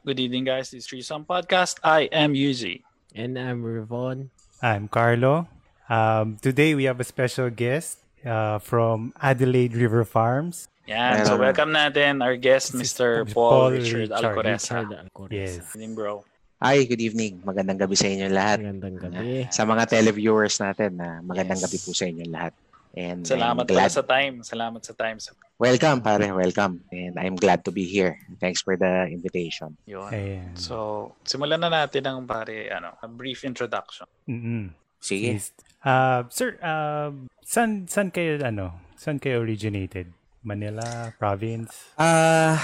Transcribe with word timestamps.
Good 0.00 0.16
evening, 0.16 0.48
guys. 0.48 0.72
This 0.72 0.84
is 0.84 0.88
Threesome 0.88 1.28
Podcast. 1.28 1.76
I 1.84 2.08
am 2.08 2.32
Yuzi. 2.32 2.80
And 3.12 3.36
I'm 3.36 3.60
Revon. 3.60 4.32
I'm 4.64 4.88
Carlo. 4.88 5.44
Um, 5.92 6.40
today 6.40 6.72
we 6.72 6.88
have 6.88 6.96
a 7.00 7.04
special 7.04 7.52
guest 7.52 8.00
uh, 8.24 8.64
from 8.64 9.12
Adelaide 9.20 9.76
River 9.76 10.08
Farms. 10.08 10.72
Yeah, 10.88 11.20
so 11.28 11.36
welcome 11.36 11.76
natin 11.76 12.24
our 12.24 12.40
guest, 12.40 12.72
Mr. 12.72 13.28
Paul, 13.28 13.68
Paul 13.68 13.70
Richard, 13.76 14.08
Richard 14.08 14.24
Alcoreza. 14.24 15.04
Yes. 15.28 15.60
Evening, 15.76 15.92
bro. 15.92 16.24
Hi, 16.64 16.80
good 16.88 17.04
evening. 17.04 17.44
Magandang 17.44 17.84
gabi 17.84 17.92
sa 17.92 18.08
inyo 18.08 18.32
lahat. 18.32 18.64
Magandang 18.64 18.96
gabi. 19.04 19.52
Sa 19.52 19.68
mga 19.68 19.84
televiewers 19.84 20.56
natin, 20.64 20.96
na 20.96 21.20
magandang 21.20 21.60
yes. 21.60 21.64
gabi 21.68 21.76
po 21.76 21.90
sa 21.92 22.08
inyo 22.08 22.24
lahat. 22.24 22.56
And 22.96 23.22
Salamat 23.22 23.70
glad... 23.70 23.94
sa 23.94 24.02
time. 24.02 24.42
Salamat 24.42 24.82
sa 24.82 24.92
time. 24.98 25.22
Welcome, 25.60 26.02
pare. 26.02 26.34
Welcome. 26.34 26.82
And 26.90 27.14
I'm 27.14 27.38
glad 27.38 27.62
to 27.66 27.70
be 27.70 27.86
here. 27.86 28.18
Thanks 28.42 28.66
for 28.66 28.74
the 28.74 29.06
invitation. 29.06 29.78
Yun. 29.86 30.10
Ayan. 30.10 30.50
So, 30.58 31.14
simulan 31.22 31.62
na 31.62 31.70
natin 31.70 32.08
ang 32.10 32.26
pare, 32.26 32.66
ano, 32.74 32.98
a 32.98 33.06
brief 33.06 33.46
introduction. 33.46 34.10
Mm-hmm. 34.26 34.74
Sige. 34.98 35.38
Uh, 35.86 36.26
sir, 36.34 36.58
uh, 36.58 37.14
san, 37.46 37.86
san 37.86 38.10
kayo, 38.10 38.42
ano, 38.42 38.74
san 38.98 39.22
kayo 39.22 39.46
originated? 39.46 40.10
Manila, 40.42 41.12
province? 41.20 41.94
Uh, 41.94 42.56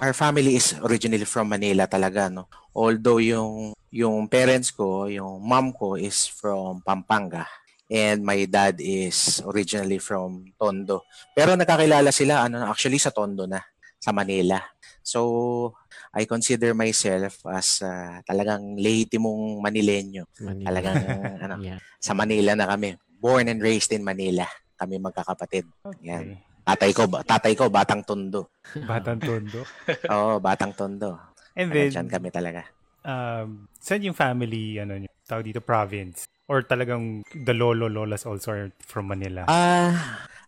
our 0.00 0.14
family 0.14 0.56
is 0.56 0.78
originally 0.80 1.26
from 1.26 1.50
Manila 1.50 1.90
talaga, 1.90 2.30
no? 2.30 2.46
Although 2.72 3.18
yung 3.18 3.74
yung 3.90 4.30
parents 4.30 4.70
ko, 4.70 5.10
yung 5.10 5.42
mom 5.42 5.74
ko 5.74 5.98
is 5.98 6.30
from 6.30 6.78
Pampanga 6.86 7.42
and 7.88 8.20
my 8.20 8.44
dad 8.44 8.76
is 8.78 9.40
originally 9.48 9.98
from 9.98 10.52
Tondo. 10.60 11.08
Pero 11.32 11.56
nakakilala 11.56 12.12
sila 12.12 12.44
ano 12.46 12.62
actually 12.68 13.00
sa 13.00 13.10
Tondo 13.10 13.48
na, 13.48 13.60
sa 13.96 14.12
Manila. 14.12 14.60
So 15.00 15.72
I 16.12 16.28
consider 16.28 16.76
myself 16.76 17.40
as 17.48 17.80
uh, 17.80 18.20
talagang 18.28 18.76
lehitimong 18.76 19.60
Manileño. 19.60 20.28
Manila. 20.40 20.64
Talagang 20.68 20.96
ano, 21.44 21.54
yeah. 21.64 21.80
sa 21.96 22.12
Manila 22.12 22.52
na 22.52 22.68
kami. 22.68 22.96
Born 23.18 23.50
and 23.50 23.58
raised 23.58 23.90
in 23.96 24.04
Manila. 24.04 24.46
Kami 24.78 25.00
magkakapatid. 25.02 25.66
Okay. 25.82 26.06
Yan. 26.06 26.38
Tatay 26.62 26.92
ko, 26.92 27.08
tatay 27.08 27.56
ko 27.56 27.72
batang 27.72 28.04
Tondo. 28.04 28.52
batang 28.84 29.18
Tondo? 29.18 29.64
Oo, 30.12 30.36
batang 30.36 30.76
Tondo. 30.76 31.16
And 31.56 31.72
then, 31.72 31.88
Diyan 31.90 32.12
kami 32.12 32.28
talaga. 32.28 32.68
Um, 33.02 33.66
saan 33.80 34.04
yung 34.04 34.14
family, 34.14 34.76
ano, 34.76 35.00
tawag 35.24 35.48
dito, 35.48 35.64
province? 35.64 36.28
Or 36.48 36.64
talagang 36.64 37.28
the 37.28 37.52
lolo 37.52 37.92
lolas 37.92 38.24
also 38.24 38.56
are 38.56 38.72
from 38.80 39.12
Manila? 39.12 39.44
Ah, 39.44 39.52
uh, 39.52 39.92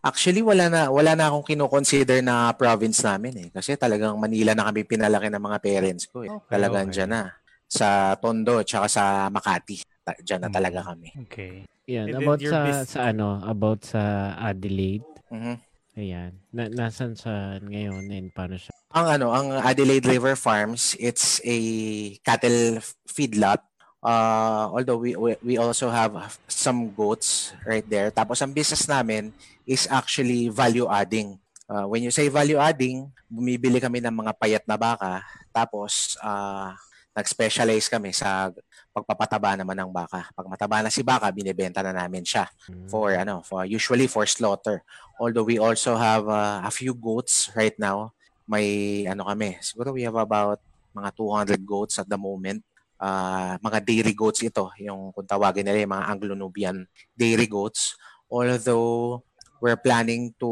actually 0.01 0.41
wala 0.41 0.65
na 0.65 0.89
wala 0.89 1.13
na 1.13 1.29
akong 1.29 1.45
kino-consider 1.45 2.25
na 2.25 2.49
province 2.57 3.05
namin 3.05 3.37
eh 3.37 3.47
kasi 3.53 3.77
talagang 3.77 4.17
Manila 4.17 4.57
na 4.57 4.65
kami 4.65 4.81
pinalaki 4.81 5.29
ng 5.29 5.45
mga 5.45 5.61
parents 5.61 6.09
ko 6.09 6.25
eh. 6.25 6.33
Okay, 6.33 6.57
talagang 6.57 6.89
okay. 6.89 7.05
diyan 7.05 7.11
na 7.13 7.21
sa 7.69 8.17
Tondo 8.17 8.65
tsaka 8.65 8.89
sa 8.89 9.03
Makati. 9.29 9.85
Diyan 10.25 10.41
na 10.41 10.49
mm. 10.49 10.55
talaga 10.57 10.79
kami. 10.91 11.09
Okay. 11.29 11.69
Yan, 11.87 12.09
And 12.09 12.25
about 12.25 12.41
sa 12.41 12.59
sa 12.83 12.99
ano, 13.13 13.37
about 13.45 13.85
sa 13.85 14.33
Adelaide. 14.41 15.05
Mhm. 15.29 15.55
Ayan. 16.01 16.31
Na, 16.55 16.71
nasan 16.71 17.19
sa 17.19 17.59
ngayon 17.59 18.07
and 18.09 18.31
paano 18.31 18.55
siya? 18.55 18.71
Ang 18.95 19.07
ano, 19.19 19.27
ang 19.35 19.53
Adelaide 19.59 20.07
River 20.07 20.39
Farms, 20.39 20.95
it's 20.97 21.43
a 21.43 21.59
cattle 22.23 22.79
feedlot 23.05 23.59
Uh, 24.01 24.65
although 24.73 24.97
we, 24.97 25.13
we 25.13 25.37
we 25.45 25.55
also 25.61 25.85
have 25.93 26.41
some 26.49 26.89
goats 26.89 27.53
right 27.69 27.85
there. 27.85 28.09
Tapos 28.09 28.41
ang 28.41 28.49
business 28.49 28.89
namin 28.89 29.29
is 29.69 29.85
actually 29.93 30.49
value 30.49 30.89
adding. 30.89 31.37
Uh, 31.69 31.85
when 31.85 32.01
you 32.01 32.09
say 32.09 32.25
value 32.25 32.57
adding, 32.57 33.13
bumibili 33.29 33.77
kami 33.77 34.01
ng 34.01 34.11
mga 34.11 34.33
payat 34.41 34.65
na 34.65 34.75
baka 34.75 35.21
tapos 35.53 36.17
uh, 36.19 36.73
nag-specialize 37.13 37.91
kami 37.91 38.09
sa 38.09 38.49
pagpapataba 38.89 39.53
naman 39.53 39.77
ng 39.77 39.91
baka. 39.93 40.31
Pag 40.33 40.47
mataba 40.49 40.81
na 40.81 40.89
si 40.89 41.05
baka, 41.05 41.29
binebenta 41.29 41.83
na 41.85 41.93
namin 41.93 42.25
siya 42.25 42.49
hmm. 42.67 42.89
for 42.89 43.13
ano, 43.13 43.45
for 43.45 43.67
usually 43.69 44.09
for 44.09 44.25
slaughter. 44.25 44.81
Although 45.21 45.45
we 45.45 45.61
also 45.61 45.93
have 45.93 46.25
uh, 46.25 46.65
a 46.65 46.71
few 46.73 46.97
goats 46.97 47.53
right 47.53 47.77
now. 47.77 48.17
May 48.49 49.05
ano 49.05 49.29
kami, 49.29 49.61
siguro 49.61 49.93
we 49.93 50.03
have 50.03 50.17
about 50.17 50.59
mga 50.91 51.13
200 51.15 51.61
goats 51.63 52.01
at 52.01 52.09
the 52.09 52.17
moment 52.17 52.65
uh, 53.01 53.57
mga 53.57 53.79
dairy 53.81 54.13
goats 54.13 54.45
ito, 54.45 54.69
yung 54.77 55.09
kung 55.11 55.25
tawagin 55.25 55.65
nila 55.65 55.81
yung 55.81 55.93
mga 55.97 56.07
Anglo-Nubian 56.13 56.77
dairy 57.17 57.49
goats. 57.49 57.97
Although 58.29 59.25
we're 59.59 59.81
planning 59.81 60.31
to 60.37 60.49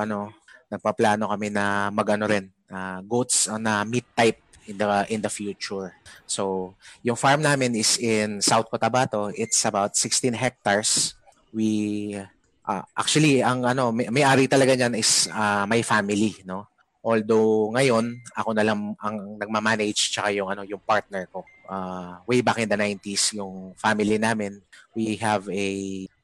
ano, 0.00 0.32
nagpaplano 0.72 1.28
kami 1.28 1.52
na 1.52 1.92
magano 1.92 2.24
rin 2.24 2.48
uh, 2.72 3.04
goats 3.04 3.46
na 3.60 3.84
uh, 3.84 3.84
meat 3.84 4.08
type 4.16 4.40
in 4.66 4.80
the 4.80 4.88
in 5.12 5.20
the 5.20 5.28
future. 5.28 5.92
So, 6.24 6.74
yung 7.04 7.20
farm 7.20 7.44
namin 7.44 7.76
is 7.76 8.00
in 8.00 8.40
South 8.40 8.72
Cotabato. 8.72 9.28
It's 9.36 9.60
about 9.68 9.94
16 9.94 10.32
hectares. 10.32 11.12
We 11.52 12.16
uh, 12.64 12.84
actually 12.96 13.44
ang 13.44 13.68
ano 13.68 13.92
may, 13.92 14.08
may-ari 14.08 14.48
talaga 14.48 14.72
niyan 14.72 14.96
is 14.96 15.28
uh, 15.28 15.68
my 15.68 15.84
family, 15.84 16.40
no? 16.48 16.71
Although 17.02 17.74
ngayon 17.74 18.22
ako 18.30 18.50
na 18.54 18.62
lang 18.62 18.94
ang 19.02 19.34
nagma-manage 19.34 20.14
tsaka 20.14 20.30
yung 20.30 20.46
ano 20.46 20.62
yung 20.62 20.78
partner 20.78 21.26
ko. 21.26 21.42
Uh, 21.66 22.22
way 22.30 22.38
back 22.38 22.62
in 22.62 22.70
the 22.70 22.78
90s 22.78 23.34
yung 23.34 23.74
family 23.74 24.22
namin, 24.22 24.62
we 24.94 25.18
have 25.18 25.42
a 25.50 25.66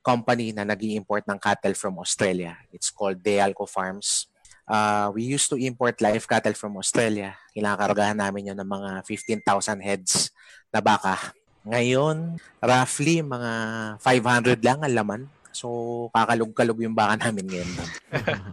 company 0.07 0.55
na 0.55 0.63
nag-import 0.63 1.27
ng 1.27 1.37
cattle 1.43 1.75
from 1.75 1.99
Australia. 1.99 2.55
It's 2.71 2.95
called 2.95 3.19
Dealco 3.21 3.67
Farms. 3.67 4.31
Uh, 4.69 5.11
we 5.17 5.25
used 5.25 5.51
to 5.51 5.59
import 5.59 5.99
live 5.99 6.29
cattle 6.29 6.55
from 6.55 6.77
Australia. 6.79 7.35
Kinakargahan 7.57 8.17
namin 8.17 8.53
yun 8.53 8.59
ng 8.61 8.69
mga 8.69 8.91
15,000 9.03 9.81
heads 9.83 10.31
na 10.71 10.79
baka. 10.79 11.33
Ngayon, 11.67 12.39
roughly 12.63 13.25
mga 13.25 13.53
500 14.01 14.61
lang 14.63 14.79
ang 14.85 14.95
laman 14.95 15.23
So, 15.59 15.69
kakalog-kalog 16.15 16.79
yung 16.87 16.95
baka 16.95 17.19
namin 17.19 17.51
ngayon. 17.51 17.71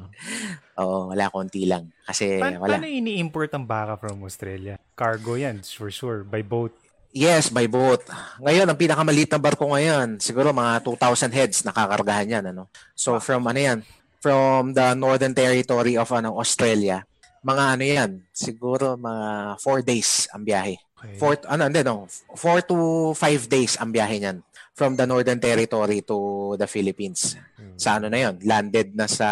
Oo, 0.81 1.13
wala, 1.13 1.29
konti 1.29 1.69
lang. 1.69 1.93
Kasi 2.01 2.41
pa- 2.41 2.57
wala. 2.57 2.81
Paano 2.81 2.89
ini-import 2.89 3.53
ang 3.53 3.61
baka 3.69 3.93
from 4.01 4.25
Australia? 4.25 4.81
Cargo 4.97 5.38
yan, 5.38 5.61
for 5.61 5.94
sure. 5.94 6.25
By 6.25 6.41
boat. 6.41 6.73
Yes, 7.13 7.53
by 7.53 7.69
boat. 7.69 8.01
Ngayon, 8.41 8.65
ang 8.65 8.79
pinakamaliit 8.81 9.29
na 9.29 9.38
barko 9.38 9.69
ngayon, 9.69 10.17
siguro 10.17 10.49
mga 10.49 10.81
2,000 10.81 11.29
heads 11.29 11.61
nakakargahan 11.61 12.41
yan. 12.41 12.45
Ano? 12.49 12.73
So, 12.97 13.21
from 13.21 13.45
ano 13.45 13.59
yan? 13.61 13.79
From 14.17 14.73
the 14.73 14.97
Northern 14.97 15.38
Territory 15.38 16.01
of 16.01 16.09
ano, 16.09 16.41
Australia, 16.41 17.05
mga 17.45 17.63
ano 17.77 17.83
yan, 17.85 18.11
siguro 18.33 18.97
mga 18.97 19.61
4 19.61 19.85
days 19.85 20.25
ang 20.33 20.41
biyahe. 20.41 20.81
Okay. 20.97 21.21
Four, 21.21 21.38
ano, 21.45 21.69
hindi, 21.69 21.85
no? 21.85 22.09
4 22.33 22.65
to 22.65 23.13
5 23.13 23.45
days 23.45 23.77
ang 23.77 23.94
biyahe 23.94 24.17
niyan 24.17 24.41
from 24.75 25.00
the 25.00 25.08
Northern 25.08 25.40
Territory 25.40 26.03
to 26.03 26.53
the 26.59 26.68
Philippines. 26.68 27.40
Hmm. 27.56 27.80
Sa 27.80 27.97
ano 27.97 28.12
na 28.12 28.19
yon 28.19 28.36
landed 28.44 28.91
na 28.91 29.08
sa 29.08 29.30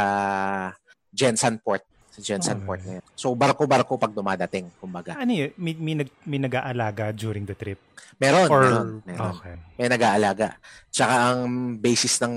Jensen 1.11 1.59
Port. 1.59 1.83
Sa 2.15 2.23
Jensen 2.23 2.63
oh, 2.63 2.65
Port 2.65 2.81
na 2.87 2.97
yun. 2.97 3.03
So, 3.13 3.35
barko-barko 3.35 3.99
pag 3.99 4.15
dumadating, 4.15 4.71
kumbaga. 4.79 5.19
Ano 5.19 5.33
yun? 5.35 5.51
May, 5.59 5.73
may, 5.75 5.95
nag, 5.99 6.09
may 6.23 6.39
nag-aalaga 6.39 7.11
during 7.11 7.43
the 7.43 7.57
trip? 7.57 7.81
Meron, 8.21 8.47
Or, 8.47 8.61
meron. 8.63 8.89
meron. 9.03 9.33
Okay. 9.37 9.55
May 9.81 9.89
nag-aalaga. 9.89 10.47
Tsaka 10.93 11.13
ang 11.33 11.75
basis 11.81 12.21
ng 12.21 12.33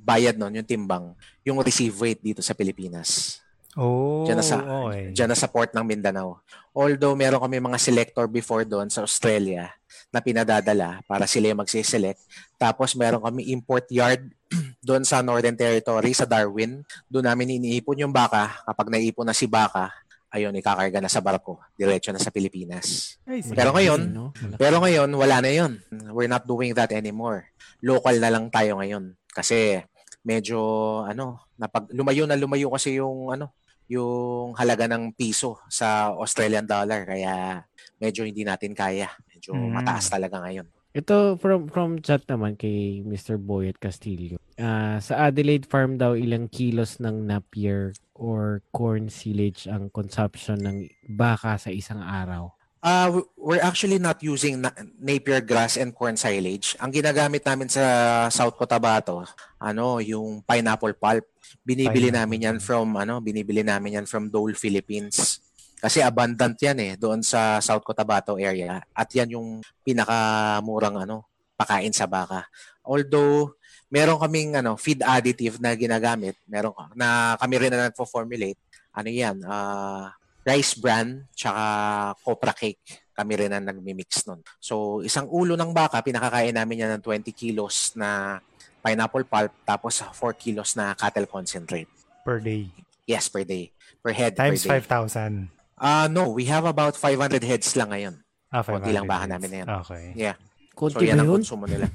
bayad 0.00 0.40
nun, 0.40 0.56
yung 0.56 0.64
timbang, 0.64 1.12
yung 1.44 1.60
receive 1.60 1.92
weight 2.00 2.24
dito 2.24 2.40
sa 2.40 2.56
Pilipinas. 2.56 3.40
Oh, 3.78 4.26
dyan 4.26 4.42
na 4.42 4.46
sa, 4.46 4.58
okay. 4.58 5.14
dyan 5.14 5.30
na 5.30 5.38
sa 5.38 5.46
port 5.46 5.70
ng 5.70 5.86
Mindanao. 5.86 6.42
Although 6.74 7.14
meron 7.14 7.38
kami 7.38 7.62
mga 7.62 7.78
selector 7.78 8.26
before 8.26 8.66
doon 8.66 8.90
sa 8.90 9.06
Australia, 9.06 9.70
na 10.08 10.24
pinadadala 10.24 11.04
para 11.04 11.28
sila 11.28 11.52
yung 11.52 11.60
magsiselect. 11.60 12.20
Tapos 12.56 12.96
meron 12.96 13.20
kami 13.20 13.52
import 13.52 13.84
yard 13.92 14.24
doon 14.86 15.04
sa 15.04 15.20
Northern 15.20 15.56
Territory, 15.56 16.16
sa 16.16 16.24
Darwin. 16.24 16.80
Doon 17.12 17.28
namin 17.28 17.60
iniipon 17.60 18.00
yung 18.00 18.14
baka. 18.14 18.64
Kapag 18.64 18.88
naipon 18.88 19.28
na 19.28 19.36
si 19.36 19.44
baka, 19.44 19.92
ayun, 20.32 20.56
ikakarga 20.56 21.00
na 21.04 21.12
sa 21.12 21.20
barko. 21.20 21.60
Diretso 21.76 22.08
na 22.12 22.20
sa 22.20 22.32
Pilipinas. 22.32 23.20
Pero 23.52 23.76
ngayon, 23.76 24.32
pero 24.56 24.80
ngayon, 24.80 25.08
wala 25.12 25.44
na 25.44 25.50
yun. 25.52 25.76
We're 26.12 26.30
not 26.30 26.48
doing 26.48 26.72
that 26.72 26.92
anymore. 26.92 27.44
Local 27.84 28.16
na 28.16 28.32
lang 28.32 28.48
tayo 28.48 28.80
ngayon. 28.80 29.12
Kasi 29.28 29.84
medyo, 30.24 30.58
ano, 31.04 31.52
napag, 31.60 31.92
lumayo 31.92 32.24
na 32.24 32.36
lumayo 32.36 32.72
kasi 32.72 32.96
yung, 32.96 33.28
ano, 33.28 33.52
yung 33.88 34.52
halaga 34.54 34.84
ng 34.86 35.16
piso 35.16 35.64
sa 35.72 36.12
Australian 36.12 36.68
dollar. 36.68 37.08
Kaya 37.08 37.64
medyo 37.96 38.22
hindi 38.22 38.44
natin 38.44 38.76
kaya. 38.76 39.08
Medyo 39.32 39.56
mm. 39.56 39.72
mataas 39.72 40.12
talaga 40.12 40.44
ngayon. 40.44 40.68
Ito 40.96 41.36
from 41.36 41.68
from 41.68 42.00
chat 42.00 42.24
naman 42.26 42.56
kay 42.56 43.04
Mr. 43.04 43.36
Boyet 43.36 43.76
Castillo. 43.76 44.40
Uh, 44.58 44.98
sa 44.98 45.28
Adelaide 45.28 45.68
Farm 45.68 46.00
daw 46.00 46.18
ilang 46.18 46.48
kilos 46.50 46.98
ng 46.98 47.28
napier 47.28 47.94
or 48.18 48.66
corn 48.74 49.06
silage 49.06 49.70
ang 49.70 49.92
consumption 49.94 50.58
ng 50.58 50.90
baka 51.06 51.54
sa 51.60 51.70
isang 51.70 52.02
araw? 52.02 52.57
Uh, 52.78 53.26
we're 53.34 53.62
actually 53.62 53.98
not 53.98 54.22
using 54.22 54.62
na- 54.62 54.74
Napier 55.02 55.42
grass 55.42 55.74
and 55.74 55.90
corn 55.90 56.14
silage. 56.14 56.78
Ang 56.78 56.94
ginagamit 56.94 57.42
namin 57.42 57.66
sa 57.66 57.82
South 58.30 58.54
Cotabato, 58.54 59.26
ano, 59.58 59.98
yung 59.98 60.46
pineapple 60.46 60.94
pulp. 60.94 61.26
Binibili 61.66 62.12
pineapple. 62.12 62.18
namin 62.22 62.46
yan 62.46 62.58
from 62.62 62.94
ano, 62.94 63.18
binibili 63.18 63.66
namin 63.66 64.02
yan 64.02 64.06
from 64.06 64.30
Dole 64.30 64.54
Philippines. 64.54 65.42
Kasi 65.78 66.02
abundant 66.02 66.58
yan 66.58 66.78
eh 66.82 66.92
doon 66.98 67.22
sa 67.22 67.62
South 67.62 67.86
Cotabato 67.86 68.34
area 68.34 68.82
at 68.90 69.08
yan 69.14 69.38
yung 69.38 69.48
pinakamurang 69.86 71.06
ano 71.06 71.30
pakain 71.54 71.94
sa 71.94 72.10
baka. 72.10 72.46
Although 72.82 73.58
meron 73.86 74.18
kaming 74.18 74.58
ano 74.58 74.74
feed 74.74 75.06
additive 75.06 75.62
na 75.62 75.78
ginagamit, 75.78 76.34
meron 76.50 76.74
na 76.98 77.38
kami 77.38 77.54
rin 77.62 77.70
na 77.70 77.90
nagfo-formulate. 77.90 78.58
Ano 78.90 79.10
yan? 79.10 79.38
Uh, 79.46 80.10
rice 80.48 80.80
bran 80.80 81.28
tsaka 81.36 81.64
copra 82.24 82.56
cake 82.56 83.12
kami 83.12 83.34
rin 83.34 83.50
ang 83.50 83.66
nagmi-mix 83.66 84.30
nun. 84.30 84.38
So, 84.62 85.02
isang 85.02 85.26
ulo 85.26 85.58
ng 85.58 85.74
baka, 85.74 85.98
pinakakain 86.06 86.54
namin 86.54 86.86
yan 86.86 86.90
ng 86.96 87.02
20 87.02 87.34
kilos 87.34 87.98
na 87.98 88.38
pineapple 88.78 89.26
pulp 89.26 89.52
tapos 89.66 89.98
4 90.00 90.14
kilos 90.38 90.78
na 90.78 90.94
cattle 90.94 91.26
concentrate. 91.26 91.90
Per 92.22 92.38
day? 92.38 92.70
Yes, 93.10 93.26
per 93.26 93.42
day. 93.42 93.74
Per 93.98 94.14
head 94.14 94.38
Times 94.38 94.62
per 94.62 94.78
day. 94.78 94.86
5,000? 94.86 95.50
Uh, 95.74 96.06
no, 96.06 96.30
we 96.30 96.46
have 96.46 96.62
about 96.62 96.94
500 96.94 97.42
heads 97.42 97.74
lang 97.74 97.90
ngayon. 97.90 98.14
Ah, 98.54 98.62
500 98.62 98.70
Konti 98.70 98.90
lang 98.94 99.06
baka 99.10 99.24
namin 99.26 99.48
na 99.50 99.58
yan. 99.62 99.68
Okay. 99.82 100.04
Yeah. 100.14 100.36
Konti 100.78 101.02
so, 101.02 101.10
yan 101.10 101.18
ang 101.18 101.42
konsumo 101.42 101.66
nila. 101.66 101.90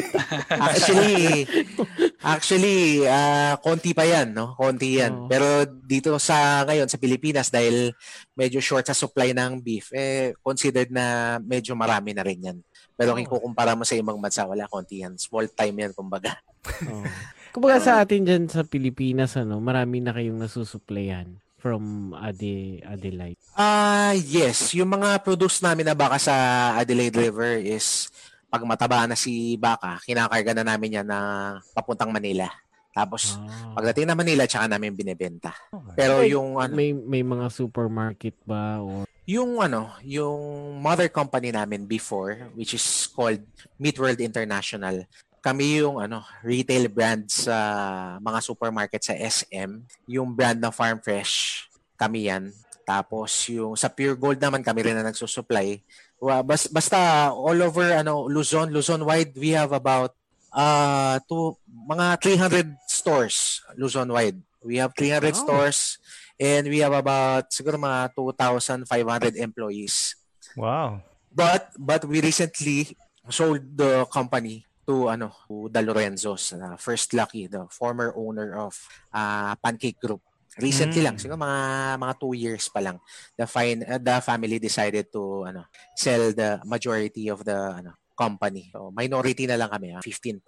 actually, 0.72 1.44
actually, 2.34 3.04
ah 3.04 3.60
konti 3.60 3.92
pa 3.92 4.08
yan, 4.08 4.32
no? 4.32 4.56
Konti 4.56 4.96
yan. 4.96 5.12
Oo. 5.12 5.28
Pero 5.28 5.68
dito 5.68 6.16
sa 6.16 6.64
ngayon 6.64 6.88
sa 6.88 6.96
Pilipinas 6.96 7.52
dahil 7.52 7.92
medyo 8.32 8.64
short 8.64 8.88
sa 8.88 8.96
supply 8.96 9.36
ng 9.36 9.60
beef, 9.60 9.92
eh 9.92 10.32
considered 10.40 10.88
na 10.88 11.36
medyo 11.44 11.76
marami 11.76 12.16
na 12.16 12.24
rin 12.24 12.40
yan. 12.40 12.58
Pero 12.96 13.12
kung 13.12 13.28
kukumpara 13.28 13.76
mo 13.76 13.84
sa 13.84 13.92
ibang 13.92 14.16
bansa, 14.16 14.48
wala 14.48 14.64
konti 14.72 15.04
yan. 15.04 15.20
Small 15.20 15.52
time 15.52 15.84
yan, 15.84 15.92
kumbaga. 15.92 16.40
Oo. 16.88 17.04
Kumbaga 17.54 17.78
sa 17.78 18.02
atin 18.02 18.26
dyan 18.26 18.44
sa 18.50 18.66
Pilipinas, 18.66 19.38
ano, 19.38 19.62
marami 19.62 20.02
na 20.02 20.10
kayong 20.10 20.42
nasusuplayan 20.42 21.43
from 21.64 22.12
Ade, 22.12 22.84
Adelaide. 22.84 23.40
Ah, 23.56 24.12
yes. 24.12 24.76
Yung 24.76 24.92
mga 24.92 25.16
produce 25.24 25.64
namin 25.64 25.88
na 25.88 25.96
baka 25.96 26.20
sa 26.20 26.34
Adelaide 26.76 27.16
River 27.16 27.56
is 27.56 28.12
pag 28.52 28.60
mataba 28.68 29.08
na 29.08 29.16
si 29.16 29.56
baka, 29.56 29.96
kinakarga 30.04 30.52
na 30.52 30.76
namin 30.76 31.00
yan 31.00 31.08
na 31.08 31.20
papuntang 31.72 32.12
Manila. 32.12 32.52
Tapos 32.92 33.40
Ah. 33.40 33.80
pagdating 33.80 34.04
na 34.04 34.14
Manila, 34.14 34.44
tsaka 34.44 34.68
namin 34.68 34.92
binebenta. 34.92 35.56
Okay. 35.72 35.96
Pero 35.96 36.20
yung 36.20 36.60
ano, 36.60 36.76
may 36.76 36.92
may 36.92 37.24
mga 37.24 37.48
supermarket 37.48 38.36
ba 38.44 38.84
or 38.84 39.08
yung 39.24 39.56
ano, 39.56 39.88
yung 40.04 40.36
mother 40.84 41.08
company 41.08 41.48
namin 41.48 41.88
before, 41.88 42.52
which 42.52 42.76
is 42.76 42.84
called 43.08 43.40
Meat 43.80 43.96
World 43.96 44.20
International, 44.20 45.00
kami 45.44 45.84
yung 45.84 46.00
ano, 46.00 46.24
retail 46.40 46.88
brand 46.88 47.28
sa 47.28 47.52
mga 48.16 48.40
supermarket 48.40 49.04
sa 49.04 49.12
SM. 49.12 49.84
Yung 50.08 50.32
brand 50.32 50.56
na 50.56 50.72
Farm 50.72 50.96
Fresh, 51.04 51.68
kami 52.00 52.32
yan. 52.32 52.48
Tapos 52.88 53.28
yung 53.52 53.76
sa 53.76 53.92
Pure 53.92 54.16
Gold 54.16 54.40
naman 54.40 54.64
kami 54.64 54.80
rin 54.88 54.96
na 54.96 55.04
nagsusupply. 55.04 55.84
Bas, 56.48 56.64
basta 56.72 57.28
all 57.28 57.60
over 57.60 57.92
ano 57.92 58.24
Luzon, 58.24 58.72
Luzon 58.72 59.04
wide 59.04 59.36
we 59.36 59.52
have 59.52 59.76
about 59.76 60.16
uh 60.48 61.20
to 61.28 61.52
mga 61.68 62.16
300 62.24 62.88
stores 62.88 63.60
Luzon 63.76 64.08
wide. 64.08 64.40
We 64.64 64.80
have 64.80 64.96
300 64.96 65.36
Wow. 65.36 65.40
stores 65.44 66.00
and 66.40 66.64
we 66.72 66.80
have 66.80 66.96
about 66.96 67.52
siguro 67.52 67.76
mga 67.76 68.16
2,500 68.16 69.36
employees. 69.36 70.16
Wow. 70.56 71.04
But 71.28 71.68
but 71.76 72.08
we 72.08 72.24
recently 72.24 72.96
sold 73.28 73.60
the 73.76 74.08
company 74.08 74.64
to 74.86 75.08
ano 75.08 75.32
to 75.48 75.68
the 75.72 75.80
Lorenzos, 75.80 76.54
uh, 76.54 76.76
First 76.76 77.12
Lucky, 77.12 77.48
the 77.48 77.66
former 77.68 78.12
owner 78.14 78.56
of 78.56 78.76
uh, 79.12 79.56
Pancake 79.58 79.98
Group. 80.00 80.20
Recently 80.54 81.02
Mm. 81.02 81.06
lang, 81.10 81.16
siguro 81.18 81.34
mga 81.34 81.60
mga 81.98 82.14
two 82.14 82.34
years 82.38 82.70
pa 82.70 82.78
lang, 82.78 83.02
the 83.34 83.42
fine 83.42 83.82
uh, 83.82 83.98
the 83.98 84.22
family 84.22 84.62
decided 84.62 85.10
to 85.10 85.42
ano 85.42 85.66
sell 85.98 86.30
the 86.30 86.62
majority 86.62 87.26
of 87.26 87.42
the 87.42 87.82
ano 87.82 87.98
company. 88.14 88.70
So 88.70 88.94
minority 88.94 89.50
na 89.50 89.58
lang 89.58 89.74
kami, 89.74 89.98
ah, 89.98 89.98
15%. 89.98 90.38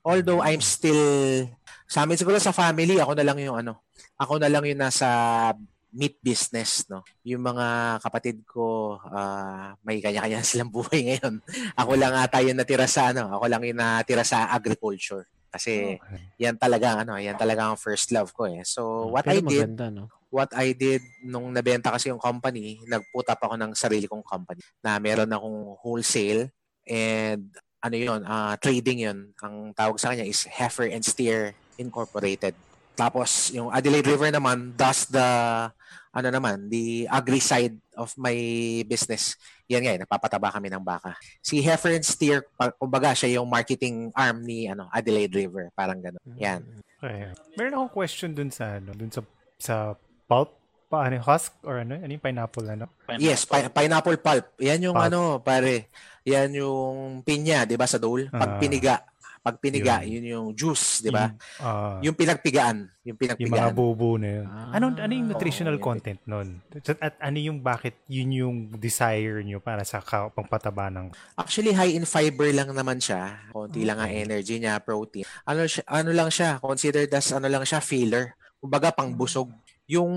Although 0.00 0.40
I'm 0.40 0.64
still 0.64 1.44
sa 1.84 2.08
amin 2.08 2.16
siguro 2.16 2.40
sa 2.40 2.56
family, 2.56 2.96
ako 2.96 3.12
na 3.12 3.28
lang 3.28 3.36
yung 3.44 3.60
ano, 3.60 3.84
ako 4.16 4.40
na 4.40 4.48
lang 4.48 4.64
yung 4.64 4.80
nasa 4.80 5.52
meat 5.96 6.20
business, 6.20 6.84
no? 6.92 7.00
Yung 7.24 7.40
mga 7.40 7.98
kapatid 8.04 8.44
ko, 8.44 8.96
ah, 9.08 9.72
may 9.80 10.04
kanya-kanya 10.04 10.44
silang 10.46 10.68
buhay 10.68 11.08
ngayon. 11.08 11.40
Ako 11.72 11.96
lang 11.96 12.12
ata 12.12 12.44
yung 12.44 12.60
natira 12.60 12.84
sa 12.84 13.16
ano, 13.16 13.32
ako 13.32 13.48
lang 13.48 13.64
yung 13.64 13.80
natira 13.80 14.20
sa 14.20 14.52
agriculture. 14.52 15.24
Kasi 15.48 15.96
Okay. 15.96 16.20
yan 16.36 16.60
talaga 16.60 17.00
ano, 17.00 17.16
yan 17.16 17.40
talaga 17.40 17.72
ang 17.72 17.80
first 17.80 18.12
love 18.12 18.28
ko 18.36 18.44
eh. 18.44 18.60
So 18.68 19.08
what 19.08 19.24
I 19.24 19.40
Pero 19.40 19.48
did, 19.48 19.68
maganda, 19.72 19.88
no? 19.88 20.12
what 20.28 20.52
I 20.52 20.76
did 20.76 21.00
nung 21.24 21.48
nabenta 21.48 21.88
kasi 21.88 22.12
yung 22.12 22.20
company, 22.20 22.76
nag-put 22.84 23.24
up 23.32 23.40
ako 23.40 23.56
ng 23.56 23.72
sarili 23.72 24.04
kong 24.04 24.26
company 24.26 24.60
na 24.84 25.00
meron 25.00 25.32
akong 25.32 25.80
wholesale 25.80 26.52
and 26.84 27.48
ano 27.80 27.96
yun, 27.96 28.20
ah, 28.28 28.52
trading 28.60 29.08
yun. 29.08 29.18
Ang 29.40 29.72
tawag 29.72 29.96
sa 29.96 30.12
kanya 30.12 30.28
is 30.28 30.44
Heifer 30.44 30.92
and 30.92 31.06
Steer 31.06 31.56
Incorporated. 31.80 32.52
Tapos 32.96 33.28
yung 33.52 33.68
Adelaide 33.68 34.08
River 34.08 34.32
naman 34.32 34.72
does 34.72 35.04
the 35.06 35.22
ano 36.10 36.28
naman, 36.32 36.64
the 36.66 37.04
agri 37.06 37.36
side 37.38 37.76
of 37.92 38.08
my 38.16 38.32
business. 38.82 39.36
Yan 39.68 39.84
nga, 39.84 39.92
eh, 39.92 40.00
nagpapataba 40.00 40.48
kami 40.48 40.72
ng 40.72 40.80
baka. 40.80 41.12
Si 41.38 41.60
Heifer 41.60 41.92
and 41.92 42.02
Steer, 42.02 42.40
kumbaga 42.74 43.12
siya 43.12 43.36
yung 43.36 43.44
marketing 43.44 44.08
arm 44.10 44.40
ni 44.40 44.64
ano 44.64 44.88
Adelaide 44.88 45.36
River, 45.36 45.68
parang 45.76 46.00
gano'n. 46.00 46.24
Yan. 46.40 46.64
Okay. 46.96 47.28
Meron 47.54 47.76
akong 47.76 47.92
question 47.94 48.32
dun 48.32 48.48
sa 48.48 48.80
ano, 48.80 48.96
dun 48.96 49.12
sa 49.12 49.20
sa 49.60 49.74
pulp 50.24 50.56
pa 50.86 51.04
ano 51.04 51.18
husk 51.18 51.52
or 51.60 51.84
ano, 51.84 51.98
ano 51.98 52.08
yung 52.08 52.22
pineapple 52.22 52.64
ano? 52.64 52.88
Yes, 53.18 53.44
pi- 53.44 53.68
pineapple 53.68 54.16
pulp. 54.16 54.56
Yan 54.56 54.80
yung 54.80 54.96
Pulp. 54.96 55.04
ano, 55.04 55.20
pare. 55.38 55.92
Yan 56.24 56.48
yung 56.54 56.94
pinya, 57.20 57.62
'di 57.62 57.76
ba 57.76 57.84
sa 57.84 58.00
dole? 58.00 58.32
Pag 58.32 58.56
Ah. 58.56 58.58
piniga, 58.58 58.94
pag 59.46 59.62
piniga, 59.62 60.02
Yun. 60.02 60.10
yun 60.18 60.24
yung 60.26 60.46
juice, 60.58 61.06
'di 61.06 61.14
ba? 61.14 61.30
Yung, 61.30 61.62
ah, 61.62 61.98
Yung 62.02 62.16
pinagpigaan, 62.18 62.90
yung 63.06 63.14
yung 63.14 63.14
mga 63.14 63.38
pinagpigaan. 63.38 63.70
bubo 63.78 64.18
na 64.18 64.42
yun. 64.42 64.46
Ah. 64.50 64.74
Ano 64.74 64.90
ano 64.90 65.12
yung 65.14 65.30
nutritional 65.30 65.78
yun. 65.78 65.84
content 65.86 66.18
nun? 66.26 66.58
At, 66.74 66.98
at 66.98 67.14
ano 67.22 67.38
yung 67.38 67.62
bakit 67.62 67.94
yun 68.10 68.34
yung 68.34 68.56
desire 68.74 69.38
nyo 69.46 69.62
para 69.62 69.86
sa 69.86 70.02
ka, 70.02 70.34
pangpataba 70.34 70.90
ng 70.90 71.14
Actually 71.38 71.70
high 71.70 71.94
in 71.94 72.02
fiber 72.02 72.50
lang 72.50 72.74
naman 72.74 72.98
siya. 72.98 73.38
Konti 73.54 73.86
lang 73.86 74.02
ang 74.02 74.10
energy 74.10 74.58
niya, 74.58 74.82
protein. 74.82 75.22
Ano 75.46 75.62
siya, 75.70 75.86
ano 75.86 76.10
lang 76.10 76.26
siya, 76.26 76.58
considered 76.58 77.14
as 77.14 77.30
ano 77.30 77.46
lang 77.46 77.62
siya, 77.62 77.78
filler. 77.78 78.34
Kumbaga 78.58 78.90
pangbusog. 78.90 79.46
Yung 79.86 80.10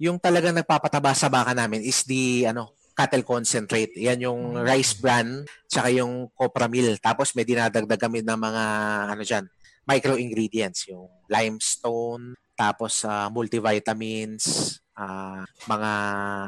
yung 0.00 0.16
talagang 0.16 0.56
nagpapataba 0.56 1.12
sa 1.12 1.28
baka 1.28 1.52
namin 1.52 1.84
is 1.84 2.00
the 2.08 2.48
ano, 2.48 2.72
cattle 2.94 3.26
concentrate. 3.26 3.92
Yan 3.98 4.22
yung 4.22 4.40
rice 4.62 4.94
bran 4.96 5.42
tsaka 5.66 5.90
yung 5.90 6.30
copra 6.32 6.70
meal. 6.70 6.94
Tapos 7.02 7.34
may 7.34 7.42
dinadagdag 7.42 7.98
kami 7.98 8.22
ng 8.22 8.38
mga 8.38 8.64
ano 9.10 9.22
diyan, 9.22 9.44
micro 9.84 10.14
ingredients, 10.16 10.86
yung 10.88 11.10
limestone, 11.28 12.38
tapos 12.54 13.02
ah, 13.04 13.26
multivitamins, 13.28 14.78
ah, 14.94 15.42
mga 15.66 15.90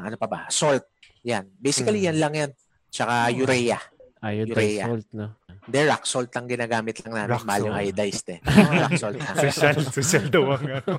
ano 0.07 0.15
pa 0.15 0.27
ba, 0.27 0.39
salt. 0.47 0.87
Yan. 1.27 1.51
Basically 1.59 2.01
Mm. 2.01 2.07
yan 2.07 2.17
lang 2.17 2.33
yan. 2.33 2.51
Tsaka 2.87 3.27
urea. 3.35 3.77
Iodized 4.19 4.55
Urea. 4.55 4.83
salt, 4.85 5.07
no? 5.13 5.27
Hindi, 5.67 5.79
rock 5.83 6.03
salt 6.03 6.31
ang 6.31 6.47
ginagamit 6.47 6.95
lang 7.03 7.11
namin. 7.13 7.29
Rock 7.29 7.43
Mahal 7.43 7.61
yung 7.67 7.75
iodized 7.77 8.27
eh. 8.31 8.39
Rock 8.87 8.95
salt 8.95 9.19
na. 9.19 9.35
social 9.35 9.75
social 9.91 10.25
daw 10.31 10.43
ang 10.55 10.63
ano. 10.63 10.93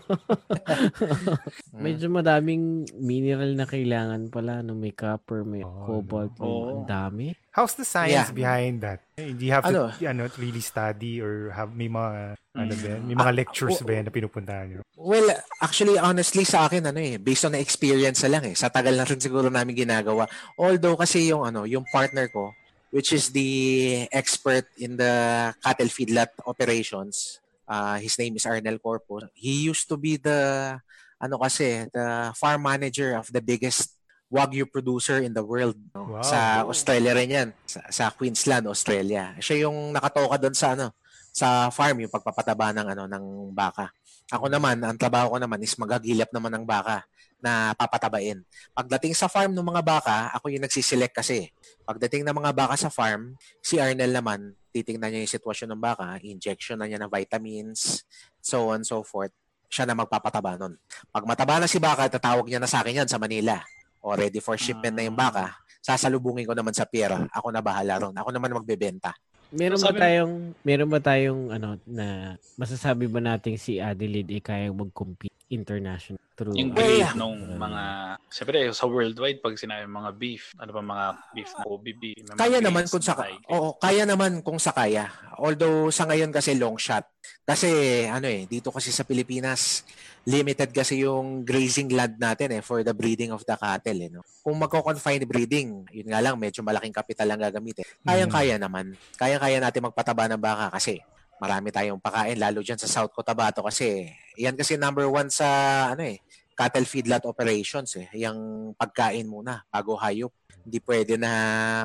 Medyo 1.84 2.06
madaming 2.08 2.84
mineral 2.94 3.54
na 3.54 3.64
kailangan 3.64 4.28
pala, 4.28 4.60
no? 4.60 4.74
May 4.74 4.92
copper, 4.92 5.42
may 5.42 5.64
Oo, 5.64 5.84
cobalt, 5.84 6.36
may 6.36 6.46
Oo. 6.46 6.68
ang 6.68 6.84
dami. 6.84 7.32
How's 7.50 7.74
the 7.74 7.82
science 7.82 8.28
Yeah. 8.28 8.36
behind 8.36 8.84
that? 8.84 9.02
Do 9.16 9.24
you 9.40 9.50
have 9.50 9.64
to 9.64 9.72
Ano? 9.72 9.82
ano, 9.98 10.22
really 10.36 10.60
study 10.60 11.18
or 11.18 11.50
have 11.50 11.72
may 11.72 11.88
mga 11.88 12.36
ano 12.54 12.72
Mm. 12.74 12.78
ba 12.78 12.86
yan? 12.88 13.00
May 13.02 13.16
mga 13.16 13.32
Ah, 13.32 13.38
lectures 13.40 13.78
oo. 13.78 13.86
ba 13.86 13.92
yan 13.94 14.04
na 14.06 14.12
pinupuntahan 14.12 14.66
nyo? 14.68 14.80
Well, 14.94 15.26
actually, 15.58 15.96
honestly 15.96 16.44
sa 16.44 16.66
akin, 16.66 16.84
ano 16.84 16.98
eh, 16.98 17.16
based 17.16 17.42
on 17.42 17.54
the 17.54 17.62
experience 17.62 18.22
lang 18.22 18.44
eh. 18.44 18.54
Sa 18.54 18.68
tagal 18.68 18.94
na 18.94 19.02
rin 19.02 19.18
siguro 19.18 19.48
namin 19.48 19.74
ginagawa. 19.74 20.28
Although 20.54 20.98
kasi 20.98 21.24
yung 21.26 21.42
ano, 21.42 21.64
yung 21.64 21.88
partner 21.88 22.28
ko, 22.28 22.52
which 22.90 23.12
is 23.12 23.30
the 23.30 24.06
expert 24.12 24.64
in 24.78 24.96
the 24.96 25.54
cattle 25.62 25.88
feedlot 25.88 26.32
operations, 26.46 27.40
uh, 27.68 27.96
his 28.00 28.18
name 28.18 28.36
is 28.36 28.46
Arnel 28.46 28.80
Corpo. 28.80 29.20
He 29.34 29.68
used 29.68 29.88
to 29.88 29.96
be 29.96 30.16
the, 30.16 30.76
ano 31.20 31.36
kasi, 31.38 31.86
the 31.92 32.32
farm 32.36 32.62
manager 32.64 33.16
of 33.16 33.28
the 33.32 33.40
biggest 33.40 33.94
Wagyu 34.28 34.68
producer 34.68 35.24
in 35.24 35.32
the 35.32 35.40
world. 35.40 35.76
no? 35.96 36.20
Wow. 36.20 36.20
Sa 36.20 36.68
Australia 36.68 37.16
rin 37.16 37.32
yan. 37.32 37.48
Sa, 37.64 37.80
sa 37.88 38.04
Queensland, 38.12 38.68
Australia. 38.68 39.32
Siya 39.40 39.64
yung 39.68 39.96
nakatoka 39.96 40.36
doon 40.36 40.52
sa 40.52 40.76
ano, 40.76 40.92
sa 41.32 41.72
farm, 41.72 42.04
yung 42.04 42.12
pagpapataba 42.12 42.76
ng 42.76 42.86
ano 42.92 43.04
ng 43.08 43.24
baka. 43.56 43.88
Ako 44.28 44.52
naman, 44.52 44.84
ang 44.84 45.00
trabaho 45.00 45.32
ko 45.32 45.38
naman 45.40 45.64
is 45.64 45.72
magagilap 45.80 46.28
naman 46.28 46.52
ng 46.60 46.64
baka 46.68 47.08
na 47.38 47.72
papatabain. 47.74 48.42
Pagdating 48.74 49.14
sa 49.14 49.30
farm 49.30 49.54
ng 49.54 49.62
mga 49.62 49.82
baka, 49.82 50.16
ako 50.34 50.50
yung 50.50 50.64
nagsiselect 50.66 51.14
kasi. 51.14 51.50
Pagdating 51.86 52.26
ng 52.26 52.36
mga 52.36 52.50
baka 52.54 52.74
sa 52.74 52.90
farm, 52.90 53.38
si 53.62 53.78
Arnel 53.78 54.10
naman, 54.10 54.54
titingnan 54.74 55.14
niya 55.14 55.22
yung 55.24 55.34
sitwasyon 55.38 55.68
ng 55.74 55.82
baka, 55.82 56.18
injection 56.26 56.78
na 56.78 56.86
niya 56.90 56.98
ng 57.02 57.10
vitamins, 57.10 58.02
so 58.42 58.70
on 58.70 58.82
and 58.82 58.86
so 58.86 59.02
forth. 59.02 59.32
siya 59.68 59.84
na 59.84 59.92
magpapataba 59.92 60.56
nun. 60.56 60.80
Pag 61.12 61.28
mataba 61.28 61.60
na 61.60 61.68
si 61.68 61.76
baka, 61.76 62.08
tatawag 62.08 62.48
niya 62.48 62.56
na 62.56 62.64
sa 62.64 62.80
akin 62.80 63.04
yan 63.04 63.08
sa 63.10 63.20
Manila. 63.20 63.60
O 64.00 64.16
ready 64.16 64.40
for 64.40 64.56
shipment 64.56 64.96
na 64.96 65.04
yung 65.04 65.12
baka, 65.12 65.52
sasalubungin 65.84 66.48
ko 66.48 66.56
naman 66.56 66.72
sa 66.72 66.88
pier. 66.88 67.12
Ako 67.36 67.52
na 67.52 67.60
bahala 67.60 68.00
ron. 68.00 68.16
Ako 68.16 68.32
naman 68.32 68.56
magbebenta. 68.56 69.12
Meron 69.52 69.80
ba 69.80 69.92
tayong 69.92 70.32
meron 70.60 70.88
ba 70.92 71.00
tayong 71.00 71.52
ano 71.52 71.80
na 71.88 72.36
masasabi 72.56 73.08
ba 73.08 73.20
nating 73.20 73.56
si 73.56 73.80
Adelaide 73.80 74.40
ay 74.40 74.44
kayang 74.44 74.76
mag-compete 74.76 75.37
international 75.48 76.20
through 76.38 76.54
Yung 76.54 76.70
Well, 76.70 76.86
grade 76.86 77.02
yeah. 77.02 77.14
nung 77.18 77.58
mga, 77.58 77.82
siyempre 78.30 78.70
sa 78.70 78.86
worldwide, 78.86 79.42
pag 79.42 79.58
sinabi 79.58 79.88
mga 79.88 80.10
beef, 80.14 80.54
ano 80.60 80.70
ba 80.70 80.82
mga 80.84 81.06
beef 81.34 81.50
na 81.58 81.64
OBB? 81.66 82.02
Kaya 82.38 82.58
naman 82.62 82.86
grades, 82.86 82.92
kung 82.94 83.04
sa. 83.04 83.14
Oo, 83.50 83.74
kaya 83.80 84.06
naman 84.06 84.44
kung 84.44 84.60
sa 84.60 84.70
kaya. 84.70 85.10
Although 85.40 85.90
sa 85.90 86.06
ngayon 86.06 86.30
kasi 86.30 86.54
long 86.54 86.78
shot. 86.78 87.02
Kasi 87.42 88.04
ano 88.06 88.28
eh, 88.28 88.44
dito 88.44 88.68
kasi 88.70 88.92
sa 88.92 89.02
Pilipinas, 89.02 89.82
limited 90.28 90.70
kasi 90.70 91.02
yung 91.02 91.42
grazing 91.42 91.88
land 91.90 92.20
natin 92.20 92.60
eh 92.60 92.62
for 92.62 92.84
the 92.84 92.92
breeding 92.92 93.32
of 93.32 93.42
the 93.48 93.56
cattle 93.56 93.98
eh, 93.98 94.12
no? 94.12 94.22
Kung 94.44 94.60
magko-confine 94.60 95.24
breeding, 95.24 95.88
yun 95.88 96.08
nga 96.12 96.20
lang 96.20 96.36
medyo 96.36 96.60
malaking 96.60 96.92
kapital 96.92 97.32
ang 97.32 97.40
gagamitin. 97.40 97.88
Kayang-kaya 98.04 98.60
naman. 98.60 98.92
Kaya-kaya 99.16 99.58
natin 99.58 99.88
magpataba 99.88 100.28
ng 100.28 100.40
baka 100.40 100.68
kasi 100.76 101.00
marami 101.38 101.70
tayong 101.70 102.02
pakain 102.02 102.38
lalo 102.38 102.60
diyan 102.62 102.78
sa 102.78 102.90
South 102.90 103.14
Cotabato 103.14 103.62
kasi 103.62 104.10
yan 104.38 104.54
kasi 104.54 104.74
number 104.78 105.06
one 105.06 105.30
sa 105.30 105.46
ano 105.94 106.02
eh 106.06 106.18
cattle 106.58 106.90
feedlot 106.90 107.22
operations 107.22 107.94
eh. 108.02 108.10
Yung 108.18 108.74
pagkain 108.74 109.30
muna 109.30 109.62
bago 109.70 109.94
hayop. 109.94 110.34
Hindi 110.66 110.82
pwede 110.82 111.14
na 111.14 111.30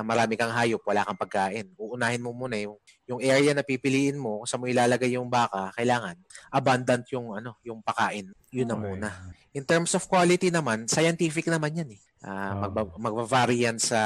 marami 0.02 0.34
kang 0.34 0.50
hayop, 0.50 0.82
wala 0.82 1.06
kang 1.06 1.14
pagkain. 1.14 1.70
Uunahin 1.78 2.18
mo 2.18 2.34
muna 2.34 2.58
yung, 2.58 2.74
yung 3.06 3.22
area 3.22 3.54
na 3.54 3.62
pipiliin 3.62 4.18
mo, 4.18 4.42
kung 4.42 4.48
saan 4.50 4.60
mo 4.60 4.66
ilalagay 4.66 5.14
yung 5.14 5.30
baka, 5.30 5.70
kailangan 5.78 6.18
abundant 6.50 7.06
yung 7.14 7.38
ano, 7.38 7.54
yung 7.62 7.78
pakain. 7.86 8.34
Yun 8.50 8.66
na 8.66 8.74
Okay. 8.74 8.82
muna. 8.82 9.08
In 9.54 9.62
terms 9.62 9.94
of 9.94 10.02
quality 10.10 10.50
naman, 10.50 10.90
scientific 10.90 11.46
naman 11.46 11.78
yan 11.78 11.94
eh. 11.94 12.00
Oh. 12.26 12.66
magba- 12.66 12.98
magva-vary 12.98 13.70
yan 13.70 13.78
sa 13.78 14.00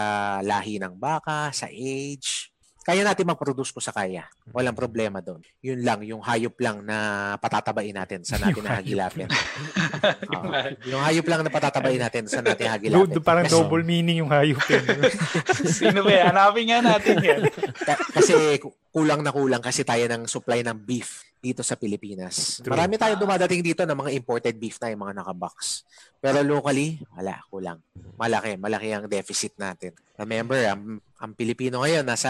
lahi 0.45 0.76
ng 0.76 1.00
baka, 1.00 1.49
sa 1.49 1.73
age. 1.73 2.52
Kaya 2.88 3.04
natin 3.04 3.28
mag-produce 3.28 3.68
ko 3.68 3.85
sa 3.85 3.92
kaya. 3.92 4.25
Walang 4.49 4.73
problema 4.73 5.21
doon. 5.21 5.45
Yun 5.61 5.85
lang, 5.85 6.00
yung 6.00 6.25
hayop 6.25 6.57
lang 6.57 6.80
na 6.80 6.97
patatabain 7.37 7.92
natin 7.92 8.25
sa 8.25 8.40
natin 8.40 8.64
na 8.64 8.80
hagilapin. 8.80 9.28
Yung 10.33 10.42
mga- 10.42 10.73
yung 10.87 11.02
hayop 11.02 11.26
lang 11.26 11.40
na 11.45 11.52
patatabain 11.52 12.00
natin 12.00 12.25
sa 12.25 12.40
natin 12.40 12.64
Do, 12.64 12.73
hagilapin. 12.80 13.12
do- 13.12 13.21
parang 13.21 13.45
Kasi- 13.45 13.52
double 13.54 13.85
meaning 13.85 14.25
yung 14.25 14.33
hayop. 14.33 14.57
eh. 14.64 14.80
Sino 15.76 16.00
ba 16.00 16.09
yan? 16.09 16.33
Hanapin 16.33 16.64
nga 16.64 16.80
natin 16.80 17.16
yan. 17.21 17.40
Ka- 17.76 18.09
kasi 18.14 18.33
ku- 18.57 18.73
kulang 18.88 19.21
na 19.21 19.30
kulang 19.30 19.61
kasi 19.61 19.85
tayo 19.85 20.09
ng 20.09 20.25
supply 20.25 20.64
ng 20.64 20.78
beef 20.78 21.27
dito 21.38 21.62
sa 21.62 21.78
Pilipinas. 21.78 22.59
True. 22.59 22.75
Marami 22.75 22.99
tayo 22.99 23.14
dumadating 23.14 23.62
dito 23.62 23.87
ng 23.87 23.95
mga 23.95 24.11
imported 24.18 24.54
beef 24.59 24.76
na 24.83 24.90
yung 24.90 25.07
mga 25.07 25.23
nakabox. 25.23 25.87
Pero 26.18 26.42
locally, 26.42 26.99
wala, 27.14 27.38
kulang. 27.47 27.78
Malaki, 28.18 28.59
malaki 28.59 28.90
ang 28.90 29.07
deficit 29.07 29.54
natin. 29.54 29.95
Remember, 30.18 30.59
ang, 30.66 30.99
ang 31.14 31.30
Pilipino 31.38 31.87
ngayon, 31.87 32.02
nasa 32.02 32.26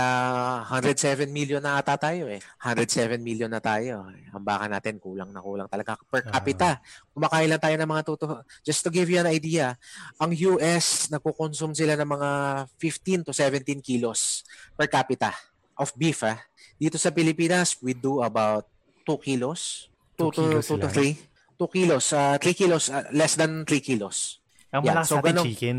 107 0.69 1.25
million 1.33 1.65
na 1.65 1.81
ata 1.81 1.97
tayo 1.97 2.29
eh. 2.29 2.45
107 2.61 3.17
million 3.25 3.49
na 3.49 3.65
tayo. 3.65 4.05
Ang 4.13 4.45
baka 4.45 4.69
natin, 4.69 5.01
kulang 5.01 5.33
na 5.33 5.41
kulang 5.41 5.73
talaga. 5.73 5.97
Per 6.13 6.29
Ah. 6.29 6.37
capita, 6.37 6.69
kumakain 7.17 7.49
lang 7.49 7.63
tayo 7.65 7.77
ng 7.81 7.89
mga 7.89 8.03
tuto. 8.05 8.45
Just 8.61 8.85
to 8.85 8.93
give 8.93 9.09
you 9.09 9.17
an 9.17 9.33
idea, 9.33 9.73
ang 10.21 10.37
US, 10.37 11.09
nagko-consume 11.09 11.73
sila 11.73 11.97
ng 11.97 12.09
mga 12.13 12.31
15 12.77 13.25
to 13.25 13.33
17 13.33 13.81
kilos 13.81 14.45
per 14.77 14.85
capita 14.85 15.33
of 15.73 15.89
beef 15.97 16.21
ah. 16.29 16.37
Dito 16.77 17.01
sa 17.01 17.09
Pilipinas, 17.09 17.75
we 17.81 17.97
do 17.97 18.21
about 18.21 18.69
2 19.09 19.17
kilos. 19.19 19.89
2 20.15 20.21
Two 20.21 20.29
to, 20.29 20.41
kilos 20.45 20.65
2 20.67 20.77
to 20.77 20.85
lang. 20.85 20.93
3. 20.93 21.17
2 21.57 21.73
kilos. 21.73 22.05
3 22.13 22.53
kilos. 22.53 22.85
ah, 22.89 23.09
less 23.11 23.35
than 23.35 23.65
3 23.65 23.81
kilos. 23.81 24.45
Ang 24.69 24.85
Yeah, 24.85 24.93
malakas 24.93 25.09
so 25.09 25.15
sa 25.15 25.19
atin, 25.19 25.29
ganun- 25.33 25.47
chicken. 25.49 25.79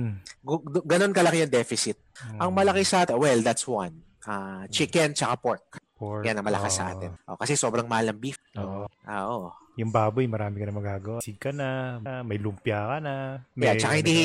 Ganon 0.84 1.14
kalaki 1.14 1.38
yung 1.40 1.54
deficit. 1.54 1.98
Ang 2.36 2.50
Mm. 2.50 2.58
malaki 2.58 2.82
sa 2.82 3.06
atin, 3.06 3.16
well, 3.16 3.38
that's 3.40 3.64
one. 3.64 4.02
Ah, 4.26 4.66
chicken 4.68 5.14
tsaka 5.14 5.38
pork. 5.38 5.66
Pork. 5.94 6.24
Yan 6.24 6.36
ang 6.36 6.48
malakas 6.48 6.74
sa 6.74 6.90
Oo. 6.90 6.92
atin. 6.92 7.12
Oh, 7.24 7.38
kasi 7.38 7.54
sobrang 7.54 7.86
mahal 7.86 8.10
ng 8.10 8.18
beef. 8.18 8.40
Oo. 8.56 8.90
Ah, 9.06 9.30
oo. 9.30 9.54
Yung 9.76 9.94
baboy, 9.94 10.26
marami 10.26 10.60
ka 10.60 10.66
na 10.66 10.74
magagawa. 10.74 11.20
Sig 11.22 11.38
ka 11.38 11.52
na, 11.52 12.00
ah, 12.02 12.20
may 12.22 12.36
lumpia 12.36 12.84
ka 12.84 12.98
na. 13.00 13.46
May, 13.54 13.70
Yeah, 13.70 13.76
tsaka 13.78 13.94
ano 13.94 14.00
hindi, 14.02 14.18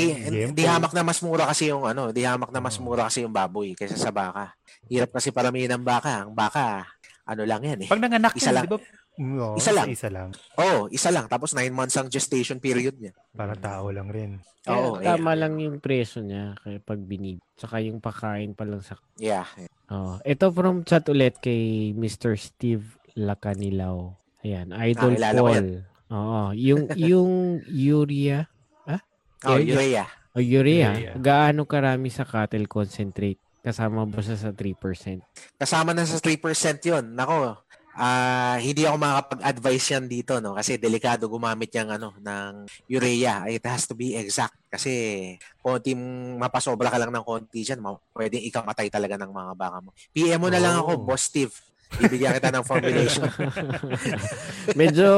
hindi 0.48 0.62
hamak 0.64 0.92
na 0.92 1.02
mas 1.02 1.20
mura 1.20 1.44
kasi 1.44 1.68
yung 1.68 1.84
ano, 1.84 2.10
hindi 2.10 2.24
hamak 2.24 2.50
na 2.50 2.58
mas 2.58 2.76
mura 2.76 3.06
kasi 3.06 3.22
yung 3.22 3.30
baboy 3.30 3.74
kaysa 3.74 3.94
sa 3.94 4.10
baka. 4.10 4.50
Hirap 4.88 5.12
kasi 5.12 5.28
paramihin 5.28 5.70
ng 5.70 5.84
baka. 5.84 6.24
Ang 6.24 6.32
baka, 6.32 6.88
ano 7.24 7.42
lang 7.42 7.62
yan 7.62 7.80
eh. 7.84 7.88
Pag 7.88 8.00
nanganak 8.00 8.32
Isa 8.34 8.48
yun, 8.48 8.54
lang. 8.54 8.64
di 8.64 8.70
ba? 8.70 8.78
Oo, 9.14 9.56
Isa 9.56 9.70
lang. 9.70 9.86
Isa 9.88 10.08
lang. 10.08 10.28
Oo, 10.56 10.64
oh, 10.66 10.82
isa 10.88 11.08
lang. 11.08 11.24
Tapos 11.24 11.54
nine 11.54 11.70
months 11.70 11.94
ang 11.94 12.08
gestation 12.08 12.58
period 12.58 12.98
niya. 12.98 13.14
Parang 13.30 13.56
tao 13.56 13.88
lang 13.88 14.10
rin. 14.10 14.42
Oo, 14.66 14.96
Kaya 14.96 15.14
tama 15.14 15.32
eh. 15.32 15.38
lang 15.38 15.54
yung 15.56 15.76
presyo 15.78 16.20
niya 16.20 16.56
kaya 16.58 16.80
pag 16.80 16.98
binib. 16.98 17.38
Tsaka 17.54 17.78
yung 17.80 18.00
pakain 18.00 18.52
pa 18.52 18.64
lang 18.64 18.80
sa 18.80 18.96
Yeah. 19.16 19.44
Oh, 19.86 20.16
ito 20.22 20.48
from 20.48 20.82
chat 20.82 21.04
ulit 21.06 21.36
kay 21.38 21.92
Mr. 21.92 22.34
Steve 22.34 22.84
Lacanilaw. 23.14 24.12
Ayan, 24.40 24.72
Idol 24.74 25.14
ko 25.14 25.44
Paul. 25.46 25.68
Oo, 26.10 26.42
yung 26.52 26.88
yung 27.12 27.32
urea, 27.68 28.48
Oh, 29.44 29.60
Yeah, 29.60 29.76
urea. 29.76 30.04
o 30.32 30.40
urea, 30.40 30.88
Urea. 30.90 31.12
gaano 31.20 31.68
karami 31.68 32.08
sa 32.08 32.24
cattle 32.24 32.64
concentrate? 32.64 33.36
Kasama 33.64 34.04
ba 34.04 34.20
siya 34.20 34.36
sa 34.36 34.50
3%? 34.52 35.24
Kasama 35.56 35.96
na 35.96 36.04
sa 36.04 36.20
3% 36.20 36.36
yun. 36.84 37.16
Nako, 37.16 37.56
ah 37.94 38.58
hindi 38.58 38.84
ako 38.84 38.96
makakapag-advise 38.98 39.86
yan 39.94 40.04
dito, 40.04 40.36
no? 40.38 40.52
Kasi 40.52 40.76
delikado 40.76 41.30
gumamit 41.30 41.72
yung 41.72 41.88
ano, 41.88 42.12
ng 42.12 42.68
urea. 42.90 43.48
It 43.48 43.64
has 43.64 43.88
to 43.88 43.96
be 43.96 44.12
exact. 44.14 44.58
Kasi 44.68 44.92
konting 45.62 45.96
mapasobra 46.36 46.92
ka 46.92 47.00
lang 47.00 47.08
ng 47.08 47.24
konti 47.24 47.64
dyan, 47.64 47.80
ma- 47.80 47.96
pwedeng 48.12 48.44
ikamatay 48.44 48.92
talaga 48.92 49.16
ng 49.16 49.32
mga 49.32 49.52
baka 49.56 49.78
mo. 49.80 49.90
PM 50.12 50.42
mo 50.42 50.52
na 50.52 50.60
lang 50.60 50.76
ako, 50.76 50.90
Oh. 51.00 51.04
Boss 51.08 51.24
Steve. 51.24 51.54
Bibigyan 51.94 52.34
kita 52.36 52.50
ng 52.50 52.64
formulation. 52.66 53.30
Medyo 54.80 55.08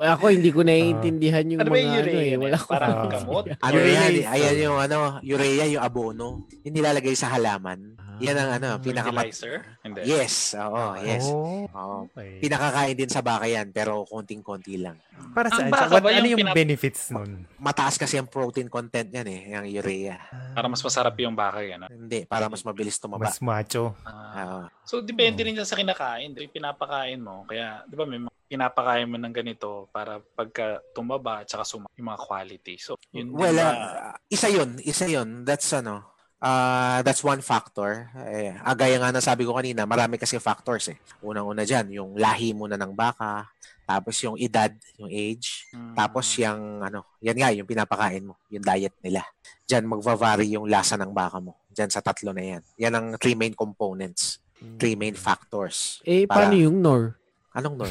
ako 0.00 0.24
hindi 0.32 0.48
ko 0.48 0.64
naiintindihan 0.64 1.44
yung 1.44 1.60
Ano 1.60 1.70
mga 1.70 1.80
yung 1.82 1.92
ano 1.92 2.10
eh. 2.10 2.34
Wala 2.40 2.56
ko. 2.56 2.68
Parang 2.72 2.94
gamot? 3.10 3.44
ano 3.66 3.78
yan? 3.78 4.12
Ayan 4.32 4.56
yung 4.58 4.78
ano, 4.80 5.20
urea, 5.20 5.64
yung 5.68 5.84
abono. 5.84 6.48
Yung 6.64 6.74
nilalagay 6.74 7.12
sa 7.12 7.28
halaman. 7.36 8.00
Yan 8.20 8.36
ang 8.36 8.50
ano, 8.58 8.68
pinakamat... 8.76 9.24
Fertilizer? 9.30 9.56
Hindi. 9.80 10.00
Yes, 10.04 10.52
oo, 10.58 10.84
yes. 11.00 11.24
Oh, 11.30 11.64
Oo. 11.64 11.96
okay. 12.10 12.42
Pinakakain 12.42 12.96
din 12.98 13.08
sa 13.08 13.24
baka 13.24 13.48
yan, 13.48 13.72
pero 13.72 14.04
konting-konti 14.04 14.76
lang. 14.76 15.00
Para 15.32 15.48
Ang 15.48 15.56
saan? 15.56 15.70
baka 15.72 15.84
What, 15.88 16.02
ba 16.04 16.10
ano 16.12 16.26
yung 16.26 16.36
yung 16.36 16.40
pinap- 16.44 16.56
benefits 16.58 17.08
nun? 17.14 17.46
Mataas 17.56 17.96
kasi 17.96 18.18
ang 18.18 18.28
protein 18.28 18.68
content 18.68 19.08
yan 19.08 19.28
eh, 19.30 19.40
yung 19.54 19.66
urea. 19.78 20.18
Para 20.52 20.66
mas 20.68 20.82
masarap 20.82 21.14
yung 21.16 21.32
baka 21.32 21.64
yan. 21.64 21.88
Hindi, 21.88 22.26
para 22.26 22.50
mas 22.50 22.60
mabilis 22.60 23.00
tumaba. 23.00 23.30
Mas 23.30 23.40
macho. 23.40 23.96
Ah, 24.04 24.12
Oo. 24.42 24.60
so, 24.84 25.00
depende 25.00 25.40
rin 25.40 25.56
yan 25.56 25.64
sa 25.64 25.78
kinakain. 25.78 26.34
Yung 26.34 26.52
pinapakain 26.52 27.22
mo. 27.22 27.46
Kaya, 27.48 27.86
di 27.86 27.94
ba, 27.96 28.04
may 28.04 28.20
mga 28.20 28.34
pinapakain 28.52 29.08
mo 29.08 29.16
ng 29.16 29.32
ganito 29.32 29.88
para 29.88 30.20
pagka 30.36 30.84
tumaba 30.92 31.40
at 31.40 31.48
saka 31.48 31.64
suma 31.64 31.88
yung 31.96 32.12
mga 32.12 32.20
quality. 32.20 32.76
So, 32.76 33.00
yun 33.08 33.32
well, 33.32 33.56
ah, 33.56 34.12
isa 34.28 34.52
yun, 34.52 34.76
isa 34.84 35.08
yun. 35.08 35.48
That's 35.48 35.72
ano, 35.72 36.11
ah 36.42 36.98
that's 37.06 37.22
one 37.22 37.38
factor. 37.38 38.10
Eh, 38.26 38.50
ah, 38.58 38.74
gaya 38.74 38.98
nga 38.98 39.14
na 39.14 39.22
sabi 39.22 39.46
ko 39.46 39.54
kanina, 39.54 39.86
marami 39.86 40.18
kasi 40.18 40.42
factors 40.42 40.90
eh. 40.90 40.98
Unang-una 41.22 41.62
dyan, 41.62 41.86
yung 41.94 42.10
lahi 42.18 42.50
muna 42.50 42.74
ng 42.74 42.90
baka, 42.92 43.46
tapos 43.86 44.18
yung 44.26 44.34
edad, 44.34 44.74
yung 44.98 45.06
age, 45.06 45.70
Mm. 45.70 45.94
tapos 45.94 46.26
yung 46.42 46.82
ano, 46.82 47.06
yan 47.22 47.38
nga, 47.38 47.54
yung 47.54 47.68
pinapakain 47.70 48.26
mo, 48.26 48.34
yung 48.50 48.66
diet 48.66 48.98
nila. 49.00 49.22
Diyan 49.64 49.86
magva-vary 49.86 50.58
yung 50.58 50.66
lasa 50.66 50.98
ng 50.98 51.14
baka 51.14 51.38
mo. 51.38 51.62
Diyan 51.70 51.88
sa 51.94 52.02
tatlo 52.02 52.34
na 52.34 52.42
yan. 52.58 52.62
Yan 52.76 52.94
ang 52.98 53.06
three 53.22 53.38
main 53.38 53.54
components, 53.54 54.42
three 54.82 54.98
main 54.98 55.14
factors. 55.14 56.02
Eh, 56.02 56.26
Para- 56.26 56.50
paano 56.50 56.58
yung 56.58 56.82
Nor? 56.82 57.21
Anong 57.52 57.76
no? 57.76 57.86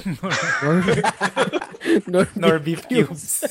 Nor, 0.66 0.76
Nor, 2.10 2.26
Nor 2.34 2.56
beef 2.58 2.82
cubes. 2.90 3.46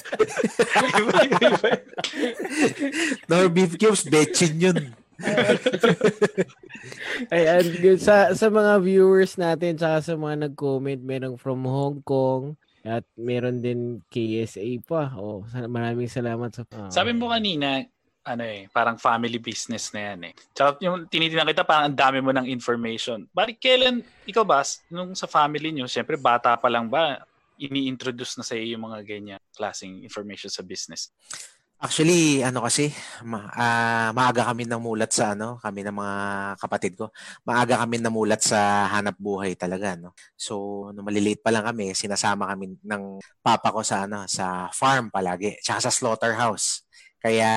no 3.31 3.47
beef 3.47 3.79
cubes, 3.79 4.03
betchin 4.11 4.59
yun. 4.59 4.81
Ayan, 7.31 7.65
sa 8.01 8.33
sa 8.33 8.47
mga 8.49 8.81
viewers 8.83 9.37
natin 9.37 9.77
tsaka 9.77 10.01
sa 10.03 10.15
mga 10.17 10.51
nag-comment, 10.51 11.01
merong 11.05 11.37
from 11.37 11.63
Hong 11.63 12.01
Kong 12.03 12.57
at 12.81 13.05
meron 13.21 13.61
din 13.61 14.01
KSA 14.09 14.81
pa. 14.89 15.13
Oh, 15.15 15.45
maraming 15.69 16.09
salamat 16.09 16.51
sa 16.51 16.65
ah. 16.73 16.89
Sabi 16.89 17.13
mo 17.13 17.29
kanina, 17.29 17.85
ano 18.21 18.45
eh, 18.45 18.69
parang 18.69 19.01
family 19.01 19.41
business 19.41 19.91
na 19.97 20.13
yan 20.13 20.21
eh. 20.31 20.33
Tsaka 20.53 20.77
yung 20.85 21.09
tinitingnan 21.09 21.49
kita, 21.57 21.65
parang 21.65 21.89
ang 21.89 21.97
dami 21.97 22.21
mo 22.21 22.31
ng 22.37 22.47
information. 22.53 23.25
Bakit 23.33 23.57
kailan, 23.57 24.05
ikaw 24.29 24.45
ba, 24.45 24.61
nung 24.93 25.17
sa 25.17 25.25
family 25.25 25.73
nyo, 25.73 25.89
syempre 25.89 26.21
bata 26.21 26.53
pa 26.61 26.69
lang 26.69 26.87
ba, 26.93 27.25
ini-introduce 27.61 28.41
na 28.41 28.45
sa 28.45 28.57
iyo 28.57 28.77
yung 28.77 28.89
mga 28.89 29.01
ganyan 29.05 29.41
klaseng 29.53 30.01
information 30.05 30.49
sa 30.49 30.65
business? 30.65 31.13
Actually, 31.81 32.45
ano 32.45 32.61
kasi, 32.61 32.93
ma- 33.25 33.49
ah, 33.57 34.13
maaga 34.13 34.45
kami 34.53 34.69
namulat 34.69 35.17
sa 35.17 35.33
ano, 35.33 35.57
kami 35.65 35.81
ng 35.81 35.97
mga 35.97 36.17
kapatid 36.61 36.93
ko. 36.93 37.09
Maaga 37.49 37.81
kami 37.81 37.97
namulat 37.97 38.45
sa 38.45 38.85
hanap 38.85 39.17
buhay 39.17 39.57
talaga, 39.57 39.97
no. 39.97 40.13
So, 40.37 40.93
nung 40.93 41.09
maliliit 41.09 41.41
pa 41.41 41.49
lang 41.49 41.65
kami, 41.65 41.97
sinasama 41.97 42.53
kami 42.53 42.77
ng 42.85 43.25
papa 43.41 43.73
ko 43.73 43.81
sa 43.81 44.05
ano, 44.05 44.29
sa 44.29 44.69
farm 44.77 45.09
palagi, 45.09 45.57
tsaka 45.65 45.89
sa 45.89 45.93
slaughterhouse. 45.93 46.85
Kaya 47.21 47.51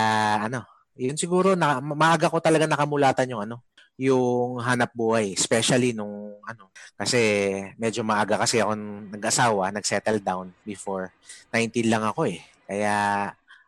ano, 0.43 0.67
yun 0.99 1.17
siguro 1.17 1.55
na 1.57 1.79
maaga 1.81 2.29
ko 2.29 2.37
talaga 2.43 2.67
nakamulatan 2.69 3.31
yung 3.31 3.41
ano, 3.47 3.57
yung 3.97 4.59
hanap 4.61 4.91
buhay, 4.93 5.33
especially 5.33 5.93
nung 5.93 6.37
ano, 6.45 6.69
kasi 6.97 7.19
medyo 7.77 8.01
maaga 8.05 8.37
kasi 8.41 8.61
ako 8.61 8.73
nag-asawa, 9.13 9.73
nag-settle 9.73 10.21
down 10.21 10.51
before 10.65 11.13
19 11.53 11.89
lang 11.89 12.03
ako 12.05 12.29
eh. 12.29 12.41
Kaya 12.67 12.93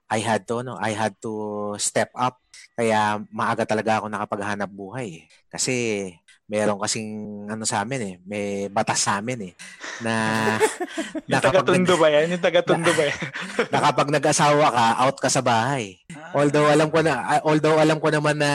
I 0.05 0.19
had 0.21 0.45
to 0.49 0.61
no, 0.61 0.77
I 0.77 0.93
had 0.93 1.17
to 1.25 1.73
step 1.81 2.13
up. 2.13 2.37
Kaya 2.75 3.23
maaga 3.31 3.63
talaga 3.63 4.03
ako 4.03 4.11
nakapaghanap 4.11 4.69
buhay. 4.69 5.23
Eh. 5.23 5.23
Kasi 5.47 5.73
meron 6.45 6.77
kasing 6.77 7.09
ano 7.49 7.65
sa 7.65 7.81
amin 7.81 8.01
eh, 8.05 8.15
may 8.21 8.45
batas 8.69 9.01
sa 9.01 9.17
amin 9.17 9.49
eh 9.49 9.53
na 10.05 10.13
yung 11.29 11.41
taga-tundo 11.41 11.97
ba 11.97 12.07
yan? 12.13 12.37
Yung 12.37 12.43
taga-tundo 12.43 12.91
ba 12.93 13.03
yan? 13.09 13.17
na 13.73 13.79
kapag 13.81 14.13
nag-asawa 14.13 14.65
ka, 14.69 14.85
out 15.01 15.17
ka 15.17 15.29
sa 15.33 15.41
bahay. 15.41 15.97
Although 16.37 16.69
alam 16.69 16.93
ko 16.93 17.01
na 17.01 17.25
ah, 17.25 17.41
although 17.41 17.81
alam 17.81 17.97
ko 17.97 18.13
naman 18.13 18.37
na 18.37 18.51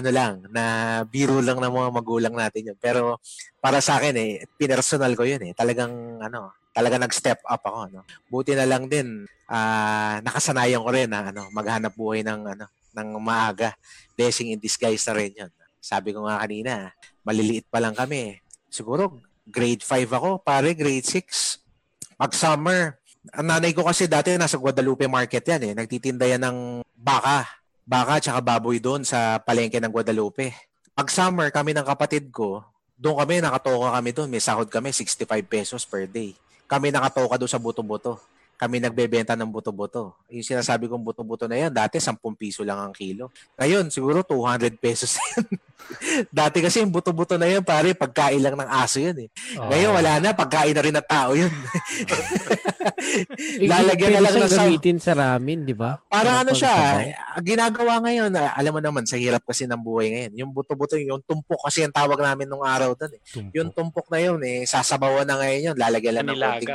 ano 0.00 0.08
lang, 0.08 0.32
na 0.48 0.64
biro 1.04 1.44
lang 1.44 1.60
ng 1.60 1.68
mga 1.68 1.90
magulang 1.92 2.32
natin 2.32 2.72
yun. 2.72 2.78
Pero 2.80 3.20
para 3.60 3.84
sa 3.84 4.00
akin 4.00 4.16
eh, 4.16 4.48
pinersonal 4.56 5.12
ko 5.12 5.28
yun 5.28 5.44
eh. 5.44 5.52
Talagang 5.52 5.92
ano, 6.24 6.56
talaga 6.72 6.96
nag-step 6.96 7.44
up 7.44 7.60
ako 7.60 7.92
no. 7.92 8.08
Buti 8.32 8.56
na 8.56 8.64
lang 8.64 8.88
din 8.88 9.28
uh, 9.52 10.16
nakasanayan 10.24 10.80
ko 10.80 10.90
rin 10.96 11.12
na 11.12 11.28
ano, 11.28 11.52
maghanap 11.52 11.92
buhay 11.92 12.24
ng 12.24 12.56
ano 12.56 12.72
ng 12.94 13.18
maaga. 13.18 13.74
Blessing 14.14 14.54
in 14.54 14.60
disguise 14.62 15.02
na 15.10 15.14
rin 15.18 15.32
'yon. 15.34 15.50
Sabi 15.82 16.14
ko 16.14 16.24
nga 16.24 16.40
kanina, 16.40 16.94
maliliit 17.26 17.68
pa 17.68 17.82
lang 17.82 17.92
kami. 17.92 18.40
Siguro 18.70 19.20
grade 19.44 19.84
5 19.84 20.08
ako, 20.08 20.40
pare 20.40 20.72
grade 20.72 21.04
6. 21.04 21.60
Pag 22.16 22.32
summer, 22.32 22.96
ang 23.34 23.46
nanay 23.52 23.76
ko 23.76 23.84
kasi 23.84 24.08
dati 24.08 24.32
nasa 24.40 24.56
Guadalupe 24.56 25.04
Market 25.04 25.44
yan 25.44 25.62
eh. 25.68 25.72
Nagtitinda 25.76 26.24
yan 26.24 26.40
ng 26.40 26.58
baka. 26.96 27.44
Baka 27.84 28.16
tsaka 28.16 28.40
baboy 28.40 28.80
doon 28.80 29.04
sa 29.04 29.36
palengke 29.44 29.76
ng 29.76 29.92
Guadalupe. 29.92 30.56
Pag 30.96 31.12
summer, 31.12 31.52
kami 31.52 31.76
ng 31.76 31.84
kapatid 31.84 32.32
ko, 32.32 32.64
doon 32.94 33.18
kami, 33.20 33.42
nakatoka 33.42 33.92
kami 33.92 34.10
doon. 34.14 34.28
May 34.30 34.40
sahod 34.40 34.70
kami, 34.70 34.94
65 34.94 35.26
pesos 35.44 35.82
per 35.84 36.08
day. 36.08 36.32
Kami 36.64 36.94
nakatoka 36.94 37.36
doon 37.36 37.50
sa 37.50 37.60
buto-buto 37.60 38.16
kami 38.54 38.78
nagbebenta 38.78 39.34
ng 39.34 39.50
buto-buto. 39.50 40.14
Yung 40.30 40.46
sinasabi 40.46 40.86
kong 40.86 41.02
buto-buto 41.02 41.50
na 41.50 41.58
yan, 41.58 41.72
dati 41.74 41.98
10 41.98 42.16
piso 42.38 42.62
lang 42.62 42.78
ang 42.78 42.94
kilo. 42.94 43.30
Ngayon, 43.58 43.90
siguro 43.90 44.22
200 44.22 44.78
pesos 44.78 45.18
yan. 45.34 45.44
Dati 46.32 46.64
kasi 46.64 46.80
yung 46.80 46.92
buto-buto 46.92 47.36
na 47.36 47.48
yan, 47.48 47.64
pare, 47.64 47.92
pagkain 47.92 48.40
lang 48.40 48.56
ng 48.56 48.70
aso 48.70 48.98
yan 49.00 49.16
eh. 49.26 49.28
Oh. 49.60 49.68
Ngayon, 49.68 49.92
wala 49.92 50.12
na, 50.20 50.30
pagkain 50.32 50.72
na 50.72 50.82
rin 50.84 50.96
ng 50.96 51.08
tao 51.08 51.36
yun. 51.36 51.52
Lalagyan 53.70 54.12
na 54.18 54.22
lang 54.24 54.34
ng 54.40 54.52
gamitin 54.52 54.98
sa 54.98 55.12
ramen, 55.12 55.68
di 55.68 55.76
ba? 55.76 56.00
Para 56.08 56.40
ano 56.42 56.56
siya, 56.56 57.04
ginagawa 57.44 58.00
ngayon, 58.00 58.32
alam 58.32 58.72
mo 58.72 58.80
naman, 58.80 59.04
sa 59.04 59.20
hirap 59.20 59.44
kasi 59.44 59.68
ng 59.68 59.80
buhay 59.80 60.08
ngayon. 60.10 60.32
Yung 60.44 60.50
buto-buto, 60.56 60.96
yung 60.96 61.22
tumpok 61.24 61.68
kasi 61.68 61.84
ang 61.84 61.94
tawag 61.94 62.18
namin 62.18 62.48
nung 62.48 62.64
araw 62.64 62.96
doon 62.96 63.12
eh. 63.14 63.20
Tumpok. 63.20 63.52
Yung 63.54 63.70
tumpok 63.70 64.06
na 64.08 64.18
yun 64.20 64.40
eh, 64.42 64.64
sasabawan 64.64 65.28
na 65.28 65.36
ngayon 65.38 65.72
yun, 65.72 65.76
lalagyan 65.76 66.14
lang 66.20 66.26
ng 66.32 66.40
konting 66.40 66.72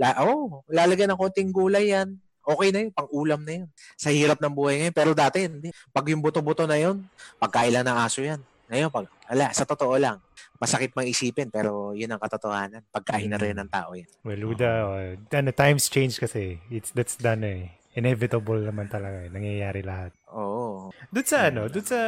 La, 0.00 0.16
oh, 0.24 0.64
lalagyan 0.72 1.12
ng 1.12 1.20
konting 1.20 1.52
gulay 1.52 1.92
yan. 1.92 2.16
Okay 2.40 2.68
na 2.72 2.78
yun, 2.86 2.92
pang-ulam 2.92 3.40
na 3.44 3.52
yun. 3.62 3.68
Sa 3.94 4.08
hirap 4.08 4.40
ng 4.40 4.54
buhay 4.54 4.74
ngayon. 4.80 4.96
Pero 4.96 5.10
dati, 5.12 5.44
hindi. 5.44 5.68
Pag 5.92 6.08
yung 6.08 6.24
buto-buto 6.24 6.64
na 6.64 6.80
yun, 6.80 7.04
pagkailan 7.36 7.84
ng 7.84 7.98
aso 8.00 8.24
yan. 8.24 8.40
Ngayon, 8.70 8.88
pag, 8.88 9.06
ala, 9.26 9.50
sa 9.50 9.66
totoo 9.66 9.98
lang, 9.98 10.22
masakit 10.60 10.94
mang 10.94 11.08
isipin, 11.08 11.50
pero 11.50 11.90
yun 11.92 12.12
ang 12.12 12.22
katotohanan. 12.22 12.86
Pagkain 12.94 13.26
na 13.26 13.40
rin 13.40 13.56
mm. 13.56 13.60
ng 13.66 13.70
tao 13.70 13.90
yan. 13.92 14.10
Well, 14.22 14.54
Uda, 14.54 14.70
uh, 14.86 15.12
ano, 15.18 15.50
times 15.50 15.90
change 15.90 16.22
kasi. 16.22 16.62
It's, 16.70 16.94
that's 16.94 17.18
done 17.18 17.42
eh. 17.42 17.74
Inevitable 17.98 18.62
naman 18.62 18.86
talaga 18.86 19.26
eh. 19.26 19.30
Nangyayari 19.34 19.82
lahat. 19.82 20.14
Oo. 20.30 20.46
Oh. 20.46 20.94
Doon 21.10 21.26
sa 21.26 21.50
ano, 21.50 21.66
doon 21.66 21.86
sa 21.86 22.00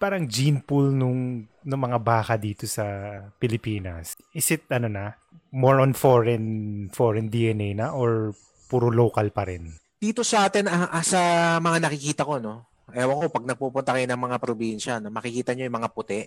parang 0.00 0.24
gene 0.24 0.64
pool 0.64 0.88
nung, 0.88 1.44
ng 1.44 1.80
mga 1.84 1.98
baka 2.00 2.40
dito 2.40 2.64
sa 2.64 2.84
Pilipinas, 3.36 4.16
is 4.32 4.48
it 4.48 4.64
ano 4.72 4.88
na, 4.88 5.12
more 5.52 5.82
on 5.82 5.92
foreign 5.92 6.86
foreign 6.94 7.26
DNA 7.28 7.74
na 7.74 7.90
or 7.92 8.32
puro 8.70 8.86
local 8.94 9.34
pa 9.34 9.42
rin? 9.50 9.74
Dito 9.98 10.22
sa 10.22 10.46
atin, 10.46 10.70
uh, 10.70 11.02
sa 11.02 11.20
mga 11.58 11.90
nakikita 11.90 12.22
ko, 12.22 12.38
no, 12.38 12.70
ewan 12.94 13.18
ko, 13.18 13.24
pag 13.28 13.44
nagpupunta 13.50 13.92
kayo 13.98 14.06
ng 14.06 14.22
mga 14.30 14.36
probinsya, 14.38 15.02
no, 15.02 15.10
makikita 15.10 15.52
nyo 15.52 15.66
yung 15.66 15.78
mga 15.82 15.90
puti. 15.90 16.20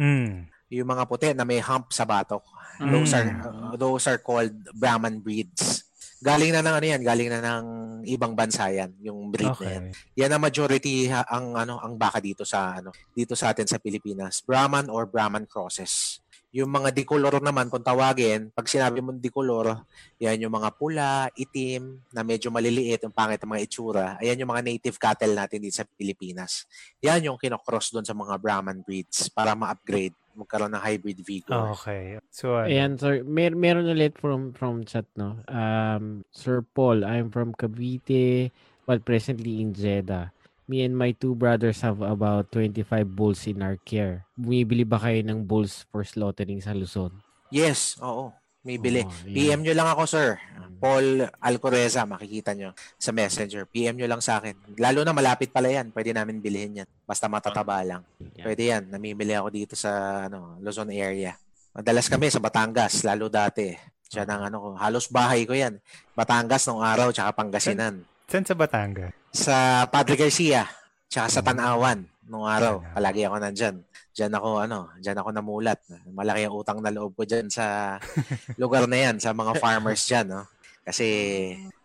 Mm. 0.00 0.48
Yung 0.72 0.88
mga 0.88 1.04
puti 1.04 1.28
na 1.36 1.44
may 1.44 1.60
hump 1.60 1.92
sa 1.92 2.08
batok. 2.08 2.42
Mm. 2.80 2.90
Those 2.90 3.12
are 3.12 3.28
uh, 3.28 3.74
those 3.76 4.04
are 4.08 4.18
called 4.18 4.56
Brahman 4.72 5.20
breeds. 5.20 5.84
Galing 6.20 6.52
na 6.52 6.64
ng 6.64 6.74
ano 6.80 6.86
yan, 6.86 7.02
galing 7.04 7.32
na 7.32 7.40
ng 7.40 7.64
ibang 8.04 8.36
bansa 8.36 8.68
yan, 8.68 8.92
yung 9.00 9.32
breed 9.32 9.56
okay. 9.56 9.64
na 9.64 9.70
yan. 9.72 9.84
Yan 10.20 10.30
ang 10.36 10.42
majority 10.44 11.08
ha, 11.08 11.24
ang 11.24 11.56
ano 11.56 11.80
ang 11.80 11.96
baka 11.96 12.20
dito 12.20 12.44
sa 12.44 12.76
ano 12.76 12.92
dito 13.12 13.32
sa 13.32 13.52
atin 13.52 13.64
sa 13.64 13.80
Pilipinas. 13.80 14.44
Brahman 14.44 14.92
or 14.92 15.08
Brahman 15.08 15.48
crosses. 15.48 16.20
Yung 16.50 16.66
mga 16.66 16.90
dikolor 16.90 17.38
naman, 17.38 17.70
kung 17.70 17.82
tawagin, 17.82 18.50
pag 18.50 18.66
sinabi 18.66 18.98
mo 18.98 19.14
dikolor, 19.14 19.86
yan 20.18 20.42
yung 20.42 20.50
mga 20.50 20.70
pula, 20.74 21.30
itim, 21.38 22.02
na 22.10 22.26
medyo 22.26 22.50
maliliit, 22.50 23.06
yung 23.06 23.14
pangit 23.14 23.38
ng 23.38 23.50
mga 23.54 23.62
itsura. 23.62 24.06
Ayan 24.18 24.42
yung 24.42 24.50
mga 24.50 24.66
native 24.66 24.98
cattle 24.98 25.30
natin 25.30 25.62
dito 25.62 25.78
sa 25.78 25.86
Pilipinas. 25.86 26.66
Yan 27.06 27.30
yung 27.30 27.38
kinocross 27.38 27.94
doon 27.94 28.02
sa 28.02 28.18
mga 28.18 28.34
Brahman 28.42 28.82
breeds 28.82 29.30
para 29.30 29.54
ma-upgrade 29.54 30.14
magkaroon 30.34 30.72
ng 30.72 30.82
hybrid 30.82 31.20
Vigo. 31.26 31.74
Okay. 31.74 32.16
So, 32.30 32.54
ano? 32.58 32.70
Ayan, 32.70 32.96
sir. 32.96 33.26
Mer 33.26 33.52
meron 33.58 33.90
ulit 33.90 34.16
from 34.16 34.54
from 34.54 34.86
chat, 34.86 35.04
no? 35.18 35.42
Um, 35.50 36.22
Sir 36.30 36.62
Paul, 36.62 37.02
I'm 37.02 37.34
from 37.34 37.52
Cavite, 37.52 38.54
but 38.86 39.02
presently 39.02 39.58
in 39.60 39.74
Jeddah 39.74 40.30
me 40.70 40.86
and 40.86 40.94
my 40.94 41.10
two 41.10 41.34
brothers 41.34 41.82
have 41.82 41.98
about 41.98 42.54
25 42.54 42.86
bulls 43.10 43.50
in 43.50 43.58
our 43.58 43.74
care. 43.82 44.22
Bumibili 44.38 44.86
ba 44.86 45.02
kayo 45.02 45.18
ng 45.26 45.42
bulls 45.42 45.82
for 45.90 46.06
slaughtering 46.06 46.62
sa 46.62 46.70
Luzon? 46.70 47.10
Yes, 47.50 47.98
oo. 47.98 48.30
May 48.62 48.78
bili. 48.78 49.02
Oh, 49.02 49.10
yeah. 49.26 49.34
PM 49.34 49.60
nyo 49.66 49.74
lang 49.74 49.88
ako, 49.90 50.02
sir. 50.06 50.36
Mm. 50.36 50.76
Paul 50.78 51.06
Alcoreza, 51.42 52.06
makikita 52.06 52.54
nyo 52.54 52.76
sa 53.00 53.10
messenger. 53.10 53.66
PM 53.66 53.98
nyo 53.98 54.06
lang 54.06 54.22
sa 54.22 54.38
akin. 54.38 54.78
Lalo 54.78 55.02
na 55.02 55.16
malapit 55.16 55.50
pala 55.50 55.72
yan. 55.72 55.90
Pwede 55.90 56.12
namin 56.14 56.38
bilhin 56.44 56.84
yan. 56.84 56.88
Basta 57.08 57.26
matataba 57.26 57.80
lang. 57.82 58.04
Pwede 58.20 58.70
yan. 58.70 58.92
Namimili 58.92 59.32
ako 59.34 59.48
dito 59.50 59.74
sa 59.74 60.22
ano, 60.28 60.60
Luzon 60.62 60.92
area. 60.92 61.34
Madalas 61.72 62.06
kami 62.12 62.28
sa 62.28 62.38
Batangas, 62.38 63.00
lalo 63.02 63.32
dati. 63.32 63.72
Diyan 64.10 64.28
ang 64.28 64.42
ano 64.52 64.56
ko. 64.60 64.68
Halos 64.76 65.08
bahay 65.08 65.48
ko 65.48 65.56
yan. 65.56 65.80
Batangas 66.12 66.68
nung 66.68 66.84
araw, 66.84 67.14
tsaka 67.14 67.32
Pangasinan. 67.32 68.04
Saan 68.28 68.44
sa 68.44 68.54
Batangas? 68.58 69.19
Sa 69.30 69.86
Padre 69.86 70.18
Garcia, 70.18 70.66
tsaka 71.06 71.30
sa 71.30 71.40
Tanawan 71.42 72.02
nung 72.26 72.46
araw. 72.46 72.82
Palagi 72.94 73.26
ako 73.26 73.36
nandyan. 73.38 73.76
Diyan 74.10 74.32
ako, 74.34 74.48
ano, 74.66 74.90
diyan 74.98 75.18
ako 75.22 75.28
namulat. 75.30 75.78
Malaki 76.10 76.46
ang 76.46 76.54
utang 76.54 76.78
na 76.82 76.90
loob 76.90 77.14
ko 77.14 77.22
diyan 77.22 77.46
sa 77.46 77.98
lugar 78.60 78.90
na 78.90 78.98
yan, 78.98 79.22
sa 79.22 79.30
mga 79.30 79.54
farmers 79.62 80.02
diyan, 80.06 80.26
no? 80.34 80.42
Kasi 80.82 81.06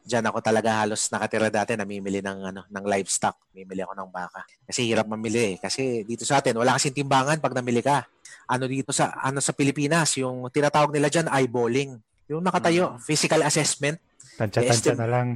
diyan 0.06 0.26
ako 0.30 0.38
talaga 0.42 0.86
halos 0.86 1.10
nakatira 1.10 1.50
dati, 1.54 1.74
namimili 1.78 2.22
ng 2.22 2.40
ano, 2.50 2.62
ng 2.66 2.86
livestock. 2.86 3.38
Namimili 3.54 3.82
ako 3.86 3.94
ng 3.94 4.10
baka. 4.10 4.42
Kasi 4.66 4.86
hirap 4.90 5.06
mamili 5.06 5.54
eh. 5.54 5.56
Kasi 5.62 6.02
dito 6.06 6.26
sa 6.26 6.42
atin, 6.42 6.58
wala 6.58 6.78
kasing 6.78 6.98
timbangan 6.98 7.38
pag 7.38 7.54
namili 7.54 7.86
ka. 7.86 8.06
Ano 8.50 8.70
dito 8.70 8.90
sa 8.90 9.14
ano 9.22 9.38
sa 9.42 9.54
Pilipinas, 9.54 10.18
yung 10.18 10.50
tinatawag 10.50 10.94
nila 10.94 11.14
diyan 11.14 11.30
eyeballing. 11.30 11.98
Yung 12.26 12.42
nakatayo, 12.42 12.98
mm. 12.98 13.06
physical 13.06 13.42
assessment. 13.46 14.02
Tansya-tansya 14.36 14.94
na 15.00 15.08
lang. 15.08 15.28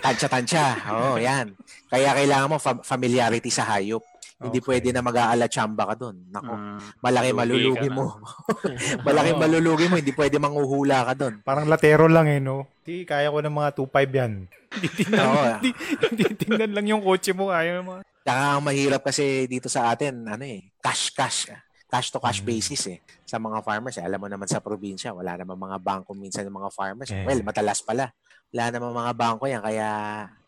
Tansya-tansya. 0.00 0.64
Oo, 0.88 1.08
oh, 1.12 1.16
yan. 1.20 1.52
Kaya 1.92 2.16
kailangan 2.16 2.48
mo 2.48 2.56
fa- 2.56 2.80
familiarity 2.80 3.52
sa 3.52 3.68
hayop. 3.76 4.00
Hindi 4.36 4.60
okay. 4.60 4.68
pwede 4.68 4.88
na 4.92 5.00
mag-aala 5.00 5.48
chamba 5.48 5.88
ka 5.88 5.94
doon. 5.96 6.28
Nako, 6.28 6.52
uh, 6.52 6.76
malaki 7.00 7.32
malulugi 7.32 7.88
mo. 7.88 8.20
malaki 9.08 9.32
oh. 9.32 9.40
malulugi 9.40 9.86
mo, 9.88 9.96
hindi 9.96 10.12
pwede 10.12 10.36
manghuhula 10.36 11.08
ka 11.08 11.12
doon. 11.16 11.34
Parang 11.40 11.64
latero 11.64 12.04
lang 12.04 12.28
eh, 12.28 12.36
no? 12.36 12.68
Hindi, 12.84 13.08
kaya 13.08 13.32
ko 13.32 13.40
ng 13.40 13.56
mga 13.56 13.70
2.5 13.80 14.12
yan. 14.12 14.32
Hindi 14.76 14.88
tingnan, 14.92 15.20
oh, 15.24 15.44
hindi, 15.56 15.70
hindi 16.12 16.24
tingnan 16.36 16.70
lang 16.76 16.86
yung 16.92 17.00
kotse 17.00 17.32
mo, 17.32 17.48
kaya 17.48 17.80
mo. 17.80 18.04
Saka 18.28 18.60
ang 18.60 18.64
mahirap 18.64 19.00
kasi 19.00 19.48
dito 19.48 19.72
sa 19.72 19.88
atin, 19.88 20.28
ano 20.28 20.44
eh, 20.44 20.68
cash-cash 20.84 21.56
cash 21.86 22.10
to 22.10 22.18
cash 22.18 22.42
mm. 22.42 22.46
basis 22.50 22.82
eh 22.90 22.98
sa 23.22 23.38
mga 23.38 23.62
farmers. 23.62 23.94
Eh. 23.96 24.04
Alam 24.04 24.26
mo 24.26 24.28
naman 24.28 24.50
sa 24.50 24.58
probinsya, 24.58 25.14
wala 25.14 25.38
naman 25.38 25.54
mga 25.54 25.78
bangko 25.78 26.18
minsan 26.18 26.42
ng 26.42 26.58
mga 26.58 26.70
farmers. 26.74 27.10
Yeah. 27.14 27.24
Well, 27.24 27.40
matalas 27.46 27.78
pala 27.78 28.10
wala 28.50 28.64
namang 28.70 28.94
mga 28.94 29.12
bangko 29.14 29.44
yan. 29.44 29.62
Kaya, 29.62 29.88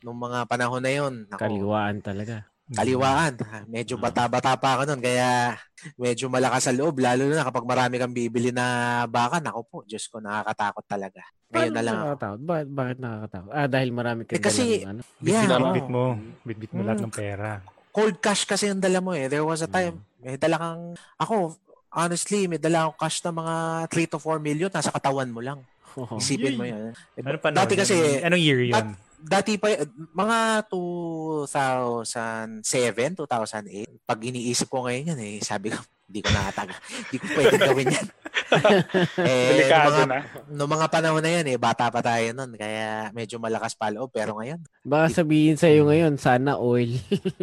nung 0.00 0.16
mga 0.16 0.44
panahon 0.44 0.80
na 0.80 0.92
yun, 0.92 1.14
ako, 1.28 1.40
kaliwaan 1.40 1.98
talaga. 1.98 2.46
Kaliwaan. 2.68 3.32
Medyo 3.66 3.96
bata-bata 3.96 4.52
pa 4.54 4.76
ako 4.76 4.82
nun. 4.86 5.00
Kaya, 5.00 5.56
medyo 5.96 6.28
malakas 6.28 6.68
sa 6.68 6.72
loob 6.72 7.00
lalo 7.00 7.24
na 7.26 7.40
kapag 7.42 7.64
marami 7.64 7.96
kang 7.96 8.12
bibili 8.12 8.52
na 8.52 8.64
baka 9.04 9.40
nako 9.40 9.60
po 9.64 9.76
Diyos 9.82 10.04
ko 10.04 10.20
nakakatakot 10.20 10.84
talaga 10.84 11.22
ngayon 11.48 11.72
na 11.72 11.80
lang 11.80 11.94
ako. 11.94 12.04
nakakatakot? 12.04 12.40
Bakit, 12.44 12.68
bakit 12.68 12.96
nakakatakot? 12.98 13.50
Ah, 13.50 13.64
dahil 13.66 13.88
marami 13.88 14.20
kang 14.22 14.36
Eh, 14.36 14.42
kasi- 14.42 14.84
dalang 14.84 14.90
ano. 14.90 15.02
yeah 15.18 15.40
Bitbit, 15.40 15.48
oo. 15.48 15.64
bitbit 15.64 15.88
mo. 15.88 16.04
Bitbit 16.44 16.72
mo 16.72 16.80
lahat 16.82 16.98
Mm. 16.98 17.06
ng 17.06 17.14
pera. 17.14 17.50
cold 17.88 18.16
cash 18.20 18.44
kasi 18.44 18.68
yung 18.68 18.78
dala 18.78 19.00
mo 19.00 19.10
eh 19.10 19.26
there 19.26 19.42
was 19.42 19.58
a 19.58 19.66
time 19.66 19.96
may 20.20 20.36
dala 20.36 20.54
kang 20.54 20.82
ako 21.16 21.56
honestly 21.90 22.46
may 22.46 22.54
dala 22.56 22.84
akong 22.84 23.00
cash 23.00 23.18
na 23.20 23.32
mga 23.32 23.54
3 23.88 24.06
to 24.06 24.18
4 24.20 24.38
million 24.38 24.68
nasa 24.68 24.92
katawan 24.92 25.26
mo 25.26 25.40
lang 25.40 25.58
Oo. 25.98 26.14
isipin 26.16 26.54
mo 26.54 26.62
Yay. 26.62 26.70
yan 26.70 26.94
Eh, 27.18 27.26
Ano 27.26 27.34
pa 27.36 27.50
dati 27.50 27.74
kasi 27.74 28.22
Anong 28.22 28.38
year 28.38 28.62
yun? 28.62 28.94
dati 29.18 29.58
pa 29.58 29.74
mga 30.14 30.70
2007, 30.70 33.18
2008 33.18 34.06
pag 34.06 34.18
iniisip 34.22 34.70
ko 34.70 34.86
ngayon 34.86 35.10
yan 35.10 35.18
eh 35.18 35.42
sabi 35.42 35.74
ko 35.74 35.82
hindi 36.08 36.20
ko 36.20 36.28
nakataga 36.30 36.72
hindi 37.04 37.16
ko 37.16 37.26
pwede 37.30 37.56
gawin 37.60 37.88
yan 37.90 38.06
eh 39.28 39.48
Delikado 39.52 39.92
mga, 39.92 40.06
na. 40.06 40.18
nung 40.48 40.70
mga 40.70 40.86
panahon 40.88 41.20
na 41.20 41.30
yan 41.30 41.46
eh 41.46 41.58
bata 41.58 41.86
pa 41.86 42.00
tayo 42.00 42.32
nun 42.32 42.54
kaya 42.54 43.12
medyo 43.12 43.36
malakas 43.36 43.72
pa 43.72 43.88
loob 43.88 44.08
pero 44.08 44.32
ngayon 44.34 44.56
Baka 44.80 45.20
sabihin 45.20 45.52
sa'yo 45.52 45.84
ngayon, 45.84 46.16
sana 46.16 46.56
oil. 46.56 46.96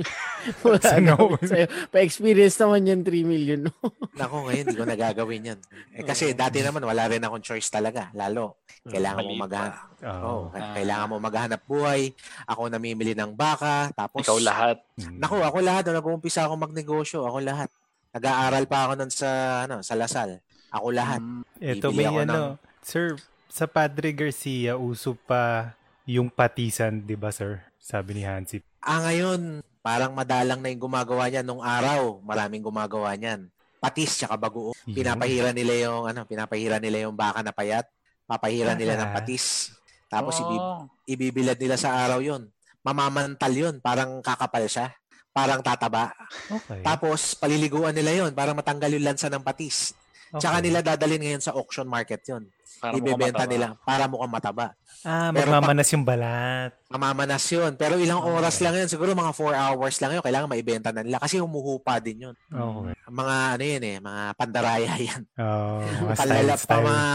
Wala 0.66 0.82
Sana 0.82 1.14
oil. 1.14 1.38
sa'yo. 1.38 1.70
Pa-experience 1.94 2.58
naman 2.58 2.90
yan 2.90 3.02
3 3.06 3.22
million. 3.22 3.60
no? 3.62 3.74
nako 4.18 4.50
ngayon 4.50 4.66
hindi 4.66 4.74
ko 4.74 4.86
nagagawin 4.88 5.42
yan 5.46 5.60
eh, 5.94 6.02
kasi 6.02 6.34
dati 6.34 6.66
naman 6.66 6.82
wala 6.82 7.06
rin 7.06 7.22
akong 7.22 7.46
choice 7.46 7.70
talaga 7.70 8.10
lalo 8.14 8.66
kailangan 8.82 9.22
mo 9.24 9.34
maghanap 9.38 9.78
oh, 10.26 10.50
Ah. 10.50 10.74
kailangan 10.74 11.08
mo 11.08 11.18
maghanap 11.18 11.62
buhay 11.66 12.10
ako 12.46 12.66
namimili 12.68 13.14
ng 13.14 13.34
baka 13.34 13.94
tapos 13.94 14.26
Ikaw 14.26 14.38
lahat. 14.42 14.78
Naku, 14.98 15.38
ako 15.38 15.58
lahat. 15.60 15.86
Nung 15.86 15.98
nag-uumpisa 15.98 16.46
ako 16.46 16.58
magnegosyo, 16.58 17.26
ako 17.26 17.42
lahat. 17.42 17.70
Nag-aaral 18.16 18.64
pa 18.64 18.88
ako 18.88 18.92
nun 18.96 19.12
sa, 19.12 19.30
ano, 19.68 19.84
sa 19.84 19.92
Lasal. 20.00 20.40
Ako 20.72 20.88
lahat. 20.96 21.20
Mm, 21.20 21.44
Ito 21.60 21.88
Bibili 21.92 22.00
may 22.00 22.08
ako 22.08 22.18
ano, 22.24 22.36
sir, 22.80 23.20
sa 23.52 23.68
Padre 23.68 24.16
Garcia, 24.16 24.80
uso 24.80 25.20
pa 25.20 25.76
yung 26.08 26.32
patisan, 26.32 27.04
di 27.04 27.20
ba 27.20 27.36
sir? 27.36 27.60
Sabi 27.76 28.16
ni 28.16 28.24
Hansi. 28.24 28.64
Ah, 28.80 29.04
ngayon, 29.04 29.60
parang 29.84 30.16
madalang 30.16 30.64
na 30.64 30.72
yung 30.72 30.88
gumagawa 30.88 31.28
niyan. 31.28 31.44
Nung 31.44 31.60
araw, 31.60 32.24
maraming 32.24 32.64
gumagawa 32.64 33.12
niyan. 33.20 33.52
Patis 33.84 34.24
tsaka 34.24 34.40
bagoong. 34.40 34.74
Pinapahira 34.88 35.52
nila 35.52 35.76
yung, 35.92 36.08
ano, 36.08 36.24
pinapahira 36.24 36.80
nila 36.80 37.04
yung 37.04 37.14
baka 37.20 37.44
na 37.44 37.52
payat. 37.52 37.84
Papahira 38.26 38.74
nila 38.80 38.96
ng 38.96 39.12
Ah. 39.12 39.16
patis. 39.20 39.76
Tapos 40.08 40.40
oh, 40.40 40.88
ibibilad 41.04 41.60
nila 41.60 41.76
sa 41.76 41.94
araw 42.08 42.24
yon. 42.24 42.48
Mamamantal 42.82 43.52
yon. 43.54 43.76
Parang 43.84 44.24
kakapal 44.24 44.66
siya. 44.66 44.96
Parang 45.36 45.60
tataba. 45.60 46.16
Okay. 46.48 46.80
Tapos, 46.80 47.36
paliliguan 47.36 47.92
nila 47.92 48.16
yon 48.16 48.32
para 48.32 48.56
matanggal 48.56 48.88
yung 48.90 49.04
lansa 49.04 49.28
ng 49.28 49.44
patis. 49.44 49.92
okay. 50.32 50.40
Tsaka 50.40 50.64
nila 50.64 50.80
dadalhin 50.80 51.20
ngayon 51.20 51.44
sa 51.44 51.52
auction 51.52 51.84
market 51.86 52.24
yon. 52.24 52.48
para 52.76 52.92
ibebenta 52.92 53.44
nila 53.46 53.72
para 53.84 54.04
mukhang 54.04 54.28
mataba. 54.30 54.76
Ah, 55.02 55.32
Pero 55.32 55.48
magmamanas 55.50 55.88
yung 55.92 56.04
balat. 56.04 56.76
Mamamanas 56.88 57.46
yun. 57.48 57.72
Pero 57.76 57.96
ilang 57.96 58.20
Okay. 58.20 58.36
oras 58.36 58.56
lang 58.60 58.76
yun. 58.76 58.90
Siguro 58.90 59.12
mga 59.12 59.32
4 59.32 59.56
hours 59.56 59.96
lang 60.00 60.12
yun. 60.12 60.24
Kailangan 60.24 60.50
maibenta 60.50 60.90
na 60.92 61.00
nila. 61.00 61.16
Kasi 61.18 61.40
humuhupa 61.40 62.00
din 62.00 62.28
yun. 62.28 62.36
Okay. 62.48 62.94
Mga 63.08 63.36
ano 63.54 63.64
yun 63.64 63.84
eh. 63.86 63.98
Mga 64.02 64.22
pandaraya 64.34 64.92
yan. 65.08 65.22
Oh, 65.36 65.80
mga 66.04 66.14
style, 66.16 66.20
Panlala, 66.20 66.54
pa 66.54 66.60
style. 66.60 66.84
mga 66.84 67.06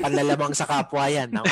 panlalamang 0.00 0.52
sa 0.54 0.64
kapwa 0.64 1.04
yan. 1.06 1.28
No? 1.30 1.42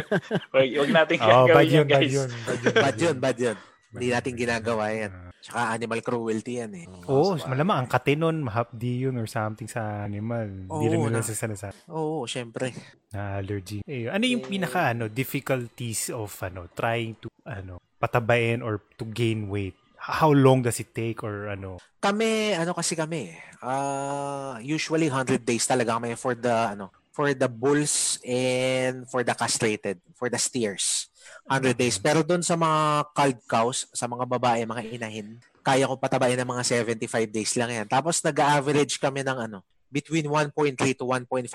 Wag, 0.52 0.90
natin 0.90 1.16
Oh, 1.22 1.46
bad 1.46 1.54
gawin 1.56 1.68
yun, 1.68 1.72
yan, 1.72 1.86
bad 1.86 2.02
guys. 2.02 2.12
yun. 2.12 2.28
Bad 2.44 2.58
yun, 2.60 2.74
bad 2.76 2.96
yun, 2.98 3.16
bad 3.18 3.38
yun. 3.40 3.56
Hindi 3.96 4.08
natin 4.12 4.32
ginagawa 4.36 4.84
yan. 4.92 5.12
Ah. 5.12 5.32
Tsaka 5.40 5.60
animal 5.78 6.00
cruelty 6.02 6.58
yan 6.58 6.72
eh. 6.74 6.84
Oo, 7.06 7.32
oh, 7.32 7.32
malamang 7.46 7.86
ang 7.86 7.88
kate 7.88 8.18
nun, 8.18 8.42
mahapdi 8.42 9.06
yun 9.06 9.14
or 9.16 9.30
something 9.30 9.70
sa 9.70 10.02
animal. 10.02 10.44
Hindi 10.44 10.68
Oo, 10.68 10.92
lang 10.92 11.00
nila 11.06 11.20
na- 11.22 11.26
sa 11.26 11.34
sa 11.54 11.68
Oo, 11.88 12.26
syempre. 12.26 12.74
na 13.14 13.38
allergy. 13.38 13.80
Eh, 13.86 14.10
ano 14.10 14.26
yung 14.26 14.42
Eh, 14.42 14.50
pinaka 14.50 14.90
ano 14.90 15.06
difficulties 15.06 16.10
of 16.10 16.34
ano 16.42 16.66
trying 16.74 17.14
to 17.22 17.30
ano 17.46 17.78
patabain 17.96 18.60
or 18.60 18.82
to 18.98 19.06
gain 19.06 19.46
weight? 19.48 19.78
How 19.96 20.30
long 20.30 20.62
does 20.62 20.78
it 20.78 20.92
take 20.94 21.22
or 21.22 21.48
ano? 21.48 21.78
Kami, 21.98 22.54
ano 22.54 22.74
kasi 22.74 22.94
kami, 22.94 23.34
uh, 23.64 24.54
usually 24.62 25.10
100 25.10 25.42
days 25.42 25.66
talaga 25.66 25.98
kami 25.98 26.14
for 26.14 26.38
the, 26.38 26.52
ano, 26.76 26.94
for 27.10 27.32
the 27.34 27.48
bulls 27.48 28.20
and 28.22 29.08
for 29.10 29.24
the 29.26 29.34
castrated, 29.34 29.98
for 30.14 30.28
the 30.30 30.38
steers. 30.38 31.08
100 31.48 31.78
days. 31.78 31.96
Pero 31.98 32.26
doon 32.26 32.42
sa 32.42 32.54
mga 32.54 33.10
culled 33.14 33.40
cows, 33.46 33.78
sa 33.94 34.06
mga 34.10 34.24
babae, 34.26 34.66
mga 34.66 34.82
inahin, 34.90 35.38
kaya 35.66 35.90
ko 35.90 35.98
patabain 35.98 36.38
ng 36.38 36.46
mga 36.46 36.62
75 36.86 37.26
days 37.26 37.52
lang 37.58 37.70
yan. 37.74 37.86
Tapos 37.90 38.22
nag-average 38.22 39.02
kami 39.02 39.26
ng 39.26 39.38
ano, 39.50 39.58
between 39.90 40.26
1.3 40.30 40.78
to 40.94 41.06
1.5 41.06 41.50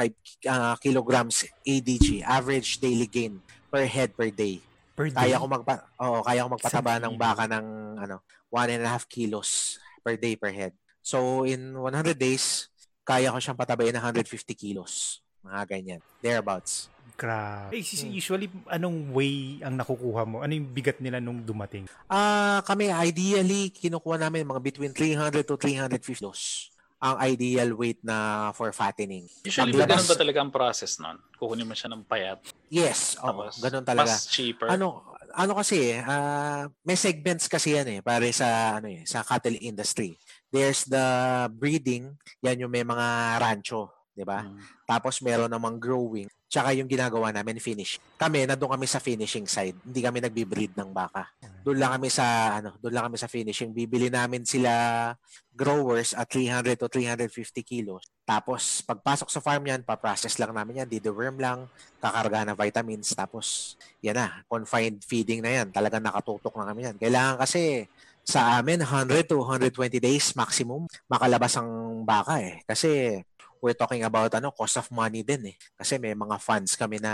uh, 0.51 0.75
kilograms 0.79 1.47
ADG, 1.63 2.23
average 2.23 2.79
daily 2.79 3.07
gain 3.07 3.39
per 3.71 3.87
head 3.87 4.11
per 4.11 4.27
day. 4.27 4.59
Per 4.95 5.07
day? 5.07 5.15
Kaya 5.15 5.39
ko 5.39 5.47
magpa 5.47 5.87
Oo, 6.03 6.19
kaya 6.23 6.43
ko 6.43 6.49
magpataba 6.59 6.99
ng 6.99 7.15
baka 7.15 7.47
ng 7.47 7.65
ano, 8.03 8.19
one 8.51 8.75
and 8.75 8.83
a 8.83 8.91
half 8.91 9.07
kilos 9.07 9.79
per 10.03 10.19
day 10.19 10.35
per 10.35 10.51
head. 10.51 10.75
So 10.99 11.47
in 11.47 11.79
100 11.79 12.19
days, 12.19 12.67
kaya 13.07 13.31
ko 13.31 13.39
siyang 13.39 13.59
patabayin 13.59 13.95
ng 13.95 14.03
150 14.03 14.51
kilos. 14.53 15.23
Mga 15.41 15.61
ganyan. 15.65 16.01
Thereabouts. 16.19 16.90
Grabe. 17.17 17.75
Eh, 17.77 17.83
usually, 18.11 18.47
anong 18.67 19.11
way 19.15 19.59
ang 19.63 19.75
nakukuha 19.77 20.23
mo? 20.27 20.41
Ano 20.43 20.51
yung 20.53 20.69
bigat 20.71 20.99
nila 20.99 21.19
nung 21.19 21.43
dumating? 21.43 21.85
Ah, 22.07 22.63
kami 22.65 22.91
ideally 22.91 23.71
kinukuha 23.71 24.17
namin 24.19 24.47
mga 24.47 24.61
between 24.61 24.93
300 24.93 25.45
to 25.45 25.55
350 25.55 26.17
kilos 26.21 26.71
ang 27.01 27.17
ideal 27.25 27.73
weight 27.73 27.97
na 28.05 28.49
for 28.53 28.69
fattening. 28.69 29.25
Usually, 29.41 29.73
ba 29.73 29.89
ganun 29.89 30.05
ba 30.05 30.13
talaga 30.13 30.37
ang 30.37 30.53
process 30.53 31.01
nun? 31.01 31.17
Kukunin 31.33 31.65
mo 31.65 31.73
siya 31.73 31.89
ng 31.89 32.05
payat. 32.05 32.45
Yes, 32.69 33.17
oo, 33.17 33.25
Tapos, 33.25 33.57
ganun 33.57 33.81
talaga. 33.81 34.13
Mas 34.13 34.29
cheaper. 34.29 34.69
Ano 34.69 35.01
ano 35.33 35.57
kasi 35.57 35.95
eh, 35.95 35.99
ah, 36.03 36.67
may 36.83 36.99
segments 36.99 37.47
kasi 37.47 37.73
yan 37.73 37.87
eh 37.87 37.99
pare 38.03 38.29
sa 38.35 38.77
ano 38.77 38.91
eh, 38.91 39.01
sa 39.07 39.25
cattle 39.25 39.57
industry. 39.57 40.13
There's 40.51 40.85
the 40.85 41.01
breeding, 41.49 42.13
yan 42.43 42.67
yung 42.67 42.71
may 42.71 42.83
mga 42.85 43.39
rancho, 43.39 43.89
'di 44.13 44.27
ba? 44.27 44.45
Mm. 44.45 44.59
Tapos 44.85 45.23
meron 45.23 45.49
namang 45.49 45.79
growing, 45.79 46.27
tsaka 46.51 46.75
yung 46.75 46.91
ginagawa 46.91 47.31
namin 47.31 47.63
finish. 47.63 47.95
Kami 48.19 48.43
nandoon 48.43 48.75
kami 48.75 48.83
sa 48.83 48.99
finishing 48.99 49.47
side. 49.47 49.79
Hindi 49.87 50.03
kami 50.03 50.19
nagbi-breed 50.19 50.75
ng 50.75 50.91
baka. 50.91 51.31
Doon 51.63 51.79
lang 51.79 51.95
kami 51.95 52.11
sa 52.11 52.59
ano, 52.59 52.75
doon 52.83 52.91
lang 52.91 53.07
kami 53.07 53.15
sa 53.15 53.31
finishing. 53.31 53.71
Bibili 53.71 54.11
namin 54.11 54.43
sila 54.43 55.15
growers 55.55 56.11
at 56.11 56.27
300 56.27 56.75
to 56.75 56.91
350 56.91 57.63
kilos. 57.63 58.03
Tapos 58.27 58.83
pagpasok 58.83 59.31
sa 59.31 59.39
farm 59.39 59.63
yan, 59.63 59.87
pa-process 59.87 60.35
lang 60.43 60.51
namin 60.51 60.83
yan, 60.83 60.89
dideworm 60.91 61.39
lang, 61.39 61.71
kakarga 62.03 62.43
ng 62.51 62.57
vitamins, 62.59 63.15
tapos 63.15 63.79
yan 64.03 64.19
na, 64.19 64.43
confined 64.51 64.99
feeding 65.07 65.39
na 65.39 65.63
yan. 65.63 65.67
Talagang 65.71 66.03
nakatutok 66.03 66.51
na 66.59 66.67
kami 66.67 66.83
yan. 66.83 66.95
Kailangan 66.99 67.39
kasi 67.39 67.87
sa 68.21 68.61
amin 68.61 68.85
100 68.85 69.33
to 69.33 69.41
120 69.41 69.97
days 69.97 70.37
maximum 70.37 70.85
makalabas 71.09 71.57
ang 71.57 72.03
baka 72.05 72.37
eh. 72.37 72.61
Kasi 72.69 73.19
we're 73.61 73.77
talking 73.77 74.01
about 74.01 74.33
ano 74.33 74.49
cost 74.49 74.75
of 74.75 74.89
money 74.89 75.21
din 75.21 75.53
eh. 75.53 75.55
Kasi 75.77 75.95
may 75.95 76.11
mga 76.11 76.35
funds 76.37 76.73
kami 76.73 76.97
na 76.97 77.13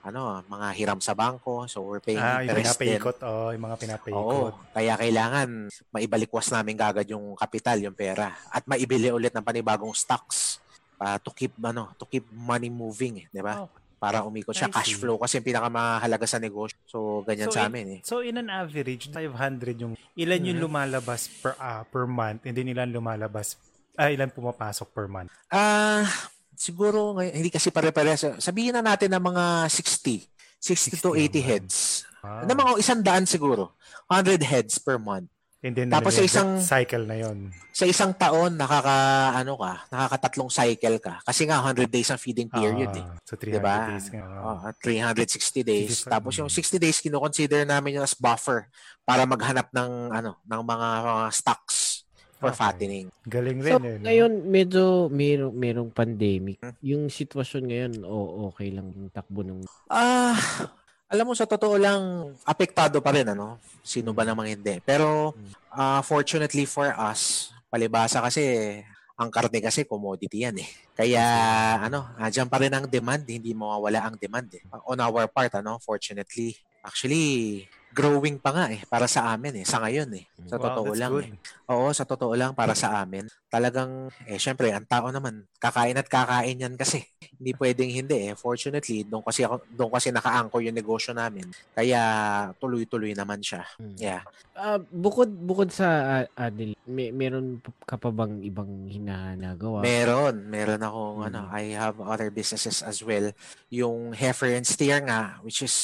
ano, 0.00 0.38
mga 0.46 0.66
hiram 0.72 1.00
sa 1.02 1.12
bangko. 1.12 1.66
So 1.66 1.82
we're 1.82 1.98
paying 1.98 2.22
Ah, 2.22 2.40
yung 2.40 2.54
interest 2.54 2.78
din. 2.78 2.94
pinapaikot. 2.96 3.16
Oh, 3.20 3.50
yung 3.50 3.64
mga 3.64 3.76
Oo, 3.76 3.82
pinapaikot. 3.82 4.54
kaya 4.70 4.92
kailangan 4.94 5.48
maibalikwas 5.90 6.46
namin 6.48 6.78
kagad 6.78 7.10
yung 7.10 7.34
kapital, 7.34 7.76
yung 7.76 7.92
pera 7.92 8.32
at 8.48 8.62
maibili 8.64 9.10
ulit 9.10 9.34
ng 9.34 9.42
panibagong 9.42 9.92
stocks 9.92 10.62
pa 10.94 11.18
to 11.18 11.34
keep 11.34 11.50
ano, 11.58 11.90
to 11.98 12.06
keep 12.06 12.22
money 12.30 12.70
moving, 12.70 13.18
eh, 13.18 13.26
'di 13.28 13.42
ba? 13.42 13.66
Oh. 13.66 13.70
Para 13.98 14.20
umikot 14.22 14.52
siya 14.52 14.68
cash 14.68 14.94
flow 14.94 15.16
kasi 15.16 15.40
yung 15.40 15.48
pinakamahalaga 15.48 16.28
sa 16.28 16.36
negosyo. 16.36 16.76
So 16.84 16.98
ganyan 17.24 17.48
So, 17.48 17.56
sa 17.56 17.64
in- 17.64 17.66
amin 17.66 17.86
eh. 17.88 18.00
So, 18.04 18.20
in 18.20 18.36
an 18.36 18.46
average, 18.46 19.08
500 19.08 19.80
yung, 19.80 19.96
ilan 20.14 20.44
yung 20.44 20.60
Mhm. 20.60 20.64
lumalabas 20.68 21.26
per 21.40 21.56
ah, 21.56 21.82
per 21.82 22.04
month, 22.04 22.44
and 22.44 22.52
then 22.52 22.68
ilan 22.68 22.92
lumalabas, 22.92 23.56
ah, 23.94 24.10
ilan 24.10 24.30
pumapasok 24.30 24.88
per 24.90 25.06
month? 25.06 25.30
Ah, 25.48 26.06
siguro 26.54 27.14
ngay- 27.14 27.34
hindi 27.34 27.50
kasi 27.50 27.70
pare-pares. 27.70 28.40
Sabihin 28.40 28.74
na 28.74 28.82
natin 28.82 29.10
ng 29.10 29.24
mga 29.24 29.44
60, 29.68 30.26
60 30.58 30.98
to 30.98 31.12
60 31.12 31.20
80 31.20 31.40
ang 31.40 31.46
heads. 31.46 31.74
Ah. 32.24 32.42
Na 32.48 32.56
mga 32.56 32.80
isang 32.80 33.00
daan 33.04 33.28
siguro. 33.28 33.76
100 34.08 34.40
heads 34.42 34.80
per 34.80 34.96
month. 34.96 35.28
And 35.64 35.72
then, 35.72 35.88
Tapos 35.88 36.12
sa 36.12 36.20
isang- 36.20 36.60
cycle 36.60 37.08
na 37.08 37.16
yon 37.16 37.48
Sa 37.72 37.88
isang 37.88 38.12
taon 38.12 38.52
nakaka 38.52 39.32
ano 39.32 39.56
ka, 39.56 39.88
nakakatatlong 39.88 40.52
cycle 40.52 41.00
ka 41.00 41.24
kasi 41.24 41.48
nga 41.48 41.64
100 41.64 41.88
days 41.88 42.12
ang 42.12 42.20
feeding 42.20 42.52
period 42.52 42.92
eh. 42.92 43.04
So, 43.24 43.40
300 43.40 43.56
Diba? 43.56 43.76
days 43.88 44.06
nga. 44.12 44.22
Oh, 44.44 44.60
360 44.84 45.64
days. 45.64 46.04
65. 46.04 46.12
Tapos 46.12 46.32
yung 46.36 46.52
60 46.52 46.76
days 46.76 47.00
kino-consider 47.00 47.64
namin 47.64 47.96
yun 47.96 48.04
as 48.04 48.12
buffer 48.12 48.68
para 49.08 49.24
maghanap 49.24 49.72
ng 49.72 49.90
ano 50.12 50.36
ng 50.44 50.60
mga, 50.60 50.88
mga 51.00 51.26
stocks 51.32 51.76
for 52.44 52.52
Okay. 52.52 52.60
fattening. 52.60 53.06
Galing 53.24 53.58
So, 53.64 53.80
rin 53.80 53.80
eh. 53.80 53.96
no? 53.96 54.04
ngayon, 54.04 54.32
medyo 54.44 54.84
merong, 55.08 55.54
merong 55.56 55.90
pandemic. 55.90 56.60
Hmm? 56.60 56.76
Yung 56.84 57.08
sitwasyon 57.08 57.62
ngayon, 57.64 57.92
o 58.04 58.52
okay 58.52 58.68
lang 58.68 58.92
yung 58.92 59.08
takbo 59.08 59.40
ng... 59.40 59.64
Ah, 59.88 60.36
alam 61.08 61.24
mo 61.24 61.32
sa 61.32 61.48
totoo 61.48 61.80
lang 61.80 62.32
apektado 62.44 63.00
pa 63.00 63.16
rin 63.16 63.24
ano. 63.24 63.56
Sino 63.80 64.12
ba 64.12 64.28
namang 64.28 64.52
hindi? 64.52 64.76
Pero 64.84 65.32
ah, 65.72 66.04
fortunately 66.04 66.68
for 66.68 66.92
us, 66.92 67.48
palibasa 67.72 68.20
kasi 68.20 68.44
ang 69.14 69.30
karne 69.30 69.62
kasi 69.62 69.86
commodity 69.86 70.42
yan 70.42 70.58
eh. 70.58 70.68
Kaya 70.94 71.22
ano, 71.80 72.10
andyan 72.18 72.50
pa 72.50 72.58
rin 72.58 72.74
ang 72.74 72.90
demand, 72.90 73.22
hindi 73.24 73.54
mawawala 73.54 74.10
ang 74.10 74.16
demand 74.18 74.50
eh. 74.58 74.62
On 74.90 74.98
our 74.98 75.30
part, 75.30 75.54
ano, 75.54 75.78
fortunately, 75.78 76.58
actually, 76.82 77.62
growing 77.94 78.36
pa 78.36 78.50
nga 78.50 78.66
eh 78.68 78.82
para 78.84 79.06
sa 79.06 79.30
amin 79.30 79.62
eh 79.62 79.64
sa 79.64 79.78
ngayon 79.78 80.10
eh 80.18 80.26
sa 80.44 80.58
Wow, 80.58 80.64
totoo 80.66 80.90
lang 80.92 81.12
good. 81.14 81.24
eh 81.24 81.30
oo 81.70 81.88
sa 81.90 82.02
totoo 82.02 82.34
lang 82.34 82.52
para 82.52 82.74
sa 82.74 83.00
amin 83.00 83.24
talagang 83.46 84.10
eh 84.26 84.36
syempre 84.36 84.74
ang 84.74 84.82
tao 84.84 85.08
naman 85.08 85.46
kakain 85.56 85.94
at 85.94 86.10
kakain 86.10 86.58
yan 86.58 86.74
kasi 86.74 87.00
hindi 87.38 87.54
pwedeng 87.54 87.88
hindi 87.88 88.28
eh 88.28 88.34
fortunately 88.34 89.06
doon 89.06 89.22
kasi 89.22 89.46
ako 89.46 89.62
doon 89.70 89.88
kasi 89.88 90.10
naka-anchor 90.10 90.60
yung 90.60 90.74
negosyo 90.74 91.14
namin 91.14 91.46
kaya 91.70 92.02
tuloy-tuloy 92.58 93.14
naman 93.14 93.38
siya 93.38 93.62
Hmm. 93.78 93.94
yeah 93.96 94.22
Ah, 94.54 94.78
bukod 94.78 95.26
bukod 95.26 95.66
sa 95.66 95.86
uh, 96.22 96.46
Adel, 96.46 96.78
may, 96.86 97.10
meron 97.10 97.58
ka 97.82 97.98
pa 97.98 98.14
bang 98.14 98.38
ibang 98.38 98.86
hinahanagawa? 98.86 99.82
Meron, 99.82 100.46
meron 100.46 100.78
akong 100.78 101.18
Mm. 101.18 101.26
ano, 101.26 101.40
I 101.50 101.74
have 101.74 101.98
other 101.98 102.30
businesses 102.30 102.78
as 102.78 103.02
well. 103.02 103.34
Yung 103.66 104.14
heifer 104.14 104.54
and 104.54 104.62
steer 104.62 105.02
nga, 105.02 105.42
which 105.42 105.58
is 105.58 105.74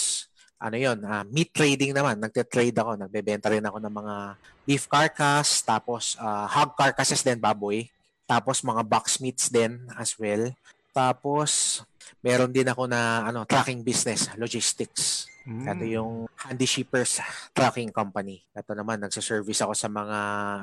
ano 0.61 0.77
yon, 0.77 1.01
ah, 1.09 1.25
meat 1.25 1.57
trading 1.57 1.97
naman. 1.97 2.21
Nagte-trade 2.21 2.77
ako, 2.77 3.01
nagbebenta 3.01 3.49
rin 3.49 3.65
ako 3.65 3.81
ng 3.81 3.95
mga 3.97 4.15
beef 4.69 4.85
carcass, 4.85 5.65
tapos 5.65 6.21
ah, 6.21 6.45
hog 6.45 6.77
carcasses 6.77 7.25
din, 7.25 7.41
baboy. 7.41 7.89
Tapos 8.29 8.61
mga 8.63 8.85
box 8.85 9.19
meats 9.19 9.49
din 9.49 9.81
as 9.97 10.15
well. 10.21 10.53
Tapos 10.93 11.81
meron 12.21 12.53
din 12.53 12.69
ako 12.69 12.85
na 12.85 13.25
ano, 13.25 13.49
tracking 13.49 13.81
business, 13.81 14.29
logistics. 14.37 15.27
Mm. 15.49 15.65
Ito 15.67 15.85
yung 15.89 16.13
Handy 16.37 16.69
Shippers 16.69 17.19
Trucking 17.57 17.91
Company. 17.91 18.45
Ito 18.53 18.77
naman, 18.77 19.01
nagsa-service 19.01 19.65
ako 19.65 19.73
sa 19.75 19.89
mga 19.89 20.19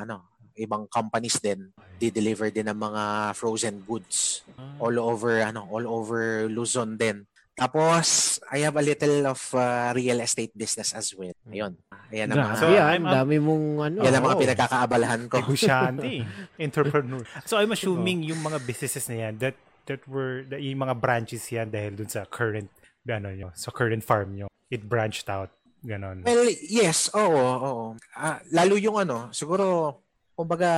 ano, 0.06 0.38
ibang 0.56 0.86
companies 0.86 1.42
din. 1.42 1.74
Di-deliver 1.98 2.54
din 2.54 2.70
ng 2.70 2.78
mga 2.78 3.34
frozen 3.34 3.82
goods 3.82 4.46
all 4.78 4.96
over 5.02 5.42
ano, 5.42 5.66
all 5.70 5.86
over 5.90 6.46
Luzon 6.46 6.96
din. 6.96 7.26
Tapos, 7.58 8.38
I 8.54 8.62
have 8.62 8.78
a 8.78 8.86
little 8.86 9.34
of 9.34 9.41
uh, 9.52 9.89
real 9.91 10.22
estate 10.22 10.54
business 10.54 10.93
as 10.93 11.10
well. 11.12 11.34
Ayun. 11.50 11.74
Ayan 12.13 12.30
ang 12.30 12.54
mga, 12.54 12.56
So, 12.56 12.70
ah, 12.70 12.93
I'm 12.93 13.02
up- 13.04 13.15
dami 13.17 13.36
mong 13.41 13.65
ano. 13.82 13.98
yan 14.06 14.13
ang 14.13 14.24
mga 14.24 14.38
Oo. 14.38 14.43
pinagkakaabalahan 14.46 15.22
ko. 15.26 15.41
Negosyante, 15.41 16.22
entrepreneur. 16.62 17.26
So 17.43 17.58
I'm 17.58 17.74
assuming 17.74 18.24
yung 18.24 18.46
mga 18.46 18.62
businesses 18.62 19.10
na 19.10 19.28
yan 19.28 19.41
that 19.41 19.58
that 19.89 20.06
were 20.06 20.46
that 20.48 20.62
yung 20.62 20.80
mga 20.80 20.96
branches 20.96 21.43
yan 21.50 21.67
dahil 21.67 21.98
dun 21.98 22.08
sa 22.08 22.30
current 22.30 22.70
ano 23.04 23.34
nyo, 23.34 23.50
sa 23.58 23.74
current 23.74 24.06
farm 24.06 24.38
nyo. 24.38 24.48
It 24.70 24.86
branched 24.86 25.26
out. 25.28 25.50
Ganon. 25.82 26.24
Well, 26.24 26.46
yes, 26.62 27.08
oo, 27.15 27.41
oo. 27.41 27.86
Ah, 28.13 28.38
lalo 28.52 28.76
yung 28.76 29.00
ano, 29.00 29.32
siguro 29.32 29.98
kumbaga 30.36 30.70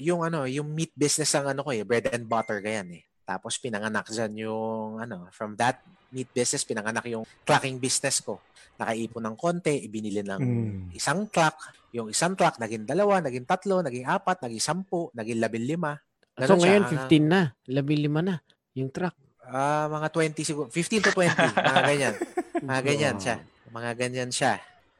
yung 0.00 0.24
ano, 0.24 0.46
yung 0.46 0.70
meat 0.70 0.94
business 0.94 1.34
ang 1.34 1.52
ano 1.52 1.60
ko 1.60 1.70
eh, 1.70 1.84
bread 1.84 2.08
and 2.08 2.24
butter 2.24 2.62
ganyan 2.64 2.98
eh. 2.98 3.04
Tapos 3.24 3.56
pinanganak 3.56 4.04
dyan 4.06 4.32
yung 4.38 5.00
ano, 5.00 5.26
from 5.32 5.56
that 5.56 5.80
meat 6.08 6.30
business 6.30 6.62
pinanganak 6.62 7.02
yung 7.06 7.24
trucking 7.42 7.76
business 7.76 8.20
ko. 8.20 8.38
Nakaipon 8.76 9.24
ng 9.24 9.36
konti, 9.36 9.82
ibinili 9.82 10.20
ng 10.20 10.38
Mm. 10.38 10.78
isang 10.92 11.26
truck. 11.26 11.56
Yung 11.90 12.06
isang 12.06 12.34
truck 12.34 12.54
naging 12.56 12.84
dalawa, 12.84 13.18
naging 13.18 13.42
tatlo, 13.42 13.80
naging 13.80 14.04
apat, 14.04 14.38
naging 14.40 14.62
sampu, 14.62 15.10
naging 15.10 15.40
labing 15.40 15.66
lima. 15.66 15.98
So 16.34 16.44
Ganun 16.44 16.54
siya. 16.54 16.62
ngayon, 16.62 16.82
Ah, 16.82 16.90
15 16.90 17.24
na. 17.24 17.40
Labi 17.64 17.94
lima 17.96 18.20
na. 18.20 18.36
Yung 18.74 18.90
truck. 18.90 19.14
Ah, 19.40 19.86
mga 19.86 20.08
20 20.10 20.42
siguro, 20.42 20.66
15 20.68 21.00
to 21.00 21.10
20, 21.10 21.34
mga 21.54 21.82
ganyan. 21.84 22.14
Mga 22.60 22.80
ganyan 22.88 23.16
siya. 23.16 23.36
Mga 23.70 23.90
ganyan 23.94 24.30
siya. 24.30 24.52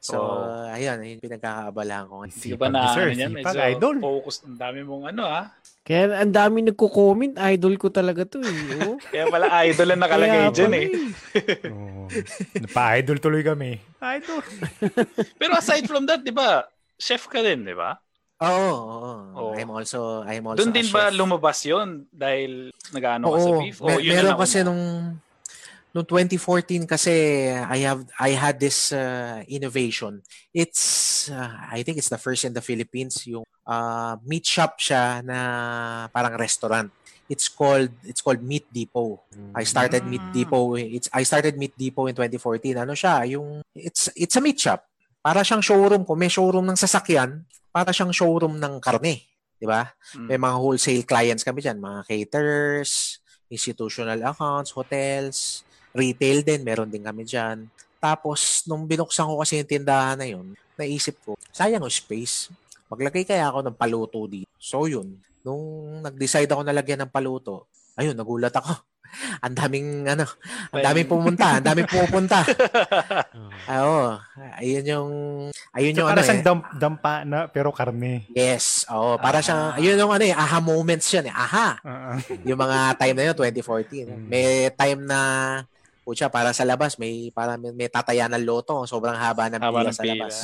So, 0.05 0.21
Wow. 0.21 0.69
ayun, 0.69 1.01
yun 1.01 1.17
yung 1.17 1.25
pinagkakaabalahan 1.25 2.05
ko. 2.05 2.29
Hindi 2.29 2.61
ba 2.61 2.69
na 2.69 2.93
sir, 2.93 3.09
ano 3.09 3.17
yan? 3.17 3.33
Medyo 3.33 3.61
idol. 3.73 3.97
focus. 4.05 4.45
Ang 4.45 4.61
dami 4.61 4.81
mong 4.85 5.05
ano 5.09 5.23
ah. 5.25 5.49
Kaya 5.81 6.21
ang 6.21 6.29
dami 6.29 6.61
nagko-comment. 6.63 7.41
Idol 7.41 7.75
ko 7.77 7.89
talaga 7.89 8.29
to 8.29 8.37
eh. 8.41 8.53
Oo. 8.85 9.01
Kaya 9.03 9.33
pala 9.33 9.49
idol 9.65 9.89
ang 9.91 10.01
nakalagay 10.01 10.41
Kaya 10.43 10.53
dyan 10.53 10.69
pala 10.69 10.77
eh. 10.77 10.89
Oo. 11.73 12.03
Pa-idol 12.69 13.17
tuloy 13.17 13.41
kami. 13.41 13.81
Idol. 13.99 14.45
Pero 15.41 15.53
aside 15.57 15.89
from 15.89 16.05
that, 16.05 16.21
di 16.21 16.33
ba, 16.33 16.69
chef 16.95 17.25
ka 17.25 17.41
din, 17.41 17.65
di 17.65 17.73
ba? 17.73 17.97
Oo, 18.45 18.73
oo. 18.77 19.13
Oo. 19.33 19.53
I'm 19.57 19.73
also, 19.73 20.21
I'm 20.23 20.45
also 20.45 20.61
Doon 20.61 20.73
din 20.75 20.89
ba 20.91 21.09
chef. 21.09 21.17
lumabas 21.17 21.65
yon 21.65 22.05
dahil 22.11 22.69
nag-ano 22.93 23.25
ka 23.27 23.39
sa 23.39 23.49
Oo, 23.49 23.61
beef? 23.65 23.77
O 23.81 23.89
mer- 23.89 24.05
yun 24.05 24.13
na 24.13 24.21
meron 24.27 24.37
kasi 24.37 24.61
nung 24.61 24.83
nung 25.95 26.03
2014 26.03 26.91
kasi 26.91 27.47
I 27.55 27.79
have 27.87 28.03
I 28.19 28.35
had 28.35 28.59
this 28.59 28.91
uh, 28.91 29.47
innovation. 29.47 30.27
It's 30.51 30.83
uh, 31.31 31.71
I 31.71 31.87
think 31.87 32.03
it's 32.03 32.11
the 32.11 32.19
first 32.19 32.43
in 32.43 32.51
the 32.53 32.61
Philippines 32.61 33.23
yung 33.31 33.47
uh, 33.63 34.19
meat 34.27 34.43
shop 34.43 34.83
siya 34.83 35.23
na 35.23 35.39
parang 36.11 36.35
restaurant. 36.35 36.91
It's 37.31 37.47
called 37.49 37.95
it's 38.05 38.21
called 38.21 38.43
Meat 38.43 38.67
Depot. 38.69 39.23
I 39.55 39.65
started 39.65 40.05
Meat 40.05 40.21
Mm. 40.21 40.35
Depot. 40.35 40.75
It's 40.77 41.09
I 41.15 41.23
started 41.23 41.57
Meat 41.57 41.73
Depot 41.79 42.11
in 42.11 42.19
2014. 42.19 42.85
Ano 42.85 42.93
siya? 42.93 43.25
Yung 43.31 43.63
it's 43.73 44.11
it's 44.19 44.35
a 44.37 44.43
meat 44.43 44.59
shop. 44.59 44.85
Para 45.25 45.41
siyang 45.41 45.65
showroom 45.65 46.05
ko. 46.05 46.19
May 46.19 46.29
showroom 46.29 46.69
ng 46.69 46.77
sasakyan. 46.77 47.47
Para 47.73 47.95
siyang 47.95 48.13
showroom 48.13 48.61
ng 48.61 48.77
karne. 48.83 49.25
'Di 49.57 49.65
ba? 49.65 49.95
Mm. 50.19 50.27
May 50.27 50.39
mga 50.43 50.57
wholesale 50.59 51.07
clients 51.07 51.47
kami 51.47 51.65
dyan, 51.65 51.81
mga 51.81 52.05
caterers, 52.05 53.23
institutional 53.49 54.21
accounts, 54.21 54.75
hotels, 54.77 55.65
retail 55.95 56.43
din, 56.43 56.67
meron 56.67 56.91
din 56.91 57.07
kami 57.07 57.23
dyan. 57.23 57.71
Tapos, 58.03 58.67
nung 58.69 58.85
binuksan 58.85 59.31
ko 59.31 59.41
kasi 59.41 59.63
yung 59.63 59.71
tindahan 59.71 60.19
na 60.19 60.29
yun, 60.29 60.53
naisip 60.77 61.17
ko, 61.25 61.39
sayang 61.55 61.81
yung 61.81 61.95
space. 61.95 62.51
Maglagay 62.91 63.25
kaya 63.25 63.49
ako 63.49 63.65
ng 63.65 63.79
paluto 63.79 64.27
dito. 64.29 64.51
So 64.61 64.85
yun, 64.85 65.17
nung 65.41 65.63
nag-decide 66.05 66.51
ako 66.51 66.67
na 66.67 66.75
lagyan 66.77 67.07
ng 67.07 67.15
paluto, 67.15 67.71
ayun, 67.97 68.19
nagulat 68.19 68.53
ako. 68.53 68.75
ang 69.45 69.55
daming, 69.55 70.05
ano, 70.11 70.27
ang 70.75 70.83
daming 70.83 71.09
pumunta, 71.09 71.59
ang 71.59 71.65
daming 71.65 71.89
pumupunta. 71.89 72.43
Ah, 73.65 73.81
Oo, 73.81 74.21
ayun 74.61 74.85
yung, 74.85 75.11
ayun 75.73 75.97
So, 75.97 76.05
yung 76.05 76.09
para 76.13 76.21
ano 76.21 76.29
siyang 76.29 76.43
eh. 76.43 76.47
damp- 76.47 76.73
dampa 76.77 77.25
na 77.25 77.49
pero 77.49 77.73
karne. 77.73 78.29
Yes, 78.37 78.85
oo, 78.93 79.17
para 79.17 79.41
siyang, 79.41 79.81
ayun 79.81 79.97
yung 79.97 80.13
ano 80.13 80.21
eh, 80.21 80.37
aha 80.37 80.61
moments 80.61 81.09
yun 81.09 81.25
eh, 81.25 81.33
aha. 81.33 81.81
Ah, 81.81 82.13
ah. 82.13 82.17
yung 82.45 82.61
mga 82.61 82.79
time 83.01 83.17
na 83.17 83.25
yun, 83.33 83.37
2014. 83.41 84.05
Mm. 84.05 84.27
May 84.29 84.69
time 84.77 85.01
na, 85.09 85.21
pucha, 86.05 86.29
para 86.29 86.53
sa 86.53 86.63
labas, 86.63 87.01
may, 87.01 87.33
para 87.33 87.57
may, 87.57 87.73
may 87.73 87.89
tataya 87.89 88.29
ng 88.29 88.45
loto. 88.45 88.85
Sobrang 88.85 89.17
haba 89.17 89.49
ng 89.49 89.59
Haba 89.59 89.81
pila 89.81 89.91
ng 89.91 89.97
sa 89.97 90.05
pila. 90.05 90.15
labas. 90.15 90.37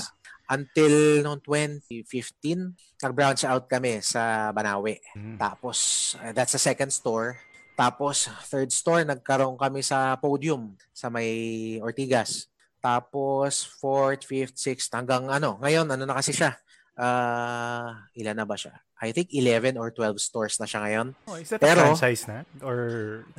Until 0.50 1.22
noong 1.22 1.40
2015, 1.46 2.74
nag-branch 2.98 3.46
out 3.46 3.70
kami 3.70 4.02
sa 4.02 4.50
Banawe. 4.50 4.98
Mm. 5.14 5.38
Tapos, 5.38 5.78
uh, 6.18 6.32
that's 6.34 6.50
the 6.50 6.58
second 6.58 6.90
store. 6.90 7.38
Tapos, 7.78 8.26
third 8.50 8.74
store, 8.74 9.06
nagkaroon 9.06 9.54
kami 9.54 9.80
sa 9.80 10.18
podium 10.18 10.74
sa 10.90 11.06
may 11.06 11.30
Ortigas. 11.78 12.50
Tapos, 12.82 13.62
fourth, 13.78 14.24
fifth, 14.26 14.58
sixth, 14.58 14.90
hanggang 14.90 15.28
ano, 15.28 15.60
ngayon, 15.62 15.86
ano 15.86 16.02
na 16.02 16.16
kasi 16.18 16.32
siya? 16.34 16.56
Ah, 16.98 18.04
ilan 18.12 18.36
na 18.36 18.44
ba 18.44 18.58
siya? 18.58 18.76
I 19.00 19.16
think 19.16 19.32
11 19.32 19.80
or 19.80 19.88
12 19.88 20.20
stores 20.20 20.60
na 20.60 20.68
siya 20.68 20.84
ngayon. 20.84 21.06
Oh, 21.24 21.40
is 21.40 21.48
that 21.48 21.60
Pero- 21.62 21.80
a 21.80 21.96
franchise 21.96 22.28
na? 22.28 22.44
Or 22.60 22.78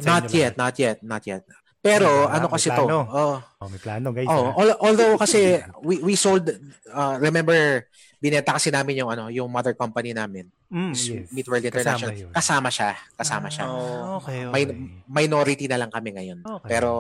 Not 0.02 0.34
yet, 0.34 0.58
not 0.58 0.74
yet, 0.82 1.04
not 1.06 1.22
yet. 1.30 1.46
Pero 1.82 2.30
Ah, 2.30 2.38
ano 2.38 2.46
may 2.46 2.54
kasi 2.56 2.70
to? 2.70 2.86
plano. 2.86 3.00
Oh, 3.04 3.36
Oh, 3.58 3.68
may 3.68 3.78
plano 3.78 4.08
guys. 4.12 4.30
oh, 4.30 4.46
ah. 4.48 4.54
al- 4.56 4.80
although 4.80 5.18
kasi 5.18 5.58
we 5.82 5.98
we 6.00 6.14
sold 6.14 6.46
uh, 6.88 7.18
remember 7.18 7.90
binenta 8.18 8.54
kasi 8.54 8.70
namin 8.70 9.02
yung 9.02 9.10
ano, 9.10 9.28
yung 9.28 9.50
mother 9.50 9.74
company 9.74 10.14
namin, 10.14 10.46
Mm, 10.70 10.94
yes. 10.94 11.28
Meat 11.28 11.48
World 11.48 11.66
International. 11.66 12.14
Kasama 12.14 12.22
yun. 12.22 12.32
Kasama 12.32 12.70
siya, 12.70 12.90
kasama 13.18 13.48
siya. 13.50 13.66
Ah, 13.66 14.22
okay, 14.22 14.46
okay. 14.46 14.54
May 14.54 14.64
minority 15.06 15.66
na 15.66 15.76
lang 15.76 15.90
kami 15.90 16.14
ngayon. 16.14 16.40
Okay. 16.40 16.70
Pero 16.70 16.92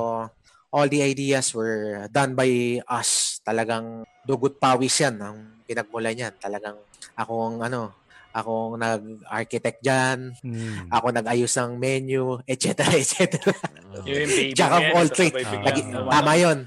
all 0.67 0.87
the 0.87 0.99
ideas 0.99 1.53
were 1.53 2.09
done 2.09 2.33
by 2.33 2.49
us. 2.83 3.39
Talagang 3.41 4.01
dugot 4.23 4.57
pawis 4.57 4.97
yan 4.97 5.15
ang 5.17 5.37
pinagmulan 5.63 6.11
niyan. 6.11 6.33
Talagang 6.35 6.75
akong 7.13 7.61
ano, 7.61 8.00
akong 8.31 8.75
nag-architect 8.75 9.79
dyan, 9.79 10.31
Mm. 10.39 10.87
ako 10.89 11.07
nag-ayos 11.11 11.53
ng 11.53 11.71
menu, 11.75 12.39
etc. 12.45 12.67
etc. 12.93 13.37
Yung 14.07 14.25
baby 14.25 14.51
Jack 14.51 14.71
of 14.71 14.83
all 14.93 15.07
trades. 15.07 15.43
Tama 15.91 16.33
yun. 16.35 16.59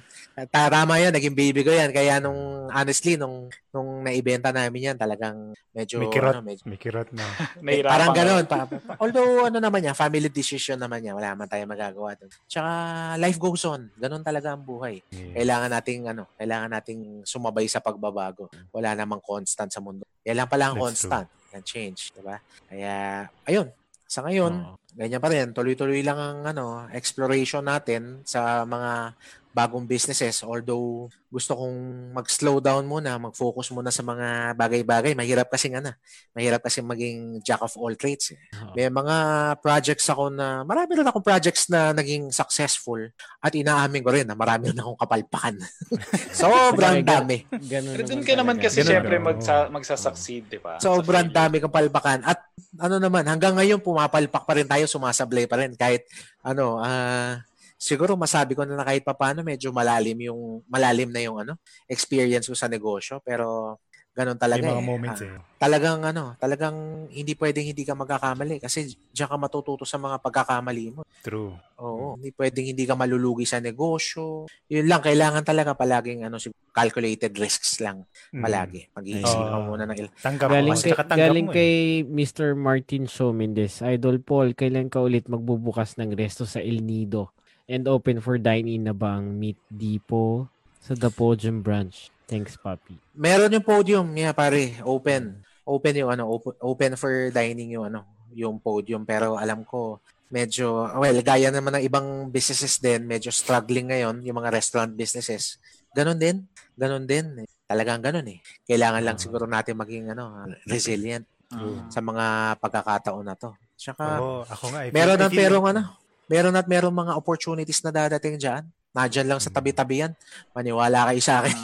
Ta- 0.50 0.66
Tama 0.66 0.98
yun, 0.98 1.14
naging 1.14 1.30
baby 1.32 1.62
ko 1.62 1.70
yan. 1.70 1.94
Kaya 1.94 2.18
nung, 2.18 2.66
honestly, 2.66 3.14
nung, 3.14 3.46
nung 3.70 4.02
naibenta 4.02 4.50
namin 4.50 4.90
yan, 4.90 4.96
talagang 4.98 5.54
medyo, 5.70 6.02
May 6.02 6.10
kirot. 6.10 6.34
ano, 6.34 6.42
medyo, 6.42 6.64
May 6.66 6.74
kirot 6.74 7.06
na. 7.14 7.22
Nahirapan 7.62 7.86
parang 7.86 8.10
ganun. 8.10 8.44
Pa, 8.44 8.66
pa- 8.66 8.98
although, 8.98 9.46
ano 9.46 9.62
naman 9.62 9.86
yan, 9.86 9.94
family 9.94 10.26
decision 10.26 10.74
naman 10.74 11.00
yan. 11.00 11.14
Wala 11.14 11.38
man 11.38 11.46
tayo 11.46 11.62
magagawa 11.64 12.18
dun. 12.18 12.34
Tsaka, 12.50 12.70
life 13.14 13.38
goes 13.38 13.62
on. 13.62 13.86
Ganun 13.94 14.26
talaga 14.26 14.58
ang 14.58 14.66
buhay. 14.66 15.06
Yes. 15.06 15.38
Kailangan 15.38 15.70
nating, 15.70 16.00
ano, 16.10 16.26
kailangan 16.34 16.70
nating 16.72 17.00
sumabay 17.22 17.70
sa 17.70 17.78
pagbabago. 17.78 18.50
Wala 18.74 18.90
namang 18.92 19.22
constant 19.22 19.70
sa 19.70 19.78
mundo. 19.78 20.02
Yan 20.26 20.34
lang 20.34 20.50
pala 20.50 20.74
ang 20.74 20.76
That's 20.76 21.06
constant. 21.06 21.30
Yan 21.54 21.62
change, 21.62 22.10
di 22.10 22.22
ba? 22.26 22.36
Kaya, 22.66 23.24
ayun. 23.46 23.70
Sa 24.10 24.26
ngayon, 24.26 24.52
Oo. 24.58 24.76
ganyan 24.98 25.22
pa 25.22 25.30
rin. 25.30 25.54
Tuloy-tuloy 25.54 26.02
lang 26.02 26.18
ang 26.18 26.38
ano, 26.42 26.90
exploration 26.90 27.62
natin 27.62 28.26
sa 28.26 28.66
mga 28.66 29.14
bagong 29.54 29.86
businesses. 29.86 30.42
Although 30.42 31.06
gusto 31.30 31.54
kong 31.54 32.10
mag-slow 32.10 32.58
down 32.58 32.82
muna, 32.82 33.14
mag-focus 33.22 33.70
muna 33.70 33.94
sa 33.94 34.02
mga 34.02 34.58
bagay-bagay. 34.58 35.14
Mahirap 35.14 35.46
kasi 35.46 35.70
nga 35.70 35.78
na. 35.78 35.94
Mahirap 36.34 36.58
kasi 36.58 36.82
maging 36.82 37.38
jack 37.46 37.62
of 37.62 37.70
all 37.78 37.94
trades. 37.94 38.34
Eh. 38.34 38.38
Oo. 38.58 38.74
May 38.74 38.90
mga 38.90 39.16
projects 39.62 40.10
ako 40.10 40.34
na, 40.34 40.66
marami 40.66 40.98
rin 40.98 41.06
akong 41.06 41.22
projects 41.22 41.70
na 41.70 41.94
naging 41.94 42.34
successful 42.34 42.98
at 43.38 43.54
inaamin 43.54 44.02
ko 44.02 44.10
rin 44.10 44.26
na 44.26 44.34
marami 44.34 44.74
rin 44.74 44.78
akong 44.82 44.98
kapalpakan. 44.98 45.54
Sobrang 46.42 47.06
dami. 47.06 47.46
Ganun 47.54 47.94
Pero 47.94 48.10
dun 48.10 48.26
ka 48.26 48.34
naman 48.34 48.58
kasi 48.58 48.82
Ganun, 48.82 48.90
syempre 48.90 49.16
oo. 49.22 49.24
magsa, 49.30 49.54
magsasucceed, 49.70 50.50
di 50.50 50.58
ba? 50.58 50.82
Sobrang 50.82 51.30
dami 51.30 51.62
kong 51.62 51.70
palpakan. 51.70 52.26
At 52.26 52.42
ano 52.74 52.98
naman, 52.98 53.22
hanggang 53.30 53.54
ngayon 53.54 53.78
pumapalpak 53.78 54.42
pa 54.42 54.52
rin 54.58 54.66
tayo, 54.66 54.90
sumasablay 54.90 55.46
pa 55.46 55.62
rin 55.62 55.78
kahit 55.78 56.10
ano, 56.42 56.82
ah 56.82 57.38
siguro 57.76 58.14
masabi 58.14 58.52
ko 58.52 58.62
na, 58.62 58.74
na 58.74 58.84
kahit 58.84 59.02
papaano 59.02 59.40
medyo 59.40 59.70
malalim 59.70 60.16
yung 60.24 60.40
malalim 60.66 61.08
na 61.08 61.20
yung 61.20 61.36
ano, 61.38 61.54
experience 61.84 62.46
ko 62.46 62.54
sa 62.54 62.66
negosyo 62.66 63.20
pero 63.20 63.76
ganun 64.14 64.38
talaga 64.38 64.62
May 64.62 64.70
mga 64.70 64.78
eh. 64.78 64.86
moments 64.86 65.20
Ah, 65.20 65.26
eh. 65.26 65.38
talagang 65.58 66.00
ano, 66.00 66.38
talagang 66.38 66.76
hindi 67.10 67.34
pwedeng 67.34 67.66
hindi 67.66 67.82
ka 67.82 67.98
magkakamali 67.98 68.62
kasi 68.62 68.86
diyan 69.10 69.26
ka 69.26 69.36
matututo 69.36 69.82
sa 69.82 69.98
mga 69.98 70.22
pagkakamali 70.22 70.94
mo. 70.94 71.02
True. 71.18 71.50
Oo, 71.82 72.14
hindi 72.14 72.30
pwedeng 72.30 72.62
hindi 72.64 72.86
ka 72.86 72.94
malulugi 72.94 73.42
sa 73.42 73.58
negosyo. 73.58 74.46
Yun 74.70 74.86
lang 74.86 75.02
kailangan 75.02 75.42
talaga 75.42 75.74
palaging 75.74 76.22
ano 76.22 76.38
calculated 76.70 77.34
risks 77.34 77.82
lang 77.82 78.06
Mm. 78.30 78.38
palagi. 78.40 78.82
Mag-iisip 78.92 79.34
ka 79.34 79.58
muna 79.60 79.82
ng 79.84 79.98
il- 79.98 80.14
Tanggap 80.14 80.46
Galing, 80.48 80.74
mo. 80.74 80.78
kay, 80.80 80.94
galing 81.18 81.46
mo 81.46 81.50
eh. 81.50 81.56
kay 81.56 81.72
Mr. 82.04 82.54
Martin 82.54 83.04
Shaw 83.04 83.30
Mendez. 83.30 83.82
Idol 83.82 84.22
Paul, 84.22 84.54
kailan 84.54 84.86
ka 84.86 85.02
ulit 85.02 85.26
magbubukas 85.26 85.98
ng 85.98 86.14
resto 86.14 86.46
sa 86.46 86.62
El 86.62 86.86
Nido? 86.86 87.33
And 87.64 87.88
open 87.88 88.20
for 88.20 88.36
dine-in 88.36 88.84
na 88.84 88.92
ba 88.92 89.16
ang 89.16 89.40
Meat 89.40 89.56
Depot 89.66 90.52
sa 90.84 90.92
The 90.92 91.08
Podium 91.08 91.64
Branch? 91.64 91.94
Thanks, 92.24 92.56
Papi. 92.56 92.96
Meron 93.16 93.52
yung 93.52 93.64
podium, 93.64 94.04
yeah, 94.16 94.32
pare, 94.32 94.80
open. 94.84 95.40
Open 95.64 95.94
yung 95.96 96.12
ano, 96.12 96.28
open, 96.28 96.52
open 96.60 96.92
for 96.94 97.32
dining 97.32 97.72
yung 97.72 97.88
ano, 97.88 98.04
yung 98.36 98.60
podium 98.60 99.06
pero 99.06 99.38
alam 99.38 99.64
ko 99.64 99.96
medyo 100.28 100.88
well, 100.98 101.14
gaya 101.22 101.48
naman 101.48 101.78
ng 101.78 101.84
ibang 101.86 102.06
businesses 102.28 102.76
din, 102.76 103.06
medyo 103.06 103.30
struggling 103.30 103.88
ngayon 103.88 104.20
yung 104.20 104.36
mga 104.36 104.52
restaurant 104.52 104.92
businesses. 104.92 105.56
Ganon 105.94 106.18
din. 106.18 106.44
Ganon 106.74 107.06
din. 107.06 107.46
Talagang 107.64 108.02
ganon 108.02 108.26
eh. 108.28 108.42
Kailangan 108.66 109.00
lang 109.00 109.16
Ah. 109.16 109.22
siguro 109.22 109.44
natin 109.46 109.78
maging 109.78 110.12
ano, 110.12 110.44
resilient 110.66 111.24
Mm. 111.48 111.86
sa 111.86 112.00
mga 112.02 112.24
pagkakataon 112.58 113.24
na 113.24 113.36
to. 113.38 113.54
Tsaka 113.78 114.18
Oo, 114.18 114.42
ako 114.42 114.64
nga. 114.74 114.80
I 114.84 114.90
feel- 114.90 114.96
meron 114.96 115.16
feel- 115.30 115.38
merong 115.38 115.66
ano, 115.70 115.82
meron 116.30 116.56
at 116.56 116.66
merong 116.66 116.94
mga 116.94 117.12
opportunities 117.18 117.80
na 117.84 117.92
dadating 117.92 118.40
diyan. 118.40 118.64
Nandiyan 118.94 119.26
lang 119.26 119.40
sa 119.42 119.50
tabi-tabi 119.50 120.06
yan. 120.06 120.14
Maniwala 120.54 121.10
kayo 121.10 121.18
sa 121.18 121.42
akin. 121.42 121.56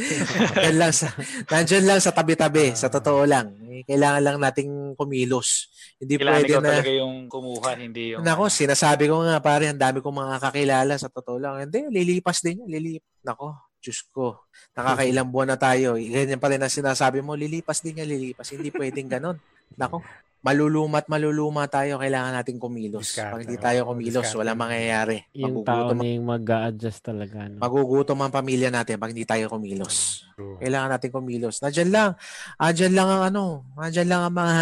Nandiyan 0.56 0.76
lang 0.80 0.92
sa, 0.96 1.12
nandiyan 1.52 1.84
lang 1.84 2.00
sa 2.00 2.12
tabi-tabi. 2.16 2.72
Sa 2.72 2.88
totoo 2.88 3.28
lang. 3.28 3.52
Eh, 3.68 3.84
kailangan 3.84 4.24
lang 4.24 4.36
nating 4.40 4.96
kumilos. 4.96 5.68
Hindi 6.00 6.16
Kailangan 6.16 6.40
pwede 6.40 6.52
na... 6.56 6.70
talaga 6.72 6.92
yung 6.96 7.14
kumuha, 7.28 7.70
hindi 7.76 8.02
yung... 8.16 8.24
Nako, 8.24 8.48
sinasabi 8.48 9.04
ko 9.04 9.20
nga 9.20 9.36
pare, 9.44 9.68
ang 9.68 9.76
dami 9.76 10.00
kong 10.00 10.16
mga 10.16 10.36
kakilala 10.48 10.94
sa 10.96 11.12
totoo 11.12 11.36
lang. 11.36 11.68
Hindi, 11.68 11.92
lilipas 11.92 12.40
din 12.40 12.64
yan. 12.64 12.70
Lilip. 12.72 13.04
Nako, 13.20 13.52
Diyos 13.84 14.08
ko. 14.08 14.48
Nakakailang 14.72 15.28
buwan 15.34 15.52
na 15.52 15.58
tayo. 15.60 16.00
Ganyan 16.00 16.40
pa 16.40 16.48
rin 16.48 16.62
ang 16.64 16.72
sinasabi 16.72 17.20
mo, 17.20 17.36
lilipas 17.36 17.84
din 17.84 18.00
yan, 18.00 18.08
lilipas. 18.08 18.48
Hindi 18.48 18.72
pwedeng 18.72 19.12
ganun. 19.12 19.36
Nako, 19.76 20.00
malulumat, 20.44 21.04
maluluma 21.10 21.66
tayo. 21.66 21.98
Kailangan 21.98 22.36
nating 22.38 22.58
kumilos. 22.60 23.02
Diskarte. 23.02 23.32
Pag 23.34 23.42
hindi 23.48 23.58
tayo 23.58 23.80
kumilos, 23.88 24.24
Diskarte. 24.28 24.40
wala 24.44 24.52
mangyayari. 24.54 25.16
Yung 25.34 25.64
tao 25.66 25.90
Magugutom, 25.90 25.98
na 25.98 26.14
yung 26.14 26.28
mag-a-adjust 26.28 27.00
talaga. 27.02 27.38
No? 27.48 27.58
magugutom 27.58 28.18
ang 28.22 28.32
pamilya 28.32 28.68
natin 28.70 29.00
pag 29.00 29.10
hindi 29.10 29.26
tayo 29.26 29.50
kumilos. 29.50 30.27
True. 30.38 30.54
Kailangan 30.62 30.94
natin 30.94 31.10
kumilos. 31.10 31.58
Nandiyan 31.58 31.90
lang. 31.90 32.10
Andyan 32.56 32.94
lang 32.94 33.08
ang 33.10 33.22
ano. 33.26 33.66
Andyan 33.74 34.06
lang 34.06 34.22
ang 34.22 34.34
mga 34.38 34.56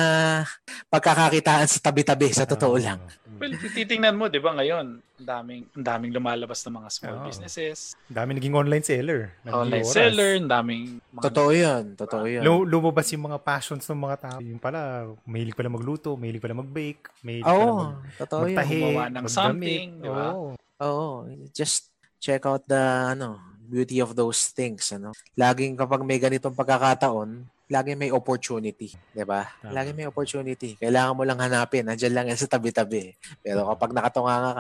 pagkakakitaan 0.89 1.69
sa 1.69 1.79
tabi-tabi. 1.79 2.33
Sa 2.33 2.49
totoo 2.49 2.81
lang. 2.81 2.97
Well, 3.37 3.53
titingnan 3.53 4.17
mo, 4.17 4.33
di 4.33 4.41
ba 4.41 4.57
ngayon, 4.57 4.97
ang 4.97 5.29
daming, 5.29 5.69
ang 5.77 5.85
daming 5.85 6.09
lumalabas 6.09 6.65
ng 6.65 6.73
mga 6.73 6.89
small 6.89 7.17
Oo. 7.21 7.27
businesses, 7.29 7.93
Dami 8.09 8.33
naging 8.33 8.57
online 8.57 8.81
seller. 8.81 9.37
Naging 9.45 9.53
online 9.53 9.85
oras. 9.85 9.93
seller, 9.93 10.31
ang 10.41 10.49
daming 10.49 10.85
mga 11.13 11.25
Totoo 11.29 11.51
yun. 11.53 11.85
Totoo 11.93 12.25
yun. 12.25 12.41
Lu- 12.41 12.65
lumabas 12.65 13.13
yung 13.13 13.29
mga 13.29 13.37
passions 13.37 13.85
ng 13.85 14.01
mga 14.01 14.17
tao. 14.17 14.39
Yung 14.41 14.57
pala, 14.57 14.81
mahilig 15.29 15.53
pala 15.53 15.69
magluto, 15.69 16.17
mahilig 16.17 16.41
pala 16.41 16.57
mag-bake, 16.57 17.13
mahilig 17.21 17.45
pala 17.45 17.61
Oo. 17.61 17.77
mag- 17.77 18.01
Totoo 18.17 18.41
yun. 18.41 18.49
magtahi, 18.49 18.81
gumawa 18.81 19.05
ng 19.05 19.13
magdamit. 19.21 19.29
something, 19.29 19.87
di 20.01 20.09
ba? 20.09 20.27
Oo. 20.33 20.49
Oo. 20.81 21.09
Just 21.53 21.93
check 22.17 22.41
out 22.49 22.65
the 22.65 22.81
ano 23.13 23.37
beauty 23.67 23.99
of 23.99 24.15
those 24.15 24.55
things. 24.55 24.87
Ano? 24.95 25.11
Laging 25.35 25.75
kapag 25.75 26.01
may 26.07 26.23
ganitong 26.23 26.55
pagkakataon, 26.55 27.45
laging 27.67 27.99
may 27.99 28.11
opportunity. 28.15 28.95
Di 29.11 29.27
ba? 29.27 29.51
Laging 29.67 29.99
may 29.99 30.07
opportunity. 30.07 30.79
Kailangan 30.79 31.19
mo 31.19 31.27
lang 31.27 31.43
hanapin. 31.43 31.83
Nandiyan 31.83 32.15
lang 32.15 32.27
yan 32.31 32.39
sa 32.39 32.47
tabi-tabi. 32.47 33.19
Pero 33.43 33.67
kapag 33.75 33.91
nakatunga 33.91 34.35
ka, 34.39 34.51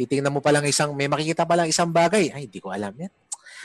titingnan 0.00 0.32
mo 0.32 0.40
pa 0.40 0.50
lang 0.50 0.64
isang, 0.64 0.96
may 0.96 1.06
makikita 1.06 1.44
pa 1.44 1.54
lang 1.60 1.68
isang 1.68 1.92
bagay. 1.92 2.32
Ay, 2.32 2.48
hindi 2.48 2.58
ko 2.58 2.72
alam 2.72 2.96
yan. 2.96 3.12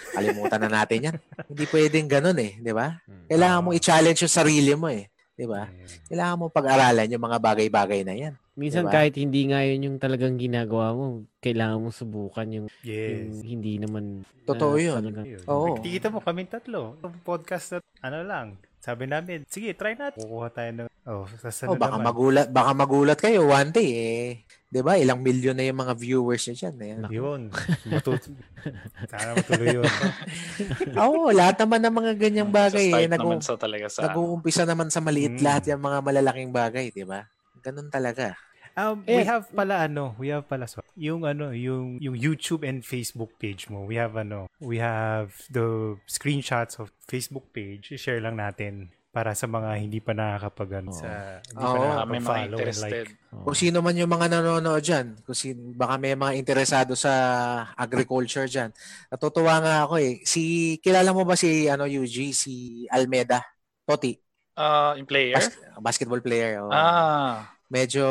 Kalimutan 0.09 0.59
na 0.67 0.83
natin 0.83 0.99
yan. 1.11 1.15
hindi 1.47 1.65
pwedeng 1.71 2.07
ganun 2.11 2.39
eh. 2.43 2.59
Di 2.59 2.71
ba? 2.75 2.99
Kailangan 3.31 3.61
mo 3.63 3.69
i-challenge 3.71 4.27
yung 4.27 4.35
sarili 4.35 4.73
mo 4.75 4.91
eh. 4.91 5.07
Di 5.39 5.47
ba? 5.47 5.63
Mm. 5.63 5.87
Kailangan 6.11 6.35
mo 6.35 6.45
pag-aralan 6.51 7.07
yung 7.07 7.23
mga 7.23 7.37
bagay-bagay 7.39 8.03
na 8.03 8.11
yan. 8.11 8.33
Minsan 8.59 8.83
Diba? 8.83 8.93
kahit 8.93 9.15
hindi 9.15 9.47
nga 9.47 9.63
yun 9.63 9.87
yung 9.87 9.97
talagang 9.97 10.35
ginagawa 10.35 10.91
mo, 10.91 11.05
kailangan 11.39 11.79
mo 11.79 11.89
subukan 11.89 12.43
yung, 12.49 12.67
Yes. 12.83 13.23
yung 13.23 13.39
hindi 13.47 13.79
naman 13.79 14.27
Totoo 14.43 14.75
na 14.75 14.83
yun. 14.83 14.99
talagang- 14.99 15.27
Yun. 15.29 15.43
Oo. 15.47 15.65
Nakikita 15.73 16.07
mo 16.11 16.19
kami 16.19 16.43
tatlo. 16.43 16.99
Podcast 17.23 17.71
na 17.71 17.77
ano 18.03 18.19
lang. 18.21 18.47
Sabi 18.79 19.07
namin, 19.07 19.47
sige, 19.47 19.71
try 19.73 19.95
natin. 19.95 20.19
Kukuha 20.19 20.47
tayo 20.51 20.71
ng, 20.73 20.87
oh, 21.05 21.23
sa 21.41 21.67
Oh, 21.67 21.75
baka 21.75 21.95
naman. 21.95 22.05
magulat, 22.05 22.47
baka 22.49 22.71
magulat 22.73 23.17
kayo 23.17 23.43
one 23.45 23.71
day 23.71 23.89
eh. 23.91 24.27
'Di 24.69 24.79
ba? 24.79 24.95
Ilang 24.95 25.19
milyon 25.19 25.51
na 25.53 25.65
yung 25.65 25.79
mga 25.79 25.95
viewers 25.95 26.43
niyo 26.45 26.55
diyan 26.61 26.75
eh. 26.77 26.93
Yun. 27.09 27.41
Matut 27.87 28.21
Sana 29.05 29.33
matuloy 29.33 29.81
yun. 29.81 29.83
Oo, 31.01 31.31
lahat 31.31 31.57
naman 31.59 31.81
ng 31.81 31.95
mga 31.95 32.11
ganyang 32.15 32.51
bagay 32.51 32.87
sa 32.87 32.99
eh. 32.99 33.07
start 33.07 33.11
naman 33.17 33.35
Nag- 33.35 33.47
sa 33.47 33.55
talaga 33.57 33.85
sa 33.87 33.99
ano. 33.99 34.05
nag-uumpisa 34.05 34.63
naman 34.63 34.87
sa 34.87 34.99
maliit 34.99 35.35
Mm. 35.35 35.43
lahat 35.43 35.63
yung 35.67 35.81
mga 35.81 35.99
malalaking 36.01 36.51
bagay, 36.51 36.85
'di 36.89 37.03
ba? 37.03 37.25
Ganun 37.59 37.89
talaga. 37.89 38.37
Um, 38.81 39.03
Eh, 39.03 39.19
we 39.19 39.23
have 39.25 39.43
pala 39.51 39.83
ano, 39.83 40.15
we 40.15 40.27
have 40.29 40.45
pala 40.45 40.63
so, 40.63 40.79
yung 40.95 41.21
ano, 41.21 41.51
yung 41.51 41.99
yung 41.99 42.15
YouTube 42.15 42.63
and 42.63 42.79
Facebook 42.81 43.35
page 43.35 43.67
mo. 43.67 43.83
We 43.83 43.95
have 43.95 44.15
ano, 44.15 44.47
we 44.57 44.79
have 44.79 45.35
the 45.47 45.99
screenshots 46.05 46.79
of 46.79 46.87
Facebook 47.03 47.51
page. 47.51 47.91
I-share 47.91 48.19
lang 48.19 48.35
natin 48.35 48.87
para 49.09 49.33
sa 49.33 49.45
mga 49.45 49.73
hindi 49.75 49.97
pa 49.97 50.13
nakakapag 50.13 50.79
ano, 50.79 50.93
sa 50.93 51.41
hindi 51.43 51.59
Oo. 51.59 51.75
pa 51.75 51.81
Baka 51.81 52.05
may 52.05 52.21
mga 52.21 52.23
nakakapag-follow 52.23 52.39
and 52.39 52.53
interested. 52.53 53.05
like. 53.09 53.33
Oo. 53.33 53.43
Kung 53.43 53.57
sino 53.57 53.77
man 53.81 53.95
yung 53.95 54.11
mga 54.11 54.27
nanonood 54.29 54.79
diyan, 54.79 55.07
kung 55.25 55.35
sino, 55.35 55.59
baka 55.73 55.93
may 55.97 56.13
mga 56.13 56.33
interesado 56.35 56.93
sa 56.93 57.11
agriculture 57.75 58.45
diyan. 58.45 58.69
Natutuwa 59.09 59.59
nga 59.59 59.75
ako 59.83 59.97
eh. 59.97 60.21
Si 60.23 60.41
kilala 60.79 61.09
mo 61.09 61.25
ba 61.25 61.33
si 61.33 61.65
ano 61.65 61.83
UG 61.83 62.31
si 62.31 62.53
Almeda? 62.87 63.43
Toti, 63.83 64.13
Ah, 64.53 64.93
yung 64.93 65.07
player? 65.07 65.35
bas- 65.35 65.57
basketball 65.81 66.19
player. 66.19 66.59
oo. 66.59 66.69
ah, 66.69 67.47
medyo 67.69 68.05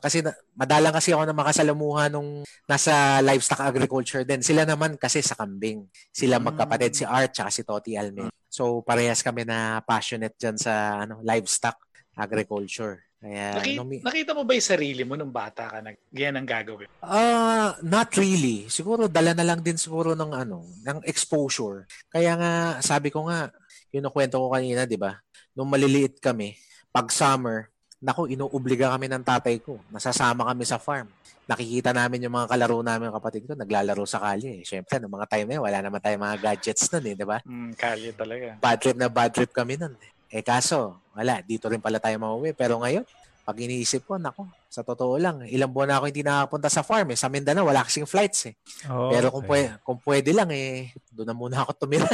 kasi 0.00 0.24
madalang 0.52 0.90
kasi 0.90 1.12
ako 1.12 1.28
na 1.28 1.36
makasalamuha 1.36 2.08
nung 2.08 2.40
nasa 2.64 3.20
livestock 3.20 3.60
agriculture 3.62 4.24
din. 4.24 4.40
Sila 4.40 4.64
naman 4.64 4.96
kasi 4.96 5.20
sa 5.20 5.36
kambing. 5.36 5.84
Sila 6.10 6.40
Mm. 6.40 6.44
magkapatid 6.50 6.92
si 6.96 7.04
Art 7.04 7.36
at 7.36 7.52
si 7.52 7.62
Toti 7.62 7.94
Alme. 7.94 8.32
So 8.48 8.80
parehas 8.80 9.20
kami 9.20 9.44
na 9.44 9.84
passionate 9.84 10.34
diyan 10.34 10.56
sa 10.56 11.04
ano 11.04 11.20
livestock 11.20 11.76
agriculture. 12.16 13.04
Kaya 13.20 13.56
Naki- 13.56 13.76
nung 13.76 13.88
nakita 13.88 14.36
mo 14.36 14.44
ba 14.44 14.52
yung 14.52 14.68
sarili 14.68 15.00
mo 15.00 15.16
nung 15.16 15.32
bata 15.32 15.64
ka 15.66 15.80
na 15.80 15.96
ganyan 16.12 16.44
ang 16.44 16.48
gagawin? 16.48 16.88
Ah, 17.00 17.72
not 17.80 18.12
really. 18.14 18.68
Siguro 18.68 19.08
dala 19.08 19.32
na 19.32 19.44
lang 19.44 19.64
din 19.64 19.80
siguro 19.80 20.12
ng 20.12 20.32
ano, 20.32 20.68
ng 20.84 20.98
exposure. 21.08 21.88
Kaya 22.12 22.36
nga 22.36 22.52
sabi 22.84 23.08
ko 23.08 23.24
nga, 23.24 23.48
yun 23.88 24.04
ang 24.04 24.12
kwento 24.12 24.36
ko 24.36 24.52
kanina, 24.52 24.84
'di 24.84 25.00
ba? 25.00 25.16
Nung 25.56 25.72
maliliit 25.72 26.20
kami, 26.20 26.52
pag 26.92 27.08
summer, 27.08 27.72
nako 28.04 28.28
inuobliga 28.28 28.92
kami 28.92 29.08
ng 29.08 29.24
tatay 29.24 29.56
ko. 29.64 29.80
Nasasama 29.88 30.44
kami 30.44 30.68
sa 30.68 30.76
farm. 30.76 31.08
Nakikita 31.48 31.96
namin 31.96 32.28
yung 32.28 32.36
mga 32.36 32.52
kalaro 32.52 32.84
namin 32.84 33.08
kapatid 33.12 33.48
ko, 33.48 33.56
naglalaro 33.56 34.04
sa 34.04 34.20
kalye. 34.20 34.60
Eh. 34.60 34.64
Siyempre, 34.64 35.00
noong 35.00 35.16
mga 35.20 35.28
time 35.28 35.46
na 35.48 35.52
yun, 35.56 35.64
wala 35.64 35.78
naman 35.80 36.00
tayong 36.00 36.24
mga 36.24 36.36
gadgets 36.40 36.88
nun 36.92 37.04
eh, 37.04 37.14
di 37.16 37.24
ba? 37.24 37.40
Hmm, 37.44 37.72
kalye 37.76 38.12
talaga. 38.12 38.60
Bad 38.60 38.78
trip 38.80 38.96
na 38.96 39.08
bad 39.08 39.32
trip 39.32 39.52
kami 39.52 39.80
nun. 39.80 39.96
Eh 40.28 40.44
kaso, 40.44 41.00
wala, 41.16 41.40
dito 41.44 41.68
rin 41.68 41.80
pala 41.80 41.96
tayo 42.00 42.16
mauwi. 42.20 42.52
Pero 42.52 42.80
ngayon, 42.80 43.04
pag 43.44 43.60
iniisip 43.60 44.08
ko, 44.08 44.16
nako, 44.16 44.48
sa 44.72 44.80
totoo 44.80 45.20
lang, 45.20 45.44
ilang 45.44 45.68
buwan 45.68 45.92
na 45.92 45.96
ako 46.00 46.04
hindi 46.08 46.24
nakapunta 46.24 46.72
sa 46.72 46.80
farm 46.80 47.12
eh. 47.12 47.18
Sa 47.20 47.28
Mindanao, 47.28 47.68
wala 47.68 47.84
kasing 47.84 48.08
flights 48.08 48.48
eh. 48.48 48.54
Oh, 48.88 49.12
Pero 49.12 49.28
kung, 49.28 49.44
pwede, 49.44 49.76
kung 49.84 50.00
pwede 50.00 50.32
lang 50.32 50.48
eh, 50.48 50.96
doon 51.12 51.28
na 51.28 51.36
muna 51.36 51.60
ako 51.60 51.84
tumira. 51.84 52.08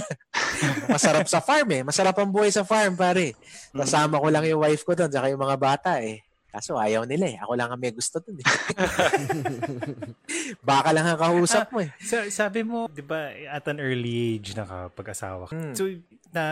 Masarap 0.92 1.30
sa 1.30 1.38
farm 1.38 1.70
eh. 1.70 1.82
Masarap 1.86 2.18
ang 2.18 2.34
buhay 2.34 2.50
sa 2.50 2.66
farm, 2.66 2.98
pare. 2.98 3.38
Kasama 3.70 4.18
ko 4.18 4.26
lang 4.26 4.42
yung 4.42 4.66
wife 4.66 4.82
ko 4.82 4.98
doon, 4.98 5.06
saka 5.06 5.30
yung 5.30 5.38
mga 5.38 5.54
bata 5.54 6.02
eh. 6.02 6.18
Kaso 6.50 6.74
ayaw 6.74 7.06
nila 7.06 7.30
eh. 7.30 7.38
Ako 7.38 7.54
lang 7.54 7.70
ang 7.70 7.78
may 7.78 7.94
gusto 7.94 8.18
dun 8.18 8.42
eh. 8.42 8.46
Baka 10.66 10.90
lang 10.90 11.06
ang 11.06 11.18
kausap 11.22 11.70
mo 11.70 11.78
eh. 11.78 11.94
Sa, 12.02 12.26
sabi 12.26 12.66
mo, 12.66 12.90
'di 12.90 13.06
ba, 13.06 13.30
at 13.54 13.70
an 13.70 13.78
early 13.78 14.34
age 14.34 14.58
nakapag-asawa 14.58 15.46
ka. 15.46 15.54
Hmm. 15.54 15.74
So 15.78 15.86
na 16.30 16.44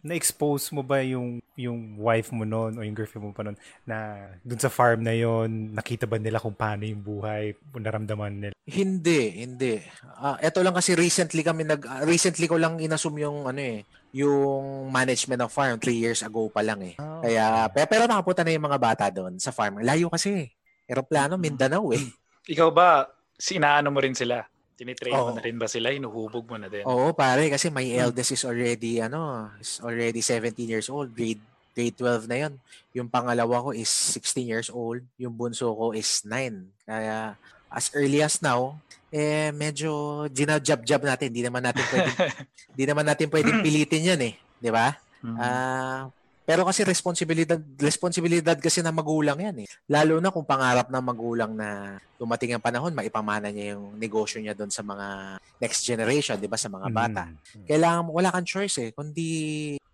na-expose 0.00 0.70
mo 0.74 0.82
ba 0.82 1.02
yung 1.02 1.42
yung 1.54 1.98
wife 2.02 2.34
mo 2.34 2.42
noon 2.42 2.78
o 2.78 2.82
yung 2.82 2.96
girlfriend 2.98 3.30
mo 3.30 3.34
pa 3.34 3.46
noon 3.46 3.58
na 3.86 4.26
dun 4.42 4.58
sa 4.58 4.70
farm 4.70 5.06
na 5.06 5.14
yon 5.14 5.70
nakita 5.70 6.06
ba 6.06 6.18
nila 6.18 6.42
kung 6.42 6.54
paano 6.54 6.82
yung 6.82 7.02
buhay, 7.02 7.54
naramdaman 7.74 8.32
nila? 8.34 8.54
Hindi, 8.66 9.44
hindi. 9.46 9.78
Ah, 10.18 10.34
eto 10.42 10.62
lang 10.66 10.74
kasi 10.74 10.98
recently 10.98 11.46
kami 11.46 11.62
nag 11.62 11.82
ah, 11.86 12.02
recently 12.02 12.50
ko 12.50 12.58
lang 12.58 12.82
inassume 12.82 13.22
yung 13.22 13.46
ano 13.46 13.60
eh, 13.62 13.86
yung 14.14 14.90
management 14.90 15.46
ng 15.46 15.52
farm 15.52 15.76
three 15.78 15.98
years 15.98 16.22
ago 16.22 16.46
pa 16.50 16.62
lang 16.62 16.82
eh. 16.82 16.94
Kaya 16.98 17.70
pe- 17.70 17.90
pero 17.90 18.06
nakapunta 18.06 18.42
na 18.42 18.54
yung 18.54 18.66
mga 18.66 18.78
bata 18.78 19.06
doon 19.10 19.38
sa 19.38 19.50
farm. 19.50 19.82
Layo 19.82 20.10
kasi. 20.10 20.50
Aeroplano 20.84 21.40
Mindanao 21.40 21.96
eh. 21.96 22.04
Ikaw 22.44 22.68
ba, 22.70 23.08
sinaano 23.40 23.88
mo 23.88 23.98
rin 24.04 24.12
sila? 24.12 24.44
Tinitrain 24.74 25.14
mo 25.14 25.30
Oo. 25.30 25.36
na 25.38 25.42
rin 25.42 25.54
ba 25.54 25.70
sila? 25.70 25.94
Hinuhubog 25.94 26.44
mo 26.50 26.56
na 26.58 26.66
din? 26.66 26.82
Oo, 26.82 27.14
pare, 27.14 27.46
kasi 27.46 27.70
my 27.70 27.86
eldest 27.94 28.34
is 28.34 28.42
already 28.42 28.98
ano, 28.98 29.50
is 29.62 29.78
already 29.78 30.18
17 30.18 30.54
years 30.66 30.90
old. 30.90 31.14
Grade 31.14 31.42
grade 31.74 31.94
12 31.98 32.30
na 32.30 32.36
'yon. 32.38 32.54
Yung 32.94 33.10
pangalawa 33.10 33.70
ko 33.70 33.70
is 33.74 33.90
16 33.90 34.46
years 34.46 34.68
old. 34.70 35.02
Yung 35.18 35.34
bunso 35.34 35.70
ko 35.74 35.90
is 35.94 36.22
9. 36.26 36.70
Kaya 36.86 37.38
as 37.70 37.90
early 37.94 38.22
as 38.22 38.38
now, 38.42 38.78
eh 39.10 39.50
medyo 39.54 40.22
ginajab-jab 40.30 41.02
natin. 41.02 41.30
Hindi 41.30 41.42
naman 41.46 41.62
natin 41.62 41.84
pwedeng 41.90 42.16
hindi 42.74 42.84
naman 42.86 43.06
natin 43.06 43.26
pwedeng 43.30 43.58
pilitin 43.62 44.06
'yan 44.10 44.20
eh, 44.22 44.34
'di 44.58 44.70
ba? 44.70 44.94
Mm. 45.22 45.36
Ah, 45.38 46.10
pero 46.44 46.68
kasi 46.68 46.84
responsibilidad 46.84 47.56
responsibilidad 47.80 48.52
kasi 48.60 48.84
ng 48.84 48.92
magulang 48.92 49.40
'yan 49.40 49.64
eh. 49.64 49.68
Lalo 49.88 50.20
na 50.20 50.28
kung 50.28 50.44
pangarap 50.44 50.92
ng 50.92 51.04
magulang 51.04 51.56
na 51.56 51.96
dumating 52.20 52.52
ang 52.52 52.60
panahon 52.62 52.92
maipamana 52.92 53.48
niya 53.48 53.74
yung 53.74 53.96
negosyo 53.96 54.44
niya 54.44 54.52
doon 54.52 54.68
sa 54.68 54.84
mga 54.84 55.40
next 55.58 55.88
generation, 55.88 56.36
'di 56.36 56.46
ba, 56.46 56.60
sa 56.60 56.68
mga 56.68 56.88
bata. 56.92 57.24
Mm. 57.56 57.64
Kailangan 57.64 58.04
wala 58.12 58.28
kang 58.28 58.44
choice 58.46 58.76
eh 58.78 58.90
kundi 58.92 59.26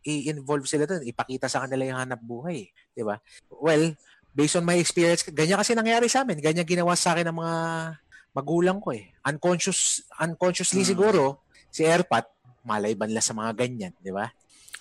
i-involve 0.03 0.67
sila 0.67 0.91
doon, 0.91 1.07
ipakita 1.07 1.47
sa 1.47 1.63
kanila 1.65 1.87
yung 1.87 2.01
hanap 2.03 2.21
buhay, 2.21 2.67
'di 2.93 3.03
ba? 3.07 3.23
Well, 3.47 3.95
based 4.35 4.59
on 4.59 4.67
my 4.67 4.75
experience, 4.75 5.23
ganyan 5.31 5.59
kasi 5.63 5.79
nangyari 5.79 6.11
sa 6.11 6.27
amin, 6.27 6.43
ganyan 6.43 6.67
ginawa 6.67 6.99
sa 6.99 7.15
akin 7.15 7.31
ng 7.31 7.39
mga 7.39 7.57
magulang 8.31 8.79
ko 8.83 8.91
eh. 8.91 9.11
Unconscious 9.23 10.03
unconsciously 10.19 10.83
Mm. 10.83 10.91
siguro 10.91 11.23
si 11.71 11.87
Airpat 11.87 12.27
malay 12.67 12.99
ba 12.99 13.07
nila 13.07 13.23
sa 13.23 13.39
mga 13.39 13.55
ganyan, 13.55 13.95
'di 14.03 14.11
ba? 14.11 14.27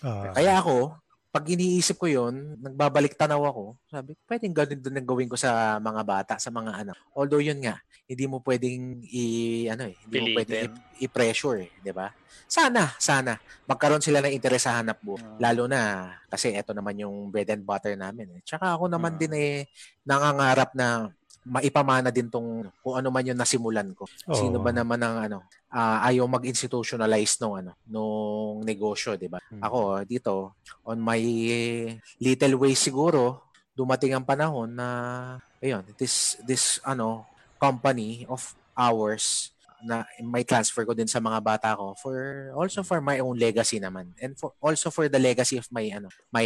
Ah, 0.01 0.31
Kaya 0.33 0.57
ako, 0.63 0.95
pag 1.29 1.45
iniisip 1.45 2.01
ko 2.01 2.09
yon, 2.09 2.57
nagbabalik 2.57 3.13
tanaw 3.13 3.45
ako, 3.45 3.77
sabi, 3.85 4.17
pwedeng 4.25 4.49
ganun 4.49 4.81
din 4.81 4.97
ang 4.97 5.05
gawin 5.05 5.29
ko 5.29 5.37
sa 5.37 5.77
mga 5.77 6.01
bata, 6.01 6.33
sa 6.41 6.49
mga 6.49 6.73
anak. 6.81 6.97
Although 7.13 7.37
yun 7.37 7.61
nga, 7.61 7.77
hindi 8.09 8.25
mo 8.25 8.41
pwedeng 8.41 9.05
i 9.05 9.23
ano 9.69 9.85
eh, 9.85 9.93
hindi 10.09 10.17
mo 10.17 10.27
Pilitin. 10.33 10.37
pwedeng 10.41 10.73
i- 10.97 11.05
i-pressure 11.05 11.57
eh, 11.61 11.69
'di 11.85 11.93
ba? 11.93 12.09
Sana, 12.49 12.89
sana 12.97 13.37
magkaroon 13.69 14.01
sila 14.01 14.25
ng 14.25 14.33
interes 14.33 14.65
sa 14.65 14.81
hanap 14.81 14.97
buhay. 15.05 15.21
Ah. 15.21 15.37
Lalo 15.37 15.69
na 15.69 15.81
kasi 16.25 16.49
ito 16.49 16.73
naman 16.73 16.97
yung 16.97 17.29
bread 17.29 17.53
and 17.53 17.61
butter 17.61 17.93
namin. 17.93 18.33
Eh. 18.33 18.41
Tsaka 18.41 18.73
ako 18.73 18.89
naman 18.89 19.13
Ah. 19.13 19.19
din 19.21 19.33
eh 19.37 19.53
nangangarap 20.01 20.73
na 20.73 21.13
maipamana 21.47 22.11
din 22.11 22.27
tong 22.27 22.67
kung 22.83 22.95
ano 22.95 23.07
man 23.09 23.25
yung 23.25 23.39
nasimulan 23.39 23.91
ko. 23.95 24.05
Sino 24.31 24.59
oo. 24.59 24.65
ba 24.65 24.71
naman 24.75 24.99
ang 24.99 25.17
ano, 25.23 25.37
ah, 25.71 26.03
ayaw 26.05 26.27
mag-institutionalize 26.27 27.39
nung 27.39 27.55
ano, 27.59 27.71
nung 27.87 28.63
negosyo, 28.63 29.15
'di 29.15 29.31
ba? 29.31 29.39
Hmm. 29.49 29.61
Ako 29.63 30.03
dito 30.03 30.59
on 30.83 30.99
my 30.99 31.21
little 32.19 32.55
way 32.59 32.73
siguro 32.75 33.49
dumating 33.73 34.11
ang 34.11 34.27
panahon 34.27 34.75
na 34.75 34.87
ayun, 35.63 35.83
this 35.95 36.35
this 36.43 36.83
ano 36.83 37.23
company 37.55 38.27
of 38.27 38.43
ours 38.75 39.55
na 39.79 40.03
may 40.19 40.43
transfer 40.43 40.83
ko 40.83 40.91
din 40.91 41.07
sa 41.07 41.23
mga 41.23 41.39
bata 41.39 41.71
ko 41.71 41.95
for 41.95 42.51
also 42.51 42.83
for 42.83 42.99
my 42.99 43.23
own 43.23 43.39
legacy 43.39 43.79
naman 43.79 44.11
and 44.19 44.35
for 44.35 44.51
also 44.59 44.91
for 44.91 45.07
the 45.07 45.15
legacy 45.15 45.55
of 45.55 45.63
my 45.71 45.87
ano 45.87 46.11
my 46.35 46.43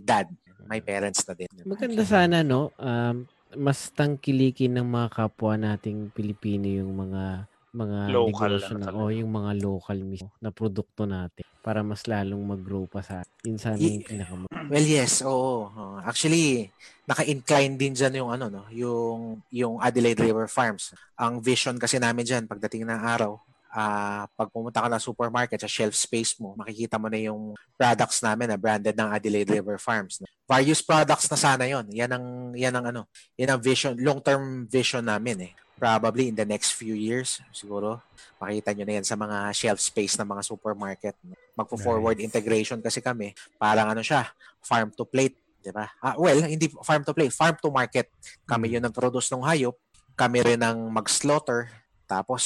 dad 0.00 0.32
my 0.64 0.80
parents 0.80 1.24
na 1.28 1.36
din 1.36 1.48
Maganda 1.68 2.04
sana, 2.04 2.40
no? 2.40 2.72
Um, 2.80 3.28
mas 3.56 3.88
tangkilikin 3.94 4.76
ng 4.76 4.88
mga 4.88 5.08
kapwa 5.14 5.56
nating 5.56 6.12
Pilipino 6.12 6.68
yung 6.68 6.92
mga 6.92 7.48
mga 7.68 8.00
Local 8.10 8.56
negosyo 8.56 8.74
na, 8.80 8.88
o 8.96 9.12
yung 9.12 9.28
mga 9.28 9.50
local 9.60 9.98
mismo 10.00 10.32
na 10.40 10.48
produkto 10.48 11.04
natin 11.04 11.44
para 11.60 11.84
mas 11.84 12.00
lalong 12.08 12.40
mag-grow 12.40 12.88
pa 12.88 13.04
sa 13.04 13.20
yun 13.44 13.60
sana 13.60 13.76
yung 13.76 14.00
pinaka 14.00 14.34
Well, 14.68 14.84
yes, 14.84 15.24
oo. 15.24 15.72
Actually, 16.04 16.68
naka-incline 17.08 17.80
din 17.80 17.96
dyan 17.96 18.20
yung 18.20 18.30
ano 18.32 18.52
no, 18.52 18.68
yung 18.68 19.40
yung 19.48 19.80
Adelaide 19.80 20.28
River 20.28 20.44
Farms. 20.44 20.92
Ang 21.16 21.40
vision 21.40 21.80
kasi 21.80 21.96
namin 21.96 22.28
diyan 22.28 22.44
pagdating 22.44 22.84
ng 22.84 23.00
araw, 23.00 23.40
ah 23.68 24.24
pag 24.32 24.48
pumunta 24.48 24.80
ka 24.80 24.88
ng 24.88 25.02
supermarket 25.02 25.60
sa 25.60 25.70
shelf 25.70 25.92
space 25.92 26.40
mo, 26.40 26.56
makikita 26.56 26.96
mo 26.96 27.12
na 27.12 27.20
yung 27.20 27.52
products 27.76 28.24
namin 28.24 28.48
na 28.48 28.56
branded 28.56 28.96
ng 28.96 29.08
Adelaide 29.12 29.60
River 29.60 29.76
Farms. 29.76 30.24
Various 30.48 30.80
products 30.80 31.28
na 31.28 31.36
sana 31.36 31.64
'yon. 31.68 31.84
Yan 31.92 32.10
ang 32.12 32.26
yan 32.56 32.74
ang 32.74 32.84
ano, 32.88 33.02
yan 33.36 33.52
ang 33.52 33.60
vision, 33.60 33.94
long-term 34.00 34.64
vision 34.68 35.04
namin 35.04 35.52
eh. 35.52 35.52
Probably 35.78 36.32
in 36.32 36.34
the 36.34 36.48
next 36.48 36.74
few 36.74 36.98
years, 36.98 37.38
siguro 37.54 38.02
makita 38.42 38.74
nyo 38.74 38.82
na 38.82 38.94
yan 38.98 39.06
sa 39.06 39.14
mga 39.14 39.54
shelf 39.54 39.78
space 39.78 40.18
ng 40.18 40.26
mga 40.26 40.42
supermarket. 40.42 41.14
Magpo-forward 41.54 42.18
integration 42.18 42.82
kasi 42.82 42.98
kami. 42.98 43.30
Parang 43.62 43.86
ano 43.86 44.02
siya, 44.02 44.26
farm 44.58 44.90
to 44.90 45.06
plate, 45.06 45.38
di 45.62 45.70
ba? 45.70 45.86
Ah, 46.02 46.18
well, 46.18 46.34
hindi 46.42 46.66
farm 46.82 47.06
to 47.06 47.14
plate, 47.14 47.30
farm 47.30 47.54
to 47.62 47.70
market. 47.70 48.10
Kami 48.42 48.74
yung 48.74 48.90
nag-produce 48.90 49.30
ng 49.30 49.46
hayop, 49.46 49.78
kami 50.18 50.42
rin 50.42 50.58
ang 50.66 50.90
mag-slaughter, 50.90 51.70
tapos 52.10 52.42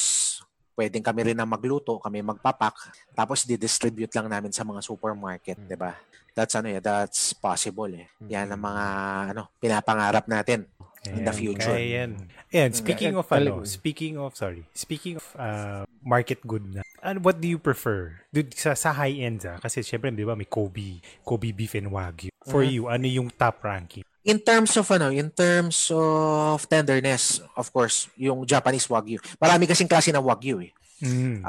pwedeng 0.73 1.01
kami 1.01 1.33
rin 1.33 1.37
ang 1.39 1.49
magluto, 1.49 1.97
kami 1.97 2.21
magpapak, 2.21 2.73
tapos 3.13 3.45
di-distribute 3.45 4.11
lang 4.13 4.27
namin 4.27 4.51
sa 4.51 4.61
mga 4.61 4.81
supermarket, 4.81 5.57
di 5.63 5.77
ba? 5.77 5.93
That's 6.33 6.57
ano 6.57 6.65
yeah, 6.67 6.81
that's 6.81 7.37
possible 7.37 7.89
eh. 7.93 8.09
Yan 8.25 8.49
ang 8.49 8.61
mga 8.61 8.85
ano, 9.31 9.53
pinapangarap 9.57 10.25
natin. 10.25 10.65
in 11.03 11.27
the 11.27 11.35
Ayan, 11.35 11.35
future. 11.35 11.75
kaya 11.75 11.83
yan. 11.99 12.11
Ayan, 12.47 12.71
speaking 12.71 13.11
of 13.19 13.27
ano, 13.27 13.67
speaking 13.67 14.15
of, 14.15 14.31
sorry, 14.39 14.63
speaking 14.71 15.19
of 15.19 15.25
uh, 15.35 15.83
market 15.99 16.39
good 16.47 16.63
na, 16.63 16.79
ano, 17.03 17.19
what 17.19 17.43
do 17.43 17.47
you 17.51 17.59
prefer? 17.59 18.23
Dude, 18.31 18.55
sa, 18.55 18.71
sa 18.71 18.95
high 18.95 19.19
end 19.19 19.43
ah, 19.43 19.59
kasi 19.59 19.83
syempre, 19.83 20.15
di 20.15 20.23
ba, 20.23 20.31
may 20.31 20.47
Kobe, 20.47 21.03
Kobe 21.27 21.51
beef 21.51 21.75
and 21.75 21.91
Wagyu. 21.91 22.31
For 22.47 22.63
Mhm. 22.63 22.71
you, 22.71 22.83
ano 22.87 23.03
yung 23.03 23.27
top 23.35 23.59
ranking? 23.67 24.07
In 24.23 24.39
terms 24.39 24.71
of 24.79 24.87
ano, 24.87 25.11
in 25.11 25.27
terms 25.27 25.91
of 25.91 26.63
tenderness, 26.71 27.43
of 27.59 27.67
course, 27.69 28.07
yung 28.15 28.47
Japanese 28.47 28.87
Wagyu. 28.87 29.19
Marami 29.35 29.67
kasing 29.67 29.87
klase 29.91 30.15
ng 30.15 30.23
Wagyu 30.23 30.63
eh. 30.63 30.71
Mm. 31.03 31.43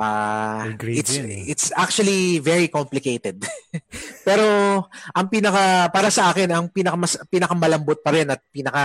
Grades 0.75 0.99
it's 0.99 1.13
yun 1.15 1.31
eh. 1.31 1.43
it's 1.47 1.67
actually 1.71 2.43
very 2.43 2.67
complicated. 2.67 3.39
Pero 4.27 4.43
ang 5.15 5.27
pinaka 5.31 5.87
para 5.95 6.11
sa 6.11 6.35
akin, 6.35 6.51
ang 6.51 6.67
pinaka 6.67 6.99
pinakamalambot 7.31 8.03
pa 8.03 8.11
rin 8.11 8.27
at 8.35 8.43
pinaka 8.51 8.83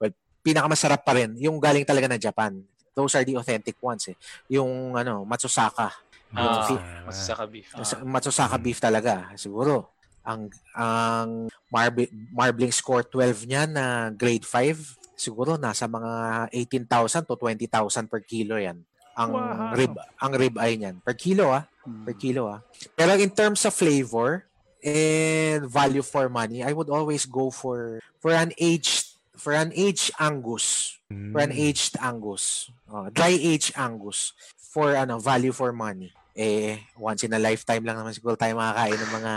well, 0.00 0.16
pinakamasarap 0.40 1.04
pa 1.04 1.12
rin 1.12 1.36
yung 1.36 1.60
galing 1.60 1.84
talaga 1.84 2.08
ng 2.08 2.22
Japan. 2.24 2.56
Those 2.96 3.20
are 3.20 3.24
the 3.28 3.36
authentic 3.36 3.76
ones 3.84 4.08
eh. 4.08 4.16
Yung 4.48 4.96
ano, 4.96 5.28
Matsusaka. 5.28 5.92
Yung 6.32 6.40
Ah, 6.40 6.64
fi- 6.64 6.84
Masasaka 7.04 7.44
beef. 7.44 7.68
Ah. 7.76 7.84
Sa- 7.84 8.00
Matsusaka 8.00 8.56
beef 8.56 8.80
talaga, 8.80 9.28
siguro. 9.36 9.92
Ang 10.26 10.50
ang 10.74 11.46
marble, 11.70 12.10
marbling 12.34 12.74
score 12.74 13.06
12 13.06 13.46
niya 13.46 13.64
na 13.70 14.10
grade 14.10 14.42
5, 14.44 14.98
siguro 15.14 15.54
nasa 15.56 15.86
mga 15.86 16.46
18,000 16.52 17.24
to 17.24 17.38
20,000 17.38 18.10
per 18.10 18.20
kilo 18.26 18.58
'yan. 18.58 18.82
Ang 19.16 19.30
Wow. 19.32 19.72
rib 19.72 19.94
ang 20.20 20.32
rib 20.36 20.54
eye 20.60 20.76
niyan 20.76 21.00
per 21.00 21.16
kilo 21.16 21.54
ah, 21.54 21.64
Mm. 21.86 22.04
per 22.04 22.14
kilo 22.18 22.42
ah. 22.52 22.60
Pero 22.98 23.14
in 23.16 23.30
terms 23.32 23.64
of 23.64 23.72
flavor 23.72 24.44
and 24.84 25.64
value 25.66 26.02
for 26.04 26.28
money, 26.28 26.60
I 26.60 26.74
would 26.74 26.90
always 26.90 27.24
go 27.24 27.48
for 27.48 28.02
for 28.20 28.34
an 28.34 28.52
aged 28.60 29.14
for 29.36 29.52
an 29.52 29.70
aged 29.72 30.12
Angus, 30.18 30.96
for 31.32 31.40
an 31.40 31.52
Mm. 31.52 31.60
aged 31.70 31.94
Angus. 32.00 32.68
Oh, 32.88 33.08
dry 33.08 33.32
aged 33.32 33.72
Angus 33.76 34.32
for 34.56 34.92
ano 34.92 35.16
value 35.16 35.52
for 35.52 35.72
money. 35.72 36.12
Eh, 36.36 36.76
once 37.00 37.24
in 37.24 37.32
a 37.32 37.40
lifetime 37.40 37.80
lang 37.80 37.96
naman 37.96 38.12
siguro 38.12 38.36
tayo 38.36 38.60
makakain 38.60 39.00
ng 39.00 39.12
mga 39.16 39.32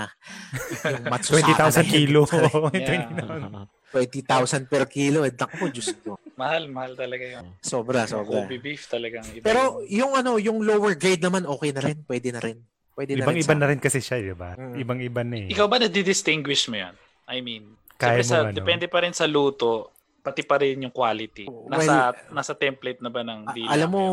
yung 0.84 1.06
matsusaka 1.16 1.72
20,000 1.72 1.80
na 1.80 1.80
yun. 1.80 1.88
kilo. 1.88 2.22
Yeah. 2.76 3.66
20,000 3.90 4.70
per 4.70 4.86
kilo. 4.86 5.24
Eh, 5.26 5.34
naku 5.34 5.72
Diyos 5.74 5.96
ko. 6.04 6.20
Mahal, 6.36 6.70
mahal 6.70 6.94
talaga 6.94 7.26
yun. 7.26 7.46
Sobra, 7.64 8.06
sobra. 8.06 8.46
Kobe 8.46 8.62
beef 8.62 8.86
talagang 8.86 9.26
iba. 9.34 9.42
Pero 9.42 9.82
yung 9.88 10.14
ano, 10.14 10.38
yung 10.38 10.62
lower 10.62 10.94
grade 10.94 11.24
naman, 11.24 11.48
okay 11.48 11.74
na 11.74 11.82
rin. 11.82 11.98
Pwede 12.06 12.30
na 12.30 12.44
rin. 12.44 12.62
Pwede 12.94 13.16
na 13.16 13.24
rin. 13.24 13.26
Ibang-iba 13.26 13.56
na 13.56 13.66
rin 13.72 13.80
kasi 13.82 13.98
siya, 13.98 14.22
di 14.22 14.36
ba? 14.36 14.54
Mm. 14.54 14.76
Ibang-iba 14.78 15.22
na 15.26 15.36
eh. 15.42 15.48
Ikaw 15.50 15.66
ba 15.66 15.80
na-distinguish 15.82 16.70
mo 16.70 16.78
yan? 16.78 16.94
I 17.26 17.40
mean, 17.42 17.80
Kaya 17.98 18.22
siyempre 18.22 18.24
sa, 18.28 18.36
mo, 18.38 18.48
ano? 18.52 18.58
depende 18.60 18.86
pa 18.86 19.00
rin 19.02 19.16
sa 19.16 19.26
luto 19.26 19.96
pati 20.20 20.44
pa 20.44 20.60
rin 20.60 20.84
yung 20.84 20.94
quality. 20.94 21.48
Nasa 21.72 22.12
nasa 22.30 22.54
template 22.54 23.00
na 23.00 23.08
ba 23.08 23.24
ng 23.24 23.50
deal? 23.56 23.68
alam 23.72 23.90
mo, 23.90 24.04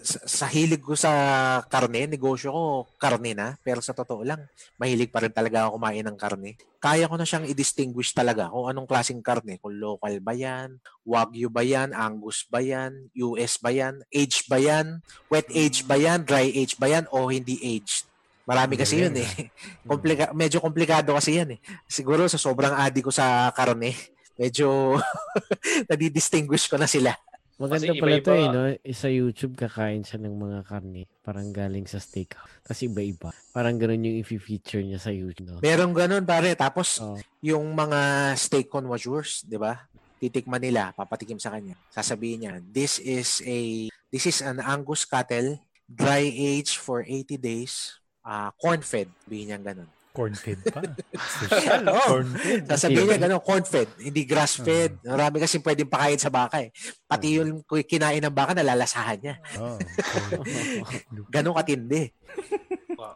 sa, 0.00 0.18
sa 0.24 0.46
hilig 0.46 0.80
ko 0.80 0.94
sa 0.94 1.10
karne, 1.66 2.06
negosyo 2.06 2.54
ko, 2.54 2.64
karne 2.96 3.34
na. 3.34 3.58
Pero 3.60 3.82
sa 3.82 3.92
totoo 3.92 4.22
lang, 4.22 4.46
mahilig 4.78 5.10
pa 5.10 5.22
rin 5.22 5.34
talaga 5.34 5.66
ako 5.66 5.76
kumain 5.76 6.06
ng 6.06 6.18
karne. 6.18 6.50
Kaya 6.78 7.10
ko 7.10 7.18
na 7.18 7.26
siyang 7.26 7.48
i-distinguish 7.50 8.14
talaga 8.14 8.48
kung 8.48 8.70
anong 8.70 8.88
klaseng 8.88 9.20
karne. 9.20 9.58
Kung 9.58 9.74
local 9.74 10.22
ba 10.22 10.32
yan, 10.32 10.78
wagyu 11.02 11.50
ba 11.50 11.66
yan, 11.66 11.90
angus 11.92 12.46
ba 12.46 12.62
yan, 12.62 13.10
US 13.18 13.58
ba 13.58 13.74
yan, 13.74 14.06
aged 14.14 14.46
ba 14.46 14.62
yan, 14.62 15.02
wet 15.28 15.50
aged 15.50 15.84
ba 15.90 15.98
yan, 15.98 16.22
dry 16.22 16.46
aged 16.48 16.78
ba 16.78 16.86
yan, 16.86 17.04
o 17.10 17.28
hindi 17.28 17.58
aged. 17.58 18.06
Marami 18.44 18.76
kasi 18.76 19.00
yun 19.00 19.16
eh. 19.16 19.28
Komplika- 19.88 20.36
medyo 20.36 20.60
komplikado 20.60 21.16
kasi 21.16 21.40
yan 21.40 21.56
eh. 21.56 21.60
Siguro 21.88 22.28
sa 22.28 22.36
sobrang 22.36 22.76
adi 22.76 23.00
ko 23.00 23.08
sa 23.08 23.48
karne, 23.56 23.96
medyo 24.34 24.98
nadidistinguish 25.90 26.66
ko 26.66 26.76
na 26.76 26.86
sila. 26.86 27.14
Maganda 27.54 27.86
Kasi 27.86 28.02
pala 28.02 28.18
to 28.18 28.34
iba-iba. 28.34 28.34
eh, 28.34 28.48
no? 28.50 28.62
Eh, 28.82 28.90
Sa 28.92 29.06
YouTube, 29.06 29.54
kakain 29.54 30.02
siya 30.02 30.18
ng 30.18 30.34
mga 30.34 30.58
karne. 30.66 31.06
Parang 31.22 31.54
galing 31.54 31.86
sa 31.86 32.02
steakhouse. 32.02 32.50
Kasi 32.60 32.90
iba-iba. 32.90 33.30
Parang 33.54 33.78
ganun 33.78 34.02
yung 34.02 34.18
i-feature 34.20 34.82
niya 34.82 34.98
sa 34.98 35.14
YouTube, 35.14 35.46
no? 35.48 35.62
Meron 35.62 35.94
ganun 35.94 36.26
pare. 36.26 36.50
Tapos 36.54 36.98
Oh. 36.98 37.14
yung 37.40 37.62
mga 37.70 38.00
steak 38.34 38.66
connoisseurs, 38.66 39.46
'di 39.46 39.54
ba? 39.54 39.86
Titikman 40.18 40.58
nila, 40.58 40.90
papatikim 40.92 41.38
sa 41.38 41.54
kanya. 41.54 41.78
Sasabihin 41.88 42.38
niya, 42.40 42.54
this 42.64 42.98
is 42.98 43.38
a 43.44 43.86
this 44.10 44.26
is 44.26 44.42
an 44.42 44.58
Angus 44.58 45.06
cattle 45.06 45.54
dry 45.84 46.24
aged 46.24 46.74
for 46.76 47.04
80 47.04 47.36
days, 47.36 47.94
uh, 48.24 48.50
corn 48.56 48.82
fed. 48.82 49.06
Sabihin 49.22 49.54
niya 49.54 49.58
ganun. 49.62 49.86
Corn-fed 50.14 50.62
pa. 50.70 50.78
Social. 51.42 51.82
Oo. 51.90 52.22
Corn-fed. 52.22 52.70
Sasabihin 52.70 53.06
niya 53.10 53.18
ganun, 53.18 53.42
corn 53.42 53.66
fed, 53.66 53.90
hindi 53.98 54.22
grass 54.22 54.62
fed. 54.62 54.94
Marami 55.02 55.42
kasi 55.42 55.58
pwedeng 55.58 55.90
pakain 55.90 56.16
sa 56.16 56.30
baka 56.30 56.62
eh. 56.62 56.70
Pati 57.02 57.42
yung 57.42 57.66
kinain 57.66 58.22
ng 58.22 58.30
baka 58.30 58.54
nalalasahan 58.54 59.18
niya. 59.18 59.34
Oh, 59.58 59.74
Ganun 61.34 61.58
katindi. 61.58 62.14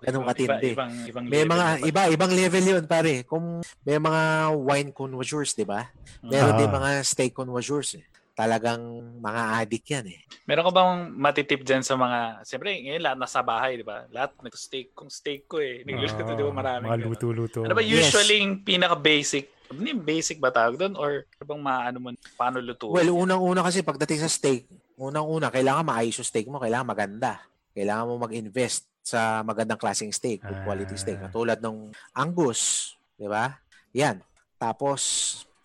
Ganun 0.03 0.22
iba- 0.22 0.28
katindi. 0.28 0.70
Ibang, 0.74 0.92
ibang 1.07 1.24
May 1.24 1.44
mga 1.44 1.66
iba 1.86 2.01
ibang 2.11 2.32
level 2.34 2.64
'yun 2.66 2.84
pare. 2.84 3.22
Kung 3.22 3.62
may 3.86 3.96
mga 3.96 4.22
wine 4.59 4.90
connoisseurs, 4.90 5.55
'di 5.55 5.64
ba? 5.64 5.86
Meron 6.20 6.55
Ah. 6.55 6.59
din 6.59 6.68
mga 6.68 6.90
steak 7.03 7.30
connoisseurs. 7.32 7.94
Eh. 7.94 8.05
Talagang 8.39 9.03
mga 9.18 9.43
addict 9.59 9.86
'yan 9.91 10.07
eh. 10.14 10.20
Meron 10.47 10.70
ka 10.70 10.72
bang 10.72 10.93
matitip 11.11 11.61
dyan 11.66 11.82
sa 11.82 11.99
mga, 11.99 12.47
siyempre 12.47 12.70
ngayon 12.78 13.03
lahat 13.03 13.18
nasa 13.18 13.43
bahay, 13.43 13.76
di 13.76 13.84
ba? 13.84 14.07
Lahat 14.14 14.30
nag-steak, 14.39 14.95
kung 14.95 15.11
steak 15.11 15.51
ko 15.51 15.59
eh. 15.59 15.82
Nagluluto, 15.82 16.39
di 16.39 16.47
ba 16.47 16.55
marami. 16.55 16.86
Mga 16.86 17.03
luto-luto. 17.03 17.59
Ano 17.66 17.74
ba 17.74 17.82
Yes. 17.82 18.14
usually 18.14 18.39
yung 18.41 18.62
pinaka-basic? 18.62 19.51
Ano 19.68 19.84
yung 19.84 20.01
basic 20.07 20.39
ba 20.39 20.49
tawag 20.49 20.78
doon? 20.78 20.95
Or 20.97 21.26
ano 21.26 21.45
bang 21.45 21.62
maano 21.66 21.97
mo, 22.01 22.09
paano 22.39 22.62
lutuin? 22.62 22.95
Well, 22.95 23.11
unang-una 23.26 23.61
kasi 23.61 23.82
pagdating 23.84 24.22
sa 24.24 24.30
steak, 24.30 24.70
unang-una 24.97 25.51
kailangan 25.53 25.84
maayos 25.84 26.16
yung 26.16 26.30
steak 26.30 26.47
mo, 26.49 26.62
kailangan 26.62 26.89
maganda. 26.89 27.43
Kailangan 27.76 28.07
mo 28.09 28.14
mag-invest 28.22 28.86
sa 29.05 29.43
magandang 29.45 29.76
klaseng 29.76 30.14
steak, 30.14 30.41
good 30.47 30.62
quality 30.62 30.97
Ah. 30.97 31.01
steak. 31.03 31.18
Katulad 31.28 31.59
ng 31.61 31.91
Angus, 32.16 32.95
'di 33.20 33.28
ba? 33.28 33.59
Yan. 33.93 34.24
Tapos 34.57 35.01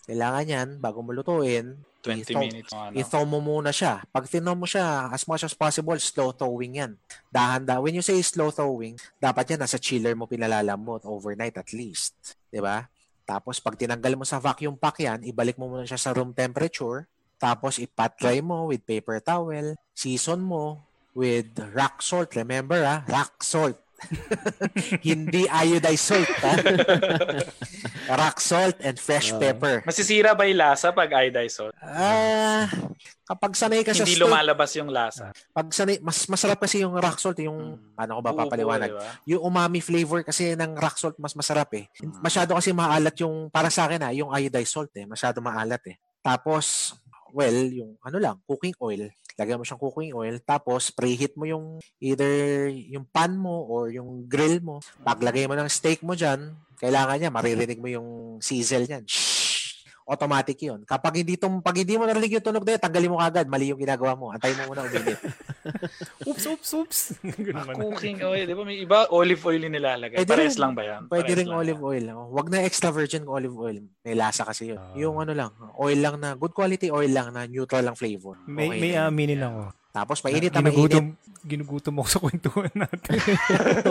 kailangan 0.03 0.43
yan 0.43 0.67
bago 0.84 0.99
mo 0.99 1.15
lutuin, 1.15 1.80
20 2.03 2.27
i-thaw- 2.27 2.43
minutes. 2.43 2.71
Ano. 2.75 2.93
I-thaw 2.99 3.23
mo 3.23 3.39
muna 3.39 3.71
siya. 3.71 4.03
Pag 4.11 4.27
tinaw 4.27 4.53
mo 4.53 4.67
siya, 4.67 5.07
as 5.09 5.23
much 5.23 5.47
as 5.47 5.55
possible, 5.55 5.95
slow 5.97 6.35
thawing 6.35 6.83
yan. 6.83 6.91
Dahan-dahan. 7.31 7.79
When 7.79 7.95
you 7.95 8.03
say 8.03 8.19
slow 8.19 8.51
thawing, 8.51 8.99
dapat 9.17 9.55
yan 9.55 9.63
nasa 9.63 9.79
chiller 9.79 10.13
mo 10.13 10.27
pinalalamot 10.27 11.07
overnight 11.07 11.55
at 11.55 11.71
least. 11.71 12.35
ba? 12.51 12.91
Tapos 13.23 13.63
pag 13.63 13.79
tinanggal 13.79 14.19
mo 14.19 14.27
sa 14.27 14.37
vacuum 14.43 14.75
pack 14.75 14.99
yan, 14.99 15.23
ibalik 15.23 15.55
mo 15.55 15.71
muna 15.71 15.87
siya 15.87 15.97
sa 15.97 16.11
room 16.11 16.35
temperature. 16.35 17.07
Tapos 17.39 17.79
ipat 17.79 18.19
dry 18.19 18.39
mo 18.43 18.67
with 18.71 18.83
paper 18.83 19.23
towel. 19.23 19.75
Season 19.95 20.39
mo 20.43 20.83
with 21.15 21.55
rock 21.71 22.03
salt. 22.03 22.35
Remember 22.35 22.83
ah, 22.83 23.03
rock 23.07 23.43
salt. 23.43 23.79
Hindi 25.05 25.45
iodized 25.45 26.05
salt. 26.05 26.29
Ha? 26.39 26.53
rock 28.19 28.37
salt 28.37 28.77
and 28.79 28.95
fresh 28.95 29.31
Ah. 29.31 29.39
pepper. 29.39 29.75
Masisira 29.83 30.31
ba 30.31 30.43
yung 30.43 30.59
lasa 30.59 30.91
pag 30.91 31.09
iodized 31.09 31.55
salt? 31.55 31.73
Ah, 31.79 32.67
kapag 33.23 33.53
sanay 33.53 33.81
ka 33.81 33.91
sa 33.91 34.03
Hindi 34.03 34.19
lumalabas 34.19 34.71
yung 34.75 34.89
lasa. 34.89 35.31
pag 35.49 35.67
sanay, 35.69 35.97
mas 35.99 36.27
masarap 36.27 36.59
kasi 36.59 36.81
yung 36.81 36.93
rock 36.93 37.17
salt, 37.17 37.39
yung, 37.39 37.75
Mm. 37.75 37.95
paano 37.95 38.11
ko 38.13 38.21
ba 38.21 38.31
papaliwanag? 38.35 38.89
di 38.89 38.95
ba? 38.95 39.07
Yung 39.25 39.41
umami 39.43 39.79
flavor 39.79 40.21
kasi 40.21 40.53
ng 40.53 40.75
rock 40.75 40.97
salt 40.97 41.15
mas 41.17 41.33
masarap 41.33 41.71
eh. 41.73 41.87
Masyado 42.19 42.53
kasi 42.53 42.71
maalat 42.71 43.15
yung, 43.19 43.47
para 43.49 43.67
sa 43.67 43.87
akin 43.87 44.01
ah, 44.01 44.13
yung 44.13 44.29
iodized 44.29 44.71
salt 44.71 44.91
eh. 44.93 45.05
Masyado 45.05 45.39
maalat 45.39 45.81
eh. 45.87 45.95
Tapos, 46.19 46.95
well, 47.31 47.55
yung 47.67 47.97
ano 47.99 48.17
lang, 48.17 48.35
cooking 48.43 48.75
oil. 48.79 49.09
Lagyan 49.39 49.57
mo 49.59 49.65
siyang 49.65 49.81
cooking 49.81 50.13
oil. 50.13 50.36
Tapos, 50.41 50.93
preheat 50.93 51.34
mo 51.34 51.49
yung 51.49 51.81
either 51.97 52.69
yung 52.69 53.05
pan 53.09 53.34
mo 53.34 53.65
or 53.65 53.89
yung 53.89 54.29
grill 54.29 54.61
mo. 54.61 54.77
Paglagay 55.01 55.49
mo 55.49 55.57
ng 55.57 55.69
steak 55.69 56.05
mo 56.05 56.13
dyan, 56.13 56.53
kailangan 56.77 57.17
niya, 57.17 57.31
maririnig 57.34 57.79
mo 57.81 57.89
yung 57.89 58.09
sizzle 58.43 58.86
niyan. 58.86 59.05
Shhh! 59.09 59.32
Automatic 60.03 60.59
yun. 60.59 60.83
Kapag 60.83 61.15
hindi, 61.15 61.35
tum, 61.35 61.59
pag 61.59 61.73
hindi 61.73 61.95
mo 61.95 62.03
narinig 62.03 62.33
yung 62.33 62.43
tunog 62.43 62.61
na 62.61 62.75
yun, 62.75 62.81
tanggalin 62.81 63.11
mo 63.11 63.17
kagad. 63.17 63.47
Mali 63.47 63.71
yung 63.71 63.79
ginagawa 63.79 64.13
mo. 64.13 64.29
Antayin 64.29 64.59
mo 64.59 64.69
muna 64.69 64.83
uminit. 64.83 65.15
oops, 66.27 66.45
oops, 66.45 66.69
oops. 66.73 66.99
Man. 67.63 67.75
Cooking 67.77 68.19
oil, 68.21 68.43
di 68.43 68.51
ba? 68.51 68.63
May 68.63 68.83
iba 68.83 69.07
olive 69.09 69.39
oil 69.41 69.63
yung 69.63 69.75
nilalagay. 69.75 70.19
Pwede 70.19 70.27
Pares 70.29 70.55
rin. 70.55 70.61
lang 70.61 70.71
ba 70.73 70.83
yan? 70.83 71.01
Pwede 71.07 71.23
Pares 71.25 71.37
ring 71.39 71.49
lang 71.49 71.59
olive 71.59 71.79
yan. 71.79 71.87
oil. 71.87 72.03
Oh, 72.11 72.27
Wag 72.35 72.47
na 72.47 72.59
extra 72.61 72.91
virgin 72.91 73.23
olive 73.25 73.55
oil. 73.55 73.77
May 74.01 74.13
lasa 74.13 74.43
kasi 74.43 74.75
yun. 74.75 74.79
Ah. 74.79 74.91
yung 74.93 75.15
ano 75.17 75.31
lang, 75.31 75.51
oil 75.75 75.97
lang 75.97 76.19
na, 76.19 76.35
good 76.35 76.51
quality 76.51 76.91
oil 76.91 77.07
lang 77.07 77.31
na 77.31 77.47
neutral 77.47 77.81
lang 77.81 77.95
flavor. 77.95 78.35
May, 78.43 78.67
Okay 78.67 78.79
may 78.79 78.91
na 78.91 78.99
yun. 78.99 79.07
aminin 79.07 79.41
ako. 79.41 79.61
Tapos 79.93 80.25
mainit 80.25 80.49
na 80.49 80.65
mainit. 80.65 80.89
ginugutom, 80.89 81.05
ginugutom 81.45 81.93
ako 82.01 82.09
sa 82.09 82.19
kwentuhan 82.25 82.73
natin. 82.73 83.13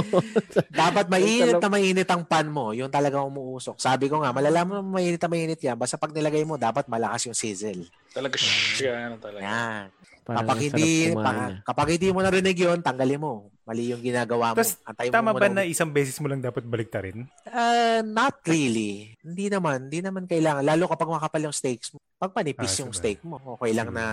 Dapat 0.82 1.06
mainit 1.06 1.62
na 1.62 1.70
mainit 1.70 2.10
ang 2.10 2.26
pan 2.26 2.50
mo. 2.50 2.74
Yung 2.74 2.90
talagang 2.90 3.30
umuusok. 3.30 3.78
Sabi 3.78 4.10
ko 4.10 4.18
nga, 4.18 4.34
malalaman 4.34 4.82
mo 4.82 4.98
mainit 4.98 5.22
na 5.22 5.30
mainit 5.30 5.62
yan. 5.62 5.78
Basta 5.78 5.94
pag 5.94 6.10
nilagay 6.10 6.42
mo, 6.42 6.58
dapat 6.58 6.90
malakas 6.90 7.30
yung 7.30 7.38
sizzle. 7.38 7.86
Talaga 8.10 8.34
siya, 8.34 9.14
ano 9.14 9.22
talaga. 9.22 9.46
Yan. 9.46 9.86
Parang 10.22 10.46
Kapag 10.46 10.58
hindi, 10.62 11.10
pa, 11.10 11.30
ah. 11.34 11.50
kapag 11.66 11.88
hindi 11.98 12.08
mo 12.14 12.22
narinig 12.22 12.54
yun, 12.54 12.78
tanggalin 12.78 13.18
mo. 13.18 13.50
Mali 13.66 13.90
yung 13.90 14.02
ginagawa 14.02 14.54
mo. 14.54 14.62
Antayin 14.62 15.10
mo 15.10 15.14
Tama 15.18 15.30
muna 15.34 15.42
ba 15.42 15.48
na 15.50 15.62
isang 15.66 15.90
beses 15.90 16.14
mo 16.22 16.30
lang 16.30 16.38
dapat 16.38 16.62
baliktarin? 16.62 17.26
Uh, 17.42 18.06
not 18.06 18.38
really. 18.46 19.18
Hindi 19.22 19.50
naman. 19.50 19.90
Hindi 19.90 19.98
naman 19.98 20.30
kailangan. 20.30 20.62
Lalo 20.62 20.86
kapag 20.86 21.10
makapal 21.10 21.42
yung 21.42 21.54
steaks 21.54 21.90
mo. 21.90 21.98
Pag 22.22 22.30
panipis 22.30 22.78
Ah, 22.78 22.86
yung 22.86 22.94
steak 22.94 23.18
mo, 23.26 23.38
okay 23.58 23.74
lang 23.74 23.90
na 23.90 24.04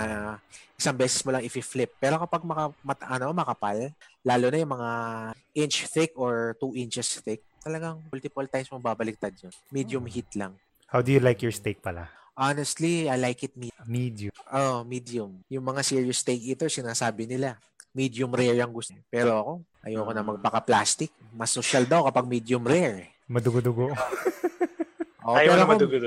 isang 0.74 0.98
beses 0.98 1.22
mo 1.22 1.30
lang 1.30 1.46
i-flip. 1.46 1.94
Pero 2.02 2.18
kapag 2.18 2.42
maka, 2.42 2.74
mat, 2.82 3.00
ano, 3.06 3.30
makapal, 3.30 3.94
lalo 4.26 4.46
na 4.50 4.58
yung 4.58 4.74
mga 4.74 4.92
inch 5.54 5.78
thick 5.94 6.18
or 6.18 6.58
2 6.58 6.74
inches 6.74 7.22
thick, 7.22 7.46
talagang 7.62 8.02
multiple 8.10 8.50
times 8.50 8.70
mo 8.74 8.82
babaliktad 8.82 9.34
yun. 9.38 9.54
Medium 9.70 10.06
heat 10.10 10.30
lang. 10.34 10.58
How 10.90 11.06
do 11.06 11.14
you 11.14 11.22
like 11.22 11.38
your 11.46 11.54
steak 11.54 11.86
pala? 11.86 12.10
Honestly, 12.40 13.12
I 13.12 13.20
like 13.20 13.44
it 13.44 13.52
me- 13.60 13.76
Medium. 13.84 14.32
oh, 14.48 14.88
medium. 14.88 15.44
Yung 15.52 15.66
mga 15.68 15.84
serious 15.84 16.24
steak 16.24 16.40
eaters, 16.40 16.72
sinasabi 16.72 17.28
nila, 17.28 17.60
medium 17.92 18.32
rare 18.32 18.56
yung 18.56 18.72
gusto. 18.72 18.96
Pero 19.12 19.30
ako, 19.36 19.52
ayoko 19.84 20.12
na 20.16 20.24
magpaka-plastic. 20.24 21.12
Mas 21.36 21.52
social 21.52 21.84
daw 21.84 22.08
kapag 22.08 22.32
medium 22.32 22.64
rare. 22.64 23.12
Madugo-dugo. 23.28 23.92
Oh, 25.20 25.36
Ayaw 25.36 25.52
pero 25.52 25.60
na 25.60 25.62
ako, 25.62 25.72
madugo 25.76 25.98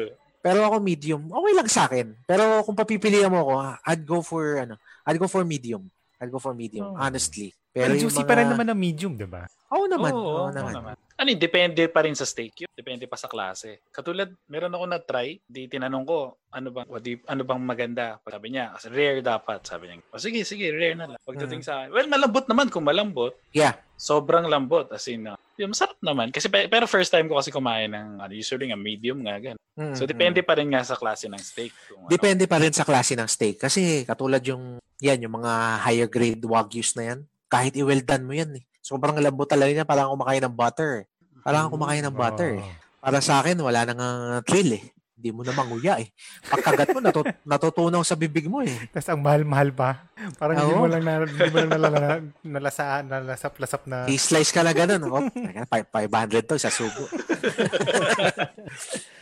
Pero 0.43 0.59
ako 0.67 0.77
medium, 0.83 1.23
okay 1.31 1.53
lang 1.55 1.69
sa 1.71 1.87
akin. 1.87 2.07
Pero 2.27 2.65
kung 2.67 2.75
papipilian 2.75 3.31
mo 3.31 3.45
ako, 3.47 3.53
I'd 3.87 4.03
go 4.03 4.19
for 4.19 4.43
ano, 4.59 4.75
I'd 5.07 5.21
go 5.21 5.29
for 5.31 5.47
medium. 5.47 5.87
I'd 6.19 6.33
go 6.33 6.43
for 6.43 6.57
medium, 6.57 6.91
Oh. 6.91 6.99
honestly. 6.99 7.55
Pero, 7.73 7.89
Pero, 7.89 7.93
yung 7.97 8.03
juicy 8.05 8.21
mga... 8.21 8.29
pa 8.29 8.35
rin 8.37 8.49
naman 8.53 8.69
ang 8.69 8.77
medium, 8.77 9.13
di 9.17 9.25
ba? 9.25 9.49
Oo 9.73 9.89
naman. 9.89 10.13
Oo, 10.13 10.21
Oo, 10.21 10.41
oo 10.45 10.51
naman. 10.53 10.73
naman. 10.77 10.95
Ano 11.17 11.29
depende 11.33 11.89
pa 11.89 12.05
rin 12.05 12.13
sa 12.13 12.29
steak 12.29 12.67
yun. 12.67 12.71
Depende 12.77 13.09
pa 13.09 13.17
sa 13.17 13.33
klase. 13.33 13.81
Katulad, 13.89 14.29
meron 14.45 14.75
ako 14.77 14.85
na-try, 14.85 15.41
di 15.41 15.73
tinanong 15.73 16.05
ko, 16.05 16.37
ano 16.53 16.69
bang, 16.69 16.85
what 16.91 17.01
do 17.01 17.17
you- 17.17 17.25
ano 17.25 17.41
bang 17.49 17.63
maganda? 17.65 18.21
Sabi 18.21 18.53
niya, 18.53 18.77
"As 18.77 18.85
rare 18.85 19.25
dapat. 19.25 19.65
Sabi 19.65 19.89
niya, 19.89 20.05
oh, 20.13 20.21
sige, 20.21 20.45
sige, 20.45 20.69
rare 20.69 20.99
na 20.99 21.09
lang. 21.15 21.21
Pagdating 21.25 21.65
sa 21.65 21.87
akin, 21.87 21.97
well, 21.97 22.09
malambot 22.11 22.45
naman 22.45 22.69
kung 22.69 22.85
malambot. 22.85 23.33
Yeah. 23.57 23.81
Sobrang 23.97 24.51
lambot. 24.51 24.93
As 24.93 25.09
in, 25.09 25.25
uh, 25.25 25.39
yun, 25.57 25.73
masarap 25.73 25.97
naman. 26.05 26.29
Kasi, 26.29 26.53
pe- 26.53 26.69
pero 26.69 26.85
first 26.85 27.09
time 27.09 27.31
ko 27.31 27.41
kasi 27.41 27.49
kumain 27.49 27.89
ng, 27.89 28.21
ano, 28.21 28.33
usually 28.35 28.69
nga 28.69 28.77
medium 28.77 29.25
nga, 29.25 29.39
gan. 29.41 29.57
Mm, 29.73 29.97
So, 29.97 30.05
mm. 30.05 30.11
depende 30.13 30.41
pa 30.45 30.59
rin 30.59 30.69
nga 30.69 30.85
sa 30.85 30.99
klase 31.01 31.31
ng 31.33 31.41
steak. 31.41 31.73
Kung, 31.89 32.05
ano. 32.05 32.11
Depende 32.13 32.45
pa 32.45 32.61
rin 32.61 32.75
sa 32.75 32.85
klase 32.85 33.17
ng 33.17 33.31
steak. 33.31 33.57
Kasi 33.57 34.05
katulad 34.05 34.43
yung, 34.45 34.77
yan, 35.01 35.23
yung 35.23 35.41
mga 35.41 35.53
higher 35.81 36.11
grade 36.11 36.43
wagyus 36.45 36.93
na 36.93 37.15
yan, 37.15 37.21
kahit 37.53 37.77
i-well 37.77 38.01
done 38.01 38.25
mo 38.25 38.33
yan 38.33 38.57
eh. 38.57 38.65
Sobrang 38.81 39.13
lambot 39.21 39.45
talaga 39.45 39.69
niya, 39.69 39.85
parang 39.85 40.17
kumakain 40.17 40.41
ng 40.49 40.57
butter. 40.57 41.05
eh. 41.05 41.07
Parang 41.45 41.69
kumakain 41.69 42.01
ng 42.09 42.17
butter 42.17 42.51
eh. 42.57 42.65
Para 42.97 43.19
sa 43.21 43.45
akin, 43.45 43.61
wala 43.61 43.85
nang 43.85 44.01
thrill 44.49 44.81
eh. 44.81 44.85
Hindi 45.23 45.39
mo 45.39 45.47
na 45.47 45.55
manguya 45.55 46.03
eh. 46.03 46.11
Pagkagat 46.51 46.91
mo, 46.91 46.99
natut- 46.99 47.39
natutunaw 47.55 48.03
sa 48.03 48.19
bibig 48.19 48.51
mo 48.51 48.59
eh. 48.59 48.75
Tapos 48.91 49.07
ang 49.07 49.23
mahal-mahal 49.23 49.71
pa. 49.71 50.03
Parang 50.35 50.59
hindi 50.59 50.75
Oo. 50.75 50.83
mo 50.83 50.91
lang, 50.91 51.07
na, 51.07 51.23
hindi 51.23 51.47
mo 51.47 51.57
lang 51.63 51.71
nalala, 51.79 51.99
nalasa, 52.43 53.07
nalasap-lasap 53.07 53.87
na. 53.87 54.11
I-slice 54.11 54.51
ka 54.51 54.67
na 54.67 54.75
ganun. 54.75 55.07
Oh, 55.07 55.23
teka, 55.31 55.63
fi- 55.71 55.87
500 56.11 56.43
to 56.43 56.59
sa 56.59 56.75
sugo. 56.75 57.07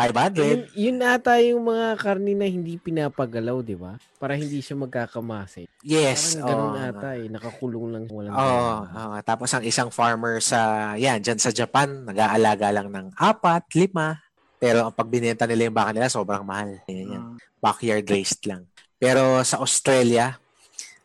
500. 0.00 0.40
Yun, 0.40 0.62
yun 0.72 0.96
ata 1.04 1.36
yung 1.44 1.68
mga 1.68 2.00
karni 2.00 2.32
na 2.32 2.48
hindi 2.48 2.80
pinapagalaw, 2.80 3.60
di 3.60 3.76
ba? 3.76 4.00
Para 4.16 4.40
hindi 4.40 4.64
siya 4.64 4.80
magkakamase. 4.80 5.68
Yes. 5.84 6.40
Parang 6.40 6.48
ganun 6.48 6.72
oh. 6.80 6.88
ata 6.96 7.08
eh. 7.20 7.28
Nakakulong 7.28 7.92
lang 7.92 8.04
walang 8.08 8.32
galaw. 8.32 8.88
oo. 8.88 9.16
tapos 9.20 9.52
ang 9.52 9.68
isang 9.68 9.92
farmer 9.92 10.40
sa, 10.40 10.92
yan, 10.96 11.20
dyan 11.20 11.36
sa 11.36 11.52
Japan, 11.52 12.08
nag-aalaga 12.08 12.72
lang 12.72 12.88
ng 12.88 13.12
apat, 13.20 13.68
lima. 13.76 14.16
Pero 14.60 14.84
ang 14.84 14.94
pagbinenta 14.94 15.48
nila 15.48 15.72
yung 15.72 15.78
baka 15.78 15.96
nila, 15.96 16.12
sobrang 16.12 16.44
mahal. 16.44 16.84
Yan, 16.84 17.08
yan. 17.08 17.22
Mm. 17.32 17.36
Backyard 17.58 18.06
raised 18.12 18.44
lang. 18.44 18.68
Pero 19.00 19.40
sa 19.40 19.64
Australia, 19.64 20.36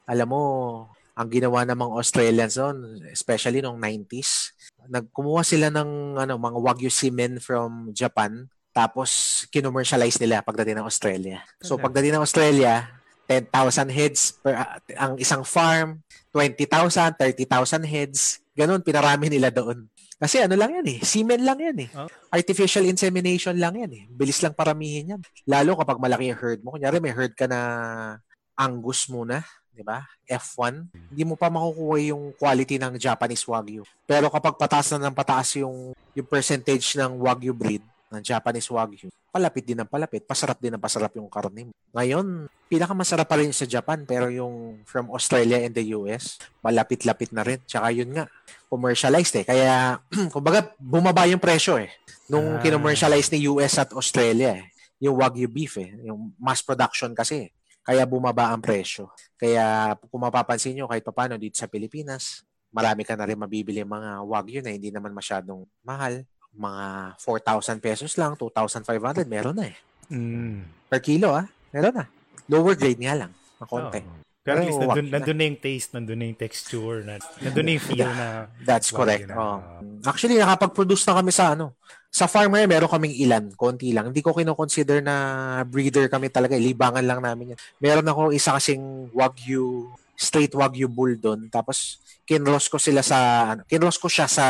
alam 0.04 0.28
mo, 0.28 0.44
ang 1.16 1.32
ginawa 1.32 1.64
ng 1.64 1.80
mga 1.80 1.94
Australians 1.96 2.54
doon, 2.60 3.00
especially 3.16 3.64
noong 3.64 3.80
90s, 3.80 4.52
nagkumuha 4.92 5.42
sila 5.48 5.72
ng 5.72 6.20
ano, 6.20 6.36
mga 6.36 6.60
Wagyu 6.60 6.92
semen 6.92 7.40
from 7.40 7.96
Japan, 7.96 8.52
tapos 8.76 9.44
kinommercialize 9.48 10.20
nila 10.20 10.44
pagdating 10.44 10.76
ng 10.76 10.88
Australia. 10.88 11.40
So 11.64 11.80
pagdating 11.80 12.20
ng 12.20 12.26
Australia, 12.28 12.92
10,000 13.32 13.48
heads 13.90 14.36
per 14.44 14.54
ah, 14.54 14.78
ang 15.00 15.16
isang 15.16 15.48
farm, 15.48 16.04
20,000, 16.36 17.16
30,000 17.16 17.88
heads. 17.88 18.44
Ganun, 18.52 18.84
pinarami 18.84 19.32
nila 19.32 19.48
doon. 19.50 19.88
Kasi 20.16 20.40
ano 20.40 20.56
lang 20.56 20.72
yan 20.72 20.88
eh, 20.96 21.00
semen 21.04 21.44
lang 21.44 21.60
yan 21.60 21.78
eh. 21.86 21.90
Oh. 21.92 22.08
Artificial 22.32 22.88
insemination 22.88 23.56
lang 23.60 23.76
yan 23.76 23.92
eh. 23.92 24.04
Bilis 24.08 24.40
lang 24.40 24.56
paramihin 24.56 25.18
yan. 25.18 25.22
Lalo 25.44 25.76
kapag 25.76 26.00
malaki 26.00 26.32
yung 26.32 26.40
herd 26.40 26.60
mo. 26.64 26.72
Kunyari 26.80 27.04
may 27.04 27.12
herd 27.12 27.36
ka 27.36 27.52
na 27.52 27.60
Angus 28.56 29.12
muna, 29.12 29.44
di 29.76 29.84
ba? 29.84 30.08
F1. 30.24 30.88
Hindi 31.12 31.24
mo 31.28 31.36
pa 31.36 31.52
makukuha 31.52 32.00
yung 32.16 32.32
quality 32.40 32.80
ng 32.80 32.96
Japanese 32.96 33.44
Wagyu. 33.44 33.84
Pero 34.08 34.32
kapag 34.32 34.56
pataas 34.56 34.96
na 34.96 35.12
ng 35.12 35.16
pataas 35.16 35.60
yung, 35.60 35.92
yung 36.16 36.28
percentage 36.32 36.96
ng 36.96 37.20
Wagyu 37.20 37.52
breed, 37.52 37.84
ng 38.12 38.22
Japanese 38.22 38.70
Wagyu, 38.70 39.10
palapit 39.30 39.68
din 39.68 39.76
ng 39.82 39.90
palapit, 39.90 40.24
pasarap 40.24 40.62
din 40.62 40.72
ng 40.76 40.80
pasarap 40.80 41.12
yung 41.18 41.28
karne 41.28 41.68
mo. 41.68 41.74
Ngayon, 41.92 42.48
pinakamasarap 42.72 43.28
pa 43.28 43.36
rin 43.36 43.52
sa 43.52 43.68
Japan, 43.68 44.08
pero 44.08 44.32
yung 44.32 44.80
from 44.88 45.12
Australia 45.12 45.60
and 45.60 45.76
the 45.76 45.92
US, 45.92 46.40
malapit-lapit 46.64 47.36
na 47.36 47.44
rin. 47.44 47.60
Tsaka 47.68 47.92
yun 47.92 48.16
nga, 48.16 48.32
commercialized 48.72 49.36
eh. 49.42 49.46
Kaya, 49.46 50.00
kumbaga, 50.34 50.72
bumaba 50.80 51.28
yung 51.28 51.42
presyo 51.42 51.76
eh. 51.80 51.92
Nung 52.32 52.58
Ah. 52.58 52.62
kinommercialize 52.64 53.30
ni 53.36 53.46
US 53.52 53.76
at 53.78 53.92
Australia 53.92 54.56
eh. 54.56 54.66
Yung 55.04 55.20
Wagyu 55.20 55.52
beef 55.52 55.76
eh. 55.78 55.92
Yung 56.08 56.32
mass 56.40 56.64
production 56.64 57.12
kasi. 57.12 57.52
Kaya 57.86 58.08
bumaba 58.08 58.50
ang 58.50 58.64
presyo. 58.64 59.14
Kaya 59.38 59.94
kung 60.10 60.24
mapapansin 60.26 60.74
nyo, 60.74 60.90
kahit 60.90 61.06
papano 61.06 61.38
dito 61.38 61.60
sa 61.60 61.70
Pilipinas, 61.70 62.42
marami 62.74 63.06
ka 63.06 63.14
na 63.14 63.30
rin 63.30 63.38
mabibili 63.38 63.86
mga 63.86 64.26
Wagyu 64.26 64.60
na 64.66 64.74
hindi 64.74 64.90
naman 64.90 65.14
masyadong 65.14 65.64
mahal. 65.86 66.26
Mga 66.56 66.86
4,000 67.20 67.84
pesos 67.84 68.12
lang, 68.16 68.34
2,500, 68.40 69.28
meron 69.28 69.56
na 69.56 69.70
eh. 69.70 69.78
Mm. 70.12 70.64
Per 70.90 71.02
kilo 71.04 71.36
ah, 71.36 71.46
meron 71.76 71.94
na. 71.94 72.06
Lower 72.48 72.76
grade 72.78 73.02
nga 73.02 73.16
lang, 73.18 73.32
na 73.60 73.66
konti. 73.66 74.02
Oo. 74.02 74.24
Pero 74.46 74.62
at 74.62 74.70
least 74.70 74.78
Pero 74.78 74.94
nandun, 74.94 75.10
nandun 75.10 75.38
na 75.42 75.46
yung 75.50 75.58
taste, 75.58 75.90
nandun 75.98 76.18
na 76.22 76.26
yung 76.30 76.38
texture, 76.38 77.02
na, 77.02 77.18
nandun 77.42 77.66
na 77.66 77.72
yung 77.74 77.82
feel 77.82 78.06
na 78.06 78.46
That's 78.62 78.94
correct. 78.94 79.26
na. 79.26 79.34
Oh. 79.34 79.60
Actually, 80.06 80.38
nakapag-produce 80.38 81.02
na 81.10 81.18
kami 81.18 81.34
sa 81.34 81.58
ano. 81.58 81.74
Sa 82.14 82.30
farmer, 82.30 82.70
meron 82.70 82.86
kaming 82.86 83.18
ilan, 83.26 83.50
konti 83.58 83.90
lang. 83.90 84.14
Hindi 84.14 84.22
ko 84.22 84.38
kino-consider 84.38 85.02
na 85.02 85.16
breeder 85.66 86.06
kami 86.14 86.30
talaga. 86.30 86.54
Libangan 86.62 87.02
lang 87.02 87.26
namin 87.26 87.58
yan. 87.58 87.60
Meron 87.82 88.06
ako 88.06 88.30
isa 88.38 88.54
kasing 88.54 89.10
Wagyu, 89.18 89.90
straight 90.14 90.54
Wagyu 90.54 90.94
bull 90.94 91.18
doon. 91.18 91.50
Tapos, 91.50 91.98
kinross 92.22 92.70
ko 92.70 92.78
sila 92.78 93.02
sa, 93.02 93.50
ano, 93.58 93.62
kinross 93.66 93.98
ko 93.98 94.06
siya 94.06 94.30
sa, 94.30 94.46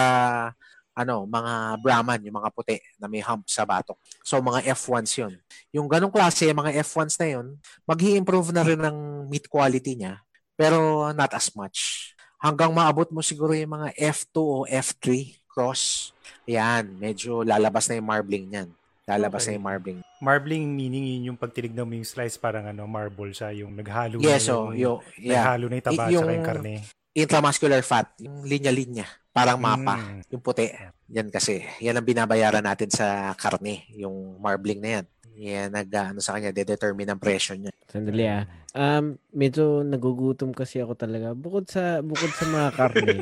ano, 0.96 1.28
mga 1.28 1.54
Brahman, 1.78 2.24
yung 2.24 2.40
mga 2.40 2.50
puti 2.50 2.80
na 2.96 3.06
may 3.06 3.20
hump 3.20 3.44
sa 3.46 3.68
batok. 3.68 4.00
So, 4.24 4.40
mga 4.40 4.64
F1s 4.72 5.12
yun. 5.20 5.34
Yung 5.70 5.86
ganong 5.86 6.10
klase, 6.10 6.48
mga 6.50 6.72
F1s 6.82 7.20
na 7.20 7.28
yun, 7.30 7.48
mag 7.84 8.00
improve 8.00 8.50
na 8.50 8.64
rin 8.64 8.80
ng 8.80 8.98
meat 9.28 9.46
quality 9.46 10.00
niya, 10.00 10.24
pero 10.56 11.12
not 11.12 11.36
as 11.36 11.52
much. 11.52 12.10
Hanggang 12.40 12.72
maabot 12.72 13.12
mo 13.12 13.20
siguro 13.20 13.52
yung 13.52 13.76
mga 13.76 13.92
F2 13.92 14.36
o 14.38 14.64
F3 14.64 15.04
cross. 15.46 16.16
Yan, 16.46 16.96
medyo 16.96 17.44
lalabas 17.44 17.88
na 17.88 18.00
yung 18.00 18.08
marbling 18.08 18.48
niyan. 18.48 18.70
Lalabas 19.04 19.44
Okay. 19.44 19.54
na 19.54 19.56
yung 19.58 19.68
marbling. 19.68 20.00
marbling 20.18 20.66
meaning 20.66 21.06
yun 21.06 21.24
yung 21.30 21.38
pag 21.38 21.52
tinignan 21.52 21.86
mo 21.86 21.94
yung 21.94 22.08
slice 22.08 22.40
parang 22.40 22.66
ano 22.66 22.88
marble 22.88 23.30
siya 23.30 23.54
yung 23.54 23.70
naghalo 23.72 24.18
Yes, 24.18 24.42
na 24.42 24.50
so, 24.50 24.56
yung, 24.74 24.74
yo, 24.74 24.92
yeah. 25.20 25.44
naghalo 25.44 25.66
na 25.70 25.76
yung 25.78 25.86
taba 25.86 25.94
Y- 25.94 26.02
yung, 26.08 26.24
yung- 26.24 26.32
yung 26.32 26.42
karne. 26.42 26.74
Intramuscular 27.14 27.80
fat, 27.80 28.12
yung 28.18 28.44
linya-linya, 28.44 29.06
parang 29.36 29.60
mapa, 29.60 30.00
Mm. 30.00 30.32
yung 30.32 30.40
puti. 30.40 30.72
Yan 31.12 31.28
kasi, 31.28 31.60
yan 31.84 32.00
ang 32.00 32.08
binabayaran 32.08 32.64
natin 32.64 32.88
sa 32.88 33.36
karne, 33.36 33.84
yung 33.92 34.40
marbling 34.40 34.80
na 34.80 34.90
yan. 34.96 35.06
Yan, 35.36 35.68
nag, 35.68 35.92
ano 35.92 36.24
sa 36.24 36.32
kanya, 36.32 36.56
de-determine 36.56 37.12
ang 37.12 37.20
presyo 37.20 37.60
niya. 37.60 37.76
Sandali 37.92 38.24
ah. 38.24 38.48
Um, 38.72 39.20
medyo 39.36 39.84
nagugutom 39.84 40.56
kasi 40.56 40.80
ako 40.80 40.96
talaga. 40.96 41.36
Bukod 41.36 41.68
sa 41.68 42.00
bukod 42.00 42.32
sa 42.32 42.48
mga 42.48 42.70
karne. 42.72 43.16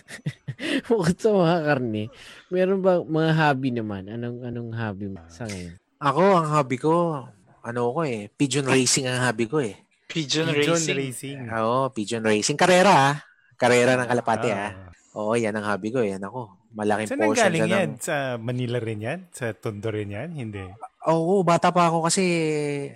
bukod 0.88 1.16
sa 1.16 1.28
mga 1.28 1.56
karne, 1.64 2.02
meron 2.48 2.80
ba 2.80 3.00
mga 3.00 3.32
hobby 3.36 3.68
naman? 3.72 4.08
Anong 4.08 4.44
anong 4.44 4.70
hobby 4.72 5.12
mo 5.12 5.20
sa 5.28 5.44
ngayon? 5.44 5.76
Ako, 6.00 6.22
ang 6.40 6.48
hobby 6.50 6.76
ko, 6.76 7.24
ano 7.60 7.80
ko 7.92 8.00
eh, 8.04 8.32
pigeon 8.32 8.64
racing 8.64 9.06
ang 9.06 9.20
hobby 9.22 9.44
ko 9.46 9.60
eh. 9.60 9.76
Pigeon, 10.08 10.48
Pigeon 10.52 10.76
racing. 10.76 10.96
racing. 10.98 11.38
Oo, 11.52 11.88
pigeon 11.88 12.24
racing. 12.24 12.56
Karera 12.56 12.92
ah. 12.92 13.16
Karera 13.56 13.96
ng 13.96 14.08
kalapate 14.08 14.48
ah. 14.52 14.72
Ah. 14.72 14.91
Oo, 15.12 15.32
yan 15.34 15.52
ang 15.52 15.66
hobby 15.66 15.88
ko. 15.88 16.00
Yan 16.00 16.20
ako. 16.20 16.48
Malaking 16.72 17.04
Saan 17.06 17.20
portion 17.20 17.44
galing 17.44 17.62
dyan 17.62 17.72
yan? 17.74 17.88
ng- 17.90 18.00
Sa 18.00 18.16
Manila 18.36 18.78
rin 18.80 18.98
yan? 18.98 19.18
Sa 19.28 19.52
Tondo 19.52 19.92
rin 19.92 20.08
yan? 20.08 20.32
Hindi. 20.32 20.64
Oo, 21.04 21.42
bata 21.42 21.68
pa 21.68 21.92
ako 21.92 22.08
kasi 22.08 22.24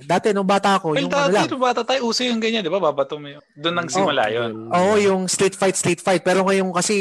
dati 0.01 0.33
nung 0.33 0.49
bata 0.49 0.81
ako, 0.81 0.97
Well, 0.97 1.05
yung 1.05 1.13
ano 1.13 1.29
dati, 1.29 1.37
lang. 1.37 1.49
nung 1.51 1.61
bata 1.61 1.81
tayo, 1.83 2.01
uso 2.07 2.23
yung 2.23 2.41
ganyan, 2.41 2.63
di 2.63 2.71
ba? 2.71 2.81
Babato 2.81 3.19
mo 3.19 3.29
yun. 3.29 3.43
Doon 3.53 3.75
nang 3.75 3.91
simula 3.91 4.31
yun. 4.31 4.71
Oo, 4.71 4.97
yung 4.97 5.23
street 5.27 5.53
fight, 5.53 5.75
street 5.75 6.01
fight. 6.01 6.23
Pero 6.23 6.41
ngayon 6.43 6.73
kasi, 6.73 6.97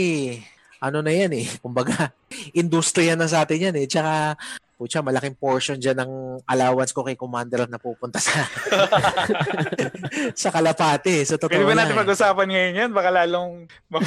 ano 0.78 0.99
na 0.99 1.09
yan 1.09 1.32
eh. 1.32 1.47
Kumbaga, 1.63 2.11
industriya 2.51 3.16
na 3.16 3.26
sa 3.26 3.47
atin 3.47 3.72
yan 3.72 3.76
eh. 3.78 3.88
Tsaka, 3.88 4.36
putya, 4.76 4.99
malaking 4.99 5.39
portion 5.39 5.80
dyan 5.80 6.03
ng 6.03 6.11
allowance 6.45 6.91
ko 6.91 7.07
kay 7.07 7.15
Commander 7.15 7.67
na 7.67 7.80
pupunta 7.80 8.19
sa 8.19 8.43
sa 10.41 10.49
Kalapate. 10.51 11.23
So, 11.26 11.39
totoo 11.39 11.51
Pwede 11.51 11.67
ba 11.67 11.76
na 11.76 11.80
natin 11.84 11.95
eh. 11.95 12.01
pag-usapan 12.03 12.47
ngayon 12.47 12.80
yan? 12.80 12.91
Baka 12.91 13.09
lalong. 13.23 13.51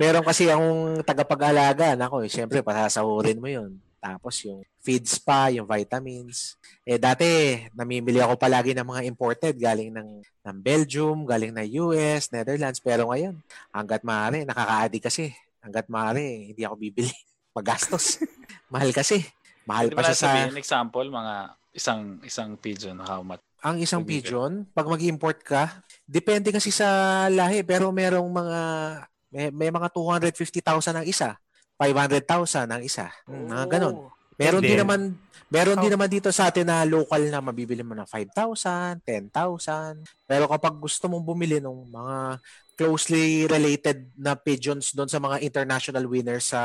Meron 0.00 0.24
kasi 0.24 0.48
akong 0.48 1.02
tagapag-alaga. 1.02 1.96
Nako, 1.96 2.24
eh, 2.24 2.30
syempre, 2.30 2.60
pasasahurin 2.60 3.40
mo 3.40 3.48
yun. 3.48 3.80
Tapos 3.96 4.38
yung 4.46 4.62
feeds 4.78 5.18
pa, 5.18 5.50
yung 5.50 5.66
vitamins. 5.66 6.54
Eh 6.86 7.00
dati, 7.00 7.58
namimili 7.74 8.22
ako 8.22 8.38
palagi 8.38 8.70
ng 8.70 8.86
mga 8.86 9.02
imported 9.10 9.54
galing 9.58 9.90
ng, 9.90 10.22
ng 10.22 10.56
Belgium, 10.62 11.26
galing 11.26 11.50
ng 11.50 11.66
US, 11.82 12.30
Netherlands. 12.30 12.78
Pero 12.78 13.10
ngayon, 13.10 13.34
hanggat 13.74 14.06
maaari, 14.06 14.46
nakaka-addict 14.46 15.10
kasi. 15.10 15.34
Hanggat 15.58 15.90
maaari, 15.90 16.54
hindi 16.54 16.62
ako 16.62 16.78
bibili. 16.78 17.10
Magastos. 17.56 18.20
Mahal 18.72 18.92
kasi. 18.92 19.24
Mahal 19.64 19.88
Pwede 19.88 19.96
pa 19.96 20.04
siya 20.04 20.16
sa... 20.16 20.28
sabihin, 20.28 20.60
example, 20.60 21.06
mga 21.08 21.34
isang 21.72 22.00
isang 22.20 22.50
pigeon, 22.60 23.00
how 23.00 23.24
much? 23.24 23.40
Ang 23.64 23.82
isang 23.82 24.04
pigeon, 24.04 24.68
pag 24.76 24.86
mag-import 24.86 25.40
ka, 25.42 25.82
depende 26.06 26.52
kasi 26.52 26.68
sa 26.70 27.26
lahi, 27.26 27.64
pero 27.64 27.90
merong 27.90 28.28
mga 28.28 28.60
may, 29.32 29.50
may 29.50 29.70
mga 29.74 29.90
250,000 29.90 31.02
ang 31.02 31.06
isa, 31.08 31.34
500,000 31.80 32.70
ang 32.70 32.82
isa. 32.84 33.10
Hmm, 33.26 33.50
mga 33.50 33.64
ganun. 33.76 33.96
Meron 34.36 34.62
din 34.62 34.80
naman 34.80 35.00
meron 35.48 35.78
din 35.80 35.88
how- 35.88 35.94
naman 35.96 36.10
dito 36.10 36.28
sa 36.28 36.50
atin 36.52 36.68
na 36.68 36.84
local 36.84 37.22
na 37.30 37.40
mabibili 37.40 37.80
mo 37.80 37.94
ng 37.96 38.08
5,000, 38.08 39.00
10,000. 39.00 40.04
Pero 40.28 40.44
kapag 40.50 40.74
gusto 40.76 41.08
mong 41.08 41.24
bumili 41.24 41.62
ng 41.62 41.88
mga 41.88 42.16
closely 42.76 43.48
related 43.48 44.04
na 44.20 44.36
pigeons 44.36 44.92
doon 44.92 45.08
sa 45.08 45.16
mga 45.16 45.40
international 45.40 46.04
winners 46.04 46.52
sa 46.52 46.62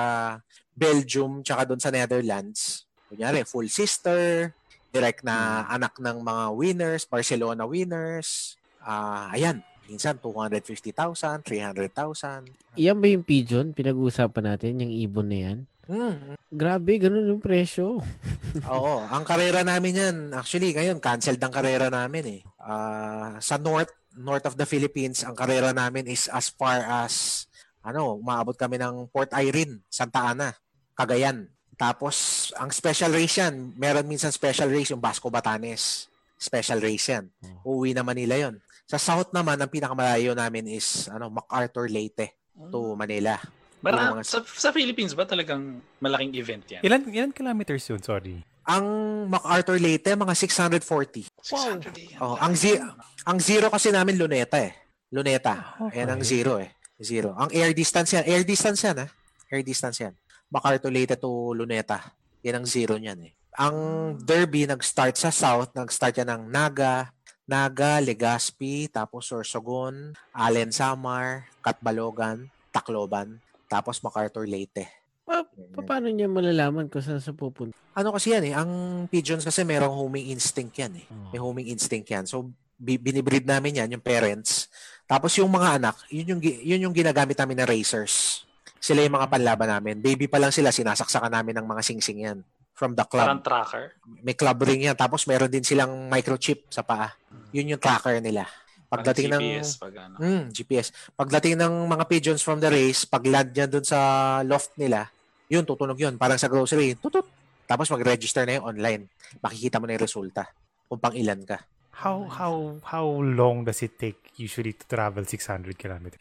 Belgium 0.75 1.39
tsaka 1.45 1.63
doon 1.71 1.79
sa 1.79 1.93
Netherlands, 1.93 2.83
kunyari 3.07 3.47
full 3.47 3.71
sister, 3.71 4.51
direct 4.91 5.23
na 5.23 5.63
anak 5.71 5.95
ng 5.95 6.19
mga 6.19 6.43
winners, 6.51 7.07
Barcelona 7.07 7.63
winners. 7.63 8.59
Ah, 8.83 9.31
ayan, 9.31 9.63
minsan 9.87 10.19
250,000, 10.19 11.47
300,000. 11.47 12.75
Iyan 12.75 12.97
ba 12.99 13.07
yung 13.07 13.23
pigeon? 13.23 13.71
Pinag-uusapan 13.71 14.43
natin, 14.51 14.83
yung 14.83 14.91
ibon 14.91 15.27
na 15.31 15.39
yan? 15.47 15.59
Hmm, 15.89 16.37
Grabe, 16.51 16.99
ganun 16.99 17.31
yung 17.31 17.43
presyo. 17.43 18.03
Oo, 18.73 19.01
ang 19.07 19.23
karera 19.23 19.63
namin 19.63 19.97
yan, 19.97 20.15
actually 20.35 20.75
ngayon 20.75 20.99
canceled 20.99 21.39
ang 21.39 21.53
karera 21.53 21.87
namin 21.87 22.39
eh. 22.39 22.41
Ah, 22.59 23.39
sa 23.39 23.55
north, 23.55 23.89
north 24.19 24.45
of 24.45 24.59
the 24.59 24.67
Philippines, 24.67 25.23
ang 25.23 25.33
karera 25.33 25.71
namin 25.71 26.11
is 26.11 26.27
as 26.27 26.51
far 26.51 26.83
as 26.83 27.45
ano, 27.81 28.21
umaabot 28.21 28.53
kami 28.53 28.77
ng 28.77 29.09
Port 29.09 29.33
Irene, 29.33 29.81
Santa 29.89 30.35
Ana, 30.35 30.53
Cagayan. 30.93 31.49
Tapos, 31.79 32.49
ang 32.61 32.69
special 32.69 33.09
race 33.09 33.41
yan, 33.41 33.73
meron 33.73 34.05
minsan 34.05 34.29
special 34.29 34.69
race 34.69 34.93
yung 34.93 35.01
Basco 35.01 35.33
Batanes. 35.33 36.05
Special 36.37 36.77
race 36.77 37.09
yan. 37.09 37.25
Uuwi 37.65 37.97
na 37.97 38.05
Manila 38.05 38.37
yon. 38.37 38.61
Sa 38.85 39.01
South 39.01 39.33
naman, 39.33 39.57
ang 39.57 39.71
pinakamalayo 39.71 40.37
namin 40.37 40.67
is 40.69 41.09
ano 41.09 41.31
MacArthur 41.33 41.89
Leyte 41.89 42.37
to 42.69 42.93
Manila. 42.93 43.39
Mara- 43.81 44.13
mga- 44.13 44.23
sa, 44.23 44.39
sa 44.45 44.69
Philippines 44.69 45.11
ba 45.11 45.25
talagang 45.25 45.81
malaking 45.97 46.33
event 46.35 46.63
yan? 46.69 46.81
Ilan, 46.81 47.01
ilan 47.03 47.31
kilometers 47.31 47.81
yun? 47.83 47.99
Sorry. 47.99 48.45
Ang 48.63 48.85
MacArthur 49.27 49.81
Leyte, 49.81 50.13
mga 50.13 50.33
640. 50.37 51.25
600 51.41 52.21
Oh, 52.21 52.37
ang 52.37 52.53
zi- 52.53 52.77
ang 53.23 53.37
zero 53.37 53.73
kasi 53.73 53.89
namin 53.89 54.15
Luneta 54.15 54.61
eh. 54.61 54.77
Luneta. 55.09 55.75
Ayan 55.89 56.13
ang 56.13 56.21
zero 56.21 56.61
eh. 56.61 56.71
Zero. 56.95 57.33
Ang 57.33 57.49
air 57.51 57.73
distance 57.73 58.13
yan. 58.13 58.23
Air 58.23 58.45
distance 58.45 58.79
yan 58.79 59.01
ah. 59.01 59.09
Air 59.49 59.65
distance 59.65 59.97
yan. 59.99 60.13
MacArthur 60.47 60.93
Leyte 60.93 61.17
to 61.17 61.51
Luneta. 61.51 62.13
Yan 62.41 62.61
ang 62.61 62.67
zero 62.69 62.95
niyan 62.95 63.17
eh. 63.25 63.33
Ang 63.57 63.75
Derby 64.15 64.63
nag-start 64.63 65.17
sa 65.17 65.27
south, 65.27 65.73
nag-start 65.73 66.15
yan 66.15 66.29
ng 66.29 66.43
Naga, 66.47 67.11
Naga, 67.43 67.99
Legazpi, 67.99 68.87
tapos 68.87 69.27
Sorsogon, 69.27 70.13
Allen 70.31 70.71
Samar, 70.71 71.49
Katbalogan, 71.59 72.47
Tacloban, 72.71 73.43
tapos 73.71 74.03
MacArthur 74.03 74.43
Leyte. 74.43 74.91
Pa- 75.23 75.47
pa- 75.47 75.85
paano 75.87 76.11
niya 76.11 76.27
malalaman 76.27 76.91
kung 76.91 76.99
saan 76.99 77.23
sa 77.23 77.31
pupunta? 77.31 77.71
Ano 77.95 78.11
kasi 78.11 78.35
yan 78.35 78.51
eh, 78.51 78.53
ang 78.53 78.71
pigeons 79.07 79.47
kasi 79.47 79.63
merong 79.63 79.95
homing 79.95 80.27
instinct 80.35 80.75
yan 80.75 80.99
eh. 80.99 81.05
Oh. 81.07 81.31
May 81.31 81.39
homing 81.39 81.67
instinct 81.71 82.11
yan. 82.11 82.27
So, 82.27 82.51
bi- 82.75 82.99
binibreed 82.99 83.47
namin 83.47 83.79
yan, 83.79 83.95
yung 83.95 84.03
parents. 84.03 84.67
Tapos 85.07 85.31
yung 85.39 85.47
mga 85.47 85.79
anak, 85.79 85.95
yun 86.11 86.35
yung, 86.35 86.41
yun 86.43 86.83
yung 86.91 86.95
ginagamit 86.95 87.39
namin 87.39 87.63
na 87.63 87.67
racers. 87.67 88.43
Sila 88.81 89.05
yung 89.05 89.15
mga 89.15 89.31
panlaban 89.31 89.69
namin. 89.71 90.03
Baby 90.03 90.27
pa 90.27 90.41
lang 90.41 90.51
sila, 90.51 90.73
sinasaksakan 90.73 91.31
namin 91.31 91.55
ng 91.61 91.67
mga 91.69 91.81
singsing 91.85 92.19
yan. 92.27 92.39
From 92.75 92.97
the 92.97 93.05
club. 93.05 93.29
Parang 93.29 93.45
tracker. 93.45 93.93
May 94.25 94.33
club 94.33 94.57
ring 94.65 94.89
yan. 94.89 94.97
Tapos 94.97 95.29
meron 95.29 95.53
din 95.53 95.61
silang 95.61 96.09
microchip 96.09 96.65
sa 96.73 96.81
paa. 96.81 97.13
Yun 97.53 97.77
yung 97.77 97.81
tracker 97.83 98.17
nila. 98.17 98.49
Pagdating 98.91 99.31
ng... 99.31 99.39
GPS 99.39 99.69
pag 99.79 99.93
ano. 99.95 100.15
Mm, 100.19 100.43
GPS. 100.51 100.87
Pagdating 101.15 101.55
ng 101.55 101.73
mga 101.87 102.03
pigeons 102.11 102.43
from 102.43 102.59
the 102.59 102.67
race, 102.67 103.07
pag 103.07 103.23
land 103.23 103.55
yan 103.55 103.71
dun 103.71 103.87
sa 103.87 103.99
loft 104.43 104.75
nila, 104.75 105.07
yun, 105.47 105.63
tutunog 105.63 105.95
yun. 105.95 106.19
Parang 106.19 106.35
sa 106.35 106.51
grocery, 106.51 106.99
tutut. 106.99 107.23
Tapos 107.63 107.87
mag-register 107.87 108.43
na 108.43 108.59
yun 108.59 108.67
online. 108.67 109.07
Makikita 109.39 109.79
mo 109.79 109.87
na 109.87 109.95
yung 109.95 110.03
resulta 110.03 110.43
kung 110.91 110.99
pang 110.99 111.15
ilan 111.15 111.39
ka. 111.47 111.63
How 111.91 112.27
how 112.27 112.55
how 112.83 113.07
long 113.23 113.63
does 113.63 113.79
it 113.79 113.95
take 113.95 114.19
usually 114.35 114.75
to 114.75 114.83
travel 114.83 115.23
600 115.23 115.75
kilometers? 115.79 116.19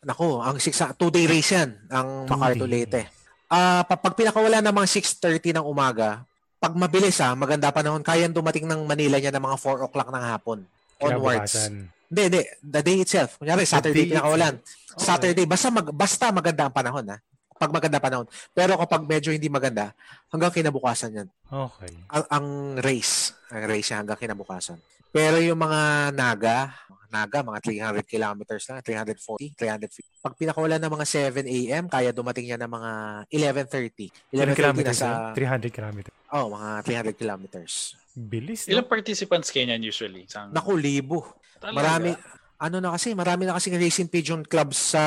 Nako, 0.00 0.40
ang 0.40 0.62
six, 0.62 0.78
two-day 0.94 1.26
race 1.26 1.52
yan, 1.58 1.74
ang 1.90 2.24
day. 2.24 2.62
Leyte. 2.64 3.02
Ah, 3.50 3.82
pa- 3.82 3.98
pag 3.98 4.14
pinakawala 4.14 4.62
ng 4.62 4.70
mga 4.70 4.88
6.30 5.18 5.58
ng 5.58 5.66
umaga, 5.66 6.22
pag 6.62 6.70
mabilis 6.78 7.18
ha, 7.18 7.34
maganda 7.34 7.74
panahon, 7.74 8.04
kayang 8.06 8.30
dumating 8.30 8.68
ng 8.68 8.86
Manila 8.86 9.18
niya 9.18 9.34
ng 9.34 9.42
mga 9.42 9.58
4 9.58 9.86
o'clock 9.90 10.08
ng 10.14 10.24
hapon. 10.24 10.58
Onwards. 11.02 11.50
Kinabukasan. 11.50 11.97
Hindi, 12.08 12.22
hindi. 12.26 12.40
The 12.58 12.80
day 12.80 12.98
itself. 13.00 13.36
Kunyari, 13.36 13.64
Saturday 13.64 14.04
day 14.04 14.10
pinakawalan. 14.12 14.54
itself. 14.56 14.98
Saturday, 14.98 15.44
basta, 15.44 15.68
mag, 15.68 15.86
basta 15.92 16.24
maganda 16.32 16.62
ang 16.66 16.74
panahon, 16.74 17.06
ha? 17.06 17.18
Pag 17.54 17.74
maganda 17.74 17.98
panahon. 17.98 18.26
Pero 18.50 18.78
kapag 18.78 19.02
medyo 19.02 19.28
hindi 19.28 19.46
maganda, 19.46 19.90
hanggang 20.30 20.50
kinabukasan 20.50 21.10
yan. 21.12 21.28
Okay. 21.44 21.90
Ang, 22.08 22.24
ang 22.30 22.46
race. 22.78 23.34
Ang 23.50 23.66
race 23.66 23.90
yan 23.90 24.06
hanggang 24.06 24.16
kinabukasan. 24.16 24.78
Pero 25.08 25.40
yung 25.40 25.58
mga 25.58 26.12
naga, 26.12 26.70
mga 26.86 27.06
naga, 27.10 27.38
mga 27.42 27.58
300 27.98 28.04
kilometers 28.06 28.62
lang, 28.68 28.78
340, 28.78 29.56
350. 29.58 30.22
Pag 30.22 30.34
pinakawalan 30.36 30.78
ng 30.78 30.92
mga 30.92 31.06
7 31.34 31.48
a.m., 31.48 31.84
kaya 31.88 32.12
dumating 32.12 32.46
yan 32.46 32.60
ng 32.62 32.70
mga 32.70 32.90
11.30. 33.26 34.36
Ilan 34.36 34.46
11.30 34.52 34.54
kilometers 34.54 34.98
nasa, 35.00 35.08
yun? 35.08 35.34
300 35.34 35.72
kilometers. 35.72 36.14
oh, 36.30 36.46
mga 36.52 36.68
300 36.84 37.16
kilometers. 37.16 37.72
Bilis, 38.14 38.66
Ilang 38.66 38.86
no? 38.86 38.92
participants 38.92 39.48
kayo 39.48 39.66
niyan 39.66 39.82
usually? 39.82 40.26
Isang, 40.26 40.52
Naku, 40.52 40.78
libo. 40.78 41.26
Talaga? 41.58 41.78
Marami, 41.78 42.10
ano 42.58 42.76
na 42.78 42.90
kasi, 42.94 43.14
marami 43.14 43.42
na 43.46 43.54
kasi 43.54 43.70
racing 43.70 44.10
pigeon 44.10 44.42
clubs 44.42 44.94
sa, 44.94 45.02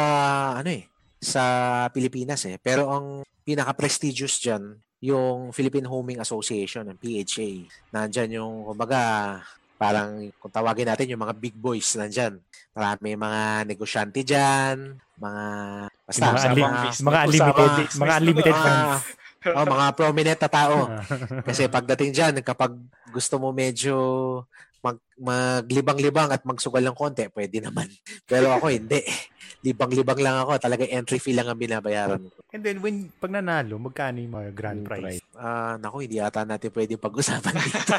ano 0.59 0.69
eh, 0.71 0.87
sa 1.19 1.43
Pilipinas 1.89 2.43
eh. 2.47 2.55
Pero 2.57 2.87
ang 2.91 3.05
pinaka-prestigious 3.43 4.39
dyan, 4.39 4.75
yung 5.01 5.49
Philippine 5.49 5.89
Homing 5.89 6.21
Association, 6.21 6.85
ang 6.85 6.99
PHA. 7.01 7.65
Nandyan 7.89 8.37
yung, 8.37 8.69
kumbaga, 8.69 9.01
parang 9.75 10.29
kung 10.37 10.53
tawagin 10.53 10.85
natin 10.85 11.09
yung 11.09 11.25
mga 11.25 11.33
big 11.33 11.57
boys 11.57 11.97
nandyan. 11.97 12.37
Marami 12.71 13.17
mga 13.17 13.65
negosyante 13.65 14.21
dyan, 14.21 14.93
mga, 15.17 15.43
basta, 16.05 16.21
mga, 16.21 16.37
sa 16.37 16.47
unli- 16.53 16.61
mga- 16.61 16.77
mga 16.77 16.85
Usama- 16.93 17.25
unlimited, 17.25 17.87
mga 17.97 18.13
unlimited 18.21 18.55
ah. 18.55 19.01
oh, 19.57 19.65
mga 19.65 19.87
prominent 19.97 20.39
na 20.39 20.51
tao. 20.51 20.75
Kasi 21.47 21.65
pagdating 21.65 22.11
dyan, 22.13 22.33
kapag 22.45 22.77
gusto 23.09 23.41
mo 23.41 23.49
medyo 23.49 23.95
mag, 24.81 24.97
maglibang-libang 25.17 26.29
at 26.29 26.45
magsugal 26.45 26.81
ng 26.85 26.97
konti, 26.97 27.25
pwede 27.33 27.61
naman. 27.61 27.89
Pero 28.29 28.53
ako 28.53 28.69
hindi. 28.69 29.01
Libang-libang 29.61 30.21
lang 30.21 30.41
ako. 30.41 30.57
Talaga 30.57 30.85
entry 30.89 31.21
fee 31.21 31.37
lang 31.37 31.49
ang 31.49 31.57
binabayaran 31.57 32.21
ko. 32.21 32.37
And 32.53 32.61
then, 32.65 32.81
when, 32.81 33.09
pag 33.21 33.33
nanalo, 33.33 33.77
magkano 33.77 34.17
yung 34.21 34.33
mga 34.33 34.49
grand 34.53 34.81
prize? 34.85 35.21
Ah, 35.37 35.77
naku, 35.77 36.05
hindi 36.09 36.17
ata 36.17 36.45
natin 36.45 36.73
pwede 36.73 36.97
pag-usapan 36.97 37.53
dito. 37.61 37.95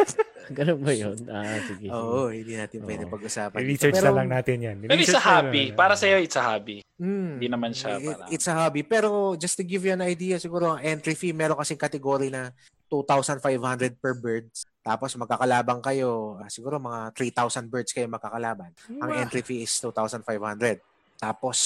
Ganun 0.56 0.78
ba 0.78 0.92
yun? 0.94 1.18
Ah, 1.26 1.58
sige. 1.58 1.90
Oo, 1.90 2.30
hindi 2.30 2.54
natin 2.54 2.86
pwede 2.86 3.02
Oo. 3.02 3.10
pag-usapan. 3.10 3.58
I-research 3.58 3.98
na 3.98 4.14
lang 4.14 4.30
natin 4.30 4.56
yan. 4.62 4.76
Pero 4.78 4.94
it's 4.94 5.10
a 5.10 5.18
hobby. 5.18 5.64
lang. 5.68 5.74
Para 5.74 5.98
sa'yo, 5.98 6.22
it's 6.22 6.38
a 6.38 6.44
hobby. 6.44 6.86
Mm, 6.96 7.30
Hindi 7.34 7.48
naman 7.50 7.70
siya 7.74 7.98
it- 7.98 8.06
parang- 8.06 8.30
It's 8.30 8.46
a 8.46 8.54
hobby. 8.54 8.82
Pero 8.82 9.08
just 9.34 9.58
to 9.58 9.66
give 9.66 9.82
you 9.82 9.90
an 9.90 10.00
idea, 10.00 10.38
siguro 10.38 10.70
ang 10.70 10.80
entry 10.80 11.12
fee, 11.12 11.34
meron 11.34 11.58
kasing 11.58 11.76
category 11.76 12.30
na 12.30 12.54
2,500 12.86 13.98
per 13.98 14.14
birds. 14.14 14.62
Tapos 14.80 15.10
magkakalabang 15.14 15.82
kayo, 15.82 16.38
ah, 16.38 16.46
siguro 16.46 16.78
mga 16.78 17.10
3,000 17.10 17.66
birds 17.66 17.90
kayo 17.90 18.06
magkakalaban. 18.06 18.70
Ang 19.02 19.10
Wow. 19.10 19.18
entry 19.18 19.42
fee 19.42 19.66
is 19.66 19.74
2,500. 19.76 20.78
Tapos, 21.18 21.58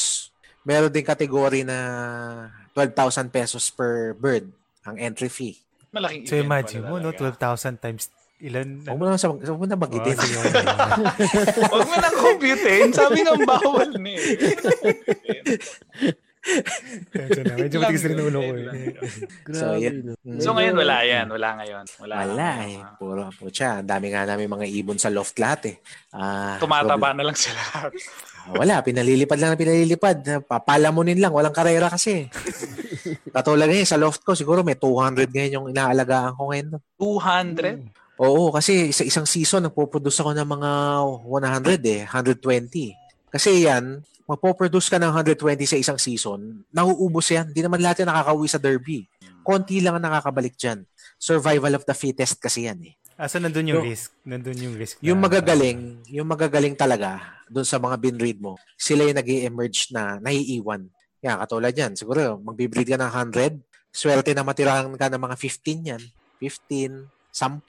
meron 0.63 0.89
din 0.89 1.05
category 1.05 1.63
na 1.63 1.79
12,000 2.73 3.29
pesos 3.29 3.69
per 3.69 4.17
bird 4.17 4.49
ang 4.83 4.97
entry 4.97 5.29
fee. 5.29 5.61
Malaking 5.93 6.25
So 6.25 6.39
imagine 6.39 6.81
mo, 6.81 6.97
no? 6.97 7.13
talaga. 7.13 7.37
12,000 7.37 7.77
times 7.77 8.09
ilan? 8.41 8.69
Huwag 8.83 8.99
mo 8.99 9.05
na, 9.07 9.21
sa, 9.21 9.29
huwag 9.29 9.61
mo 9.61 9.65
na. 9.65 9.77
Oh, 9.77 9.89
yung, 9.89 10.17
Huwag 11.71 11.87
mo 11.87 11.95
nang 11.97 12.17
computein. 12.19 12.89
Sabi 12.91 13.21
nga 13.21 13.37
bawal 13.37 13.91
na 13.97 14.11
eh. 14.11 14.21
Medyo 17.13 17.41
na. 17.45 17.55
Medyo 17.61 17.77
matigas 17.85 18.05
rin 18.09 18.17
ulo 18.17 18.39
ko. 18.41 18.53
eh. 18.57 18.97
So, 19.61 19.77
yun. 19.77 20.17
So 20.41 20.57
ngayon 20.57 20.73
wala 20.73 20.97
yan. 21.05 21.27
Wala 21.29 21.49
ngayon. 21.61 21.85
Wala, 22.01 22.15
Wala 22.25 22.49
eh. 22.65 22.81
Puro, 22.97 23.29
putya. 23.37 23.85
Ang 23.85 23.89
dami 23.89 24.09
nga 24.09 24.25
namin 24.25 24.49
mga 24.49 24.67
ibon 24.73 24.97
sa 24.97 25.13
loft 25.13 25.37
lahat 25.37 25.61
eh. 25.69 25.77
Ah, 26.17 26.57
Tumataba 26.57 27.13
na 27.13 27.29
lang 27.29 27.37
sila. 27.37 27.61
Ah, 27.77 28.57
Wala, 28.57 28.81
pinalilipad 28.81 29.37
lang 29.37 29.53
na 29.53 29.61
pinalilipad. 29.61 30.49
Papalamunin 30.49 31.21
lang, 31.21 31.37
walang 31.37 31.53
karera 31.53 31.93
kasi. 31.93 32.25
Katulad 33.37 33.69
ngayon, 33.69 33.85
sa 33.85 34.01
loft 34.01 34.25
ko, 34.25 34.33
siguro 34.33 34.65
may 34.65 34.81
200 34.81 35.29
ngayon 35.29 35.57
yung 35.61 35.67
inaalagaan 35.69 36.33
ko 36.35 36.49
ngayon. 36.49 36.81
200? 36.97 38.00
Oo, 38.21 38.53
kasi 38.53 38.93
sa 38.93 39.01
isang 39.01 39.25
season, 39.25 39.65
nagpo-produce 39.65 40.21
ako 40.21 40.37
ng 40.37 40.45
mga 40.45 40.71
100 41.25 41.81
eh, 41.89 42.05
120. 42.05 42.93
Kasi 43.33 43.65
yan, 43.65 44.05
magpo-produce 44.29 44.93
ka 44.93 45.01
ng 45.01 45.09
120 45.09 45.41
sa 45.65 45.81
isang 45.81 45.97
season, 45.97 46.61
nauubos 46.69 47.33
yan. 47.33 47.49
Hindi 47.49 47.65
naman 47.65 47.81
lahat 47.81 48.05
yan 48.05 48.13
nakakauwi 48.13 48.47
sa 48.47 48.61
derby. 48.61 49.09
Konti 49.41 49.81
lang 49.81 49.97
ang 49.97 50.05
nakakabalik 50.05 50.53
dyan. 50.53 50.85
Survival 51.17 51.81
of 51.81 51.89
the 51.89 51.97
fittest 51.97 52.37
kasi 52.37 52.69
yan 52.69 52.93
eh. 52.93 52.95
Ah, 53.17 53.29
so 53.29 53.41
nandun 53.41 53.69
yung 53.69 53.81
Yung- 53.81 53.89
risk. 53.89 54.13
Nandun 54.25 54.59
yung 54.61 54.75
risk. 54.77 54.97
Yung 55.01 55.17
na- 55.21 55.25
magagaling, 55.29 55.81
yung 56.09 56.29
magagaling 56.29 56.77
talaga 56.77 57.21
doon 57.49 57.65
sa 57.65 57.81
mga 57.81 57.97
binread 57.97 58.37
mo, 58.37 58.61
sila 58.77 59.05
yung 59.05 59.17
nag 59.17 59.29
emerge 59.29 59.89
na 59.93 60.21
naiiwan. 60.21 60.89
Yan, 61.21 61.37
katulad 61.41 61.73
yan. 61.73 61.93
Siguro, 61.97 62.37
magbibreed 62.41 62.89
ka 62.89 62.97
ng 62.97 63.13
100, 63.13 63.61
swerte 63.93 64.33
na 64.33 64.45
matirahan 64.45 64.89
ka 64.93 65.09
ng 65.09 65.21
mga 65.21 65.37
15 65.37 65.89
yan. 65.89 66.03
15, 66.41 67.09
10. 67.31 67.63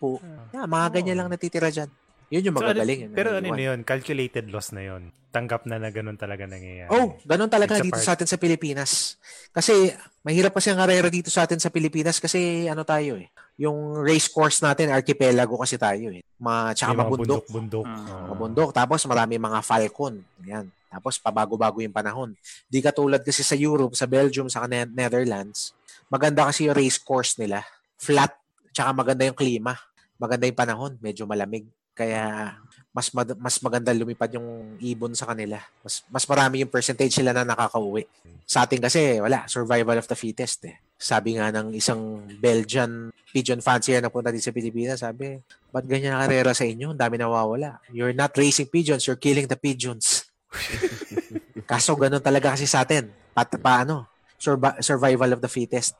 Yan, 0.51 0.65
mga 0.65 0.87
ganyan 0.91 1.17
lang 1.17 1.29
natitira 1.29 1.69
dyan. 1.69 1.89
Yun 2.29 2.47
yung 2.47 2.55
So, 2.55 2.61
magagaling. 2.63 2.99
yung 3.01 3.13
pero 3.13 3.29
ano 3.33 3.43
na 3.45 3.59
yun? 3.61 3.79
Calculated 3.83 4.47
loss 4.47 4.71
na 4.71 4.81
yun. 4.81 5.11
Tanggap 5.29 5.63
na 5.63 5.75
na 5.77 5.91
ganun 5.91 6.15
talaga 6.15 6.43
nangyayari. 6.43 6.87
Oh, 6.89 7.15
ganun 7.21 7.47
talaga 7.47 7.75
It's 7.75 7.83
dito 7.85 7.95
part. 7.95 8.03
sa 8.03 8.15
atin 8.15 8.23
sa 8.25 8.35
Pilipinas. 8.35 9.15
Kasi 9.49 9.91
mahirap 10.21 10.51
kasi 10.51 10.71
ang 10.71 10.79
karera 10.79 11.07
dito 11.07 11.27
sa 11.27 11.43
atin 11.43 11.59
sa 11.59 11.67
Pilipinas 11.67 12.17
kasi 12.17 12.67
ano 12.67 12.83
tayo 12.83 13.15
eh. 13.15 13.27
Yung 13.57 13.95
race 13.97 14.27
course 14.27 14.59
natin, 14.59 14.89
archipelago 14.89 15.55
kasi 15.55 15.75
tayo 15.75 16.07
eh. 16.09 16.23
Ma, 16.37 16.71
tsaka 16.71 16.91
May 16.91 16.97
mga 16.97 17.03
mabundok. 17.05 17.43
bundok-bundok. 17.45 17.85
Mm. 17.85 18.07
Oo. 18.07 18.25
Mabundok. 18.29 18.69
Tapos 18.71 18.99
marami 19.05 19.33
mga 19.37 19.59
falcon. 19.61 20.15
Yan. 20.41 20.65
Tapos 20.87 21.15
pabago-bago 21.15 21.79
yung 21.79 21.93
panahon. 21.93 22.31
Di 22.65 22.79
katulad 22.79 23.19
kasi 23.19 23.39
sa 23.41 23.55
Europe, 23.55 23.93
sa 23.93 24.03
Belgium, 24.03 24.47
sa 24.47 24.65
Ne- 24.65 24.87
Netherlands, 24.87 25.71
maganda 26.07 26.43
kasi 26.43 26.65
yung 26.65 26.75
race 26.75 26.97
course 26.97 27.35
nila. 27.37 27.63
Flat. 27.95 28.35
Tsaka 28.71 28.91
maganda 28.91 29.23
yung 29.23 29.37
klima. 29.37 29.75
maganda 30.21 30.45
yung 30.45 30.53
panahon, 30.55 30.91
medyo 31.01 31.25
malamig. 31.25 31.65
Kaya 31.97 32.53
mas 32.93 33.09
mad- 33.09 33.33
mas 33.41 33.57
maganda 33.57 33.89
lumipad 33.89 34.29
yung 34.29 34.77
ibon 34.77 35.17
sa 35.17 35.25
kanila. 35.25 35.57
Mas 35.81 36.05
mas 36.13 36.29
marami 36.29 36.61
yung 36.61 36.69
percentage 36.69 37.09
sila 37.09 37.33
na 37.33 37.41
nakakauwi. 37.41 38.05
Sa 38.45 38.61
atin 38.61 38.77
kasi 38.77 39.17
wala, 39.17 39.49
survival 39.49 39.97
of 39.97 40.05
the 40.05 40.13
fittest 40.13 40.61
eh. 40.69 40.77
Sabi 40.93 41.41
nga 41.41 41.49
ng 41.49 41.73
isang 41.73 42.21
Belgian 42.37 43.09
pigeon 43.33 43.65
fancier 43.65 43.97
na 43.97 44.13
punta 44.13 44.29
dito 44.29 44.45
sa 44.45 44.53
Pilipinas, 44.53 45.01
sabi, 45.01 45.41
ba't 45.73 45.89
ganyan 45.89 46.13
ang 46.13 46.29
karera 46.29 46.53
sa 46.53 46.69
inyo? 46.69 46.93
Ang 46.93 47.01
dami 47.01 47.17
nawawala. 47.17 47.81
You're 47.89 48.13
not 48.13 48.35
raising 48.37 48.69
pigeons, 48.69 49.07
you're 49.09 49.17
killing 49.17 49.49
the 49.49 49.57
pigeons. 49.57 50.29
Kaso 51.71 51.95
ganun 51.95 52.21
talaga 52.21 52.53
kasi 52.53 52.67
sa 52.67 52.83
atin. 52.83 53.09
Pat, 53.31 53.49
paano? 53.57 54.05
Survi- 54.37 54.83
survival 54.83 55.33
of 55.33 55.41
the 55.41 55.47
fittest. 55.47 55.95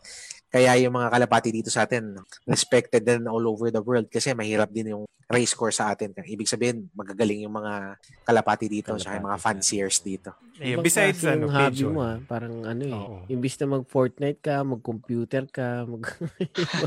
Kaya 0.51 0.75
yung 0.83 0.91
mga 0.91 1.07
kalapati 1.15 1.49
dito 1.49 1.71
sa 1.71 1.87
atin, 1.87 2.19
respected 2.43 3.07
din 3.07 3.23
all 3.23 3.47
over 3.47 3.71
the 3.71 3.79
world 3.79 4.11
kasi 4.11 4.35
mahirap 4.35 4.67
din 4.67 4.91
yung 4.91 5.07
race 5.31 5.55
course 5.55 5.79
sa 5.79 5.95
atin. 5.95 6.11
Ibig 6.11 6.43
sabihin, 6.43 6.91
magagaling 6.91 7.47
yung 7.47 7.55
mga 7.55 7.95
kalapati 8.27 8.67
dito 8.67 8.91
Kalapati 8.91 9.15
sa 9.15 9.23
mga 9.23 9.37
fanciers 9.39 10.03
dito. 10.03 10.35
Ayun, 10.59 10.83
Ibang 10.83 10.85
besides 10.85 11.23
ano, 11.23 11.47
yung 11.47 11.53
hobby 11.55 11.83
mo 11.87 12.01
ah. 12.03 12.17
Parang 12.27 12.55
ano 12.67 12.83
eh. 12.83 12.91
Oo. 12.93 13.15
Imbis 13.31 13.55
na 13.63 13.79
mag-Fortnite 13.79 14.43
ka, 14.43 14.59
mag-computer 14.67 15.47
ka, 15.47 15.87
mag... 15.87 16.03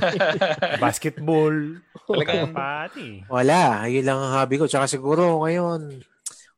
Basketball. 0.84 1.80
Talagang- 2.04 2.52
Pati. 2.52 3.24
Wala, 3.32 3.88
yun 3.88 4.04
lang 4.04 4.20
ang 4.20 4.44
hobby 4.44 4.60
ko. 4.60 4.68
Tsaka 4.68 4.92
siguro 4.92 5.40
ngayon, 5.40 6.04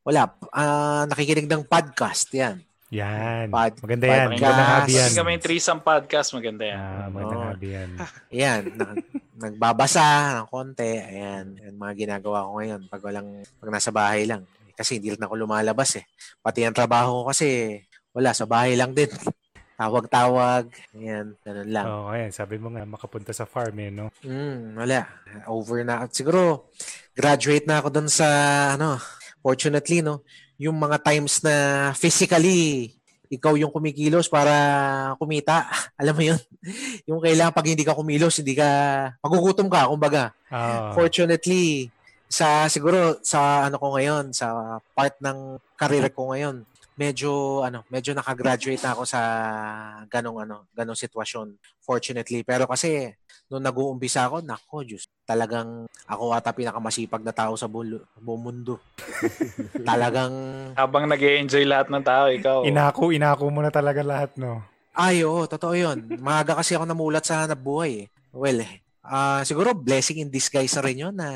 wala, 0.02 0.34
ah, 0.50 1.06
nakikinig 1.06 1.46
ng 1.46 1.70
podcast, 1.70 2.34
yan. 2.34 2.66
Yan. 2.96 3.46
Pod- 3.52 3.80
Maganda 3.84 4.06
yan. 4.08 4.16
podcast. 4.16 4.40
Magandang 4.40 4.70
hobby 4.72 4.92
yan. 4.96 5.10
Mo 5.20 5.30
yung 5.30 5.44
threesome 5.44 5.80
podcast, 5.84 6.28
maganda 6.32 6.64
yan. 6.64 6.78
Ah, 6.80 7.06
magandang 7.12 7.40
Oo. 7.40 7.48
hobby 7.52 7.68
yan. 7.68 7.88
Ayan, 8.34 8.60
na- 8.72 8.96
nagbabasa 9.36 10.04
ng 10.40 10.48
konti. 10.48 10.92
Ayan, 10.96 11.44
yan 11.60 11.74
mga 11.76 11.92
ginagawa 11.94 12.48
ko 12.48 12.50
ngayon 12.56 12.80
pag 12.88 13.02
walang, 13.04 13.28
pag 13.60 13.70
nasa 13.70 13.92
bahay 13.92 14.24
lang. 14.24 14.48
Kasi 14.72 14.96
hindi 14.96 15.12
rin 15.12 15.20
ako 15.20 15.34
lumalabas 15.36 16.00
eh. 16.00 16.04
Pati 16.40 16.64
ang 16.64 16.76
trabaho 16.76 17.24
ko 17.24 17.32
kasi, 17.32 17.80
wala, 18.12 18.32
sa 18.32 18.48
bahay 18.48 18.76
lang 18.76 18.96
din. 18.96 19.08
Tawag-tawag. 19.80 20.72
Ayan, 20.96 21.36
ganun 21.44 21.68
lang. 21.68 21.84
Oo, 21.84 22.08
ayan. 22.08 22.32
Sabi 22.32 22.56
mo 22.56 22.72
nga, 22.72 22.88
makapunta 22.88 23.36
sa 23.36 23.44
farm 23.44 23.76
eh, 23.76 23.92
no? 23.92 24.08
Hmm, 24.24 24.72
wala. 24.72 25.04
Over 25.44 25.84
na. 25.84 26.08
Siguro, 26.08 26.72
graduate 27.12 27.68
na 27.68 27.84
ako 27.84 27.88
dun 27.92 28.08
sa, 28.08 28.24
ano, 28.72 28.96
fortunately, 29.44 30.00
no, 30.00 30.24
yung 30.56 30.76
mga 30.76 30.96
times 31.00 31.44
na 31.44 31.90
physically, 31.92 32.96
ikaw 33.28 33.58
yung 33.58 33.72
kumikilos 33.74 34.30
para 34.30 34.54
kumita. 35.18 35.66
Alam 36.00 36.14
mo 36.14 36.22
yun? 36.22 36.40
Yung 37.10 37.22
kailangan 37.22 37.54
pag 37.54 37.66
hindi 37.66 37.86
ka 37.86 37.94
kumilos, 37.94 38.38
hindi 38.42 38.54
ka, 38.58 38.66
magugutom 39.22 39.70
ka, 39.70 39.90
kumbaga. 39.90 40.34
Ah, 40.50 40.90
Fortunately, 40.94 41.90
sa 42.26 42.66
siguro 42.66 43.22
sa 43.22 43.70
ano 43.70 43.78
ko 43.78 43.94
ngayon, 43.94 44.34
sa 44.34 44.78
part 44.94 45.14
ng 45.22 45.62
career 45.78 46.10
ko 46.10 46.34
ngayon, 46.34 46.66
medyo 46.98 47.62
ano, 47.62 47.86
medyo 47.86 48.16
nakagraduate 48.16 48.82
na 48.82 48.92
ako 48.96 49.02
sa 49.06 49.20
ganong 50.10 50.42
ano, 50.42 50.66
ganong 50.74 50.98
sitwasyon. 50.98 51.54
Fortunately, 51.78 52.42
pero 52.42 52.66
kasi 52.66 53.14
nung 53.46 53.62
nag-uumpisa 53.62 54.26
ako, 54.26 54.42
nako, 54.42 54.76
Diyos, 54.82 55.06
talagang 55.22 55.86
ako 56.06 56.34
ata 56.34 56.50
pinakamasipag 56.50 57.22
na 57.22 57.30
tao 57.34 57.54
sa 57.54 57.70
bulo, 57.70 58.02
buong 58.18 58.42
mundo. 58.42 58.74
talagang 59.88 60.34
Habang 60.74 61.06
nag 61.06 61.22
enjoy 61.22 61.62
lahat 61.62 61.88
ng 61.90 62.04
tao, 62.04 62.26
ikaw. 62.30 62.66
inako, 62.66 63.14
inako 63.14 63.44
mo 63.50 63.62
na 63.62 63.70
talaga 63.70 64.02
lahat, 64.02 64.34
no? 64.38 64.62
Ay, 64.96 65.22
oo, 65.22 65.44
totoo 65.44 65.76
yun. 65.76 66.08
Maaga 66.24 66.56
kasi 66.56 66.72
ako 66.72 66.88
namulat 66.88 67.22
sa 67.22 67.44
hanap 67.44 67.60
buhay. 67.60 68.04
eh. 68.04 68.06
Well, 68.32 68.64
ah 69.06 69.38
siguro 69.46 69.70
blessing 69.70 70.24
in 70.24 70.32
disguise 70.32 70.74
na 70.74 70.82
rin 70.82 71.02
yun 71.06 71.14
na 71.14 71.28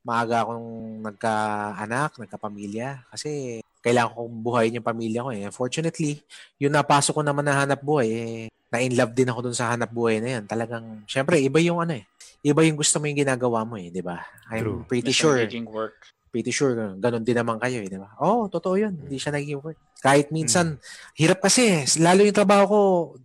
maaga 0.00 0.46
akong 0.46 1.02
nagka-anak, 1.02 2.16
nagka-pamilya. 2.22 3.02
Kasi 3.10 3.58
kailangan 3.84 4.14
kong 4.16 4.34
buhayin 4.40 4.76
yung 4.80 4.86
pamilya 4.86 5.20
ko 5.26 5.30
eh. 5.34 5.50
Fortunately, 5.52 6.22
yung 6.56 6.72
napasok 6.72 7.20
ko 7.20 7.22
naman 7.26 7.44
na 7.44 7.66
hanap 7.66 7.82
buhay, 7.82 8.08
eh, 8.08 8.46
na-in 8.74 8.98
love 8.98 9.14
din 9.14 9.30
ako 9.30 9.46
dun 9.46 9.54
sa 9.54 9.70
hanap 9.70 9.94
buhay 9.94 10.18
na 10.18 10.38
yan. 10.38 10.44
Talagang, 10.50 11.06
syempre, 11.06 11.38
iba 11.38 11.62
yung 11.62 11.78
ano 11.78 11.94
eh. 11.94 12.04
Iba 12.42 12.66
yung 12.66 12.74
gusto 12.74 12.98
mo 12.98 13.06
yung 13.06 13.22
ginagawa 13.22 13.62
mo 13.62 13.78
eh, 13.78 13.94
di 13.94 14.02
ba? 14.02 14.18
I'm 14.50 14.66
True. 14.66 14.80
pretty 14.90 15.14
Mission 15.14 15.30
sure 15.30 15.70
work. 15.70 15.96
pretty 16.34 16.50
sure 16.50 16.74
ganun 16.98 17.22
din 17.22 17.38
naman 17.38 17.62
kayo, 17.62 17.78
eh, 17.78 17.88
di 17.88 17.94
ba? 17.94 18.10
Oo, 18.18 18.44
oh, 18.44 18.44
totoo 18.50 18.74
yun. 18.74 18.98
Hindi 18.98 19.16
siya 19.22 19.30
naging 19.30 19.62
work. 19.62 19.78
Kahit 20.02 20.34
minsan, 20.34 20.76
hirap 21.14 21.38
kasi. 21.40 21.86
Lalo 22.02 22.26
yung 22.26 22.34
trabaho 22.36 22.64
ko, 22.66 22.80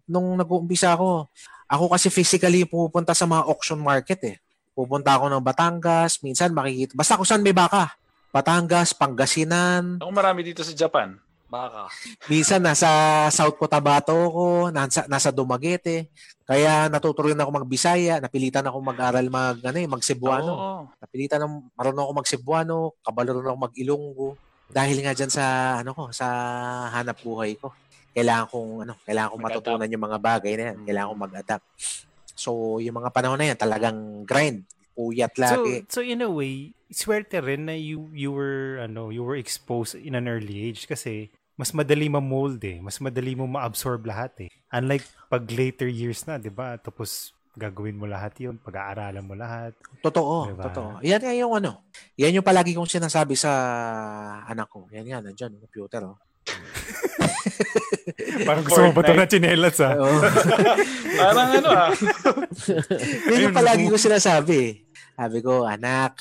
nung 0.05 0.37
nag-uumpisa 0.37 0.93
ako, 0.93 1.27
ako 1.65 1.85
kasi 1.91 2.07
physically 2.13 2.63
pupunta 2.69 3.17
sa 3.17 3.25
mga 3.25 3.49
auction 3.49 3.81
market 3.81 4.21
eh. 4.23 4.37
Pupunta 4.71 5.17
ako 5.17 5.27
ng 5.27 5.43
Batangas, 5.43 6.23
minsan 6.23 6.55
makikita. 6.55 6.95
Basta 6.95 7.19
kung 7.19 7.27
saan 7.27 7.43
may 7.43 7.51
baka. 7.51 7.97
Batangas, 8.29 8.93
Pangasinan, 8.93 9.97
Ako 9.99 10.13
marami 10.13 10.45
dito 10.45 10.61
sa 10.61 10.71
Japan. 10.71 11.17
Baka. 11.49 11.89
minsan 12.29 12.61
nasa 12.61 12.87
South 13.33 13.57
Cotabato 13.57 14.13
ko, 14.13 14.69
nasa, 14.69 15.09
nasa 15.09 15.33
Dumaguete. 15.33 16.13
Kaya 16.45 16.85
natuturuan 16.89 17.37
ako 17.37 17.61
magbisaya, 17.61 18.21
napilitan 18.21 18.65
ako 18.65 18.77
mag-aral 18.81 19.25
mag, 19.29 19.57
ano, 19.61 19.77
eh, 19.77 19.89
mag-Cebuano. 19.89 20.51
Oo. 20.53 20.81
Napilitan 21.01 21.41
ng 21.41 21.73
marunong 21.73 22.05
ako 22.05 22.13
mag-Cebuano, 22.21 22.77
kabalo 23.01 23.37
rin 23.37 23.49
ako 23.49 23.59
mag-Ilonggo. 23.65 24.29
Dahil 24.69 25.01
nga 25.01 25.17
diyan 25.17 25.31
sa 25.33 25.45
ano 25.81 25.97
ko, 25.97 26.03
sa 26.13 26.25
hanap 26.93 27.17
buhay 27.25 27.57
ko. 27.57 27.73
Kailangan 28.13 28.45
kong 28.49 28.71
ano, 28.85 28.93
kailangan 29.01 29.29
kong 29.33 29.41
Mag-adapt. 29.41 29.65
matutunan 29.65 29.93
yung 29.93 30.05
mga 30.05 30.19
bagay 30.21 30.53
na 30.53 30.63
yan. 30.69 30.75
Mm. 30.77 30.85
Kailangan 30.85 31.09
kong 31.09 31.23
mag-adapt. 31.25 31.65
So, 32.39 32.49
yung 32.77 32.95
mga 32.97 33.09
panahon 33.09 33.37
na 33.41 33.47
yan, 33.49 33.57
talagang 33.57 33.97
grind. 34.25 34.69
Puyat 34.93 35.33
So, 35.33 35.41
lagi. 35.41 35.73
so 35.87 35.99
in 36.01 36.21
a 36.21 36.29
way, 36.29 36.73
swerte 36.89 37.39
rin 37.39 37.65
na 37.65 37.73
you, 37.73 38.09
you 38.11 38.29
were, 38.29 38.81
ano, 38.81 39.09
you 39.09 39.21
were 39.23 39.37
exposed 39.37 39.95
in 39.95 40.13
an 40.13 40.25
early 40.27 40.65
age 40.65 40.85
kasi 40.85 41.29
mas 41.60 41.76
madali 41.76 42.07
ma-mold 42.07 42.64
eh. 42.64 42.80
Mas 42.80 43.03
madali 43.03 43.36
mo 43.36 43.43
ma-absorb 43.43 44.07
lahat 44.07 44.47
eh. 44.47 44.49
Unlike 44.72 45.03
pag 45.28 45.43
later 45.51 45.91
years 45.91 46.24
na, 46.24 46.39
di 46.39 46.47
ba? 46.47 46.80
Tapos 46.80 47.36
gagawin 47.60 47.99
mo 47.99 48.07
lahat 48.07 48.32
yun, 48.39 48.55
pag-aaralan 48.64 49.20
mo 49.20 49.36
lahat. 49.36 49.76
Totoo, 49.99 50.55
Diba? 50.55 50.72
totoo. 50.72 51.03
Yan 51.03 51.20
nga 51.20 51.36
yung 51.36 51.60
ano. 51.60 51.84
Yan 52.16 52.39
yung 52.39 52.47
palagi 52.47 52.72
kong 52.72 52.88
sinasabi 52.88 53.36
sa 53.36 53.51
anak 54.47 54.72
ko. 54.72 54.88
Yan 54.95 55.03
yan, 55.03 55.22
nandiyan, 55.28 55.60
yung 55.60 55.68
computer. 55.68 56.07
Oh. 56.07 56.16
Parang 58.47 58.64
gusto 58.64 58.80
mo 58.80 58.95
ba 58.95 59.03
ito 59.03 59.14
na 59.20 59.28
chinelas 59.28 59.84
ah? 59.84 59.99
Oo. 59.99 60.16
Parang 61.20 61.49
ano 61.60 61.70
ah. 61.76 61.91
Yan 63.36 63.51
yung 63.51 63.57
palagi 63.57 63.84
no. 63.84 63.91
ko 63.91 63.97
sinasabi. 63.99 64.88
Sabi 65.20 65.43
ko, 65.43 65.68
anak, 65.68 66.16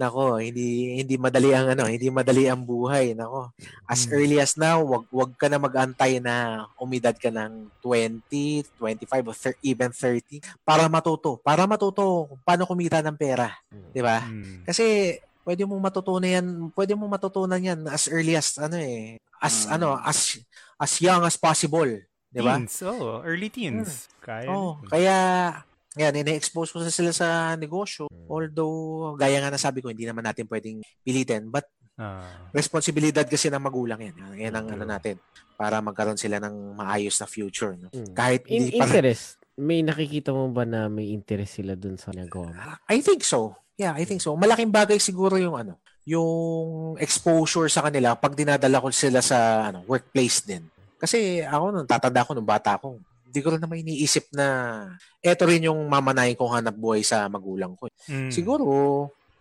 nako, 0.00 0.40
hindi 0.40 0.96
hindi 0.96 1.20
madali 1.20 1.52
ang 1.52 1.76
ano, 1.76 1.84
hindi 1.84 2.08
madali 2.08 2.48
ang 2.48 2.64
buhay, 2.64 3.12
nako. 3.12 3.52
As 3.84 4.08
Mm. 4.08 4.12
early 4.16 4.36
as 4.40 4.56
now, 4.56 4.80
wag 4.80 5.04
wag 5.12 5.36
ka 5.36 5.52
na 5.52 5.60
mag-antay 5.60 6.16
na 6.18 6.64
umidad 6.80 7.12
ka 7.12 7.28
ng 7.28 7.68
20, 7.84 8.64
25 8.80 9.28
or 9.28 9.36
thir- 9.36 9.60
even 9.60 9.92
30 9.92 10.40
para 10.64 10.88
matuto. 10.88 11.36
Para 11.44 11.68
matuto 11.68 12.24
kung 12.26 12.40
paano 12.40 12.64
kumita 12.64 13.04
ng 13.04 13.14
pera, 13.14 13.52
'di 13.68 14.00
ba? 14.00 14.24
Hmm. 14.24 14.64
Kasi 14.64 15.16
pwede 15.44 15.68
mo 15.68 15.76
matutunan 15.76 16.24
yan, 16.26 16.46
pwede 16.72 16.96
mo 16.96 17.04
matutunan 17.04 17.60
yan 17.60 17.84
as 17.86 18.08
early 18.08 18.32
as 18.32 18.56
ano 18.56 18.80
eh, 18.80 19.20
as 19.36 19.68
ano, 19.68 20.00
as 20.00 20.40
as 20.76 20.92
young 20.98 21.20
as 21.22 21.36
possible, 21.36 21.88
'di 22.32 22.40
ba? 22.40 22.56
Teens, 22.56 22.80
oh, 22.82 23.20
early 23.20 23.52
teens. 23.52 24.08
Kaya. 24.20 24.48
Oh, 24.48 24.80
kaya 24.86 25.16
yan, 25.98 26.14
ine-expose 26.14 26.70
ko 26.70 26.78
sa 26.78 26.92
sila 26.92 27.10
sa 27.10 27.58
negosyo. 27.58 28.06
Although, 28.30 29.18
gaya 29.18 29.42
nga 29.42 29.50
na 29.50 29.58
sabi 29.58 29.82
ko, 29.82 29.90
hindi 29.90 30.06
naman 30.06 30.22
natin 30.22 30.46
pwedeng 30.46 30.82
pilitin. 31.02 31.50
But, 31.50 31.66
Ah. 32.00 32.48
responsibilidad 32.56 33.28
kasi 33.28 33.52
ng 33.52 33.60
magulang 33.60 34.00
yan. 34.00 34.16
Yan 34.40 34.56
ang 34.56 34.72
ano 34.72 34.88
True. 34.88 34.92
natin. 34.96 35.14
Para 35.52 35.84
magkaroon 35.84 36.16
sila 36.16 36.40
ng 36.40 36.72
maayos 36.72 37.12
na 37.20 37.28
future. 37.28 37.76
No? 37.76 37.92
Mm. 37.92 38.16
Kahit 38.16 38.48
In 38.48 38.72
hindi 38.72 38.80
pa... 38.80 38.88
interest, 38.88 39.36
may 39.60 39.84
nakikita 39.84 40.32
mo 40.32 40.48
ba 40.48 40.64
na 40.64 40.88
may 40.88 41.12
interest 41.12 41.60
sila 41.60 41.76
dun 41.76 42.00
sa 42.00 42.08
ginagawa 42.08 42.56
mo? 42.56 42.56
I 42.88 43.04
think 43.04 43.20
so. 43.20 43.52
Yeah, 43.76 43.92
I 43.92 44.08
think 44.08 44.24
so. 44.24 44.32
Malaking 44.32 44.72
bagay 44.72 44.96
siguro 44.96 45.36
yung 45.36 45.52
ano, 45.52 45.76
yung 46.08 46.96
exposure 46.96 47.68
sa 47.68 47.84
kanila 47.84 48.16
pag 48.16 48.32
dinadala 48.32 48.80
ko 48.80 48.88
sila 48.88 49.20
sa 49.20 49.68
ano, 49.68 49.84
workplace 49.84 50.48
din. 50.48 50.64
Kasi 50.96 51.44
ako 51.44 51.64
nung 51.68 51.88
tatanda 51.88 52.24
ko 52.24 52.32
nung 52.32 52.48
bata 52.48 52.80
ko, 52.80 52.96
hindi 53.30 53.40
ko 53.46 53.54
rin 53.54 53.62
naman 53.62 53.86
iniisip 53.86 54.34
na 54.34 54.46
eto 55.22 55.46
rin 55.46 55.70
yung 55.70 55.78
mamanayin 55.86 56.34
kong 56.34 56.58
hanap 56.58 56.74
buhay 56.74 57.06
sa 57.06 57.30
magulang 57.30 57.78
ko. 57.78 57.86
Mm. 58.10 58.34
Siguro, 58.34 58.66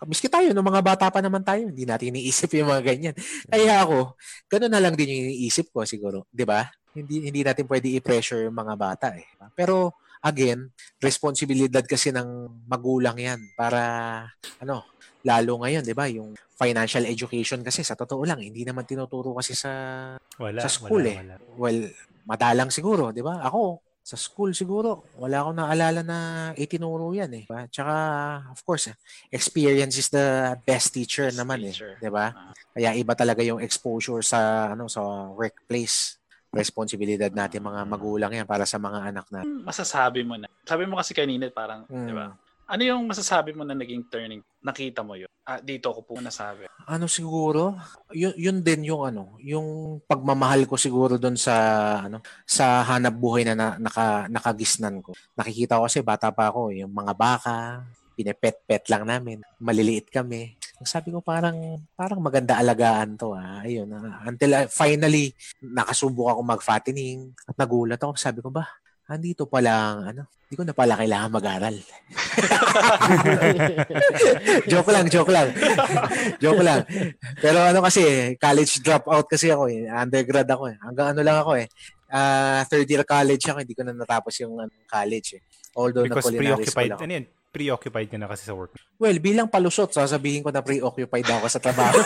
miski 0.05 0.29
tayo, 0.29 0.53
nung 0.53 0.69
mga 0.69 0.85
bata 0.85 1.05
pa 1.09 1.19
naman 1.19 1.41
tayo, 1.41 1.65
hindi 1.65 1.83
natin 1.83 2.13
iniisip 2.13 2.53
yung 2.61 2.69
mga 2.69 2.85
ganyan. 2.85 3.15
Kaya 3.49 3.81
ako, 3.83 4.13
gano'n 4.45 4.71
na 4.71 4.79
lang 4.79 4.93
din 4.93 5.09
yung 5.09 5.21
iniisip 5.33 5.73
ko 5.73 5.83
siguro. 5.89 6.29
'di 6.29 6.45
ba? 6.45 6.69
Hindi, 6.93 7.33
hindi 7.33 7.41
natin 7.41 7.65
pwede 7.65 7.89
i-pressure 7.97 8.45
yung 8.45 8.55
mga 8.55 8.75
bata 8.77 9.07
eh. 9.17 9.25
Pero, 9.57 9.97
again, 10.21 10.69
responsibilidad 11.01 11.81
kasi 11.81 12.13
ng 12.13 12.61
magulang 12.69 13.17
yan 13.17 13.41
para, 13.57 13.81
ano, 14.61 14.85
lalo 15.25 15.51
ngayon, 15.65 15.83
'di 15.83 15.95
ba? 15.97 16.07
Yung 16.07 16.37
financial 16.55 17.03
education 17.07 17.59
kasi 17.63 17.83
sa 17.83 17.95
totoo 17.95 18.23
lang, 18.23 18.39
hindi 18.39 18.63
naman 18.63 18.87
tinuturo 18.87 19.35
kasi 19.35 19.55
sa 19.55 19.71
wala, 20.39 20.59
sa 20.59 20.71
school 20.71 21.03
wala, 21.03 21.11
eh. 21.11 21.17
wala. 21.19 21.35
well, 21.55 21.79
madalang 22.29 22.69
siguro, 22.69 23.09
'di 23.09 23.25
ba? 23.25 23.41
Ako, 23.41 23.81
Sa 23.99 24.17
school 24.17 24.57
siguro, 24.57 25.05
wala 25.21 25.43
akong 25.45 25.57
naalala 25.61 26.01
na 26.01 26.17
itinuro 26.57 27.13
yan 27.13 27.29
eh. 27.29 27.45
Diba? 27.45 27.69
Tsaka, 27.69 27.93
of 28.49 28.57
course, 28.65 28.89
experience 29.29 30.01
is 30.01 30.09
the 30.09 30.25
best 30.65 30.97
teacher 30.97 31.29
Best 31.29 31.37
naman 31.37 31.61
teacher. 31.61 31.93
eh. 31.93 32.01
'Di 32.01 32.09
ba? 32.09 32.33
Ah. 32.33 32.49
Kaya 32.73 32.97
iba 32.97 33.13
talaga 33.13 33.45
yung 33.45 33.61
exposure 33.61 34.25
sa 34.25 34.73
ano 34.73 34.89
sa 34.89 35.01
workplace. 35.29 36.17
Responsibilidad 36.49 37.29
natin 37.29 37.61
mga 37.61 37.85
magulang 37.85 38.31
yan 38.33 38.49
para 38.49 38.65
sa 38.65 38.81
mga 38.81 39.13
anak 39.13 39.25
na. 39.29 39.45
Ano 39.45 39.61
masasabi 39.61 40.25
mo 40.25 40.33
na? 40.41 40.49
Sabi 40.65 40.89
mo 40.89 40.97
kasi 40.97 41.13
kanina 41.13 41.45
parang, 41.53 41.85
Mm. 41.85 42.07
di 42.09 42.13
ba? 42.17 42.33
Ano 42.69 42.85
yung 42.85 43.09
masasabi 43.09 43.49
mo 43.57 43.65
na 43.65 43.73
naging 43.73 44.05
turning? 44.13 44.45
Nakita 44.61 45.01
mo 45.01 45.17
yun? 45.17 45.25
Ah, 45.41 45.57
dito 45.57 45.89
ko 45.89 46.05
po 46.05 46.21
nasabi. 46.21 46.69
Ano 46.85 47.09
siguro? 47.09 47.73
Yun, 48.13 48.37
yun 48.37 48.57
din 48.61 48.93
yung 48.93 49.09
ano, 49.09 49.33
yung 49.41 49.97
pagmamahal 50.05 50.69
ko 50.69 50.77
siguro 50.77 51.17
doon 51.17 51.33
sa 51.33 51.57
ano, 52.05 52.21
sa 52.45 52.85
hanap 52.85 53.17
buhay 53.17 53.41
na, 53.41 53.57
na 53.57 53.67
naka, 53.81 54.29
nakagisnan 54.29 55.01
ko. 55.01 55.17
Nakikita 55.33 55.81
ko 55.81 55.89
kasi 55.89 56.05
bata 56.05 56.29
pa 56.29 56.53
ako, 56.53 56.69
yung 56.69 56.93
mga 56.93 57.13
baka, 57.17 57.81
pinepet-pet 58.13 58.85
lang 58.93 59.09
namin. 59.09 59.41
Maliliit 59.57 60.13
kami. 60.13 60.53
Sabi 60.85 61.09
ko 61.09 61.25
parang 61.25 61.81
parang 61.97 62.21
maganda 62.21 62.53
alagaan 62.61 63.17
to 63.17 63.33
ah. 63.33 63.65
Ayun. 63.65 63.89
ah. 63.97 64.21
until 64.29 64.53
I- 64.53 64.69
finally 64.69 65.33
nakasubok 65.59 66.37
ako 66.37 66.41
mag-fattening 66.45 67.33
at 67.49 67.57
nagulat 67.57 67.97
ako. 67.97 68.13
Sabi 68.13 68.45
ko 68.45 68.53
ba, 68.53 68.69
andito 69.09 69.49
pa 69.49 69.59
lang 69.59 70.13
ano, 70.13 70.29
hindi 70.49 70.57
ko 70.57 70.65
na 70.65 70.73
pala 70.73 70.97
kailangan 70.97 71.29
mag-aral. 71.29 71.77
joke 74.73 74.89
lang, 74.89 75.05
joke 75.05 75.29
lang. 75.29 75.53
joke 76.41 76.65
lang. 76.65 76.81
Pero 77.37 77.61
ano 77.61 77.85
kasi, 77.85 78.33
college 78.41 78.81
dropout 78.81 79.29
kasi 79.29 79.53
ako 79.53 79.69
eh. 79.69 79.85
Undergrad 79.85 80.49
ako 80.49 80.73
eh. 80.73 80.75
Hanggang 80.81 81.13
ano 81.13 81.21
lang 81.21 81.37
ako 81.37 81.53
eh. 81.53 81.69
Ah, 82.09 82.65
third 82.65 82.89
year 82.89 83.05
college 83.05 83.45
ako, 83.45 83.61
hindi 83.61 83.77
ko 83.77 83.85
na 83.85 83.93
natapos 83.93 84.41
yung 84.41 84.57
ano, 84.57 84.73
college 84.89 85.37
eh. 85.37 85.41
Although 85.77 86.09
na 86.09 86.17
Because 86.17 86.33
culinary 86.33 86.65
school 86.65 86.97
ako. 86.97 87.01
ano 87.05 87.13
yun, 87.13 87.25
preoccupied 87.53 88.09
ka 88.09 88.17
na 88.17 88.25
kasi 88.25 88.49
sa 88.49 88.57
work. 88.57 88.73
Well, 88.97 89.21
bilang 89.21 89.53
palusot, 89.53 89.93
sasabihin 89.93 90.41
ko 90.41 90.49
na 90.49 90.65
preoccupied 90.65 91.29
ako 91.29 91.45
sa 91.45 91.61
trabaho. 91.61 91.93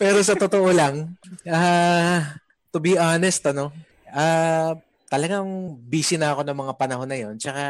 Pero 0.00 0.24
sa 0.24 0.40
totoo 0.40 0.72
lang, 0.72 1.20
ah, 1.44 2.32
to 2.72 2.80
be 2.80 2.96
honest, 2.96 3.44
ano, 3.44 3.76
ah, 4.14 4.72
talagang 5.10 5.76
busy 5.84 6.16
na 6.16 6.32
ako 6.32 6.46
ng 6.46 6.58
mga 6.58 6.74
panahon 6.78 7.08
na 7.10 7.18
yon. 7.18 7.34
Tsaka, 7.36 7.62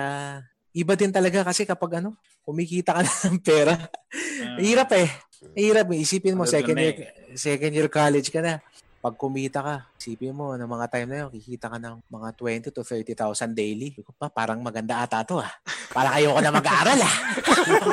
iba 0.76 0.92
din 0.94 1.10
talaga 1.10 1.44
kasi 1.44 1.64
kapag 1.64 2.04
ano, 2.04 2.14
kumikita 2.44 2.96
ka 2.96 3.00
na 3.02 3.12
ng 3.32 3.40
pera. 3.40 3.74
Ah. 3.74 4.58
Hirap 4.60 4.92
eh. 4.94 5.08
Hirap 5.56 5.88
eh. 5.92 6.04
Isipin 6.04 6.36
mo, 6.36 6.44
Ano 6.44 6.52
second 6.52 6.76
na 6.76 6.84
year, 6.88 6.96
second 7.34 7.72
year 7.72 7.88
college 7.88 8.28
ka 8.28 8.44
na. 8.44 8.60
Pag 9.04 9.20
kumita 9.20 9.60
ka, 9.60 9.84
isipin 10.00 10.32
mo, 10.32 10.56
ng 10.56 10.64
mga 10.64 10.88
time 10.88 11.08
na 11.12 11.16
yun, 11.24 11.28
kikita 11.28 11.68
ka 11.68 11.76
ng 11.76 12.00
mga 12.08 12.28
20 12.40 12.72
to 12.72 12.80
30,000 12.80 13.52
daily. 13.52 13.92
Pa, 14.16 14.32
parang 14.32 14.64
maganda 14.64 15.04
ata 15.04 15.20
to 15.20 15.44
ah. 15.44 15.52
Parang 15.92 16.16
ayoko 16.16 16.40
na 16.40 16.48
mag-aaral 16.48 17.00
ah. 17.04 17.16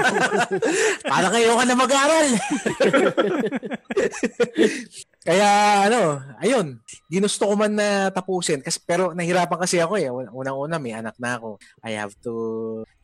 parang 1.11 1.33
ayoko 1.35 1.63
na 1.67 1.75
mag-aaral. 1.75 2.27
Kaya 5.21 5.45
ano, 5.85 6.17
ayun, 6.41 6.81
ginusto 7.05 7.45
ko 7.45 7.53
man 7.53 7.77
na 7.77 8.09
tapusin 8.09 8.57
kasi 8.57 8.81
pero 8.81 9.13
nahirapan 9.13 9.61
kasi 9.61 9.77
ako 9.77 9.93
eh. 10.01 10.09
Unang-una 10.09 10.81
may 10.81 10.97
anak 10.97 11.13
na 11.21 11.37
ako. 11.37 11.61
I 11.85 11.93
have 11.93 12.17
to 12.25 12.33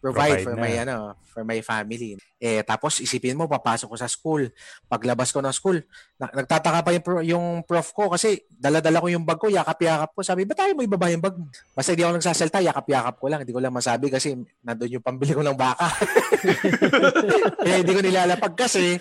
provide, 0.02 0.42
Provide 0.42 0.46
for 0.50 0.54
na. 0.58 0.62
my 0.66 0.74
ano, 0.82 0.96
for 1.30 1.46
my 1.46 1.62
family. 1.62 2.18
Eh 2.42 2.66
tapos 2.66 3.06
isipin 3.06 3.38
mo 3.38 3.46
papasok 3.46 3.94
ko 3.94 3.98
sa 4.02 4.10
school. 4.10 4.50
Paglabas 4.90 5.30
ko 5.30 5.46
ng 5.46 5.54
school, 5.54 5.78
na- 6.18 6.34
nagtataka 6.34 6.82
pa 6.82 6.90
yung, 6.90 7.06
pro- 7.06 7.22
yung 7.22 7.46
prof 7.62 7.86
ko 7.94 8.10
kasi 8.10 8.42
dala-dala 8.50 8.98
ko 8.98 9.14
yung 9.14 9.22
bag 9.22 9.38
ko, 9.38 9.54
yakap-yakap 9.54 10.10
ko. 10.18 10.26
Sabi, 10.26 10.50
tayo 10.50 10.74
mo 10.74 10.82
ibaba 10.82 11.14
yung 11.14 11.22
bag? 11.22 11.38
Basta 11.78 11.94
hindi 11.94 12.02
ako 12.02 12.18
nagsasalta, 12.18 12.66
yakap-yakap 12.66 13.14
ko 13.22 13.26
lang. 13.30 13.46
Hindi 13.46 13.54
ko 13.54 13.62
lang 13.62 13.78
masabi 13.78 14.10
kasi 14.10 14.34
nandun 14.66 14.98
yung 14.98 15.06
pambili 15.06 15.38
ko 15.38 15.46
ng 15.46 15.54
baka. 15.54 15.86
Kaya 17.62 17.86
hindi 17.86 17.94
ko 17.94 18.02
nilalapag 18.02 18.58
kasi, 18.58 18.98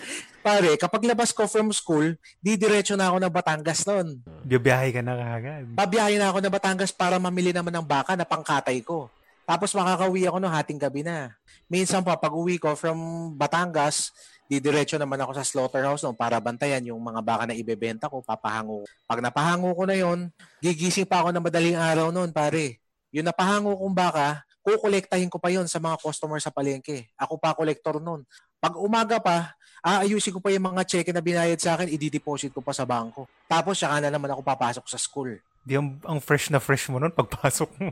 pare, 0.47 0.79
kapag 0.79 1.03
labas 1.03 1.35
ko 1.35 1.51
from 1.51 1.75
school, 1.75 2.15
didiretso 2.39 2.95
na 2.95 3.11
ako 3.11 3.19
ng 3.19 3.35
Batangas 3.35 3.83
noon. 3.83 4.23
Biyabiyahe 4.47 4.95
ka 4.95 5.03
na 5.03 5.19
kagad. 5.19 5.67
Babiyahe 5.75 6.15
na 6.23 6.31
ako 6.31 6.39
ng 6.39 6.55
Batangas 6.55 6.95
para 6.95 7.19
mamili 7.19 7.51
naman 7.51 7.75
ng 7.75 7.83
baka 7.83 8.15
na 8.15 8.23
pangkatay 8.23 8.79
ko. 8.87 9.11
Tapos 9.43 9.75
makakauwi 9.75 10.23
ako 10.31 10.39
no 10.39 10.47
hating 10.47 10.79
gabi 10.79 11.03
na. 11.03 11.35
Minsan 11.67 12.07
pa, 12.07 12.15
pag 12.15 12.31
uwi 12.31 12.63
ko 12.63 12.79
from 12.79 12.95
Batangas, 13.35 14.15
didiretso 14.47 14.95
naman 15.03 15.19
ako 15.19 15.35
sa 15.35 15.43
slaughterhouse 15.43 16.07
no, 16.07 16.15
para 16.15 16.39
bantayan 16.39 16.95
yung 16.95 17.03
mga 17.03 17.19
baka 17.27 17.43
na 17.51 17.55
ibebenta 17.59 18.07
ko, 18.07 18.23
papahango. 18.23 18.87
Pag 19.03 19.19
napahango 19.19 19.75
ko 19.75 19.83
na 19.83 19.99
yon, 19.99 20.31
gigising 20.63 21.11
pa 21.11 21.27
ako 21.27 21.35
ng 21.35 21.43
madaling 21.43 21.75
araw 21.75 22.15
noon, 22.15 22.31
pare. 22.31 22.79
Yung 23.11 23.27
napahango 23.27 23.75
kong 23.75 23.97
baka, 23.99 24.47
kukolektahin 24.63 25.27
ko 25.27 25.43
pa 25.43 25.51
yon 25.51 25.67
sa 25.67 25.83
mga 25.83 25.99
customer 25.99 26.39
sa 26.39 26.55
palengke. 26.55 27.11
Ako 27.19 27.35
pa 27.35 27.51
kolektor 27.51 27.99
noon. 27.99 28.23
Pag 28.63 28.79
umaga 28.79 29.19
pa, 29.19 29.56
aayusin 29.81 30.33
ko 30.33 30.41
pa 30.41 30.53
yung 30.53 30.67
mga 30.67 30.83
cheque 30.85 31.13
na 31.13 31.21
binayad 31.21 31.59
sa 31.59 31.75
akin, 31.75 31.89
i-deposit 31.89 32.53
ko 32.53 32.61
pa 32.61 32.71
sa 32.71 32.85
bangko. 32.85 33.27
Tapos, 33.45 33.77
saka 33.77 34.01
na 34.01 34.09
naman 34.09 34.31
ako 34.31 34.41
papasok 34.41 34.85
sa 34.87 34.97
school. 34.97 35.37
Di 35.67 35.75
ang, 35.75 35.99
ang 36.07 36.23
fresh 36.23 36.49
na 36.49 36.63
fresh 36.63 36.87
mo 36.87 37.03
nun 37.03 37.11
pagpasok 37.11 37.71
mo. 37.83 37.91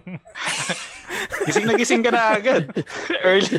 Gising 1.43 1.67
na 1.67 1.75
gising 1.75 2.03
ka 2.07 2.11
na 2.15 2.39
agad. 2.39 2.71
Early. 3.27 3.59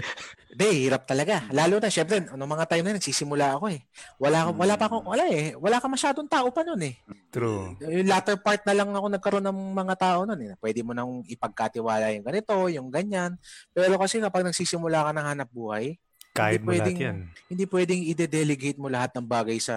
Hindi, 0.56 0.88
hirap 0.88 1.04
talaga. 1.04 1.44
Lalo 1.52 1.84
na, 1.84 1.92
syempre, 1.92 2.24
ano 2.24 2.48
mga 2.48 2.64
time 2.64 2.80
na 2.80 2.90
yun, 2.96 2.98
nagsisimula 3.04 3.60
ako 3.60 3.76
eh. 3.76 3.84
Wala, 4.16 4.48
Hmm. 4.48 4.56
wala 4.56 4.74
pa 4.80 4.88
ako, 4.88 5.04
wala 5.04 5.28
eh. 5.28 5.52
Wala 5.60 5.84
ka 5.84 5.88
masyadong 5.92 6.32
tao 6.32 6.48
pa 6.48 6.64
nun 6.64 6.80
eh. 6.80 6.96
True. 7.28 7.76
Yung 7.84 8.08
latter 8.08 8.40
part 8.40 8.64
na 8.64 8.72
lang 8.72 8.88
ako 8.96 9.08
nagkaroon 9.12 9.44
ng 9.44 9.60
mga 9.76 9.96
tao 10.00 10.24
nun 10.24 10.40
eh. 10.40 10.56
Pwede 10.56 10.80
mo 10.80 10.96
nang 10.96 11.20
ipagkatiwala 11.28 12.16
yung 12.16 12.24
ganito, 12.24 12.56
yung 12.72 12.88
ganyan. 12.88 13.36
Pero 13.76 14.00
kasi 14.00 14.24
kapag 14.24 14.48
nagsisimula 14.48 15.04
ka 15.04 15.12
ng 15.12 15.28
hanap 15.28 15.50
buhay, 15.52 16.00
Kahit 16.36 16.60
Hindi 16.60 16.68
mo 16.68 16.72
lahat 16.76 16.84
pwedeng- 16.84 17.00
yan. 17.00 17.18
hindi 17.48 17.64
pwedeng 17.64 18.02
i-delegate 18.12 18.76
mo 18.76 18.88
lahat 18.92 19.16
ng 19.16 19.24
bagay 19.24 19.56
sa, 19.56 19.76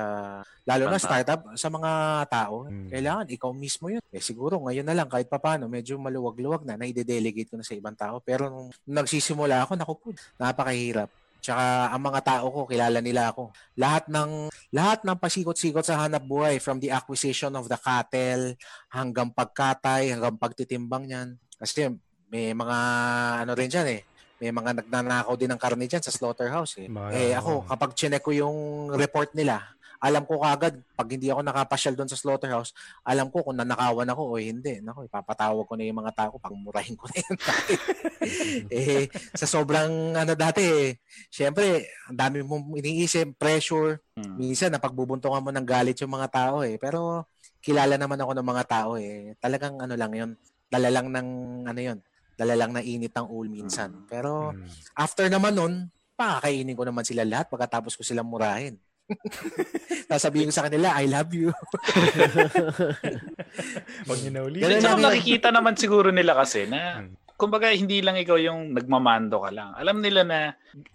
lalo 0.67 0.91
na 0.91 0.99
startup, 0.99 1.55
sa 1.55 1.71
mga 1.71 1.91
tao. 2.27 2.67
Hmm. 2.67 2.91
Kailangan 2.91 3.31
ikaw 3.31 3.51
mismo 3.55 3.87
yun. 3.87 4.03
Eh 4.11 4.19
siguro 4.19 4.59
ngayon 4.67 4.83
na 4.83 4.99
lang 4.99 5.07
kahit 5.07 5.31
papano, 5.31 5.71
medyo 5.71 5.95
maluwag-luwag 6.03 6.67
na, 6.67 6.75
na 6.75 6.91
i-delegate 6.91 7.47
ko 7.47 7.55
na 7.55 7.63
sa 7.63 7.79
ibang 7.79 7.95
tao. 7.95 8.19
Pero 8.19 8.51
nung 8.51 8.75
nagsisimula 8.83 9.63
ako, 9.63 9.73
naku 9.79 9.95
po, 10.03 10.07
napakahirap. 10.35 11.07
Tsaka 11.39 11.95
ang 11.95 12.03
mga 12.03 12.21
tao 12.27 12.47
ko, 12.51 12.61
kilala 12.67 12.99
nila 12.99 13.31
ako. 13.31 13.55
Lahat 13.79 14.11
ng 14.11 14.51
lahat 14.75 15.07
ng 15.07 15.15
pasikot-sikot 15.15 15.87
sa 15.87 16.03
hanap 16.03 16.27
buhay 16.27 16.59
from 16.59 16.83
the 16.83 16.91
acquisition 16.91 17.55
of 17.55 17.71
the 17.71 17.79
cattle 17.79 18.59
hanggang 18.91 19.31
pagkatay, 19.31 20.11
hanggang 20.11 20.35
pagtitimbang 20.35 21.07
niyan. 21.07 21.29
Kasi 21.55 21.95
may 22.27 22.51
mga 22.51 22.79
ano 23.47 23.53
rin 23.55 23.71
dyan 23.71 23.89
eh. 23.95 24.03
May 24.39 24.55
mga 24.55 24.71
nagnanakaw 24.83 25.35
din 25.35 25.51
ng 25.51 25.61
karne 25.61 25.87
dyan 25.87 26.03
sa 26.03 26.15
slaughterhouse 26.15 26.79
eh. 26.79 26.87
Mga- 26.87 27.11
eh 27.13 27.33
ako, 27.35 27.67
kapag 27.67 27.91
chinek 27.95 28.23
ko 28.23 28.31
yung 28.31 28.57
report 28.95 29.35
nila, 29.35 29.63
alam 29.99 30.23
ko 30.23 30.39
kagad, 30.39 30.79
pag 30.95 31.11
hindi 31.11 31.27
ako 31.27 31.43
nakapasyal 31.43 31.99
doon 31.99 32.07
sa 32.07 32.15
slaughterhouse, 32.15 32.71
alam 33.03 33.35
ko 33.35 33.43
kung 33.43 33.59
nanakawan 33.59 34.07
ako 34.07 34.23
o 34.31 34.39
hindi. 34.39 34.79
Nako, 34.79 35.11
ipapatawag 35.11 35.67
ko 35.67 35.75
na 35.75 35.91
yung 35.91 35.99
mga 35.99 36.15
tao, 36.15 36.39
pangmurahin 36.39 36.95
ko 36.95 37.11
na 37.11 37.19
yun. 37.19 37.39
eh, 38.79 39.11
sa 39.35 39.47
sobrang 39.51 40.15
ano 40.15 40.33
dati, 40.39 40.63
eh, 40.63 40.91
syempre, 41.29 41.83
ang 42.07 42.15
dami 42.15 42.47
mong 42.47 42.79
iniisip, 42.79 43.35
pressure, 43.35 43.99
Hmm. 44.19 44.35
minsan 44.35 44.75
napagbubuntungan 44.75 45.43
mo 45.43 45.51
ng 45.55 45.63
galit 45.63 45.95
yung 45.99 46.11
mga 46.11 46.27
tao 46.31 46.67
eh. 46.67 46.75
Pero 46.75 47.27
kilala 47.59 47.95
naman 47.95 48.19
ako 48.19 48.35
ng 48.35 48.49
mga 48.51 48.65
tao 48.67 48.91
eh. 48.99 49.35
Talagang 49.39 49.79
ano 49.79 49.95
lang 49.95 50.11
yun, 50.11 50.31
dala 50.67 50.91
lang 50.91 51.11
ng 51.11 51.29
ano 51.67 51.81
yun, 51.81 51.99
dala 52.39 52.55
lang 52.55 52.71
ng 52.71 52.81
init 52.81 53.11
ng 53.11 53.27
ulo 53.27 53.51
minsan. 53.51 54.07
Pero 54.07 54.55
Mm. 54.55 54.63
after 54.95 55.27
naman 55.27 55.53
nun, 55.53 55.73
pakakainin 56.15 56.73
ko 56.73 56.83
naman 56.83 57.03
sila 57.03 57.23
lahat 57.23 57.47
pagkatapos 57.49 57.93
ko 57.93 58.03
silang 58.03 58.27
murahin. 58.27 58.79
Sasabihin 60.07 60.47
ko 60.47 60.53
sa 60.55 60.65
kanila, 60.65 60.95
I 60.95 61.05
love 61.07 61.33
you. 61.33 61.49
Huwag 64.07 64.19
niyo 64.21 64.31
na 64.31 64.41
ulit. 64.43 64.61
Ganun 64.61 64.81
lang 64.81 65.03
makikita 65.03 65.49
naman 65.51 65.75
siguro 65.75 66.09
nila 66.11 66.35
kasi 66.35 66.65
na 66.65 67.01
Hmm. 67.01 67.13
kumbaga 67.35 67.71
hindi 67.71 68.01
lang 68.01 68.17
ikaw 68.17 68.37
yung 68.37 68.73
nagmamando 68.73 69.41
ka 69.41 69.51
lang. 69.51 69.71
Alam 69.75 69.99
nila 69.99 70.21
na 70.23 70.39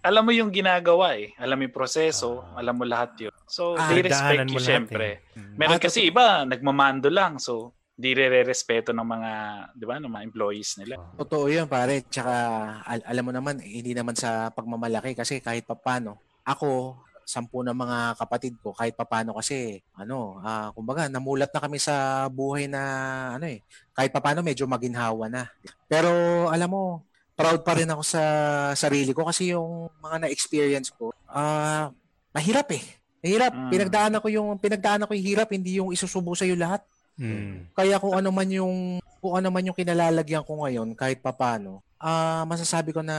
alam 0.00 0.22
mo 0.22 0.30
yung 0.30 0.50
ginagawa 0.50 1.16
eh. 1.16 1.32
Alam 1.36 1.56
mo 1.56 1.62
yung 1.64 1.74
proseso, 1.74 2.44
Ah. 2.44 2.60
alam 2.60 2.74
mo 2.74 2.84
lahat 2.84 3.10
yun. 3.18 3.34
So 3.46 3.74
Ah, 3.74 3.88
they 3.88 4.00
respect 4.00 4.46
you 4.46 4.60
syempre. 4.60 5.06
eh. 5.24 5.38
Mm. 5.38 5.54
Meron 5.56 5.76
Ah, 5.76 5.82
kasi 5.82 5.98
iba 6.04 6.44
nagmamando 6.44 7.08
lang. 7.08 7.38
So 7.38 7.72
di 7.94 8.10
re-respeto 8.10 8.90
ng 8.90 9.06
mga, 9.06 9.30
'di 9.78 9.84
ba, 9.86 10.02
ng 10.02 10.10
mga 10.10 10.26
employees 10.26 10.82
nila. 10.82 10.98
Totoo 11.14 11.46
yun, 11.46 11.70
pare. 11.70 12.02
Tsaka, 12.10 12.34
al- 12.82 13.06
alam 13.06 13.24
mo 13.24 13.32
naman, 13.32 13.62
hindi 13.62 13.94
naman 13.94 14.18
sa 14.18 14.50
pagmamalaki 14.50 15.14
kasi 15.14 15.38
kahit 15.38 15.62
papano, 15.62 16.18
ako, 16.42 16.98
sampu 17.24 17.64
ng 17.64 17.72
mga 17.72 18.20
kapatid 18.20 18.54
ko, 18.60 18.76
kahit 18.76 18.98
papano 18.98 19.32
kasi, 19.38 19.80
ano, 19.96 20.38
ah, 20.44 20.74
kumbaga, 20.76 21.08
namulat 21.08 21.48
na 21.50 21.62
kami 21.62 21.80
sa 21.80 22.26
buhay 22.28 22.68
na, 22.68 22.82
ano 23.40 23.48
eh, 23.48 23.64
kahit 23.96 24.12
papano 24.12 24.44
medyo 24.44 24.68
maginhawa 24.68 25.30
na. 25.32 25.48
Pero, 25.88 26.10
alam 26.52 26.68
mo, 26.68 26.82
proud 27.34 27.64
pa 27.64 27.74
rin 27.74 27.90
ako 27.90 28.02
sa 28.04 28.22
sarili 28.78 29.10
ko 29.10 29.26
kasi 29.26 29.56
yung 29.56 29.90
mga 30.04 30.28
na-experience 30.28 30.92
ko, 30.92 31.16
ah, 31.30 31.90
mahirap 32.36 32.68
eh. 32.76 32.84
Mahirap. 33.24 33.56
Mm. 33.56 33.70
Pinagdaan 33.72 34.14
ako 34.20 34.26
yung, 34.28 34.48
pinagdaan 34.60 35.02
ako 35.08 35.16
yung 35.16 35.26
hirap, 35.32 35.48
hindi 35.48 35.80
yung 35.80 35.90
isusubo 35.96 36.36
sa'yo 36.36 36.60
lahat. 36.60 36.84
Mm. 37.14 37.70
Kaya 37.74 38.02
kung 38.02 38.14
ano 38.18 38.34
man 38.34 38.48
yung 38.50 38.98
kung 39.22 39.34
ano 39.40 39.48
man 39.48 39.64
yung 39.64 39.78
kinalalagyan 39.78 40.44
ko 40.44 40.66
ngayon 40.66 40.92
kahit 40.92 41.24
papano, 41.24 41.80
ah 41.96 42.44
masasabi 42.44 42.92
ko 42.92 43.00
na 43.00 43.16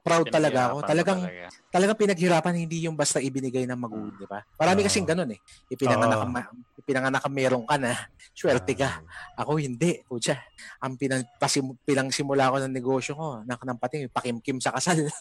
proud 0.00 0.32
talaga 0.32 0.72
ako. 0.72 0.80
Talagang 0.88 1.20
talaga. 1.28 1.48
talagang 1.68 1.98
pinaghirapan 2.00 2.54
hindi 2.56 2.88
yung 2.88 2.96
basta 2.96 3.20
ibinigay 3.20 3.68
ng 3.68 3.76
magulang, 3.76 4.16
di 4.16 4.24
ba? 4.24 4.40
Marami 4.56 4.80
Oo. 4.80 4.86
kasing 4.88 5.04
ganun 5.04 5.36
eh. 5.36 5.40
Ipinanganak 5.68 6.16
ka, 6.16 6.26
ma- 6.30 6.50
ipinanganak 6.80 7.20
ka 7.20 7.28
meron 7.28 7.68
ka 7.68 7.76
na. 7.76 7.92
Swerte 8.38 8.72
ka. 8.72 9.04
Ako 9.36 9.60
hindi. 9.60 10.00
Pucha. 10.08 10.40
Ang 10.80 10.96
pinang, 10.96 11.20
pasim, 11.36 11.76
pinangsimula 11.84 12.48
ko 12.48 12.56
ng 12.56 12.72
negosyo 12.72 13.12
ko, 13.12 13.44
nak 13.44 13.60
ng 13.60 13.76
pati, 13.76 14.08
pakimkim 14.08 14.56
sa 14.56 14.72
kasal. 14.72 14.96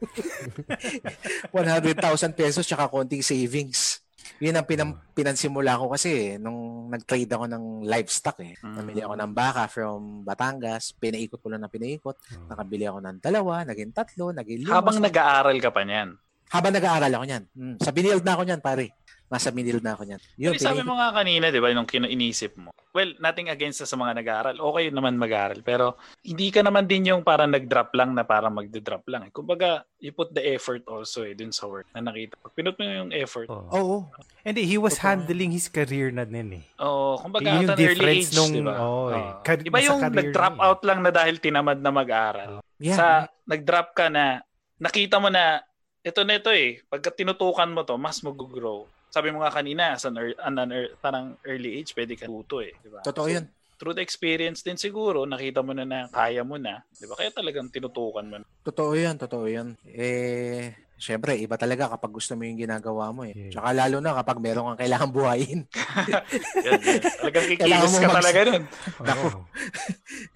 100,000 1.52 2.38
pesos 2.38 2.64
tsaka 2.64 2.88
konting 2.88 3.24
savings. 3.24 3.99
Yun 4.40 4.56
ang 4.56 4.66
pinam, 4.66 4.96
pinansimula 5.12 5.76
ko 5.76 5.92
kasi 5.92 6.34
eh, 6.34 6.40
nung 6.40 6.88
nag-trade 6.88 7.28
ako 7.28 7.44
ng 7.48 7.64
livestock 7.84 8.38
eh. 8.40 8.56
Mm. 8.60 8.74
Namili 8.76 9.00
ako 9.04 9.14
ng 9.20 9.32
baka 9.36 9.62
from 9.68 10.24
Batangas, 10.24 10.96
pinaikot 10.96 11.40
ko 11.40 11.48
lang 11.52 11.62
na 11.62 11.70
pinaikot. 11.72 12.16
Nakabili 12.48 12.88
ako 12.88 12.98
ng 13.04 13.16
dalawa, 13.20 13.64
naging 13.68 13.92
tatlo, 13.92 14.32
naging 14.32 14.64
lima. 14.64 14.80
Habang 14.80 14.98
nag-aaral 14.98 15.56
ka 15.60 15.70
pa 15.70 15.82
niyan. 15.84 16.16
Habang 16.50 16.74
nag-aaral 16.74 17.12
ako 17.14 17.24
niyan. 17.30 17.44
Mm. 17.54 17.76
Sa 17.78 17.90
binild 17.94 18.24
na 18.26 18.32
ako 18.34 18.42
niyan, 18.42 18.60
pare. 18.64 18.84
Nasa 19.30 19.54
binild 19.54 19.78
na 19.78 19.94
ako 19.94 20.02
niyan. 20.02 20.20
Yun, 20.34 20.52
Kasi 20.58 20.66
sabi 20.66 20.82
mo 20.82 20.98
nga 20.98 21.14
kanina, 21.14 21.54
di 21.54 21.62
ba, 21.62 21.70
nung 21.70 21.86
inisip 21.86 22.58
mo. 22.58 22.74
Well, 22.90 23.14
nothing 23.22 23.46
against 23.46 23.86
sa 23.86 23.94
mga 23.94 24.18
nag-aaral. 24.18 24.56
Okay 24.58 24.90
naman 24.90 25.14
mag-aaral. 25.14 25.62
Pero 25.62 25.94
hindi 26.26 26.50
ka 26.50 26.66
naman 26.66 26.90
din 26.90 27.06
yung 27.06 27.22
parang 27.22 27.46
nag-drop 27.46 27.94
lang 27.94 28.10
na 28.10 28.26
parang 28.26 28.50
magde-drop 28.50 29.06
lang. 29.06 29.22
Eh. 29.22 29.30
Kumbaga, 29.30 29.86
you 30.02 30.10
put 30.10 30.34
the 30.34 30.42
effort 30.42 30.82
also 30.90 31.22
eh, 31.22 31.38
dun 31.38 31.54
sa 31.54 31.70
work 31.70 31.86
na 31.94 32.02
nakita. 32.02 32.34
Pag 32.42 32.58
pinut 32.58 32.74
mo 32.74 32.82
yung 32.82 33.14
effort, 33.14 33.46
Oo. 33.46 33.70
Oo. 33.70 33.96
Hindi, 34.42 34.66
he 34.66 34.74
was 34.74 34.98
Totoo. 34.98 35.06
handling 35.06 35.54
his 35.54 35.70
career 35.70 36.10
na 36.10 36.26
din 36.26 36.58
eh. 36.58 36.64
Oo, 36.82 37.22
kumbaga 37.22 37.46
Yun 37.46 37.62
yung 37.62 37.70
at 37.70 37.78
an 37.78 37.86
early 37.86 38.10
age, 38.18 38.34
nung- 38.34 38.50
di 38.50 38.66
ba? 38.66 38.74
oo, 38.82 39.14
eh. 39.14 39.28
Kar- 39.46 39.62
Iba 39.62 39.78
yung 39.78 40.00
nag-drop 40.02 40.56
eh. 40.58 40.66
out 40.66 40.80
lang 40.82 40.98
na 41.06 41.14
dahil 41.14 41.38
tinamad 41.38 41.78
na 41.78 41.94
mag-aral. 41.94 42.52
Yeah. 42.82 42.98
Sa 42.98 43.06
nag-drop 43.46 43.94
ka 43.94 44.10
na, 44.10 44.42
nakita 44.82 45.22
mo 45.22 45.30
na, 45.30 45.62
ito 46.02 46.26
na 46.26 46.34
ito 46.34 46.50
eh, 46.50 46.82
pagka 46.90 47.14
tinutukan 47.14 47.70
mo 47.70 47.86
to, 47.86 47.94
mas 47.94 48.18
mag-grow. 48.26 48.90
Sabi 49.10 49.34
mo 49.34 49.42
nga 49.42 49.50
kanina, 49.50 49.98
as 49.98 50.06
an, 50.06 50.14
ear- 50.14 50.38
an, 50.38 50.54
an 50.54 50.70
parang 51.02 51.34
early 51.42 51.82
age, 51.82 51.90
pwede 51.98 52.14
ka 52.14 52.30
tuto 52.30 52.62
eh. 52.62 52.70
Di 52.78 52.88
ba? 52.88 53.02
Totoo 53.02 53.26
So, 53.26 53.34
yun. 53.34 53.44
Through 53.80 53.96
the 53.98 54.04
experience 54.04 54.60
din 54.62 54.76
siguro, 54.78 55.26
nakita 55.26 55.64
mo 55.66 55.74
na 55.74 55.82
na 55.88 56.06
kaya 56.06 56.46
mo 56.46 56.60
na. 56.60 56.84
Di 56.94 57.10
ba? 57.10 57.18
Kaya 57.18 57.34
talagang 57.34 57.72
tinutukan 57.72 58.22
mo. 58.22 58.36
Totoo 58.62 58.92
yan, 58.94 59.18
totoo 59.18 59.50
yan. 59.50 59.74
Eh, 59.82 60.70
syempre, 61.00 61.32
iba 61.40 61.56
talaga 61.56 61.88
kapag 61.96 62.12
gusto 62.12 62.36
mo 62.36 62.44
yung 62.44 62.60
ginagawa 62.60 63.08
mo 63.08 63.24
eh. 63.24 63.32
Yeah. 63.32 63.56
Tsaka 63.56 63.68
lalo 63.72 63.96
na 64.04 64.12
kapag 64.20 64.38
meron 64.38 64.68
kang 64.70 64.80
kailangan 64.84 65.10
buhayin. 65.10 65.60
Yan, 66.60 66.80
yan. 66.84 67.00
Talagang 67.00 67.46
kikilos 67.48 67.94
ka 67.96 68.06
mag- 68.06 68.18
talaga 68.20 68.40
nun. 68.46 68.64
Oo. 69.10 69.28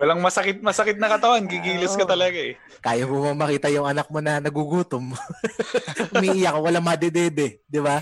Walang 0.00 0.20
masakit 0.24 0.58
masakit 0.64 0.96
na 0.96 1.12
katawan, 1.12 1.44
gigilos 1.44 1.94
ka 1.94 2.08
Oo. 2.08 2.10
talaga 2.10 2.38
eh. 2.40 2.56
Kaya 2.80 3.04
mo 3.04 3.36
makita 3.36 3.68
yung 3.68 3.84
anak 3.84 4.08
mo 4.08 4.24
na 4.24 4.40
nagugutom? 4.40 5.12
Umiiyak, 6.16 6.56
wala 6.56 6.80
madedede, 6.80 7.62
di 7.68 7.80
ba? 7.80 8.00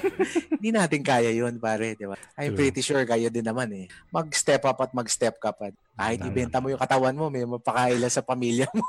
Hindi 0.58 0.70
natin 0.70 1.02
kaya 1.02 1.34
yun, 1.34 1.58
pare, 1.58 1.98
di 1.98 2.06
ba? 2.06 2.14
I'm 2.38 2.54
True. 2.54 2.58
pretty 2.62 2.80
sure 2.82 3.02
kayo 3.02 3.28
din 3.28 3.46
naman 3.46 3.70
eh. 3.74 3.86
Mag-step 4.14 4.62
up 4.64 4.78
at 4.80 4.94
mag-step 4.94 5.36
ka 5.42 5.50
pa. 5.50 5.74
Kahit 5.98 6.24
ibenta 6.24 6.62
mo 6.62 6.70
yung 6.72 6.80
katawan 6.80 7.14
mo, 7.14 7.28
may 7.28 7.44
mapakaila 7.44 8.08
sa 8.08 8.22
pamilya 8.24 8.66
mo. 8.72 8.82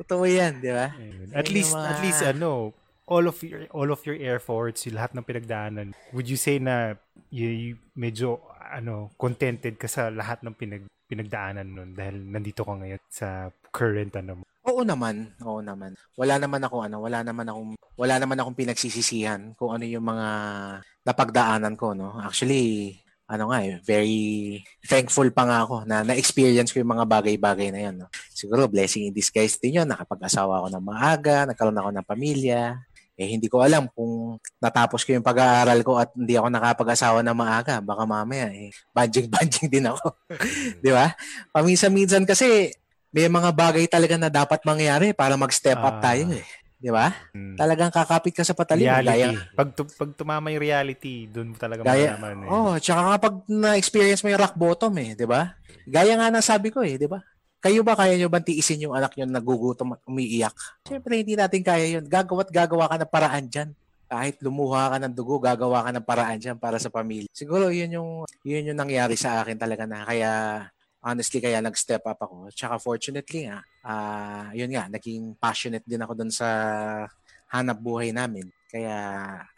Totoo 0.00 0.24
yan, 0.28 0.60
di 0.60 0.70
ba? 0.72 0.92
Ayun. 0.94 1.28
Ayun 1.30 1.36
At 1.36 1.48
least, 1.48 1.72
yung 1.72 1.84
at 1.84 1.98
least 2.04 2.20
ano, 2.24 2.72
all 3.10 3.26
of 3.26 3.36
your 3.42 3.66
all 3.74 3.90
of 3.90 4.00
your 4.06 4.16
efforts, 4.16 4.86
yung 4.86 4.96
lahat 5.00 5.12
ng 5.16 5.26
pinagdaanan, 5.26 5.88
would 6.14 6.30
you 6.30 6.38
say 6.38 6.62
na 6.62 6.94
you, 7.32 7.48
you 7.48 7.72
medyo 7.98 8.38
ano, 8.70 9.10
contented 9.18 9.74
ka 9.76 9.90
sa 9.90 10.08
lahat 10.08 10.40
ng 10.46 10.54
pinag 10.54 10.84
pinagdaanan 11.10 11.66
nun 11.66 11.90
dahil 11.90 12.22
nandito 12.22 12.62
ka 12.62 12.78
ngayon 12.78 13.02
sa 13.10 13.50
current 13.74 14.14
ano 14.14 14.40
mo. 14.40 14.44
Oo 14.70 14.86
naman, 14.86 15.34
oo 15.42 15.58
naman. 15.58 15.98
Wala 16.14 16.38
naman 16.38 16.62
ako 16.62 16.86
ano, 16.86 16.96
wala 17.02 17.26
naman 17.26 17.50
akong 17.50 17.74
wala 17.98 18.14
naman 18.22 18.38
akong 18.38 18.54
pinagsisisihan 18.54 19.58
kung 19.58 19.74
ano 19.74 19.82
yung 19.82 20.06
mga 20.06 20.28
napagdaanan 21.02 21.74
ko, 21.74 21.98
no. 21.98 22.14
Actually, 22.22 22.94
ano 23.30 23.54
nga 23.54 23.62
eh, 23.62 23.78
very 23.86 24.58
thankful 24.82 25.30
pa 25.30 25.46
nga 25.46 25.62
ako 25.62 25.86
na 25.86 26.02
na-experience 26.02 26.74
ko 26.74 26.82
yung 26.82 26.98
mga 26.98 27.06
bagay-bagay 27.06 27.70
na 27.70 27.80
yan. 27.86 27.94
No? 28.02 28.10
Siguro 28.34 28.66
blessing 28.66 29.06
in 29.06 29.14
disguise 29.14 29.54
din 29.56 29.78
yun. 29.78 29.86
Nakapag-asawa 29.86 30.58
ako 30.60 30.68
ng 30.74 30.82
maaga, 30.84 31.46
nagkaroon 31.46 31.78
ako 31.78 31.90
ng 31.94 32.06
pamilya. 32.10 32.74
Eh, 33.14 33.28
hindi 33.30 33.46
ko 33.52 33.60
alam 33.60 33.86
kung 33.92 34.40
natapos 34.58 35.04
ko 35.04 35.12
yung 35.12 35.22
pag-aaral 35.22 35.84
ko 35.84 36.00
at 36.00 36.10
hindi 36.16 36.34
ako 36.34 36.48
nakapag-asawa 36.50 37.20
ng 37.22 37.36
maaga. 37.36 37.78
Baka 37.78 38.02
mamaya, 38.02 38.50
eh, 38.50 38.74
banjing-banjing 38.90 39.68
din 39.78 39.86
ako. 39.86 40.10
Di 40.84 40.90
ba? 40.90 41.14
Paminsan-minsan 41.54 42.24
kasi, 42.26 42.72
may 43.10 43.26
mga 43.26 43.50
bagay 43.50 43.84
talaga 43.90 44.14
na 44.14 44.30
dapat 44.30 44.62
mangyari 44.62 45.10
para 45.10 45.34
mag-step 45.34 45.78
up 45.78 45.98
Ah. 45.98 46.14
tayo 46.14 46.30
eh. 46.30 46.46
Di 46.80 46.88
ba? 46.88 47.12
Mm. 47.30 47.60
Talagang 47.60 47.92
kakapit 47.92 48.32
ka 48.32 48.40
sa 48.40 48.56
patalim. 48.56 48.88
reality. 48.88 49.12
Gaya, 49.12 49.28
Pag, 49.52 49.68
tu- 49.76 49.92
pag 49.92 50.10
tumama 50.16 50.48
yung 50.48 50.64
reality, 50.64 51.28
doon 51.28 51.52
mo 51.52 51.56
talaga 51.56 51.84
Gaya- 51.84 52.16
malalaman. 52.16 52.40
Eh. 52.40 52.48
oh, 52.48 52.74
tsaka 52.80 53.00
kapag 53.14 53.34
na-experience 53.46 54.24
mo 54.24 54.32
yung 54.32 54.40
rock 54.40 54.56
bottom 54.56 54.96
eh, 54.96 55.12
di 55.12 55.28
ba? 55.28 55.52
Gaya 55.84 56.16
nga 56.16 56.32
na 56.32 56.40
sabi 56.40 56.72
ko 56.72 56.80
eh, 56.80 56.96
di 56.96 57.04
ba? 57.04 57.20
Kayo 57.60 57.84
ba 57.84 57.92
kaya 57.92 58.16
nyo 58.16 58.26
ba 58.26 58.40
tiisin 58.40 58.88
yung 58.88 58.96
anak 58.96 59.12
nyo 59.14 59.28
na 59.28 59.36
nagugutom 59.36 59.92
at 59.92 60.00
umiiyak? 60.02 60.56
Siyempre, 60.82 61.20
hindi 61.20 61.36
natin 61.36 61.60
kaya 61.60 62.00
yun. 62.00 62.08
Gagawa't 62.08 62.48
gagawa 62.48 62.88
ka 62.88 62.96
ng 62.96 63.12
paraan 63.12 63.44
dyan. 63.44 63.76
Kahit 64.08 64.40
lumuha 64.40 64.88
ka 64.88 64.96
ng 64.98 65.12
dugo, 65.12 65.36
gagawa 65.36 65.84
ka 65.84 65.92
ng 65.92 66.02
paraan 66.02 66.40
dyan 66.40 66.56
para 66.56 66.80
sa 66.80 66.88
pamilya. 66.88 67.28
Siguro 67.30 67.68
yun 67.68 67.92
yung, 67.92 68.10
yun 68.42 68.72
yung 68.72 68.80
nangyari 68.80 69.12
sa 69.14 69.44
akin 69.44 69.54
talaga 69.54 69.84
na 69.84 70.02
kaya 70.02 70.30
honestly 71.00 71.40
kaya 71.40 71.60
nag-step 71.60 72.04
up 72.04 72.20
ako. 72.20 72.48
Tsaka 72.50 72.76
fortunately 72.76 73.48
nga, 73.48 73.60
ah 73.82 74.48
yun 74.52 74.70
nga, 74.70 74.88
naging 74.88 75.34
passionate 75.36 75.84
din 75.84 76.00
ako 76.00 76.12
dun 76.14 76.30
sa 76.30 76.48
hanap 77.48 77.76
buhay 77.76 78.12
namin. 78.12 78.46
Kaya, 78.70 78.94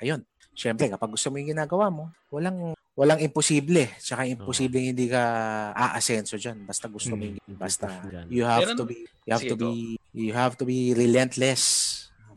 ayun. 0.00 0.22
Siyempre, 0.52 0.88
kapag 0.88 1.12
gusto 1.12 1.28
mo 1.28 1.36
yung 1.36 1.52
ginagawa 1.52 1.88
mo, 1.88 2.08
walang 2.28 2.72
walang 2.92 3.20
imposible. 3.20 3.88
Tsaka 3.96 4.28
imposible 4.28 4.76
hindi 4.78 5.08
ka 5.08 5.22
aasenso 5.72 6.36
diyan 6.36 6.60
basta 6.62 6.88
gusto 6.88 7.16
mo 7.16 7.24
Mm, 7.24 7.40
yung 7.40 7.56
basta 7.56 7.88
dyan. 8.04 8.26
you 8.28 8.44
have 8.44 8.60
Meron- 8.62 8.76
to 8.76 8.84
be 8.84 8.96
you 9.24 9.32
have 9.32 9.46
to 9.48 9.56
be 9.56 9.70
you 10.12 10.32
have 10.32 10.54
to 10.54 10.64
be 10.64 10.92
relentless 10.92 11.62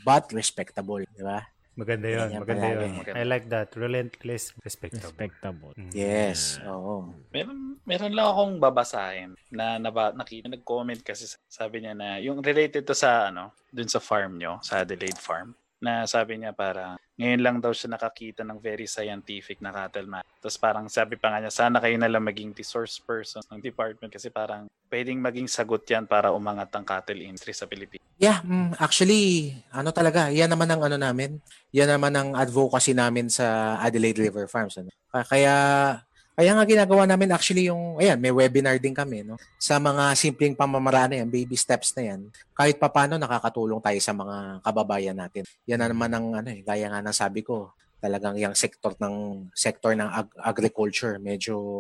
but 0.07 0.31
respectable, 0.31 1.03
di 1.03 1.23
ba? 1.23 1.43
Maganda 1.75 2.07
yun. 2.07 2.19
Ganyan 2.25 2.41
Maganda 2.41 2.63
palagi. 2.63 2.79
yun. 2.79 2.91
Maganda. 2.95 3.17
I 3.17 3.23
like 3.25 3.45
that. 3.47 3.69
Relentless, 3.75 4.43
respectable. 4.57 5.05
Respectable. 5.05 5.71
Mm. 5.75 5.91
Yes. 5.91 6.39
Oo. 6.63 7.11
Meron, 7.29 7.59
meron 7.83 8.13
lang 8.13 8.27
akong 8.27 8.53
babasahin 8.57 9.31
na 9.49 9.75
naba, 9.75 10.09
nakita, 10.09 10.47
nag-comment 10.47 11.03
kasi 11.03 11.27
sa- 11.27 11.39
sabi 11.45 11.83
niya 11.83 11.91
na 11.91 12.15
yung 12.17 12.39
related 12.39 12.81
to 12.81 12.95
sa 12.95 13.27
ano, 13.27 13.51
dun 13.67 13.87
sa 13.87 13.99
farm 13.99 14.35
nyo, 14.35 14.57
sa 14.59 14.81
Adelaide 14.81 15.19
Farm, 15.19 15.51
na 15.85 16.09
sabi 16.09 16.41
niya 16.41 16.49
para 16.49 16.97
ngayon 17.15 17.41
lang 17.45 17.57
daw 17.61 17.69
siya 17.69 17.93
nakakita 17.93 18.41
ng 18.41 18.57
very 18.57 18.89
scientific 18.89 19.61
na 19.61 19.69
cattle 19.69 20.09
man. 20.09 20.25
Tapos 20.41 20.57
parang 20.57 20.89
sabi 20.89 21.15
pa 21.15 21.29
nga 21.29 21.39
niya, 21.45 21.53
sana 21.53 21.77
kayo 21.77 21.95
na 22.01 22.09
lang 22.09 22.25
maging 22.25 22.51
resource 22.57 22.97
person 22.97 23.45
ng 23.53 23.61
department 23.61 24.09
kasi 24.09 24.33
parang 24.33 24.65
pwedeng 24.89 25.21
maging 25.21 25.45
sagot 25.45 25.85
yan 25.85 26.09
para 26.09 26.33
umangat 26.33 26.73
ang 26.73 26.83
cattle 26.83 27.21
industry 27.21 27.53
sa 27.53 27.69
Pilipinas. 27.69 28.03
Yeah, 28.15 28.39
mm, 28.43 28.79
actually, 28.79 29.51
ano 29.75 29.91
talaga, 29.91 30.31
yan 30.31 30.47
naman 30.47 30.71
ang 30.71 30.81
ano 30.83 30.95
namin. 30.95 31.39
Yan 31.75 31.91
naman 31.91 32.15
ang 32.15 32.29
advocacy 32.31 32.95
namin 32.95 33.27
sa 33.27 33.75
Adelaide 33.83 34.23
River 34.27 34.47
Farms. 34.47 34.79
Ano? 34.79 34.91
Ka- 35.11 35.27
Kaya, 35.27 35.53
kaya 36.35 36.51
nga 36.51 36.67
ginagawa 36.67 37.07
namin 37.07 37.31
actually 37.31 37.71
yung, 37.71 37.95
ayan, 37.95 38.19
may 38.19 38.27
webinar 38.27 38.75
din 38.75 38.91
kami, 38.91 39.23
no? 39.23 39.39
Sa 39.55 39.79
mga 39.79 40.11
simpleng 40.19 40.51
pamamaraan 40.51 41.15
na 41.15 41.17
yan, 41.23 41.31
baby 41.31 41.55
steps 41.55 41.95
na 41.95 42.11
yan, 42.11 42.27
kahit 42.51 42.75
papano 42.75 43.15
nakakatulong 43.15 43.79
tayo 43.79 43.99
sa 44.03 44.11
mga 44.11 44.59
kababayan 44.59 45.15
natin. 45.15 45.47
Yan 45.63 45.79
na 45.79 45.87
naman 45.87 46.11
ang, 46.11 46.35
ano 46.35 46.51
eh, 46.51 46.59
gaya 46.59 46.91
nga 46.91 46.99
ng 46.99 47.15
sabi 47.15 47.39
ko, 47.39 47.71
talagang 48.03 48.35
yung 48.35 48.51
sector 48.51 48.99
ng, 48.99 49.47
sector 49.55 49.95
ng 49.95 50.11
ag- 50.11 50.35
agriculture, 50.43 51.15
medyo, 51.23 51.79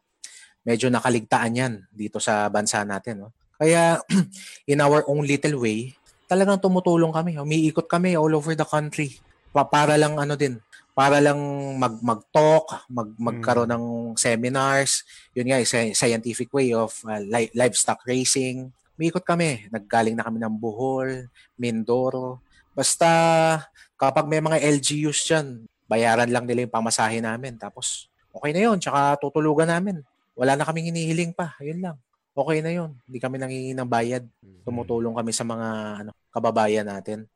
medyo 0.63 0.87
nakaligtaan 0.87 1.51
yan 1.51 1.73
dito 1.91 2.23
sa 2.23 2.47
bansa 2.47 2.79
natin, 2.87 3.27
no? 3.27 3.35
Kaya, 3.59 3.99
in 4.71 4.79
our 4.79 5.03
own 5.11 5.27
little 5.27 5.59
way, 5.59 5.99
talagang 6.31 6.63
tumutulong 6.63 7.13
kami. 7.13 7.37
Umiikot 7.37 7.91
kami 7.91 8.17
all 8.17 8.31
over 8.33 8.55
the 8.55 8.67
country. 8.67 9.19
Pa- 9.55 9.67
para 9.67 9.95
lang 9.95 10.19
ano 10.19 10.35
din, 10.35 10.59
para 10.95 11.19
lang 11.19 11.37
mag 11.75 11.99
mag-talk, 11.99 12.87
mag 12.87 13.11
magkaroon 13.19 13.67
ng 13.67 13.85
seminars. 14.15 15.03
Yun 15.35 15.51
nga, 15.51 15.59
sci- 15.59 15.91
scientific 15.91 16.47
way 16.55 16.71
of 16.71 16.95
uh, 17.03 17.19
li- 17.19 17.51
livestock 17.51 17.99
racing. 18.07 18.71
Umiikot 18.95 19.27
kami. 19.27 19.67
Naggaling 19.75 20.15
na 20.15 20.23
kami 20.23 20.39
ng 20.39 20.55
Bohol, 20.55 21.27
Mindoro. 21.59 22.39
Basta 22.71 23.07
kapag 23.99 24.23
may 24.31 24.39
mga 24.39 24.63
LGUs 24.63 25.19
dyan, 25.27 25.67
bayaran 25.83 26.31
lang 26.31 26.47
nila 26.47 26.63
yung 26.63 26.71
pamasahe 26.71 27.19
namin. 27.19 27.59
Tapos, 27.59 28.07
okay 28.31 28.55
na 28.55 28.71
yun. 28.71 28.79
Tsaka 28.79 29.19
tutulugan 29.19 29.67
namin. 29.67 29.99
Wala 30.31 30.55
na 30.55 30.63
kaming 30.63 30.95
hinihiling 30.95 31.35
pa. 31.35 31.59
Yun 31.59 31.83
lang. 31.83 31.97
Okay 32.35 32.59
na 32.63 32.71
yun. 32.71 32.95
Hindi 33.03 33.19
kami 33.19 33.35
nangingi 33.35 33.71
ng 33.75 33.87
bayad 33.87 34.23
tumutulong 34.63 35.15
kami 35.15 35.31
sa 35.31 35.47
mga 35.47 35.67
ano 36.03 36.11
kababayan 36.31 36.87
natin. 36.87 37.27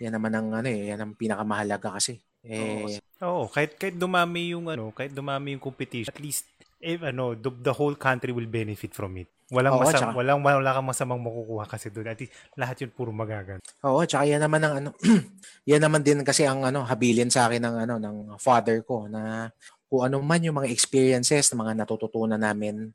Yan 0.00 0.12
naman 0.12 0.32
ang 0.32 0.48
ano 0.52 0.68
eh, 0.68 0.92
yan 0.92 1.00
ang 1.00 1.12
pinakamahalaga 1.16 1.96
kasi. 1.96 2.20
Eh, 2.46 3.02
Oo, 3.26 3.48
kahit 3.48 3.74
kahit 3.80 3.96
dumami 3.96 4.52
yung 4.52 4.68
ano, 4.68 4.92
kahit 4.92 5.10
dumami 5.10 5.56
yung 5.56 5.62
competition, 5.62 6.12
at 6.12 6.20
least 6.20 6.46
if 6.78 7.00
ano, 7.02 7.32
the, 7.32 7.48
the 7.64 7.72
whole 7.72 7.96
country 7.96 8.30
will 8.30 8.46
benefit 8.46 8.92
from 8.92 9.16
it. 9.16 9.26
Walang 9.46 9.78
Oo, 9.78 9.82
masam, 9.86 10.10
tsaka- 10.10 10.16
walang 10.18 10.42
wala 10.42 10.74
kang 10.74 10.90
masamang 10.90 11.22
makukuha 11.22 11.64
kasi 11.70 11.86
doon. 11.94 12.10
At 12.10 12.18
least, 12.18 12.34
lahat 12.58 12.82
yun 12.82 12.90
puro 12.90 13.14
magagan. 13.14 13.62
Oo, 13.86 14.02
tsaka 14.02 14.26
yan 14.26 14.42
naman 14.42 14.58
ang 14.62 14.74
ano, 14.82 14.90
yan 15.70 15.78
naman 15.78 16.02
din 16.02 16.26
kasi 16.26 16.42
ang 16.42 16.66
ano, 16.66 16.82
habilin 16.82 17.30
sa 17.30 17.46
akin 17.46 17.62
ng 17.62 17.76
ano 17.86 17.94
ng 18.02 18.16
father 18.42 18.82
ko 18.82 19.06
na 19.06 19.46
kung 19.86 20.02
ano 20.02 20.18
man 20.18 20.42
yung 20.42 20.58
mga 20.58 20.70
experiences 20.70 21.46
na 21.50 21.62
mga 21.62 21.86
natututunan 21.86 22.40
namin 22.40 22.90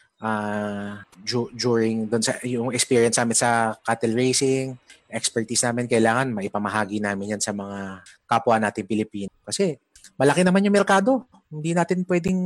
du- 1.24 1.52
during 1.56 2.04
doon 2.12 2.20
sa 2.20 2.36
yung 2.44 2.76
experience 2.76 3.16
namin 3.16 3.38
sa 3.40 3.80
cattle 3.80 4.12
racing, 4.12 4.76
expertise 5.08 5.64
namin 5.64 5.88
kailangan 5.88 6.36
maipamahagi 6.36 7.00
namin 7.00 7.36
yan 7.38 7.42
sa 7.44 7.56
mga 7.56 8.04
kapwa 8.28 8.60
natin 8.60 8.84
Pilipino. 8.84 9.32
Kasi 9.48 9.80
malaki 10.20 10.44
naman 10.44 10.68
yung 10.68 10.76
merkado. 10.76 11.24
Hindi 11.48 11.72
natin 11.72 12.04
pwedeng 12.04 12.40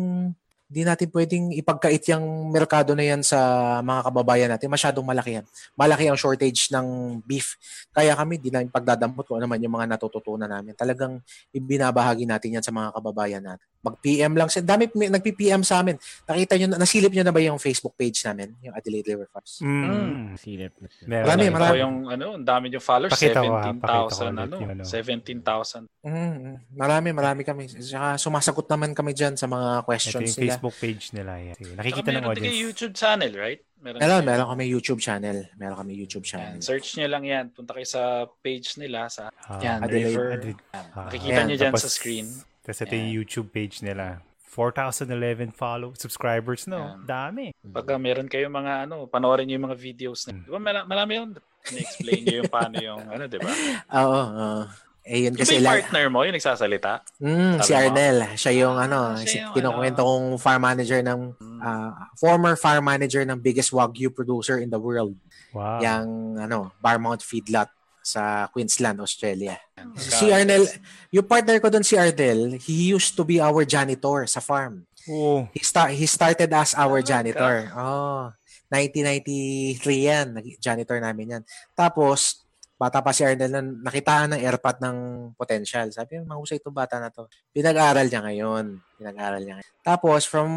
hindi 0.65 0.81
natin 0.81 1.13
pwedeng 1.13 1.53
ipagkait 1.53 2.01
yung 2.09 2.49
merkado 2.49 2.97
na 2.97 3.05
yan 3.05 3.21
sa 3.21 3.37
mga 3.85 4.01
kababayan 4.09 4.49
natin. 4.49 4.65
Masyadong 4.73 5.05
malaki 5.05 5.37
yan. 5.37 5.45
Malaki 5.77 6.09
ang 6.09 6.17
shortage 6.17 6.73
ng 6.73 7.21
beef. 7.21 7.53
Kaya 7.93 8.17
kami, 8.17 8.41
di 8.41 8.49
namin 8.49 8.73
pagdadampot 8.73 9.29
kung 9.29 9.37
ano 9.37 9.45
man 9.45 9.61
yung 9.61 9.77
mga 9.77 9.93
natututunan 9.93 10.49
namin. 10.49 10.73
Talagang 10.73 11.21
ibinabahagi 11.53 12.25
natin 12.25 12.57
yan 12.57 12.65
sa 12.65 12.73
mga 12.73 12.97
kababayan 12.97 13.45
natin. 13.45 13.67
Mag-PM 13.85 14.33
lang. 14.33 14.49
siya. 14.49 14.61
Dami 14.61 14.83
nagpi-PM 14.89 15.61
sa 15.61 15.79
amin. 15.79 15.93
Nakita 16.25 16.53
nyo, 16.55 16.67
na- 16.67 16.79
nasilip 16.79 17.13
nyo 17.13 17.21
na 17.21 17.29
ba 17.29 17.39
yung 17.39 17.55
Facebook 17.57 17.93
page 17.93 18.25
namin? 18.25 18.57
Yung 18.59 18.73
Adelaide 18.73 19.05
River 19.07 19.29
Farms? 19.29 19.61
Mm. 19.61 20.33
Silip 20.35 20.73
siya. 20.81 21.05
Meron. 21.05 21.25
Marami, 21.25 21.43
Ito 21.43 21.53
marami. 21.53 21.77
yung 21.77 21.95
ano, 22.07 22.25
ang 22.33 22.43
dami 22.43 22.65
yung 22.67 22.81
followers, 22.81 23.13
Pakita 23.13 23.39
ko, 23.39 23.53
ha. 23.53 23.69
Pakita 23.69 23.93
ko 24.01 24.09
17,000 24.09 24.25
ulit 24.25 24.41
ano, 24.41 24.55
ano. 24.65 24.83
17,000. 24.83 25.85
Mm, 26.01 26.53
marami, 26.73 27.09
marami 27.11 27.41
kami. 27.41 27.63
Saka 27.69 28.17
sumasagot 28.17 28.65
naman 28.67 28.91
kami 28.91 29.13
dyan 29.13 29.33
sa 29.33 29.45
mga 29.45 29.69
Ito 29.75 29.85
questions 29.85 30.15
yung 30.27 30.35
nila. 30.35 30.49
Facebook 30.51 30.75
page 30.75 31.03
nila. 31.13 31.31
Yan. 31.37 31.55
Sige, 31.55 31.73
nakikita 31.73 32.09
ng 32.09 32.15
meron 32.19 32.29
audience. 32.31 32.57
YouTube 32.57 32.93
channel, 32.93 33.31
right? 33.31 33.61
Meron, 33.77 34.01
Meron, 34.01 34.17
kayo. 34.17 34.25
meron 34.27 34.47
kami 34.49 34.63
YouTube 34.65 34.97
channel. 34.99 35.37
Meron 35.55 35.77
kami 35.77 35.91
YouTube 35.93 36.25
Yan, 36.25 36.31
channel. 36.31 36.59
search 36.59 36.97
nyo 36.97 37.05
lang 37.05 37.23
yan. 37.23 37.45
Punta 37.49 37.71
kayo 37.71 37.85
sa 37.85 38.01
page 38.39 38.75
nila 38.75 39.05
sa 39.07 39.29
Ah, 39.45 39.61
yan, 39.61 39.77
Adelaide- 39.79 40.09
River. 40.09 40.27
Adelaide. 40.33 40.61
Yan. 40.65 40.85
Ah. 40.89 41.05
Makikita 41.05 41.29
Ayan, 41.31 41.45
nyo 41.45 41.55
dyan 41.55 41.69
tapos- 41.69 41.85
sa 41.85 41.91
screen. 41.91 42.27
Tapos 42.65 42.81
ito 42.81 42.95
yung. 42.97 43.13
YouTube 43.13 43.53
page 43.53 43.85
nila. 43.85 44.25
4,011 44.55 45.51
follow 45.51 45.91
subscribers, 45.99 46.63
no? 46.65 46.79
Yan. 46.79 47.03
Dami. 47.03 47.45
Pagka 47.59 47.99
meron 47.99 48.31
kayo 48.31 48.47
mga 48.47 48.87
ano, 48.87 49.03
panoorin 49.05 49.45
nyo 49.45 49.59
yung 49.59 49.67
mga 49.67 49.77
videos 49.77 50.23
na. 50.25 50.39
Di 50.39 50.47
ba 50.47 50.59
marami 50.87 51.11
yun? 51.19 51.29
Na-explain 51.75 52.19
nyo 52.23 52.35
yung 52.39 52.51
paano 52.51 52.75
yung 52.79 53.03
ano, 53.13 53.23
di 53.27 53.35
ba? 53.35 53.51
Oo, 53.99 54.21
oo. 54.31 54.61
Eh, 55.05 55.29
yun 55.29 55.37
Kasi 55.37 55.61
yung 55.61 55.69
partner 55.69 56.05
mo, 56.09 56.25
yung 56.25 56.33
nagsasalita. 56.33 57.05
Mm, 57.21 57.61
si 57.61 57.69
Sabi 57.69 57.77
mo? 57.77 57.77
Arnel. 57.93 58.17
Siya 58.33 58.51
yung 58.57 58.75
ano, 58.79 58.99
Ah, 59.13 59.19
siya 59.21 59.27
si, 59.29 59.37
yung 59.37 59.53
kinukwento 59.53 60.01
ano. 60.01 60.09
kong 60.09 60.25
farm 60.41 60.61
manager 60.65 60.99
ng 61.05 61.19
ah, 61.61 61.91
former 62.17 62.57
farm 62.57 62.81
manager 62.89 63.21
ng 63.21 63.37
biggest 63.37 63.69
wagyu 63.69 64.09
producer 64.09 64.57
in 64.57 64.71
the 64.73 64.79
world. 64.81 65.13
Wow. 65.53 65.77
Yang 65.77 66.05
ano, 66.41 66.73
Barmount 66.81 67.21
Feedlot 67.21 67.69
sa 68.05 68.45
Queensland, 68.47 69.01
Australia. 69.01 69.57
Pagka- 69.73 69.97
Si 69.97 70.29
Arnel, 70.29 70.69
yung 71.09 71.25
partner 71.25 71.57
ko 71.57 71.67
doon 71.67 71.81
si 71.81 71.97
Arnel, 71.97 72.61
he 72.61 72.93
used 72.93 73.17
to 73.17 73.25
be 73.25 73.41
our 73.41 73.65
janitor 73.65 74.29
sa 74.29 74.37
farm. 74.37 74.85
Oo. 75.05 75.49
He 75.51 75.61
start 75.61 75.89
he 75.91 76.05
started 76.05 76.49
as 76.51 76.73
our 76.73 76.97
Ah, 76.97 77.05
janitor. 77.07 77.55
Oh, 77.73 78.29
1993 78.69 79.77
yan, 80.03 80.27
janitor 80.57 80.97
namin 80.97 81.25
yan. 81.31 81.43
Tapos 81.73 82.41
bata 82.75 82.99
pa 82.99 83.09
si 83.09 83.23
Arnel 83.23 83.49
na 83.49 83.61
nakitaan 83.61 84.35
ng 84.35 84.41
airpot 84.41 84.77
ng 84.77 84.97
potential. 85.33 85.87
Sabi, 85.89 86.19
mahusay 86.19 86.59
itong 86.59 86.75
bata 86.75 86.99
na 86.99 87.07
to. 87.07 87.25
Pinag-aral 87.49 88.05
niya 88.05 88.21
ngayon. 88.21 88.65
Pinag-aral 88.97 89.41
niya 89.41 89.53
ngayon. 89.57 89.69
Tapos 89.79 90.25
from 90.25 90.49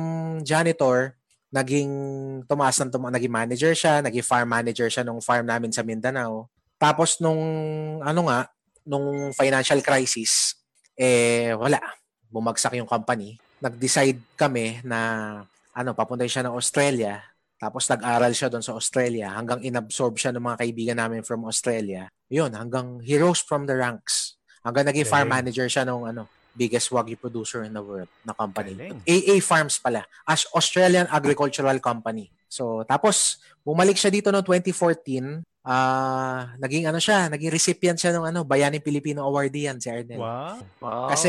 janitor, 0.42 1.14
naging 1.48 1.88
tumaas 2.44 2.76
ng 2.76 2.90
tuma- 2.90 3.08
naging 3.08 3.30
manager 3.30 3.72
siya, 3.72 4.00
naging 4.00 4.20
farm 4.22 4.48
manager 4.48 4.88
siya 4.88 5.00
nung 5.00 5.20
farm 5.20 5.46
namin 5.46 5.70
sa 5.70 5.80
Mindanao. 5.80 6.50
Tapos 6.78 7.18
nung 7.18 7.42
ano 8.00 8.20
nga, 8.30 8.48
nung 8.86 9.34
financial 9.34 9.82
crisis, 9.82 10.56
eh 10.94 11.52
wala. 11.58 11.82
Bumagsak 12.30 12.78
yung 12.78 12.88
company. 12.88 13.36
Nag-decide 13.58 14.22
kami 14.38 14.80
na 14.86 14.98
ano, 15.74 15.90
papunta 15.92 16.24
siya 16.24 16.46
ng 16.46 16.54
Australia. 16.54 17.20
Tapos 17.58 17.90
nag-aral 17.90 18.30
siya 18.30 18.46
doon 18.46 18.62
sa 18.62 18.78
Australia 18.78 19.34
hanggang 19.34 19.58
inabsorb 19.58 20.14
siya 20.14 20.30
ng 20.30 20.42
mga 20.42 20.58
kaibigan 20.62 20.98
namin 21.02 21.26
from 21.26 21.42
Australia. 21.42 22.06
Yun, 22.30 22.54
hanggang 22.54 23.02
he 23.02 23.18
rose 23.18 23.42
from 23.42 23.66
the 23.66 23.74
ranks. 23.74 24.38
Hanggang 24.62 24.86
naging 24.86 25.10
farm 25.10 25.26
Galing. 25.26 25.50
manager 25.50 25.66
siya 25.66 25.82
ng 25.82 26.14
ano, 26.14 26.30
biggest 26.54 26.90
wagyu 26.90 27.18
producer 27.18 27.62
in 27.66 27.74
the 27.74 27.82
world 27.82 28.10
na 28.22 28.34
company. 28.34 28.74
Galing. 28.74 29.02
AA 29.06 29.42
Farms 29.42 29.78
pala, 29.78 30.06
as 30.26 30.46
Australian 30.54 31.06
Agricultural 31.10 31.78
Company. 31.78 32.30
So, 32.50 32.82
tapos 32.86 33.38
bumalik 33.68 34.00
siya 34.00 34.08
dito 34.08 34.32
noong 34.32 34.48
2014. 34.64 35.44
Ah, 35.68 36.56
naging 36.56 36.88
ano 36.88 36.96
siya, 36.96 37.28
naging 37.28 37.52
recipient 37.52 38.00
siya 38.00 38.16
ng 38.16 38.32
ano, 38.32 38.40
Bayaning 38.40 38.80
Pilipino 38.80 39.20
Awardee 39.28 39.68
yan 39.68 39.76
si 39.76 39.92
Arnel. 39.92 40.16
Wow. 40.16 40.64
Wow. 40.80 41.12
Kasi 41.12 41.28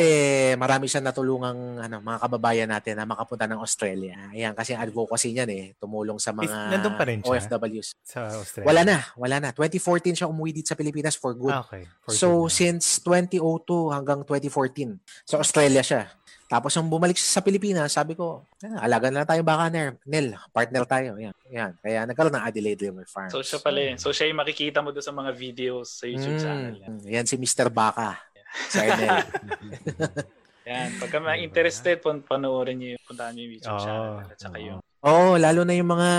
marami 0.55 0.87
siya 0.87 1.03
natulungang 1.03 1.83
ano, 1.83 1.99
mga 1.99 2.19
kababayan 2.23 2.71
natin 2.71 2.95
na 2.95 3.03
makapunta 3.03 3.51
ng 3.51 3.59
Australia. 3.59 4.15
Ayan, 4.31 4.55
kasi 4.55 4.71
advocacy 4.71 5.35
niyan 5.35 5.49
eh, 5.51 5.63
tumulong 5.75 6.23
sa 6.23 6.31
mga 6.31 6.47
Is- 6.47 6.71
nandun 6.71 6.95
pa 6.95 7.03
rin 7.03 7.19
siya? 7.19 7.35
OFWs. 7.35 7.89
Sa 7.99 8.31
Australia. 8.31 8.67
Wala 8.71 8.81
na, 8.87 8.97
wala 9.19 9.37
na. 9.43 9.49
2014 9.51 10.23
siya 10.23 10.31
umuwi 10.31 10.55
dito 10.55 10.71
sa 10.71 10.79
Pilipinas 10.79 11.19
for 11.19 11.35
good. 11.35 11.51
Ah, 11.51 11.67
okay. 11.67 11.83
For 12.07 12.15
so, 12.15 12.47
good 12.47 12.55
since 12.55 13.03
2002 13.03 13.43
hanggang 13.91 14.23
2014, 14.23 15.03
sa 15.27 15.43
Australia 15.43 15.83
siya. 15.83 16.07
Tapos 16.49 16.73
nung 16.73 16.89
bumalik 16.89 17.13
siya 17.13 17.37
sa 17.37 17.45
Pilipinas, 17.45 17.93
sabi 17.93 18.17
ko, 18.17 18.41
ah, 18.65 18.81
alaga 18.81 19.13
na 19.13 19.21
lang 19.21 19.29
tayo 19.29 19.41
baka, 19.45 19.69
Ner. 19.69 20.01
Nel, 20.09 20.33
partner 20.49 20.81
tayo. 20.89 21.13
Yan, 21.21 21.35
yan. 21.53 21.77
Kaya 21.77 22.09
nagkaroon 22.09 22.28
ng 22.29 22.41
Adelaide 22.41 22.81
River 22.87 23.05
Farms. 23.05 23.33
So 23.33 23.41
siya 23.41 23.59
pala 23.59 23.79
eh. 23.81 23.93
So 23.97 24.09
siya 24.09 24.29
yung 24.29 24.39
makikita 24.39 24.79
mo 24.79 24.89
doon 24.89 25.03
sa 25.03 25.11
mga 25.11 25.31
videos 25.33 25.99
sa 25.99 26.05
YouTube 26.05 26.37
Mm, 26.37 26.43
channel. 26.43 26.75
Yan. 26.77 26.93
yan 27.05 27.25
si 27.25 27.35
Mr. 27.35 27.67
Baka. 27.67 28.17
Arnel. 28.73 29.17
Yan. 30.69 30.89
Pagka 31.01 31.17
mga 31.17 31.41
interested, 31.41 31.97
pun 31.97 32.21
panoorin 32.21 32.77
niyo 32.77 32.89
yung 32.93 33.03
puntahan 33.05 33.33
niyo 33.33 33.43
yung 33.49 33.53
YouTube 33.57 33.73
Oo. 33.73 33.85
channel. 33.85 34.13
At 34.25 34.37
saka 34.37 34.57
yung 34.61 34.79
Oo, 34.99 35.31
oh, 35.31 35.35
lalo 35.39 35.63
na 35.63 35.71
yung 35.71 35.95
mga 35.95 36.11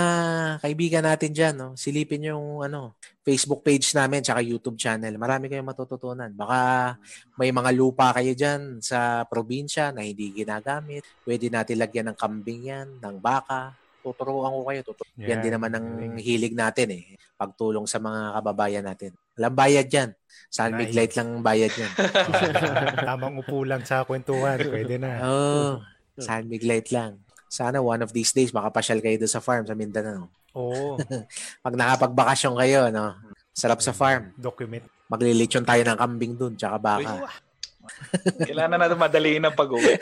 kaibigan 0.57 1.05
natin 1.05 1.29
dyan, 1.29 1.53
no? 1.53 1.77
Silipin 1.77 2.33
yung 2.33 2.65
ano, 2.65 2.97
Facebook 3.21 3.61
page 3.61 3.93
namin 3.93 4.25
tsaka 4.25 4.41
YouTube 4.41 4.73
channel. 4.73 5.21
Marami 5.21 5.45
kayong 5.45 5.69
matututunan. 5.69 6.33
Baka 6.33 6.97
may 7.37 7.53
mga 7.53 7.69
lupa 7.77 8.09
kayo 8.09 8.33
dyan 8.33 8.81
sa 8.81 9.21
probinsya 9.29 9.93
na 9.93 10.01
hindi 10.01 10.33
ginagamit. 10.33 11.05
Pwede 11.21 11.53
natin 11.53 11.77
lagyan 11.77 12.09
ng 12.09 12.17
kambing 12.17 12.73
yan, 12.73 12.87
ng 12.97 13.21
baka. 13.21 13.77
Tuturuan 14.01 14.51
ko 14.51 14.61
kayo. 14.65 14.81
Tuturo. 14.81 15.09
Yan 15.17 15.39
Yeah, 15.39 15.41
din 15.41 15.53
naman 15.53 15.71
ang 15.71 15.87
hilig 16.17 16.57
natin 16.57 16.89
eh. 16.91 17.03
Pagtulong 17.37 17.85
sa 17.85 18.01
mga 18.01 18.41
kababayan 18.41 18.85
natin. 18.85 19.13
Walang 19.37 19.55
bayad 19.55 19.87
yan. 19.87 20.09
San 20.51 20.75
Nice. 20.75 20.91
Light 20.91 21.13
lang 21.15 21.39
bayad 21.39 21.71
yan. 21.71 21.91
Tamang 23.07 23.39
upo 23.39 23.63
lang 23.63 23.85
sa 23.85 24.03
kwentuhan. 24.03 24.59
Pwede 24.59 24.97
na. 24.99 25.21
Oo. 25.23 25.69
San 26.19 26.49
Light 26.49 26.89
lang. 26.91 27.21
Sana 27.51 27.83
one 27.83 28.01
of 28.03 28.11
these 28.15 28.31
days 28.31 28.55
makapasyal 28.55 28.99
kayo 29.03 29.19
doon 29.19 29.31
sa 29.31 29.43
farm 29.43 29.63
sa 29.67 29.75
Mindanao. 29.75 30.27
Oo. 30.55 30.95
Pag 31.65 31.75
nakapagbakasyon 31.75 32.55
kayo, 32.59 32.87
no? 32.91 33.15
Sarap 33.51 33.83
sa 33.83 33.91
farm. 33.91 34.31
Document. 34.39 34.83
Maglilitsyon 35.11 35.67
tayo 35.67 35.83
ng 35.83 35.99
kambing 35.99 36.33
dun, 36.39 36.55
tsaka 36.55 36.79
baka. 36.79 37.27
Kailangan 38.41 38.77
na 38.77 38.95
madaliin 38.95 39.43
ang 39.43 39.53
pag-uwi. 39.53 39.95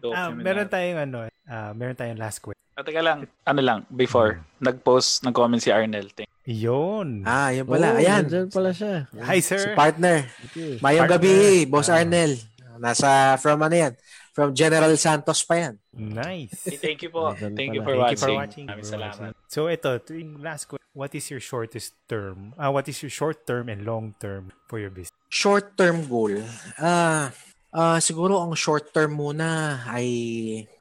Document 0.00 0.14
Ah, 0.14 0.30
meron 0.30 0.68
tayong 0.68 1.00
ano, 1.00 1.16
ah, 1.44 1.72
meron 1.72 1.94
tayong 1.94 2.18
last 2.18 2.38
question. 2.40 2.56
At 2.72 2.86
teka 2.86 3.02
lang, 3.02 3.26
ano 3.42 3.60
lang, 3.60 3.78
before, 3.90 4.38
nag-post, 4.58 5.26
nag-comment 5.26 5.58
si 5.58 5.74
Arnel. 5.74 6.14
Ting. 6.14 6.30
Yun. 6.46 7.26
Ah, 7.26 7.50
yun 7.50 7.66
pala. 7.66 7.92
Oo, 7.92 7.98
Ayan. 7.98 8.22
nandyan 8.24 8.48
pala 8.48 8.70
siya. 8.70 9.10
Hi, 9.18 9.42
Si 9.42 9.50
sir. 9.52 9.74
partner. 9.74 10.30
Okay. 10.46 10.78
Mayong 10.78 11.04
Partner. 11.04 11.18
gabi, 11.18 11.66
Boss 11.66 11.90
Ah. 11.90 11.98
Arnel. 11.98 12.38
Nasa, 12.78 13.34
from 13.36 13.58
ano 13.58 13.74
yan? 13.74 13.92
From 14.30 14.54
General 14.54 14.94
Santos 14.94 15.42
pa 15.42 15.58
yan. 15.58 15.74
Nice. 15.90 16.54
Hey, 16.62 16.78
thank 16.78 17.02
you 17.02 17.10
po. 17.10 17.34
Thank 17.34 17.74
you 17.74 17.82
for 17.82 17.90
Thank 17.90 17.98
you 17.98 17.98
watching. 17.98 18.22
for 18.22 18.38
watching. 18.38 18.64
Maraming 18.70 18.86
salamat. 18.86 19.34
So 19.50 19.66
ito, 19.66 19.98
yung 20.14 20.38
last 20.38 20.70
question. 20.70 20.86
What 20.94 21.10
is 21.12 21.26
your 21.26 21.42
shortest 21.42 21.98
term? 22.06 22.54
Ah, 22.54 22.70
what 22.70 22.86
is 22.86 23.02
your 23.02 23.10
short 23.10 23.42
term 23.42 23.66
and 23.66 23.82
long 23.82 24.14
term 24.22 24.54
for 24.70 24.78
your 24.78 24.94
business? 24.94 25.10
Short-term 25.28 26.08
goal. 26.08 26.40
Ah, 26.80 27.28
ah, 27.68 28.00
siguro 28.00 28.40
ang 28.40 28.56
short-term 28.56 29.12
muna 29.12 29.80
ay, 29.92 30.08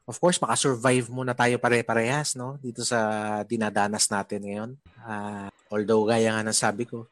of 0.07 0.15
course, 0.23 0.39
makasurvive 0.39 1.11
muna 1.11 1.35
tayo 1.35 1.59
pare-parehas, 1.59 2.39
no? 2.39 2.55
Dito 2.63 2.79
sa 2.87 3.43
dinadanas 3.43 4.07
natin 4.07 4.39
ngayon. 4.47 4.71
Ah, 5.03 5.51
although, 5.67 6.07
gaya 6.07 6.31
nga 6.31 6.47
ng 6.47 6.55
sabi 6.55 6.87
ko, 6.87 7.11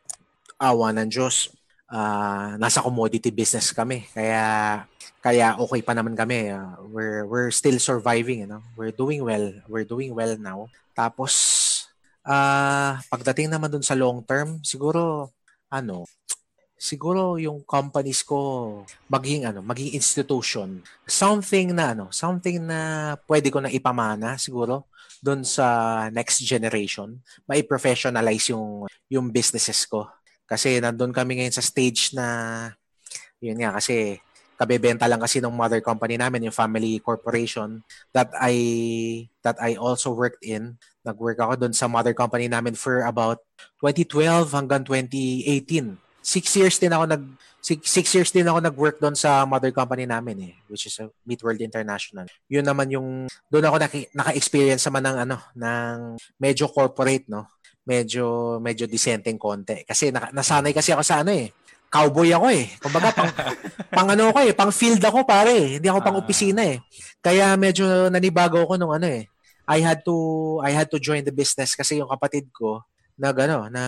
awa 0.56 0.96
ng 0.96 1.12
Diyos, 1.12 1.52
ah, 1.92 2.56
nasa 2.56 2.80
commodity 2.80 3.36
business 3.36 3.76
kami. 3.76 4.08
Kaya, 4.16 4.88
kaya 5.20 5.60
okay 5.60 5.84
pa 5.84 5.92
naman 5.92 6.16
kami. 6.16 6.56
Ah, 6.56 6.80
we're, 6.88 7.28
we're 7.28 7.52
still 7.52 7.76
surviving, 7.84 8.48
you 8.48 8.50
know? 8.50 8.64
We're 8.80 8.96
doing 8.96 9.20
well. 9.28 9.60
We're 9.68 9.84
doing 9.84 10.16
well 10.16 10.40
now. 10.40 10.72
Tapos, 10.96 11.36
ah, 12.24 13.04
pagdating 13.12 13.52
naman 13.52 13.76
dun 13.76 13.84
sa 13.84 14.00
long 14.00 14.24
term, 14.24 14.64
siguro, 14.64 15.36
ano, 15.68 16.08
siguro 16.86 17.42
yung 17.42 17.66
companies 17.66 18.22
ko 18.22 18.38
maging 19.10 19.50
ano, 19.50 19.66
maging 19.66 19.98
institution. 19.98 20.86
Something 21.10 21.74
na 21.74 21.98
ano, 21.98 22.14
something 22.14 22.62
na 22.62 23.14
pwede 23.26 23.50
ko 23.50 23.58
na 23.58 23.74
ipamana 23.74 24.38
siguro 24.38 24.86
doon 25.26 25.42
sa 25.42 25.66
next 26.14 26.46
generation. 26.46 27.18
Mai 27.50 27.66
professionalize 27.66 28.54
yung 28.54 28.86
yung 29.10 29.34
businesses 29.34 29.90
ko. 29.90 30.06
Kasi 30.46 30.78
nandun 30.78 31.10
kami 31.10 31.42
ngayon 31.42 31.58
sa 31.58 31.66
stage 31.66 32.14
na 32.14 32.70
yun 33.42 33.58
nga 33.58 33.82
kasi 33.82 34.22
kabebenta 34.56 35.10
lang 35.10 35.20
kasi 35.20 35.44
ng 35.44 35.52
mother 35.52 35.84
company 35.84 36.16
namin, 36.16 36.48
yung 36.48 36.56
family 36.56 37.02
corporation 37.04 37.84
that 38.16 38.32
I 38.40 38.56
that 39.44 39.60
I 39.60 39.76
also 39.76 40.16
worked 40.16 40.46
in. 40.46 40.80
Nag-work 41.04 41.38
ako 41.42 41.54
doon 41.60 41.76
sa 41.76 41.92
mother 41.92 42.16
company 42.16 42.48
namin 42.48 42.74
for 42.74 43.04
about 43.04 43.44
2012 43.84 44.54
hanggang 44.56 44.82
2018. 44.88 46.05
Six 46.26 46.46
years 46.58 46.76
din 46.82 46.90
ako 46.90 47.06
nag 47.06 47.24
six, 47.62 47.80
six 47.86 48.06
years 48.18 48.30
din 48.34 48.50
ako 48.50 48.58
nag-work 48.66 48.98
doon 48.98 49.14
sa 49.14 49.46
mother 49.46 49.70
company 49.70 50.10
namin 50.10 50.50
eh, 50.50 50.54
which 50.66 50.90
is 50.90 50.98
uh, 50.98 51.06
Meat 51.22 51.46
World 51.46 51.62
International. 51.62 52.26
Yun 52.50 52.66
naman 52.66 52.90
yung 52.90 53.30
doon 53.50 53.66
ako 53.70 53.78
naki, 53.78 54.00
naka-experience 54.18 54.82
naman 54.90 55.06
ng 55.06 55.18
ano 55.30 55.38
ng 55.54 55.98
medyo 56.42 56.66
corporate 56.66 57.30
no 57.30 57.46
medyo 57.86 58.58
medyo 58.58 58.90
disenteng 58.90 59.38
konti 59.38 59.86
kasi 59.86 60.10
naka, 60.10 60.34
nasanay 60.34 60.74
kasi 60.74 60.90
ako 60.90 61.06
sa 61.06 61.22
ano 61.22 61.30
eh 61.30 61.54
cowboy 61.96 62.30
ako 62.36 62.48
eh. 62.52 62.66
Kumbaga, 62.84 63.10
pang, 63.16 63.32
pang 63.96 64.08
ano 64.12 64.36
ako 64.36 64.40
eh, 64.44 64.52
pang 64.52 64.74
field 64.74 65.00
ako 65.00 65.24
pare. 65.24 65.80
Hindi 65.80 65.88
ako 65.88 66.00
pang 66.04 66.20
opisina 66.20 66.68
eh. 66.68 66.84
Kaya 67.24 67.56
medyo 67.56 68.12
nanibago 68.12 68.60
ako 68.60 68.76
nung 68.76 68.92
ano 68.92 69.08
eh. 69.08 69.32
I 69.66 69.82
had 69.82 70.06
to 70.06 70.16
I 70.62 70.76
had 70.76 70.94
to 70.94 71.02
join 71.02 71.26
the 71.26 71.34
business 71.34 71.74
kasi 71.74 71.98
yung 71.98 72.12
kapatid 72.12 72.54
ko 72.54 72.86
nag 73.16 73.34
ano, 73.48 73.72
na 73.72 73.84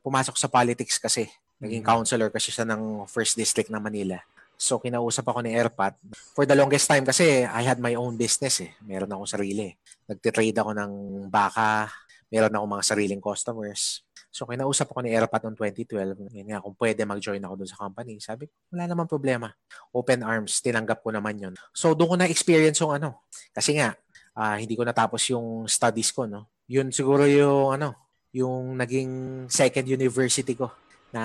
pumasok 0.00 0.38
sa 0.38 0.46
politics 0.46 0.96
kasi. 0.96 1.26
Naging 1.62 1.86
counselor 1.86 2.28
kasi 2.34 2.50
siya 2.50 2.66
ng 2.66 3.06
first 3.06 3.38
district 3.38 3.70
ng 3.70 3.78
Manila. 3.78 4.18
So 4.58 4.82
kinausap 4.82 5.30
ako 5.30 5.46
ni 5.46 5.54
Airpat. 5.54 5.94
For 6.34 6.42
the 6.42 6.58
longest 6.58 6.90
time 6.90 7.06
kasi 7.06 7.46
I 7.46 7.62
had 7.62 7.78
my 7.78 7.94
own 7.94 8.18
business 8.18 8.66
eh. 8.66 8.74
Meron 8.82 9.10
akong 9.14 9.30
sarili. 9.30 9.70
Nagtitrade 10.10 10.58
ako 10.58 10.74
ng 10.74 10.92
baka, 11.30 11.86
meron 12.34 12.50
akong 12.50 12.72
mga 12.74 12.84
sariling 12.84 13.22
customers. 13.22 14.02
So, 14.32 14.48
kinausap 14.48 14.88
ako 14.88 15.04
ni 15.04 15.12
Aeropat 15.12 15.44
noong 15.44 15.60
2012. 15.60 16.32
Yun 16.32 16.48
nga, 16.48 16.64
kung 16.64 16.72
pwede 16.80 17.04
mag-join 17.04 17.44
ako 17.44 17.54
doon 17.60 17.68
sa 17.68 17.76
company. 17.76 18.16
Sabi 18.16 18.48
ko, 18.48 18.56
wala 18.72 18.88
naman 18.88 19.04
problema. 19.04 19.52
Open 19.92 20.24
arms, 20.24 20.64
tinanggap 20.64 21.04
ko 21.04 21.12
naman 21.12 21.36
yun. 21.36 21.54
So, 21.76 21.92
doon 21.92 22.08
ko 22.08 22.16
na-experience 22.16 22.80
yung 22.80 22.96
ano. 22.96 23.28
Kasi 23.52 23.76
nga, 23.76 23.92
uh, 24.32 24.56
hindi 24.56 24.72
ko 24.72 24.88
natapos 24.88 25.28
yung 25.36 25.68
studies 25.68 26.16
ko, 26.16 26.24
no? 26.24 26.48
Yun 26.64 26.88
siguro 26.88 27.28
yung, 27.28 27.76
ano, 27.76 27.92
yung 28.32 28.80
naging 28.80 29.44
second 29.52 29.84
university 29.84 30.56
ko 30.56 30.72
na, 31.12 31.24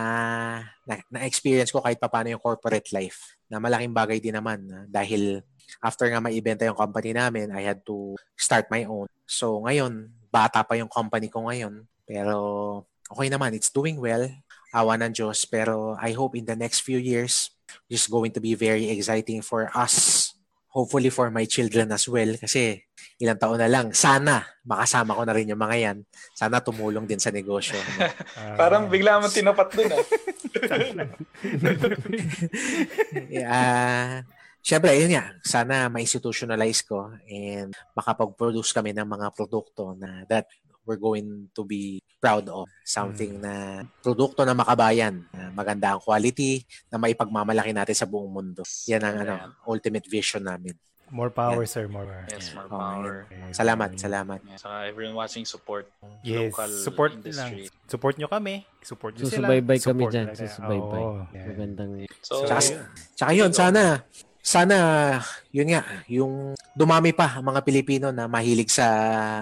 na, 0.84 0.99
na-experience 1.09 1.72
ko 1.72 1.80
kahit 1.80 1.97
paano 1.97 2.30
yung 2.30 2.43
corporate 2.43 2.91
life. 2.91 3.39
Na 3.47 3.57
malaking 3.57 3.95
bagay 3.95 4.19
din 4.19 4.35
naman. 4.35 4.68
Uh, 4.68 4.85
dahil 4.91 5.41
after 5.80 6.11
nga 6.11 6.19
maibenta 6.19 6.68
yung 6.68 6.77
company 6.77 7.15
namin, 7.15 7.49
I 7.55 7.64
had 7.64 7.81
to 7.88 8.19
start 8.35 8.68
my 8.68 8.84
own. 8.84 9.07
So, 9.23 9.64
ngayon, 9.64 10.11
bata 10.27 10.61
pa 10.61 10.76
yung 10.76 10.91
company 10.91 11.31
ko 11.31 11.47
ngayon. 11.47 11.88
Pero 12.03 12.35
okay 13.07 13.31
naman, 13.31 13.55
it's 13.55 13.72
doing 13.72 13.95
well. 13.99 14.27
Awa 14.76 14.99
ng 14.99 15.15
Diyos. 15.15 15.47
Pero 15.47 15.95
I 15.99 16.11
hope 16.11 16.35
in 16.35 16.43
the 16.43 16.59
next 16.59 16.84
few 16.84 16.99
years, 16.99 17.55
it's 17.88 18.07
going 18.07 18.35
to 18.35 18.43
be 18.43 18.55
very 18.55 18.91
exciting 18.91 19.39
for 19.39 19.72
us. 19.72 20.27
Hopefully 20.72 21.10
for 21.10 21.31
my 21.31 21.48
children 21.48 21.89
as 21.91 22.06
well. 22.07 22.35
Kasi 22.38 22.84
ilang 23.18 23.39
taon 23.39 23.57
na 23.57 23.72
lang, 23.72 23.95
sana 23.95 24.45
makasama 24.68 25.18
ko 25.18 25.23
na 25.26 25.34
rin 25.34 25.49
yung 25.49 25.61
mga 25.61 25.77
yan. 25.80 25.98
Sana 26.38 26.61
tumulong 26.61 27.07
din 27.07 27.22
sa 27.22 27.34
negosyo. 27.34 27.77
uh, 27.77 28.56
Parang 28.61 28.91
bigla 28.91 29.18
mo 29.18 29.27
tinapat 29.31 29.73
dun 29.73 29.89
ah. 29.94 30.03
yeah, 33.34 34.22
Siyempre, 34.68 34.99
yun 34.99 35.15
nga, 35.15 35.31
sana 35.48 35.88
ma-institutionalize 35.88 36.84
ko 36.84 37.07
and 37.23 37.72
makapag-produce 37.95 38.76
kami 38.76 38.91
ng 38.91 39.07
mga 39.07 39.31
produkto 39.31 39.95
na 39.95 40.27
that 40.27 40.44
we're 40.88 40.97
going 40.97 41.51
to 41.51 41.68
be 41.68 41.99
proud 42.23 42.47
of. 42.47 42.72
Something 42.88 43.38
mm. 43.38 43.43
na 43.43 43.53
produkto 43.99 44.47
na 44.47 44.55
makabayan, 44.55 45.27
na 45.35 45.51
maganda 45.51 45.93
ang 45.93 46.01
quality, 46.01 46.64
na 46.88 46.95
maipagmamalaki 46.95 47.76
natin 47.76 47.93
sa 47.93 48.07
buong 48.07 48.31
mundo. 48.31 48.64
Yan 48.88 49.03
ang 49.03 49.15
ano, 49.22 49.34
ultimate 49.68 50.07
vision 50.07 50.47
namin. 50.47 50.73
More 51.07 51.31
power, 51.31 51.64
yeah. 51.64 51.72
sir. 51.72 51.85
More 51.88 52.03
power. 52.03 52.27
Yes, 52.27 52.51
more 52.51 52.68
power. 52.68 53.15
Okay. 53.31 53.55
Salamat, 53.55 53.95
salamat. 53.95 54.39
Yeah, 54.43 54.59
saka 54.59 54.91
everyone 54.91 55.15
watching 55.15 55.47
support 55.47 55.88
yes, 56.19 56.51
local 56.51 56.68
support 56.84 57.11
industry. 57.15 57.72
Lang. 57.72 57.88
Support 57.88 58.15
nyo 58.19 58.27
kami. 58.27 58.68
Support 58.84 59.15
nyo 59.15 59.23
sila. 59.23 59.47
Susubaybay 59.47 59.77
kami 59.80 60.03
dyan. 60.11 60.27
Susubaybay. 60.35 61.03
Oh, 61.03 61.23
yeah. 61.31 61.47
Magandang... 61.47 61.91
So, 62.19 62.43
tsaka, 62.43 62.59
tsaka 63.15 63.31
yun, 63.31 63.51
sana, 63.55 64.03
sana, 64.43 64.76
yun 65.55 65.72
nga, 65.72 65.81
yung 66.11 66.59
dumami 66.76 67.15
pa 67.15 67.39
ang 67.39 67.55
mga 67.55 67.64
Pilipino 67.64 68.11
na 68.11 68.27
mahilig 68.27 68.68
sa, 68.68 68.88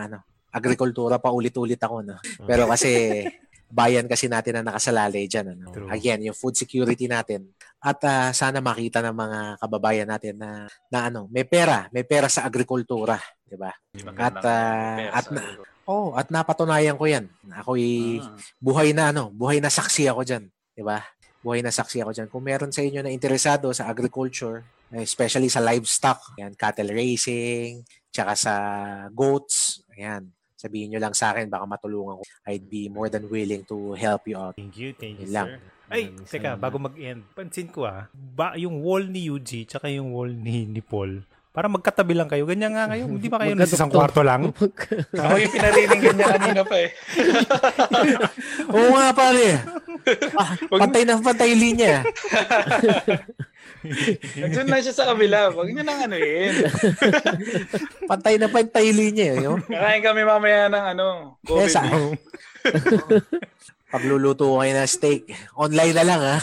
ano, 0.06 0.22
agrikultura 0.56 1.20
pa 1.20 1.36
ulit-ulit 1.36 1.80
ako. 1.84 2.08
No? 2.08 2.16
Pero 2.48 2.72
kasi 2.72 3.24
bayan 3.68 4.08
kasi 4.08 4.32
natin 4.32 4.62
na 4.62 4.72
nakasalalay 4.72 5.28
dyan. 5.28 5.60
Ano? 5.60 5.92
Again, 5.92 6.24
yung 6.24 6.38
food 6.38 6.56
security 6.56 7.12
natin. 7.12 7.52
At 7.84 8.00
uh, 8.08 8.32
sana 8.32 8.64
makita 8.64 9.04
ng 9.04 9.16
mga 9.16 9.40
kababayan 9.60 10.10
natin 10.10 10.40
na, 10.40 10.66
na 10.88 11.00
ano, 11.12 11.28
may 11.28 11.44
pera, 11.44 11.92
may 11.92 12.08
pera 12.08 12.32
sa 12.32 12.48
agrikultura, 12.48 13.20
'di 13.46 13.58
ba? 13.60 13.72
At 14.18 14.42
uh, 14.42 15.06
at 15.14 15.28
na, 15.30 15.42
oh, 15.86 16.18
at 16.18 16.34
napatunayan 16.34 16.98
ko 16.98 17.06
'yan. 17.06 17.30
Ako 17.62 17.78
ah. 17.78 18.34
buhay 18.58 18.90
na 18.96 19.14
ano, 19.14 19.30
buhay 19.30 19.62
na 19.62 19.70
saksi 19.70 20.10
ako 20.10 20.26
diyan, 20.26 20.44
'di 20.50 20.82
ba? 20.82 21.06
Buhay 21.46 21.62
na 21.62 21.70
saksi 21.70 22.02
ako 22.02 22.12
diyan. 22.18 22.28
Kung 22.34 22.42
meron 22.42 22.74
sa 22.74 22.82
inyo 22.82 23.06
na 23.06 23.14
interesado 23.14 23.70
sa 23.70 23.86
agriculture, 23.86 24.66
especially 24.90 25.50
sa 25.52 25.62
livestock, 25.62 26.34
yan, 26.42 26.58
cattle 26.58 26.90
racing, 26.90 27.86
tsaka 28.10 28.34
sa 28.34 28.54
goats, 29.14 29.86
ayan, 29.94 30.32
sabihin 30.56 30.96
nyo 30.96 31.00
lang 31.04 31.14
sa 31.16 31.36
akin, 31.36 31.52
baka 31.52 31.68
matulungan 31.68 32.20
ko. 32.20 32.24
I'd 32.48 32.68
be 32.68 32.88
more 32.88 33.12
than 33.12 33.28
willing 33.28 33.68
to 33.68 33.94
help 33.96 34.26
you 34.26 34.40
out. 34.40 34.56
Thank 34.56 34.80
you, 34.80 34.96
thank 34.96 35.20
you, 35.22 35.30
lang. 35.30 35.60
sir. 35.60 35.74
Ay, 35.86 36.10
um, 36.10 36.26
teka, 36.26 36.58
bago 36.58 36.82
mag-end, 36.82 37.22
pansin 37.38 37.70
ko 37.70 37.86
ah, 37.86 38.10
ba, 38.10 38.58
yung 38.58 38.82
wall 38.82 39.06
ni 39.06 39.30
Yuji 39.30 39.70
tsaka 39.70 39.86
yung 39.94 40.10
wall 40.18 40.34
ni, 40.34 40.66
ni 40.66 40.82
Paul, 40.82 41.22
para 41.56 41.72
magkatabi 41.72 42.18
lang 42.18 42.28
kayo. 42.28 42.44
Ganyan 42.44 42.76
nga 42.76 42.92
kayo. 42.92 43.08
Hindi 43.08 43.32
ba 43.32 43.40
kayo 43.40 43.56
nasa 43.56 43.80
isang 43.80 43.88
kwarto 43.88 44.20
lang? 44.26 44.52
Ako 45.16 45.36
yung 45.40 45.54
pinarinig 45.56 46.02
ganyan 46.04 46.28
kanina 46.36 46.62
pa 46.68 46.76
eh. 46.84 46.90
Oo 48.76 48.92
nga 48.92 49.10
pare. 49.16 49.48
Ah, 50.36 50.52
pantay 50.68 51.08
na 51.08 51.16
pantay 51.16 51.56
linya. 51.56 52.04
Nagsun 54.42 54.68
na 54.68 54.82
siya 54.82 54.96
sa 54.96 55.08
kabila. 55.14 55.54
Huwag 55.54 55.70
niyo 55.72 55.84
nang 55.86 56.02
ano 56.10 56.16
yun. 56.18 56.54
pantay 58.10 58.36
na 58.38 58.50
pantay 58.50 58.92
linya. 58.92 59.38
Yo. 59.40 59.62
Kakain 59.66 60.04
kami 60.04 60.22
mamaya 60.26 60.68
ng 60.70 60.86
ano. 60.96 61.38
COVID. 61.46 61.66
Yes, 61.66 61.76
Pagluluto 63.96 64.60
kayo 64.60 64.76
ng 64.76 64.92
steak. 64.92 65.32
Online 65.56 65.94
na 65.96 66.04
lang, 66.04 66.20
ha? 66.20 66.38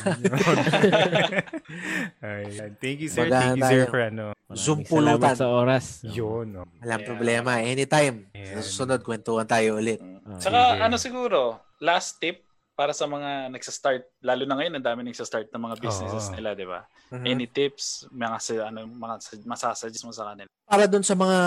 Ay, 2.24 2.48
thank 2.81 3.05
you, 3.05 3.10
sir. 3.12 3.28
Baga 3.28 3.52
thank 3.52 3.60
you, 3.60 3.64
sir, 3.69 3.82
for 3.93 4.02
ano. 4.09 4.32
Zoom 4.56 4.89
pulutan. 4.89 5.36
sa 5.36 5.52
oras. 5.52 6.01
Yun. 6.01 6.48
No? 6.48 6.64
Walang 6.81 7.02
yeah. 7.02 7.10
problema. 7.12 7.60
Anytime. 7.60 8.32
Yeah. 8.32 8.62
Susunod, 8.62 9.05
kwentuhan 9.05 9.44
tayo 9.44 9.77
ulit. 9.77 10.01
Uh, 10.01 10.40
Saka, 10.40 10.81
ano 10.81 10.97
siguro, 10.97 11.60
last 11.82 12.24
tip, 12.24 12.40
para 12.73 12.97
sa 12.97 13.05
mga 13.05 13.53
nagsa-start, 13.53 14.24
lalo 14.24 14.49
na 14.49 14.57
ngayon, 14.57 14.74
ang 14.81 14.86
dami 14.86 15.01
nagsa-start 15.05 15.53
ng 15.53 15.62
mga 15.62 15.77
businesses 15.81 16.27
oh. 16.28 16.32
nila, 16.32 16.57
di 16.57 16.65
ba? 16.65 16.89
Mm-hmm. 17.12 17.27
Any 17.28 17.47
tips, 17.49 18.09
mga 18.09 18.36
ano, 18.73 18.89
mga 18.89 19.15
masasuggest 19.44 20.05
mo 20.09 20.12
sa 20.12 20.32
kanila? 20.32 20.49
Para 20.65 20.89
doon 20.89 21.05
sa 21.05 21.12
mga 21.12 21.39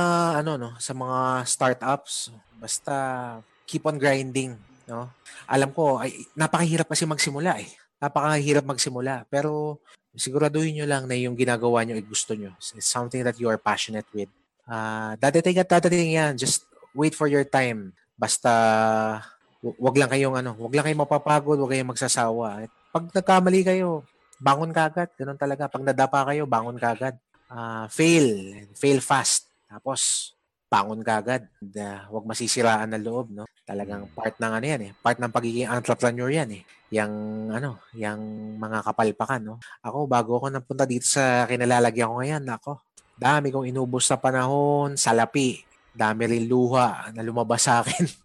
ano 0.46 0.52
no, 0.56 0.72
sa 0.78 0.94
mga 0.94 1.20
startups, 1.50 2.30
basta 2.62 2.94
keep 3.66 3.82
on 3.90 3.98
grinding, 3.98 4.54
no? 4.86 5.10
Alam 5.50 5.74
ko 5.74 5.98
ay 5.98 6.14
napakahirap 6.38 6.86
kasi 6.86 7.10
magsimula 7.10 7.58
eh. 7.58 7.70
Napakahirap 7.98 8.62
magsimula, 8.62 9.26
pero 9.26 9.82
siguraduhin 10.14 10.78
niyo 10.78 10.86
lang 10.86 11.10
na 11.10 11.18
yung 11.18 11.34
ginagawa 11.34 11.82
niyo 11.82 11.98
ay 11.98 12.06
gusto 12.06 12.38
niyo. 12.38 12.54
It's 12.78 12.86
something 12.86 13.26
that 13.26 13.42
you 13.42 13.50
are 13.50 13.58
passionate 13.58 14.06
with. 14.14 14.30
Uh, 14.70 15.18
dadating 15.18 15.58
at 15.58 15.70
dadating 15.70 16.14
yan. 16.14 16.38
Just 16.38 16.70
wait 16.94 17.18
for 17.18 17.26
your 17.26 17.44
time. 17.44 17.98
Basta 18.16 18.54
wag 19.66 19.96
lang 19.98 20.12
kayong 20.12 20.36
ano, 20.38 20.54
wag 20.62 20.74
lang 20.78 20.86
kayong 20.86 21.02
mapapagod, 21.02 21.58
wag 21.58 21.72
kayong 21.74 21.90
magsasawa. 21.90 22.70
Pag 22.94 23.10
nagkamali 23.10 23.62
kayo, 23.66 24.06
bangon 24.38 24.70
kagad. 24.70 25.10
Ganun 25.18 25.40
talaga. 25.40 25.66
Pag 25.66 25.82
nadapa 25.82 26.22
kayo, 26.30 26.46
bangon 26.46 26.78
kagad. 26.78 27.18
Uh, 27.50 27.90
fail. 27.90 28.54
Fail 28.78 29.02
fast. 29.02 29.50
Tapos, 29.66 30.32
bangon 30.70 31.02
kagad. 31.02 31.50
And, 31.62 31.74
uh, 31.82 32.00
wag 32.14 32.26
masisiraan 32.30 32.94
ng 32.94 33.04
loob, 33.06 33.34
no? 33.34 33.46
Talagang 33.66 34.06
part 34.14 34.38
ng 34.38 34.54
ano 34.54 34.66
yan 34.66 34.82
eh. 34.86 34.92
Part 35.02 35.18
ng 35.18 35.34
pagiging 35.34 35.70
entrepreneur 35.72 36.30
yan 36.30 36.62
eh. 36.62 36.64
Yang 36.94 37.12
ano, 37.50 37.72
yang 37.98 38.20
mga 38.62 38.86
kapalpakan, 38.86 39.42
no? 39.42 39.58
Ako, 39.82 40.06
bago 40.06 40.38
ako 40.38 40.54
napunta 40.54 40.86
dito 40.86 41.10
sa 41.10 41.50
kinalalagyan 41.50 42.12
ko 42.12 42.16
ngayon, 42.22 42.44
ako, 42.46 42.72
dami 43.16 43.50
kong 43.50 43.72
inubos 43.72 44.06
sa 44.06 44.22
panahon, 44.22 45.00
salapi. 45.00 45.64
Dami 45.96 46.28
rin 46.28 46.46
luha 46.46 47.08
na 47.16 47.24
lumabas 47.24 47.66
sa 47.66 47.80
akin. 47.82 48.06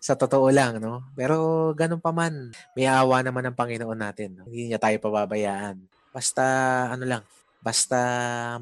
sa 0.00 0.16
totoo 0.16 0.48
lang, 0.48 0.80
no? 0.80 1.04
Pero 1.12 1.70
ganun 1.76 2.00
pa 2.00 2.10
man, 2.10 2.52
may 2.72 2.88
awa 2.88 3.20
naman 3.20 3.44
ng 3.48 3.58
Panginoon 3.58 3.98
natin. 3.98 4.40
No? 4.40 4.44
Hindi 4.48 4.72
niya 4.72 4.80
tayo 4.80 4.96
pababayaan. 4.98 5.76
Basta, 6.10 6.42
ano 6.92 7.04
lang, 7.04 7.22
basta 7.60 7.98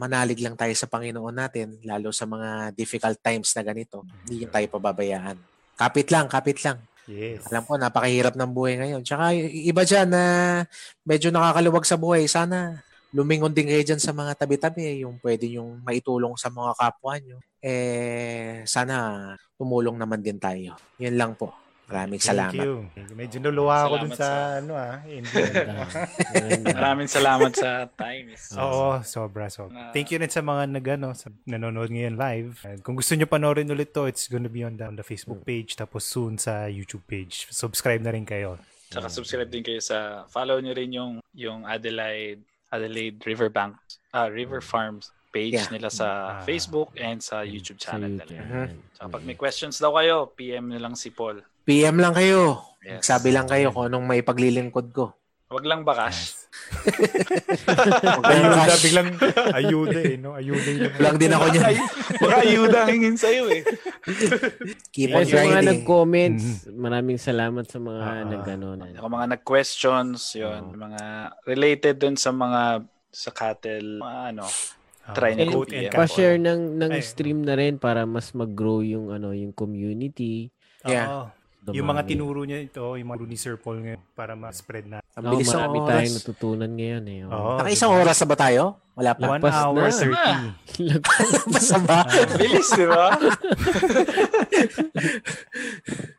manalig 0.00 0.42
lang 0.42 0.58
tayo 0.58 0.72
sa 0.74 0.90
Panginoon 0.90 1.36
natin, 1.36 1.78
lalo 1.86 2.10
sa 2.10 2.26
mga 2.26 2.74
difficult 2.74 3.18
times 3.22 3.54
na 3.54 3.62
ganito. 3.62 4.02
Hindi 4.26 4.44
niya 4.44 4.50
tayo 4.50 4.66
pababayaan. 4.76 5.36
Kapit 5.76 6.08
lang, 6.10 6.26
kapit 6.26 6.58
lang. 6.64 6.80
Yes. 7.06 7.46
Alam 7.54 7.62
ko, 7.62 7.78
napakahirap 7.78 8.34
ng 8.34 8.50
buhay 8.50 8.74
ngayon. 8.82 9.02
Tsaka 9.06 9.30
iba 9.38 9.86
dyan 9.86 10.10
na 10.10 10.24
medyo 11.06 11.30
nakakaluwag 11.30 11.86
sa 11.86 11.94
buhay. 11.94 12.26
Sana 12.26 12.82
lumingon 13.16 13.56
din 13.56 13.72
kayo 13.72 13.80
dyan 13.80 14.02
sa 14.02 14.12
mga 14.12 14.36
tabi-tabi. 14.36 15.00
Yung 15.00 15.16
pwede 15.24 15.48
yung 15.48 15.80
maitulong 15.80 16.36
sa 16.36 16.52
mga 16.52 16.76
kapwa 16.76 17.16
nyo. 17.16 17.40
Eh, 17.64 18.60
sana 18.68 19.32
tumulong 19.56 19.96
naman 19.96 20.20
din 20.20 20.36
tayo. 20.36 20.76
Yun 21.00 21.16
lang 21.16 21.32
po. 21.32 21.56
Maraming 21.86 22.18
Thank 22.18 22.34
salamat. 22.34 22.64
you. 22.66 22.82
Medyo 23.14 23.38
nuluwa 23.38 23.86
ako 23.86 23.94
dun 24.02 24.12
sa, 24.18 24.26
sa- 24.26 24.54
ano 24.58 24.74
ah. 24.74 24.98
Maraming 26.76 27.06
salamat 27.06 27.54
sa 27.54 27.86
time. 27.94 28.34
Oo, 28.58 28.98
sobra, 29.06 29.46
sobra. 29.46 29.78
Ah. 29.78 29.92
Thank 29.94 30.10
you 30.10 30.18
rin 30.18 30.26
sa 30.26 30.42
mga 30.42 30.66
nagano, 30.66 31.14
sa 31.14 31.30
nanonood 31.46 31.94
ngayon 31.94 32.18
live. 32.18 32.58
And 32.66 32.82
kung 32.82 32.98
gusto 32.98 33.14
nyo 33.14 33.30
panoorin 33.30 33.70
ulit 33.70 33.94
to, 33.94 34.10
it's 34.10 34.26
gonna 34.26 34.50
be 34.50 34.66
on 34.66 34.74
the, 34.74 34.82
on 34.82 34.98
the 34.98 35.06
Facebook 35.06 35.46
page, 35.46 35.78
tapos 35.78 36.02
soon 36.02 36.42
sa 36.42 36.66
YouTube 36.66 37.06
page. 37.06 37.46
Subscribe 37.54 38.02
na 38.02 38.10
rin 38.10 38.26
kayo. 38.26 38.58
Tsaka 38.90 39.06
subscribe 39.06 39.46
din 39.46 39.62
kayo 39.62 39.78
sa, 39.78 40.26
follow 40.26 40.58
nyo 40.58 40.74
rin 40.74 40.90
yung, 40.90 41.22
yung 41.38 41.62
Adelaide, 41.62 42.42
Adelaide 42.68 43.22
Riverbank, 43.22 43.76
ah, 44.10 44.26
River 44.26 44.58
Farms 44.58 45.10
page 45.28 45.52
Yeah. 45.52 45.68
nila 45.68 45.88
sa 45.88 46.06
Ah. 46.06 46.42
Facebook 46.42 46.96
and 46.96 47.20
sa 47.20 47.44
YouTube 47.44 47.76
Sa 47.76 47.92
channel 47.92 48.16
YouTube. 48.16 48.30
nila. 48.32 48.42
Mhm. 48.42 48.66
Tsaka 48.92 49.08
pag 49.10 49.22
may 49.22 49.36
questions 49.36 49.76
daw 49.76 49.92
kayo, 49.92 50.32
PM 50.32 50.72
nyo 50.72 50.80
lang 50.80 50.96
si 50.96 51.10
Paul. 51.10 51.44
PM 51.62 51.98
lang 51.98 52.14
kayo. 52.14 52.62
Yes. 52.80 53.04
Sabi 53.04 53.30
lang 53.30 53.44
kayo 53.44 53.68
kung 53.68 53.84
anong 53.84 54.06
may 54.06 54.22
paglilingkod 54.22 54.94
ko. 54.94 55.12
Wag 55.46 55.62
lang 55.62 55.86
kayong 55.86 56.26
Ayuda, 58.56 58.74
biglang 58.82 59.08
ayuda 59.54 60.00
eh, 60.02 60.16
no? 60.18 60.34
Ayuda 60.34 60.68
yung 60.68 60.94
Lang 60.98 61.16
din 61.16 61.30
ako 61.30 61.44
niyan. 61.48 61.74
Baka 62.18 62.36
ayuda 62.42 62.78
ang 62.82 62.90
hingin 62.90 63.14
sa'yo 63.14 63.44
eh. 63.52 63.62
Keep 64.90 65.08
Kaya 65.08 65.16
on 65.16 65.24
sa 65.24 65.36
mga 65.36 65.46
grinding. 65.46 65.68
nag-comments, 65.70 66.44
maraming 66.68 67.18
salamat 67.20 67.64
sa 67.64 67.78
mga 67.78 68.00
Ah. 68.02 68.24
nag-ano. 68.24 68.66
Ako 68.74 69.06
mga 69.06 69.28
nag-questions, 69.38 70.18
yun. 70.34 70.62
Oo. 70.64 70.74
Mga 70.74 71.02
related 71.46 71.94
dun 71.96 72.16
sa 72.16 72.30
mga 72.30 72.82
sa 73.08 73.30
cattle, 73.30 74.02
mga 74.02 74.20
ano, 74.34 74.46
Try 75.06 75.38
na 75.38 75.46
PM. 75.46 75.94
Pa-share 75.94 76.34
ng 76.34 76.82
ng 76.82 76.90
Ay, 76.90 76.98
stream 76.98 77.46
na 77.46 77.54
rin 77.54 77.78
para 77.78 78.02
mas 78.02 78.34
mag-grow 78.34 78.82
yung 78.82 79.14
ano 79.14 79.30
yung 79.30 79.54
community. 79.54 80.50
Yeah. 80.82 81.30
Oo. 81.66 81.74
Yung 81.74 81.82
mga 81.82 82.02
Dumami. 82.06 82.12
tinuro 82.14 82.40
niya 82.46 82.58
ito, 82.62 82.94
yung 82.94 83.08
mga 83.10 83.26
ni 83.26 83.34
Sir 83.34 83.58
Paul 83.58 83.82
ngayon 83.82 83.98
para 84.14 84.38
ma-spread 84.38 84.86
na. 84.86 84.98
Ang 85.18 85.24
bilis 85.34 85.50
ng 85.50 85.58
marami 85.58 85.78
oras. 85.82 85.90
tayong 85.90 86.16
natutunan 86.22 86.70
ngayon 86.70 87.04
eh. 87.10 87.18
Oo. 87.26 87.32
Oo. 87.34 87.58
Naka-isang 87.58 87.90
oras 87.90 88.16
na 88.22 88.26
ba 88.30 88.36
tayo? 88.38 88.62
Wala 88.96 89.10
pa. 89.12 89.24
One 89.28 89.42
Lagpas 89.42 89.56
hour, 89.60 89.82
na. 90.08 90.24
30. 90.78 91.52
Masama. 91.52 91.96
bilis, 92.38 92.68
di 92.70 92.86
ba? 92.86 93.06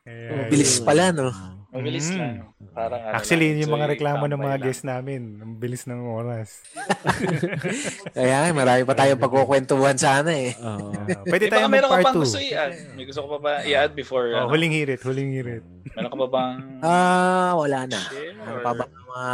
Eh, 0.05 0.45
Bilis 0.51 0.73
pala, 0.83 1.15
no? 1.15 1.31
Mabilis 1.67 2.07
Mm. 2.07 2.15
lang. 2.15 2.35
Parang 2.71 3.01
ano 3.01 3.13
Actually, 3.13 3.59
yung 3.59 3.69
mga 3.69 3.91
reklamo 3.91 4.23
ng 4.23 4.39
mga 4.39 4.55
lang. 4.55 4.63
guests 4.63 4.83
namin. 4.83 5.21
Ang 5.37 5.51
bilis 5.55 5.83
ng 5.83 5.99
oras. 6.01 6.63
Kaya 8.15 8.35
nga, 8.41 8.49
marami 8.51 8.81
pa 8.81 8.93
tayong 8.93 9.19
pagkukwentuhan 9.19 9.95
sana 9.95 10.31
eh. 10.31 10.55
Oo. 10.55 10.89
Ah, 10.89 11.21
pwede 11.27 11.45
Eh, 11.45 11.49
baka 11.49 11.57
tayo 11.57 11.67
meron 11.67 11.83
ka 11.83 11.93
mag-part 11.93 12.05
pang 12.05 12.15
2. 12.15 12.23
gusto 12.23 12.39
i-add. 12.39 12.73
May 12.93 13.03
gusto 13.03 13.19
ko 13.19 13.29
pa 13.29 13.39
ba 13.39 13.53
i-add 13.63 13.91
before? 13.93 14.25
Oh, 14.29 14.37
ano? 14.39 14.49
huling 14.49 14.71
hirit, 14.71 15.01
huling 15.01 15.31
hirit. 15.33 15.63
Meron 15.91 16.07
ka 16.07 16.17
pa 16.17 16.27
bang 16.29 16.55
Ah, 16.81 17.51
wala 17.53 17.79
na. 17.83 17.99
share? 18.01 18.31
Ano 18.37 18.51
or- 18.53 18.63
pa 18.63 18.71
ba? 18.73 18.85
Mga, 18.87 19.27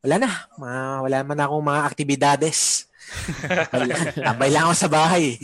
wala 0.00 0.14
na. 0.16 0.30
Mga, 0.56 0.78
wala 1.02 1.16
man 1.24 1.38
akong 1.40 1.64
mga 1.66 1.80
aktibidades. 1.84 2.58
Tambay 4.26 4.50
lang 4.50 4.68
ako 4.70 4.74
sa 4.76 4.90
bahay. 4.90 5.26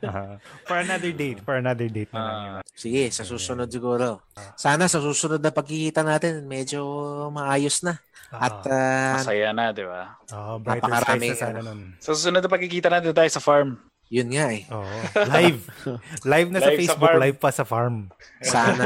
Ah, 0.00 0.40
for 0.66 0.80
another 0.80 1.12
date, 1.14 1.38
for 1.44 1.54
another 1.60 1.86
date. 1.86 2.10
Ah, 2.16 2.64
Sige, 2.74 3.12
sa 3.14 3.22
susunod 3.22 3.70
siguro. 3.70 4.24
Sana 4.58 4.90
sa 4.90 4.98
susunod 4.98 5.38
na 5.38 5.54
pagkikita 5.54 6.02
natin, 6.02 6.42
medyo 6.48 6.82
maayos 7.30 7.84
na. 7.86 8.00
At 8.30 8.64
ah, 8.66 9.18
masaya 9.20 9.50
na, 9.54 9.74
di 9.74 9.82
ba? 9.86 10.18
oh, 10.34 10.58
brighter 10.62 10.86
napakarami, 10.86 11.28
skies 11.30 11.38
na 11.38 11.46
sana 11.46 11.60
nun. 11.62 11.80
Sa 12.02 12.10
susunod 12.14 12.42
na 12.42 12.50
pagkikita 12.50 12.88
natin 12.90 13.14
tayo 13.14 13.30
sa 13.30 13.42
farm. 13.42 13.78
Yun 14.10 14.28
nga 14.28 14.50
eh. 14.50 14.66
Oo. 14.68 14.96
Live. 15.38 15.60
Live 16.26 16.50
na 16.50 16.58
sa 16.58 16.68
Live 16.68 16.74
sa 16.74 16.80
Facebook, 16.82 17.08
farm. 17.08 17.22
live 17.22 17.38
pa 17.38 17.50
sa 17.50 17.62
farm. 17.62 17.96
Sana 18.42 18.84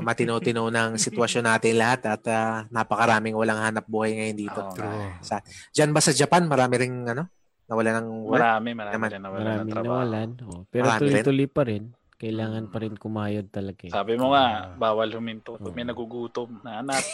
matino-tino 0.00 0.72
ng 0.72 0.96
sitwasyon 0.96 1.44
natin 1.44 1.76
lahat 1.76 2.00
at 2.08 2.24
ah, 2.26 2.64
napakaraming 2.68 3.36
walang 3.36 3.60
hanap 3.60 3.84
buhay 3.84 4.16
ngayon 4.16 4.38
dito. 4.40 4.56
Oo. 4.58 4.72
True. 4.72 5.12
Diyan 5.70 5.92
ba 5.92 6.00
sa 6.00 6.10
Japan, 6.10 6.48
marami 6.48 6.80
ring 6.80 7.04
ano, 7.04 7.28
nawala 7.64 8.00
ng 8.00 8.08
work? 8.24 8.40
Marami, 8.40 8.70
marami 8.72 8.94
Naman. 8.96 9.08
rin 9.10 9.20
nawala 9.20 9.36
ng 9.36 9.44
Maraming 9.44 9.68
trabaho. 9.70 9.92
nawalan. 9.92 10.28
Oo. 10.42 10.58
Pero 10.66 10.84
Marami 10.86 11.00
tuloy-tuloy 11.04 11.48
pa 11.48 11.62
rin. 11.64 11.84
Kailangan 12.14 12.64
pa 12.72 12.78
rin 12.80 12.94
kumayod 12.96 13.46
talaga 13.52 13.84
eh. 13.84 13.92
Sabi 13.92 14.16
mo 14.16 14.32
nga, 14.32 14.72
bawal 14.74 15.12
huminto. 15.12 15.60
Pag 15.60 15.76
may 15.76 15.84
nagugutom 15.84 16.56
na 16.64 16.80
anak, 16.80 17.04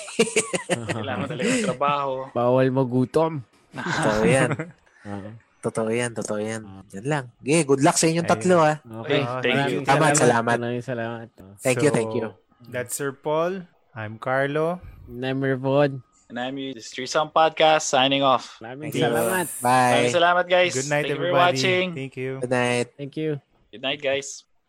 kailangan 0.95 1.27
talaga 1.27 1.51
ng 1.51 1.67
trabaho. 1.67 2.13
Bawal 2.31 2.71
magutom. 2.71 3.43
Totoo 3.75 4.23
yan. 4.23 4.51
Oo. 5.11 5.31
Totoo 5.61 5.93
yan, 5.93 6.17
totoo 6.17 6.41
yan. 6.41 6.65
Yan 6.97 7.05
lang. 7.05 7.25
Okay, 7.45 7.69
good 7.69 7.85
luck 7.85 8.01
sa 8.01 8.09
inyong 8.09 8.25
Ayun. 8.25 8.33
tatlo 8.33 8.57
ah. 8.65 8.77
Okay. 9.05 9.21
Ah, 9.21 9.45
thank 9.45 9.69
you. 9.69 9.79
Salamat, 9.85 10.13
salamat. 10.17 10.57
Maraming 10.57 10.85
salamat. 10.85 11.27
Thank 11.61 11.85
you, 11.85 11.91
thank 11.93 12.13
you. 12.17 12.33
That's 12.73 12.97
Sir 12.97 13.13
Paul. 13.13 13.69
I'm 13.93 14.17
Carlo. 14.17 14.81
Number 15.05 15.61
one. 15.61 16.01
And 16.31 16.39
I'm 16.39 16.55
your 16.57 16.79
Street 16.79 17.11
Sound 17.11 17.35
Podcast 17.35 17.91
signing 17.91 18.23
off. 18.23 18.57
Maraming 18.63 18.95
Thank 18.95 19.03
you. 19.03 19.11
salamat. 19.11 19.47
Bye. 19.61 19.93
Maraming 20.07 20.15
salamat 20.15 20.45
guys. 20.47 20.73
Good 20.79 20.89
night, 20.89 21.05
Thank 21.05 21.11
you 21.11 21.17
for 21.19 21.27
everybody. 21.29 21.43
watching. 21.43 21.87
Thank 21.93 22.15
you. 22.17 22.31
Good 22.41 22.55
night. 22.55 22.87
Thank 22.97 23.15
you. 23.19 23.31
Good 23.75 23.83
night 23.83 24.01
guys. 24.01 24.50